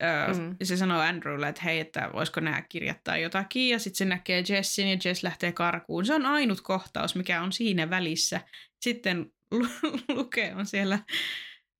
Öö, 0.02 0.34
mm. 0.34 0.56
Se 0.62 0.76
sanoo 0.76 1.00
Andrewlle, 1.00 1.48
että 1.48 1.62
hei, 1.64 1.80
että 1.80 2.10
voisiko 2.12 2.40
nämä 2.40 2.62
kirjattaa 2.62 3.16
jotakin. 3.16 3.68
Ja 3.68 3.78
sitten 3.78 3.98
se 3.98 4.04
näkee 4.04 4.44
Jessin 4.48 4.88
ja 4.88 4.98
Jess 5.04 5.22
lähtee 5.22 5.52
karkuun. 5.52 6.06
Se 6.06 6.14
on 6.14 6.26
ainut 6.26 6.60
kohtaus, 6.60 7.14
mikä 7.14 7.42
on 7.42 7.52
siinä 7.52 7.90
välissä. 7.90 8.40
Sitten 8.80 9.32
Luke 10.14 10.52
on 10.54 10.66
siellä 10.66 10.98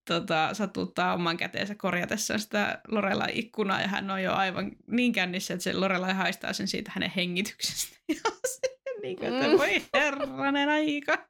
tota, 0.08 0.54
satuttaa 0.54 1.14
oman 1.14 1.36
käteensä 1.36 1.74
korjatessa 1.74 2.38
sitä 2.38 2.80
Lorelai 2.88 3.38
ikkunaa 3.38 3.80
ja 3.80 3.88
hän 3.88 4.10
on 4.10 4.22
jo 4.22 4.32
aivan 4.32 4.72
niin 4.86 5.12
kännissä, 5.12 5.54
että 5.54 5.64
se 5.64 5.72
Lorelai 5.72 6.14
haistaa 6.14 6.52
sen 6.52 6.68
siitä 6.68 6.92
hänen 6.94 7.12
hengityksestä. 7.16 7.96
Ja 8.86 9.00
niin 9.02 9.16
kuin, 9.16 9.34
että 9.34 9.48
mm. 9.48 9.58
voi 9.58 9.82
herranen 9.94 10.68
aika. 10.68 11.28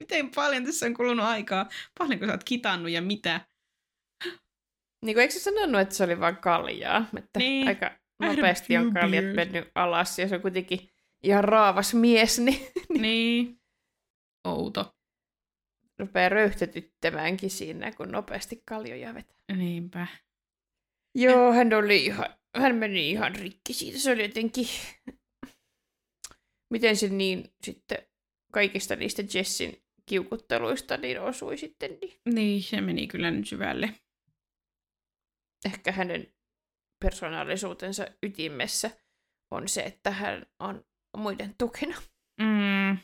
Miten 0.00 0.30
paljon 0.30 0.64
tässä 0.64 0.86
on 0.86 0.94
kulunut 0.94 1.26
aikaa? 1.26 1.68
Paljonko 1.98 2.26
sä 2.26 2.32
oot 2.32 2.44
kitannut 2.44 2.90
ja 2.90 3.02
mitä? 3.02 3.40
Niin 5.04 5.14
kuin, 5.14 5.22
eikö 5.22 5.34
sanonut, 5.34 5.80
että 5.80 5.94
se 5.94 6.04
oli 6.04 6.20
vain 6.20 6.36
kaljaa? 6.36 7.06
Että 7.18 7.38
niin. 7.38 7.68
aika 7.68 7.90
nopeasti 8.20 8.76
on 8.76 8.92
kaljat 8.94 9.34
mennyt 9.34 9.68
alas 9.74 10.18
ja 10.18 10.28
se 10.28 10.34
on 10.34 10.42
kuitenkin 10.42 10.90
ihan 11.22 11.44
raavas 11.44 11.94
mies. 11.94 12.40
Niin, 12.44 13.02
niin. 13.02 13.60
outo. 14.44 14.96
Rupeaa 15.98 16.28
röyhtätyttämäänkin 16.28 17.50
siinä, 17.50 17.92
kun 17.92 18.12
nopeasti 18.12 18.62
kaljoja 18.66 19.14
vetää. 19.14 19.36
Niinpä. 19.56 20.06
Joo, 21.14 21.52
hän 21.52 21.72
oli 21.72 22.04
ihan, 22.04 22.34
hän 22.56 22.76
meni 22.76 23.10
ihan 23.10 23.34
rikki 23.34 23.72
siitä. 23.72 23.98
Se 23.98 24.12
oli 24.12 24.22
jotenkin, 24.22 24.68
miten 26.70 26.96
se 26.96 27.08
niin 27.08 27.54
sitten 27.62 27.98
kaikista 28.52 28.96
niistä 28.96 29.22
Jessin 29.34 29.83
kiukutteluista 30.06 30.96
niin 30.96 31.20
osui 31.20 31.56
sitten. 31.56 31.98
Niin, 32.00 32.20
niin 32.34 32.62
se 32.62 32.80
meni 32.80 33.06
kyllä 33.06 33.30
nyt 33.30 33.48
syvälle 33.48 33.94
ehkä 35.64 35.92
hänen 35.92 36.34
persoonallisuutensa 37.04 38.06
ytimessä 38.22 38.90
on 39.50 39.68
se, 39.68 39.82
että 39.82 40.10
hän 40.10 40.46
on 40.58 40.84
muiden 41.16 41.54
tukena. 41.58 42.02
Mm, 42.40 42.98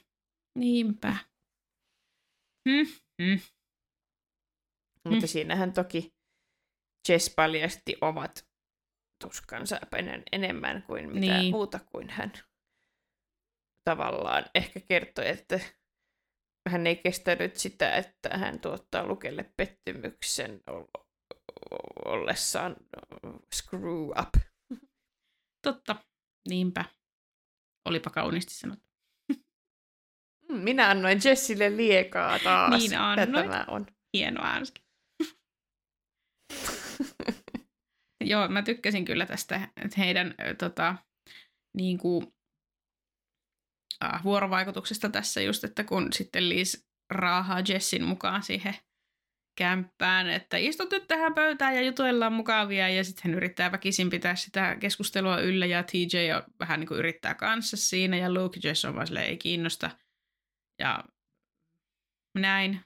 niinpä. 0.58 1.16
Hmm, 2.68 2.86
hmm. 3.22 3.40
Mutta 5.04 5.18
hmm. 5.18 5.26
siinähän 5.26 5.72
toki 5.72 6.14
Jess 7.08 7.34
paljasti 7.34 7.96
omat 8.00 8.48
tuskansa 9.22 9.80
enemmän 10.32 10.82
kuin 10.82 11.12
mitä 11.12 11.38
niin. 11.38 11.50
muuta 11.50 11.78
kuin 11.78 12.10
hän 12.10 12.32
tavallaan 13.84 14.44
ehkä 14.54 14.80
kertoi, 14.80 15.28
että 15.28 15.60
hän 16.70 16.86
ei 16.86 16.96
kestänyt 16.96 17.56
sitä, 17.56 17.96
että 17.96 18.28
hän 18.38 18.60
tuottaa 18.60 19.06
Lukelle 19.06 19.52
pettymyksen 19.56 20.60
ollessaan 22.04 22.76
screw 23.54 24.10
up. 24.20 24.34
Totta, 25.62 25.96
niinpä. 26.48 26.84
Olipa 27.88 28.10
kauniisti 28.10 28.54
sanottu. 28.54 28.84
Mm, 30.48 30.58
minä 30.58 30.90
annoin 30.90 31.20
Jessille 31.24 31.76
liekaa 31.76 32.38
taas. 32.38 32.82
Niin 32.82 32.98
annoit. 32.98 33.46
Tämä 33.46 33.64
on. 33.68 33.86
Hienoa 34.16 34.52
Anski. 34.54 34.82
joo, 38.24 38.48
mä 38.48 38.62
tykkäsin 38.62 39.04
kyllä 39.04 39.26
tästä, 39.26 39.68
että 39.84 40.00
heidän 40.00 40.34
tota, 40.58 40.96
niin 41.76 41.98
kuin, 41.98 42.34
äh, 44.04 44.24
vuorovaikutuksesta 44.24 45.08
tässä 45.08 45.40
just, 45.40 45.64
että 45.64 45.84
kun 45.84 46.12
sitten 46.12 46.48
Liz 46.48 46.84
raahaa 47.10 47.60
Jessin 47.68 48.04
mukaan 48.04 48.42
siihen 48.42 48.74
kämppään, 49.58 50.30
että 50.30 50.56
istut 50.56 50.90
nyt 50.90 51.06
tähän 51.08 51.34
pöytään 51.34 51.74
ja 51.74 51.82
jutuillaan 51.82 52.32
mukavia 52.32 52.88
ja 52.88 53.04
sitten 53.04 53.22
hän 53.24 53.34
yrittää 53.34 53.72
väkisin 53.72 54.10
pitää 54.10 54.36
sitä 54.36 54.76
keskustelua 54.80 55.40
yllä 55.40 55.66
ja 55.66 55.82
TJ 55.82 56.16
vähän 56.60 56.80
niin 56.80 56.88
kuin 56.88 56.98
yrittää 56.98 57.34
kanssa 57.34 57.76
siinä 57.76 58.16
ja 58.16 58.34
Luke 58.34 58.60
Jess 58.64 58.84
on 58.84 58.94
vaan 58.94 59.06
silleen, 59.06 59.26
ei 59.26 59.36
kiinnosta 59.36 59.90
ja 60.80 61.04
näin. 62.38 62.80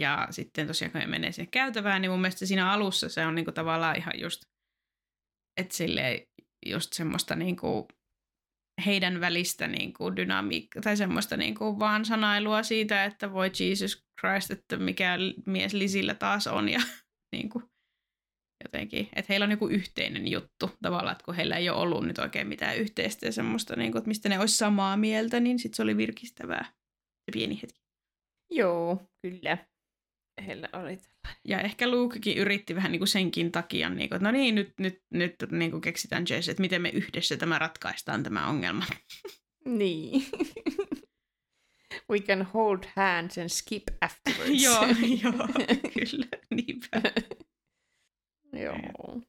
Ja 0.00 0.28
sitten 0.30 0.66
tosiaan 0.66 0.92
kun 0.92 1.10
menee 1.10 1.32
sinne 1.32 1.48
käytävään, 1.50 2.02
niin 2.02 2.10
mun 2.10 2.20
mielestä 2.20 2.46
siinä 2.46 2.72
alussa 2.72 3.08
se 3.08 3.26
on 3.26 3.34
niin 3.34 3.44
kuin 3.44 3.54
tavallaan 3.54 3.96
ihan 3.96 4.20
just, 4.20 4.42
että 5.60 5.76
silleen 5.76 6.26
just 6.66 6.92
semmoista 6.92 7.36
niin 7.36 7.56
kuin 7.56 7.86
heidän 8.86 9.20
välistä 9.20 9.68
niin 9.68 9.92
kuin 9.92 10.16
dynamiikkaa 10.16 10.82
tai 10.82 10.96
semmoista 10.96 11.36
niin 11.36 11.54
kuin 11.54 11.78
vaan 11.78 12.04
sanailua 12.04 12.62
siitä, 12.62 13.04
että 13.04 13.32
voi 13.32 13.50
Jesus 13.60 14.04
Christ, 14.20 14.50
että 14.50 14.76
mikä 14.76 15.18
mies 15.46 15.74
Lisillä 15.74 16.14
taas 16.14 16.46
on 16.46 16.68
ja 16.68 16.80
niin 17.36 17.48
kuin 17.48 17.64
jotenkin, 18.64 19.08
että 19.16 19.26
heillä 19.28 19.44
on 19.44 19.50
joku 19.50 19.68
yhteinen 19.68 20.28
juttu 20.28 20.70
tavallaan, 20.82 21.12
että 21.12 21.24
kun 21.24 21.34
heillä 21.34 21.56
ei 21.56 21.70
ole 21.70 21.78
ollut 21.78 22.06
nyt 22.06 22.18
oikein 22.18 22.46
mitään 22.46 22.76
yhteistä 22.76 23.26
ja 23.26 23.32
semmoista, 23.32 23.76
niin 23.76 23.92
kuin, 23.92 23.98
että 24.00 24.08
mistä 24.08 24.28
ne 24.28 24.38
olisi 24.38 24.56
samaa 24.56 24.96
mieltä, 24.96 25.40
niin 25.40 25.58
sitten 25.58 25.76
se 25.76 25.82
oli 25.82 25.96
virkistävää 25.96 26.64
se 26.64 27.32
pieni 27.32 27.62
hetki. 27.62 27.80
Joo, 28.50 29.08
kyllä. 29.22 29.58
Heillä 30.46 30.68
oli 30.72 30.96
tällainen. 30.96 31.40
Ja 31.44 31.60
ehkä 31.60 31.90
Lukekin 31.90 32.38
yritti 32.38 32.74
vähän 32.74 32.92
niin 32.92 33.00
kuin 33.00 33.08
senkin 33.08 33.52
takia, 33.52 33.88
niin 33.88 34.08
kuin, 34.08 34.16
että 34.16 34.28
no 34.28 34.30
niin, 34.30 34.54
nyt, 34.54 34.72
nyt, 34.78 35.02
nyt 35.10 35.34
niin 35.50 35.70
kuin 35.70 35.80
keksitään 35.80 36.24
Jess, 36.30 36.48
että 36.48 36.60
miten 36.60 36.82
me 36.82 36.88
yhdessä 36.88 37.36
tämä 37.36 37.58
ratkaistaan 37.58 38.22
tämä 38.22 38.46
ongelma. 38.46 38.84
Niin. 39.64 40.26
We 42.10 42.20
can 42.20 42.42
hold 42.42 42.84
hands 42.96 43.38
and 43.38 43.48
skip 43.48 43.82
afterwards. 44.00 44.62
joo, 44.64 44.86
joo, 45.22 45.48
kyllä, 45.94 46.26
niinpä. 46.50 47.02
Joo. 48.52 49.20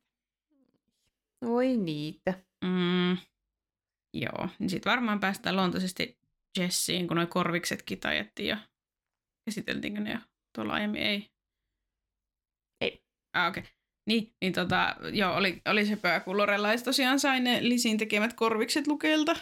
Oi 1.42 1.78
niitä. 1.78 2.34
Mm, 2.64 3.18
joo, 4.14 4.50
niin 4.60 4.70
sitten 4.70 4.92
varmaan 4.92 5.20
päästään 5.20 5.56
luontoisesti 5.56 6.20
Jessiin, 6.58 7.08
kun 7.08 7.18
noi 7.18 7.28
korviksetkin 7.28 8.00
tajettiin 8.00 8.48
ja 8.50 8.58
käsiteltiinkö 9.46 10.02
ne 10.02 10.12
jo 10.12 10.20
tuolla 10.56 10.74
aiemmin? 10.74 11.02
Ei. 11.02 11.30
Ei. 12.82 13.02
Ah, 13.34 13.48
okei. 13.48 13.62
Okay. 13.62 13.74
Niin, 14.10 14.32
niin 14.42 14.54
tota, 14.54 14.96
joo, 15.14 15.36
oli, 15.36 15.62
oli 15.66 15.86
se 15.86 15.96
pöä, 15.96 16.20
kun 16.20 16.38
Lorelais 16.38 16.84
tosiaan 16.84 17.20
sai 17.20 17.40
ne 17.40 17.60
Lisin 17.62 17.98
tekemät 17.98 18.34
korvikset 18.34 18.88
Lukelta. 18.88 19.36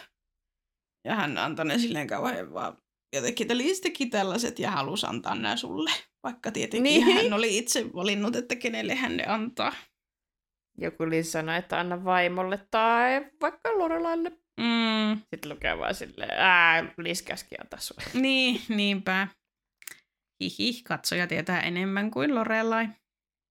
Ja 1.04 1.14
hän 1.14 1.38
antoi 1.38 1.64
ne 1.64 1.78
silleen 1.78 2.06
kauhean 2.06 2.54
vaan 2.54 2.76
jotenkin, 3.16 3.44
että 3.44 3.56
Lis 3.56 3.80
teki 3.80 4.06
tällaiset 4.06 4.58
ja 4.58 4.70
halusi 4.70 5.06
antaa 5.06 5.34
nämä 5.34 5.56
sulle. 5.56 5.90
Vaikka 6.22 6.50
tietenkin 6.52 6.82
Niin. 7.06 7.16
hän 7.16 7.32
oli 7.32 7.58
itse 7.58 7.92
valinnut, 7.94 8.36
että 8.36 8.56
kenelle 8.56 8.94
hän 8.94 9.16
ne 9.16 9.24
antaa. 9.26 9.72
Joku 10.78 11.10
Liz 11.10 11.26
sanoi, 11.26 11.56
että 11.56 11.80
anna 11.80 12.04
vaimolle 12.04 12.66
tai 12.70 13.26
vaikka 13.40 13.78
Lorelaille. 13.78 14.30
Mm, 14.60 15.16
Sitten 15.30 15.50
lukee 15.52 15.78
vaan 15.78 15.94
silleen, 15.94 16.30
ää, 16.30 16.94
Liz 16.98 17.22
käski 17.22 17.54
antaa 17.60 17.80
sulle. 17.80 18.02
niin, 18.14 18.60
niinpä. 18.68 19.28
Hihi, 20.58 20.82
katsoja 20.82 21.26
tietää 21.26 21.60
enemmän 21.60 22.10
kuin 22.10 22.34
Lorelai. 22.34 22.88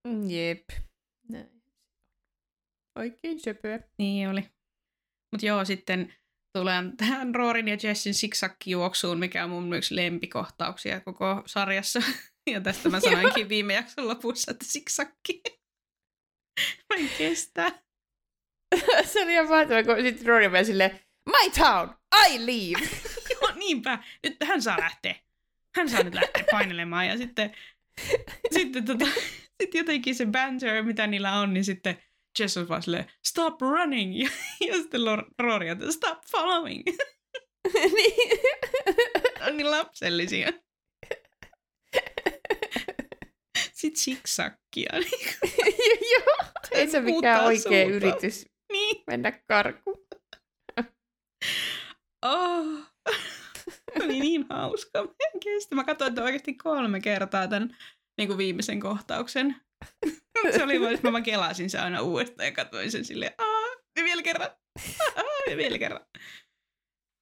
Mm, 0.07 0.29
Jep. 0.29 0.69
Näin. 1.29 1.63
Oikein 2.95 3.39
söpöä. 3.39 3.79
Niin 3.97 4.29
oli. 4.29 4.41
Mutta 5.31 5.45
joo, 5.45 5.65
sitten 5.65 6.13
tulen 6.57 6.97
tähän 6.97 7.35
Roorin 7.35 7.67
ja 7.67 7.77
Jessin 7.83 8.13
siksakkijuoksuun, 8.13 9.19
mikä 9.19 9.43
on 9.43 9.49
mun 9.49 9.73
yksi 9.73 9.95
lempikohtauksia 9.95 10.99
koko 10.99 11.43
sarjassa. 11.45 11.99
Ja 12.49 12.61
tästä 12.61 12.89
mä 12.89 12.99
sanoinkin 12.99 13.49
viime 13.49 13.73
jakson 13.73 14.07
lopussa, 14.07 14.51
että 14.51 14.65
siksakki. 14.65 15.41
Mä 16.89 16.95
en 16.95 17.09
kestä. 17.17 17.71
se 19.11 19.23
oli 19.23 19.33
ihan 19.33 19.49
mahtavaa, 19.49 19.83
kun 19.83 19.95
sitten 20.01 20.25
Rory 20.25 20.49
meni 20.49 20.65
silleen, 20.65 20.99
my 21.25 21.51
town, 21.57 21.89
I 22.27 22.45
leave. 22.45 22.89
Joo, 23.29 23.55
niinpä. 23.55 24.03
Nyt 24.23 24.37
hän 24.43 24.61
saa 24.61 24.79
lähteä. 24.79 25.15
Hän 25.75 25.89
saa 25.89 26.03
nyt 26.03 26.13
lähteä 26.13 26.43
painelemaan. 26.51 27.07
Ja 27.07 27.17
sitten, 27.17 27.55
sitten, 28.51 28.85
tota, 28.85 29.05
sitten 29.61 29.79
jotenkin 29.79 30.15
se 30.15 30.25
banter, 30.25 30.83
mitä 30.83 31.07
niillä 31.07 31.39
on, 31.39 31.53
niin 31.53 31.65
sitten 31.65 31.97
Jess 32.39 32.57
on 32.57 32.69
vaan 32.69 32.83
silleen, 32.83 33.05
stop 33.25 33.61
running. 33.61 34.19
Ja, 34.23 34.29
ja 34.67 34.73
sitten 34.73 35.01
Rory 35.39 35.69
on, 35.69 35.93
stop 35.93 36.19
following. 36.31 36.83
niin. 37.73 38.39
on 39.47 39.57
niin 39.57 39.71
lapsellisia. 39.71 40.53
Sitten 43.73 44.01
siksakkia. 44.01 44.89
Joo, 46.13 46.45
ei 46.71 46.89
se 46.89 47.01
mikään 47.01 47.43
oikea 47.43 47.61
suuntaa. 47.61 47.95
yritys 47.95 48.45
niin. 48.71 49.03
mennä 49.07 49.31
karkuun. 49.47 50.07
Oh. 52.21 52.65
Oli 54.03 54.19
niin 54.19 54.45
hauska. 54.49 55.03
Mä 55.03 55.13
en 55.33 55.39
kestä. 55.39 55.75
Mä 55.75 55.83
katsoin 55.83 56.15
tämän 56.15 56.25
oikeasti 56.25 56.53
kolme 56.53 56.99
kertaa 56.99 57.47
tämän 57.47 57.77
niin 58.17 58.27
kuin 58.27 58.37
viimeisen 58.37 58.79
kohtauksen. 58.79 59.55
se 60.55 60.63
oli 60.63 60.81
vaan, 60.81 60.93
että 60.93 61.07
mä 61.07 61.11
vaan 61.11 61.23
kelasin 61.23 61.69
sen 61.69 61.81
aina 61.81 62.01
uudestaan 62.01 62.45
ja 62.45 62.51
katsoin 62.51 62.91
sen 62.91 63.05
silleen, 63.05 63.31
aah, 63.37 63.77
ja 63.97 64.03
vielä 64.03 64.21
kerran, 64.21 64.49
aah, 65.15 65.49
ja 65.49 65.57
vielä 65.57 65.77
kerran. 65.77 66.05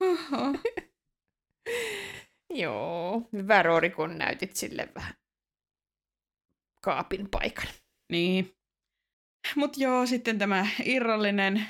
Oho. 0.02 0.56
Joo, 2.54 3.30
hyvä 3.34 3.64
Rory, 3.64 3.90
kun 3.90 4.18
näytit 4.18 4.56
sille 4.56 4.90
vähän 4.96 5.14
kaapin 6.86 7.30
paikan. 7.30 7.68
Niin. 8.12 8.56
Mut 9.56 9.78
joo, 9.78 10.06
sitten 10.06 10.40
tämä 10.40 10.68
irrallinen, 10.84 11.66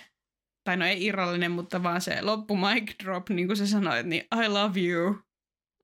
tai 0.63 0.77
no 0.77 0.85
ei 0.85 1.05
irrallinen, 1.05 1.51
mutta 1.51 1.83
vaan 1.83 2.01
se 2.01 2.21
loppu 2.21 2.57
mic 2.57 3.03
drop, 3.03 3.29
niin 3.29 3.47
kuin 3.47 3.57
sä 3.57 3.67
sanoit, 3.67 4.05
niin 4.05 4.23
I 4.45 4.47
love 4.47 4.79
you. 4.79 5.13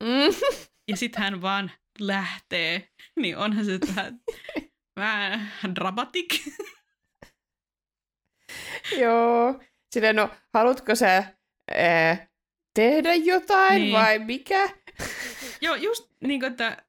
Mm. 0.03 0.35
Ja 0.87 0.97
sitten 0.97 1.23
hän 1.23 1.41
vaan 1.41 1.71
lähtee. 1.99 2.89
Niin 3.19 3.37
onhan 3.37 3.65
se 3.65 3.79
vähän, 3.95 4.19
vähän 4.95 5.75
dramatic. 5.75 6.47
Joo, 9.01 9.61
silleen 9.93 10.15
no, 10.15 10.29
haluatko 10.53 10.95
sä 10.95 11.23
ää, 11.75 12.27
tehdä 12.73 13.13
jotain 13.13 13.81
niin. 13.81 13.93
vai 13.93 14.19
mikä? 14.19 14.69
Joo, 15.61 15.75
just 15.75 16.11
niin 16.23 16.39
kuin, 16.39 16.51
että 16.51 16.87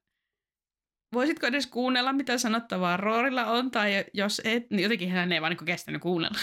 voisitko 1.13 1.47
edes 1.47 1.67
kuunnella, 1.67 2.13
mitä 2.13 2.37
sanottavaa 2.37 2.97
Roorilla 2.97 3.45
on, 3.45 3.71
tai 3.71 4.05
jos 4.13 4.41
et, 4.43 4.69
niin 4.69 4.83
jotenkin 4.83 5.11
hän 5.11 5.31
ei 5.31 5.41
vaan 5.41 5.51
niin 5.51 5.65
kestänyt 5.65 6.01
kuunnella. 6.01 6.39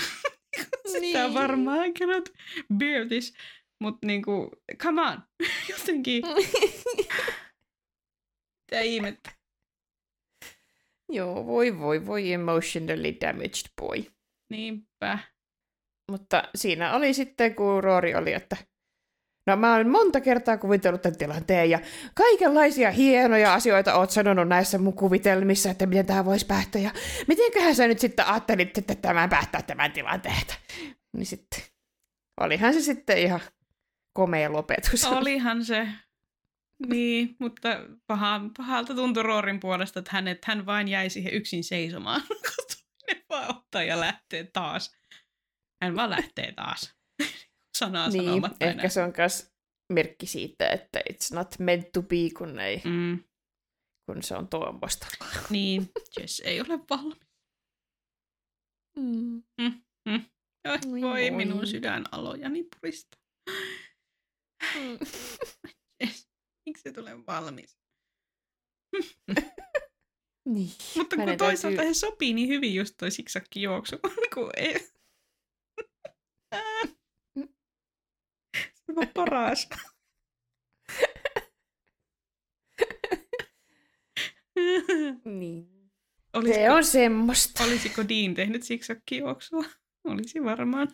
Sitä 0.93 1.01
Niin. 1.01 1.35
varmaan 1.35 1.87
I 1.87 1.93
cannot 1.93 2.29
bear 2.77 3.07
this. 3.09 3.35
Mutta 3.83 4.07
niinku, 4.07 4.51
come 4.83 5.03
on, 5.03 5.23
jotenkin, 5.71 6.23
mitä 8.71 8.81
ihmettä. 8.83 9.31
Joo, 11.13 11.47
voi 11.47 11.79
voi 11.79 12.07
voi 12.07 12.33
emotionally 12.33 13.17
damaged 13.21 13.71
boy. 13.81 14.05
Niinpä. 14.51 15.19
Mutta 16.11 16.49
siinä 16.55 16.95
oli 16.95 17.15
sitten, 17.15 17.55
kun 17.55 17.85
Roori 17.85 18.15
oli, 18.15 18.33
että 18.33 18.57
no 19.47 19.57
mä 19.57 19.75
olen 19.75 19.89
monta 19.89 20.21
kertaa 20.21 20.59
kuvitellut 20.59 21.03
tämän 21.03 21.19
tilanteen 21.19 21.71
ja 21.71 21.79
kaikenlaisia 22.15 22.91
hienoja 22.91 23.55
asioita 23.55 23.95
oot 23.95 24.11
sanonut 24.11 24.49
näissä 24.49 24.79
mun 24.79 24.95
kuvitelmissa, 24.95 25.71
että 25.71 25.87
miten 25.87 26.07
tämä 26.07 26.25
voisi 26.25 26.47
päättyä 26.47 26.81
ja 26.81 26.91
mitenköhän 27.29 27.75
sä 27.75 27.87
nyt 27.87 27.99
sitten 27.99 28.27
ajattelit, 28.27 28.79
että 28.79 28.95
tämä 28.95 29.29
päättää 29.29 29.63
tämän 29.63 29.93
tilanteen. 29.93 30.47
Niin 31.17 31.27
sitten, 31.27 31.63
olihan 32.41 32.75
se 32.75 32.81
sitten 32.81 33.19
ihan 33.19 33.41
komea 34.13 34.53
lopetus. 34.53 35.05
Olihan 35.05 35.65
se. 35.65 35.89
Niin, 36.89 37.37
mutta 37.41 37.69
paha, 38.07 38.41
pahalta 38.57 38.95
tuntui 38.95 39.23
Roorin 39.23 39.61
puolesta, 39.61 39.99
että 39.99 40.11
hän, 40.15 40.29
että 40.29 40.47
hän 40.49 40.67
vain 40.67 40.89
jäi 40.89 41.11
siihen 41.11 41.35
yksin 41.35 41.65
seisomaan, 41.65 42.23
kun 42.29 42.37
toinen 42.69 43.25
vaan 43.31 43.57
ottaa 43.57 43.83
ja 43.83 44.01
lähtee 44.01 44.45
taas. 44.53 44.97
Hän 45.83 45.97
vaan 45.97 46.11
lähtee 46.11 46.53
taas. 46.53 46.96
Sanaa 47.79 48.09
niin, 48.09 48.25
sanomatta 48.25 48.57
ehkä 48.67 48.81
enää. 48.81 48.89
se 48.89 49.03
on 49.03 49.13
myös 49.17 49.53
merkki 49.93 50.27
siitä, 50.27 50.69
että 50.69 51.01
it's 51.13 51.35
not 51.35 51.59
meant 51.59 51.93
to 51.93 52.03
be, 52.03 52.17
kun, 52.39 52.59
ei, 52.61 52.83
Mm, 52.85 53.25
kun 54.07 54.23
se 54.23 54.35
on 54.35 54.49
tuommoista. 54.49 55.07
niin, 55.51 55.91
Jess 56.21 56.41
ei 56.45 56.61
ole 56.61 56.79
valmis. 56.91 57.19
Mm. 58.99 59.43
Oi, 59.59 60.21
Oi 60.69 60.81
voi 60.91 61.01
voi. 61.03 61.31
minun 61.31 61.67
sydänalojani 61.67 62.65
purista. 62.65 63.19
Mm. 64.75 64.99
Jess, 66.03 66.29
miksi 66.67 66.83
se 66.83 66.93
tulee 66.93 67.27
valmis? 67.27 67.79
Niin. 70.49 70.71
Mutta 70.97 71.17
kun 71.17 71.25
toisaalta 71.39 71.77
täytyy- 71.77 71.89
he 71.89 71.95
sopii 71.95 72.35
niin 72.35 72.49
hyvin 72.49 72.75
just 72.75 72.95
toi 72.99 73.11
siksakki 73.11 73.63
juoksu. 73.63 73.97
kun 74.35 74.51
ei... 74.57 74.89
On 78.97 79.09
paras. 79.15 79.69
Niin. 85.25 85.77
Olisiko, 86.35 86.55
Se 86.55 86.71
on 86.71 86.85
semmoista. 86.85 87.65
olisiko 87.65 88.03
Dean 88.09 88.35
tehnyt 88.35 88.63
siksakki 88.63 89.19
juoksua? 89.19 89.65
Olisi 90.05 90.45
varmaan. 90.45 90.89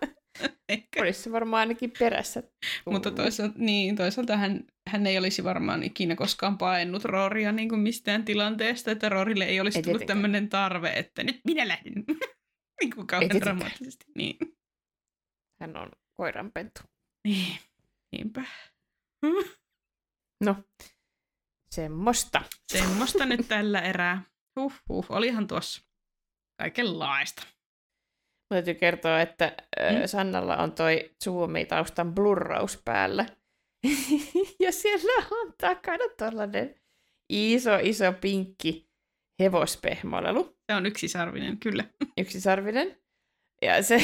Ehkä. 0.68 1.02
Olisi 1.02 1.22
se 1.22 1.32
varmaan 1.32 1.60
ainakin 1.60 1.92
perässä. 1.98 2.42
Mutta 2.86 3.10
tullut. 3.10 3.16
toisaalta, 3.16 3.54
niin, 3.58 3.96
toisaalta 3.96 4.36
hän, 4.36 4.64
hän 4.88 5.06
ei 5.06 5.18
olisi 5.18 5.44
varmaan 5.44 5.82
ikinä 5.82 6.16
koskaan 6.16 6.58
paennut 6.58 7.04
Rooria 7.04 7.52
niin 7.52 7.68
kuin 7.68 7.80
mistään 7.80 8.24
tilanteesta, 8.24 8.90
että 8.90 9.08
Roorille 9.08 9.44
ei 9.44 9.60
olisi 9.60 9.78
Ei 9.78 9.82
tullut 9.82 10.06
tämmöinen 10.06 10.48
tarve, 10.48 10.92
että 10.92 11.24
nyt 11.24 11.40
minä 11.44 11.68
lähden. 11.68 11.92
niin 12.80 12.90
kuin 12.94 13.06
kauhean 13.06 13.40
dramaattisesti. 13.40 14.04
Niin. 14.14 14.36
Hän 15.60 15.76
on 15.76 15.90
koiranpentu. 16.14 16.80
Niin. 17.26 17.58
Niinpä. 18.12 18.44
No, 20.44 20.56
semmoista. 21.70 22.42
Semmoista 22.72 23.26
nyt 23.26 23.48
tällä 23.48 23.80
erää. 23.80 24.22
Huh, 24.60 24.72
huh, 24.88 25.06
olihan 25.08 25.46
tuossa 25.46 25.82
kaikenlaista. 26.58 27.42
Mä 28.50 28.54
täytyy 28.54 28.74
kertoa, 28.74 29.20
että 29.20 29.56
Mm. 29.92 29.98
mm. 30.00 30.06
Sannalla 30.06 30.56
on 30.56 30.72
toi 30.72 31.10
Zoomi-taustan 31.24 32.14
blurraus 32.14 32.82
päällä. 32.84 33.26
ja 34.64 34.72
siellä 34.72 35.26
on 35.30 35.52
takana 35.60 36.04
tollanen 36.18 36.74
iso, 37.28 37.76
iso 37.82 38.12
pinkki 38.20 38.90
hevospehmolelu, 39.42 40.56
Se 40.70 40.74
on 40.76 40.86
yksisarvinen, 40.86 41.58
kyllä. 41.58 41.84
yksisarvinen. 42.18 42.98
Ja 43.62 43.82
se, 43.82 43.98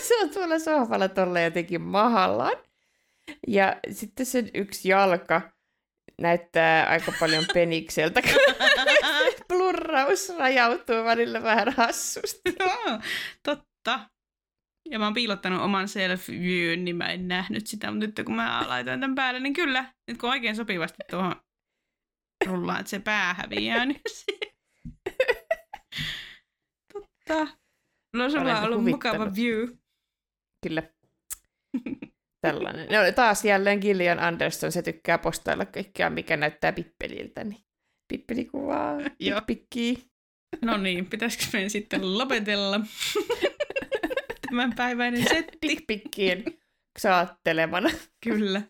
se 0.08 0.18
on 0.22 0.30
tuolla 0.30 0.58
sohvalla 0.58 1.08
tolla 1.08 1.40
jotenkin 1.40 1.82
mahallaan. 1.82 2.56
Ja 3.48 3.76
sitten 3.90 4.26
sen 4.26 4.50
yksi 4.54 4.88
jalka 4.88 5.40
näyttää 6.20 6.86
aika 6.88 7.12
paljon 7.20 7.44
penikseltä, 7.54 8.22
blurraus 9.48 10.32
rajautuu 10.38 11.04
välillä 11.04 11.42
vähän 11.42 11.72
hassusti. 11.72 12.54
Joo, 12.60 12.98
Totta. 13.42 14.10
Ja 14.90 14.98
mä 14.98 15.04
oon 15.04 15.14
piilottanut 15.14 15.62
oman 15.62 15.84
self-viewn, 15.84 16.84
niin 16.84 16.96
mä 16.96 17.06
en 17.06 17.28
nähnyt 17.28 17.66
sitä, 17.66 17.90
mutta 17.90 18.06
nyt 18.06 18.26
kun 18.26 18.34
mä 18.34 18.64
laitoin 18.68 19.00
tämän 19.00 19.14
päälle, 19.14 19.40
niin 19.40 19.52
kyllä, 19.52 19.84
nyt 20.08 20.18
kun 20.18 20.30
oikein 20.30 20.56
sopivasti 20.56 20.98
tuohon 21.10 21.36
rullaan, 22.46 22.80
että 22.80 22.90
se 22.90 22.98
pää 22.98 23.34
häviää, 23.34 23.86
niin 23.86 24.00
Totta. 26.92 27.56
No 28.16 28.30
sulla 28.30 28.58
on 28.58 28.64
ollut 28.64 28.84
mukava 28.84 29.34
view. 29.34 29.68
Kyllä. 30.62 30.82
Tällainen. 32.40 32.88
No 32.88 33.12
taas 33.14 33.44
jälleen 33.44 33.78
Gillian 33.78 34.18
Anderson, 34.18 34.72
se 34.72 34.82
tykkää 34.82 35.18
postailla 35.18 35.64
kaikkea, 35.64 36.10
mikä 36.10 36.36
näyttää 36.36 36.72
pippeliltä. 36.72 37.44
Niin 37.44 37.60
pippelikuvaa, 38.08 38.96
Joo. 39.20 39.40
pikkii. 39.46 40.10
No 40.62 40.76
niin, 40.76 41.06
pitäisikö 41.06 41.44
meidän 41.52 41.70
sitten 41.70 42.18
lopetella 42.18 42.80
tämänpäiväinen 44.48 45.28
setti? 45.28 45.68
Dickpikkien 45.68 46.44
saattelemana. 46.98 47.90
Kyllä. 48.24 48.62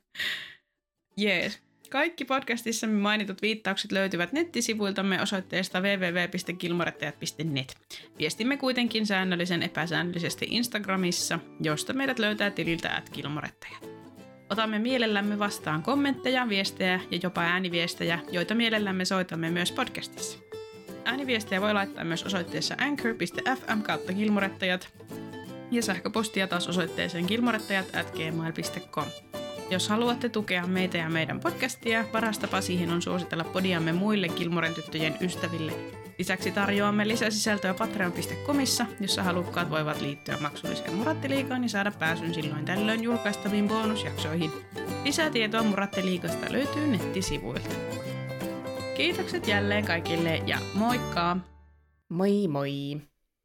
Jees. 1.17 1.70
Kaikki 1.91 2.25
podcastissamme 2.25 3.01
mainitut 3.01 3.43
viittaukset 3.43 3.93
löytyvät 3.93 4.33
nettisivuiltamme 4.33 5.23
osoitteesta 5.23 5.81
www.kilmorettajat.net. 5.81 7.75
Viestimme 8.19 8.57
kuitenkin 8.57 9.07
säännöllisen 9.07 9.63
epäsäännöllisesti 9.63 10.47
Instagramissa, 10.51 11.39
josta 11.61 11.93
meidät 11.93 12.19
löytää 12.19 12.51
tililtä 12.51 12.97
at 12.97 13.11
kilmorettajat. 13.11 13.89
Otamme 14.51 14.79
mielellämme 14.79 15.39
vastaan 15.39 15.83
kommentteja, 15.83 16.49
viestejä 16.49 17.01
ja 17.11 17.19
jopa 17.23 17.41
ääniviestejä, 17.41 18.19
joita 18.33 18.55
mielellämme 18.55 19.05
soitamme 19.05 19.51
myös 19.51 19.73
podcastissa. 19.73 20.39
Ääniviestejä 21.05 21.61
voi 21.61 21.75
laittaa 21.75 22.05
myös 22.05 22.25
osoitteessa 22.25 22.75
anchor.fm 22.79 23.83
kautta 23.83 24.13
kilmorettajat 24.13 24.93
ja 25.71 25.83
sähköpostia 25.83 26.47
taas 26.47 26.69
osoitteeseen 26.69 27.27
kilmorettajat 27.27 27.95
at 27.97 28.11
gmail.com. 28.11 29.40
Jos 29.71 29.89
haluatte 29.89 30.29
tukea 30.29 30.67
meitä 30.67 30.99
ja 30.99 31.11
meidän 31.11 31.41
podcastia, 31.41 32.05
paras 32.13 32.39
tapa 32.39 32.61
siihen 32.61 32.91
on 32.91 33.03
suositella 33.03 33.45
podiamme 33.45 33.93
muille 33.93 34.29
Kilmoren 34.29 34.75
tyttöjen 34.75 35.17
ystäville. 35.21 35.73
Lisäksi 36.19 36.51
tarjoamme 36.51 37.09
lisäsisältöä 37.09 37.75
patreon.comissa, 37.75 38.87
jossa 39.01 39.23
halukkaat 39.23 39.71
voivat 39.71 40.01
liittyä 40.01 40.37
maksulliseen 40.41 40.95
Murattiliigaan 40.95 41.63
ja 41.63 41.69
saada 41.69 41.93
pääsyn 41.99 42.35
silloin 42.35 42.65
tällöin 42.65 43.03
julkaistaviin 43.03 43.69
bonusjaksoihin. 43.69 44.51
Lisää 45.05 45.31
tietoa 45.31 45.63
Muratteliikasta 45.63 46.53
löytyy 46.53 46.87
nettisivuilta. 46.87 47.75
Kiitokset 48.97 49.49
jälleen 49.49 49.85
kaikille 49.85 50.37
ja 50.47 50.59
moikka! 50.75 51.37
Moi 52.09 52.49
moi! 52.49 53.01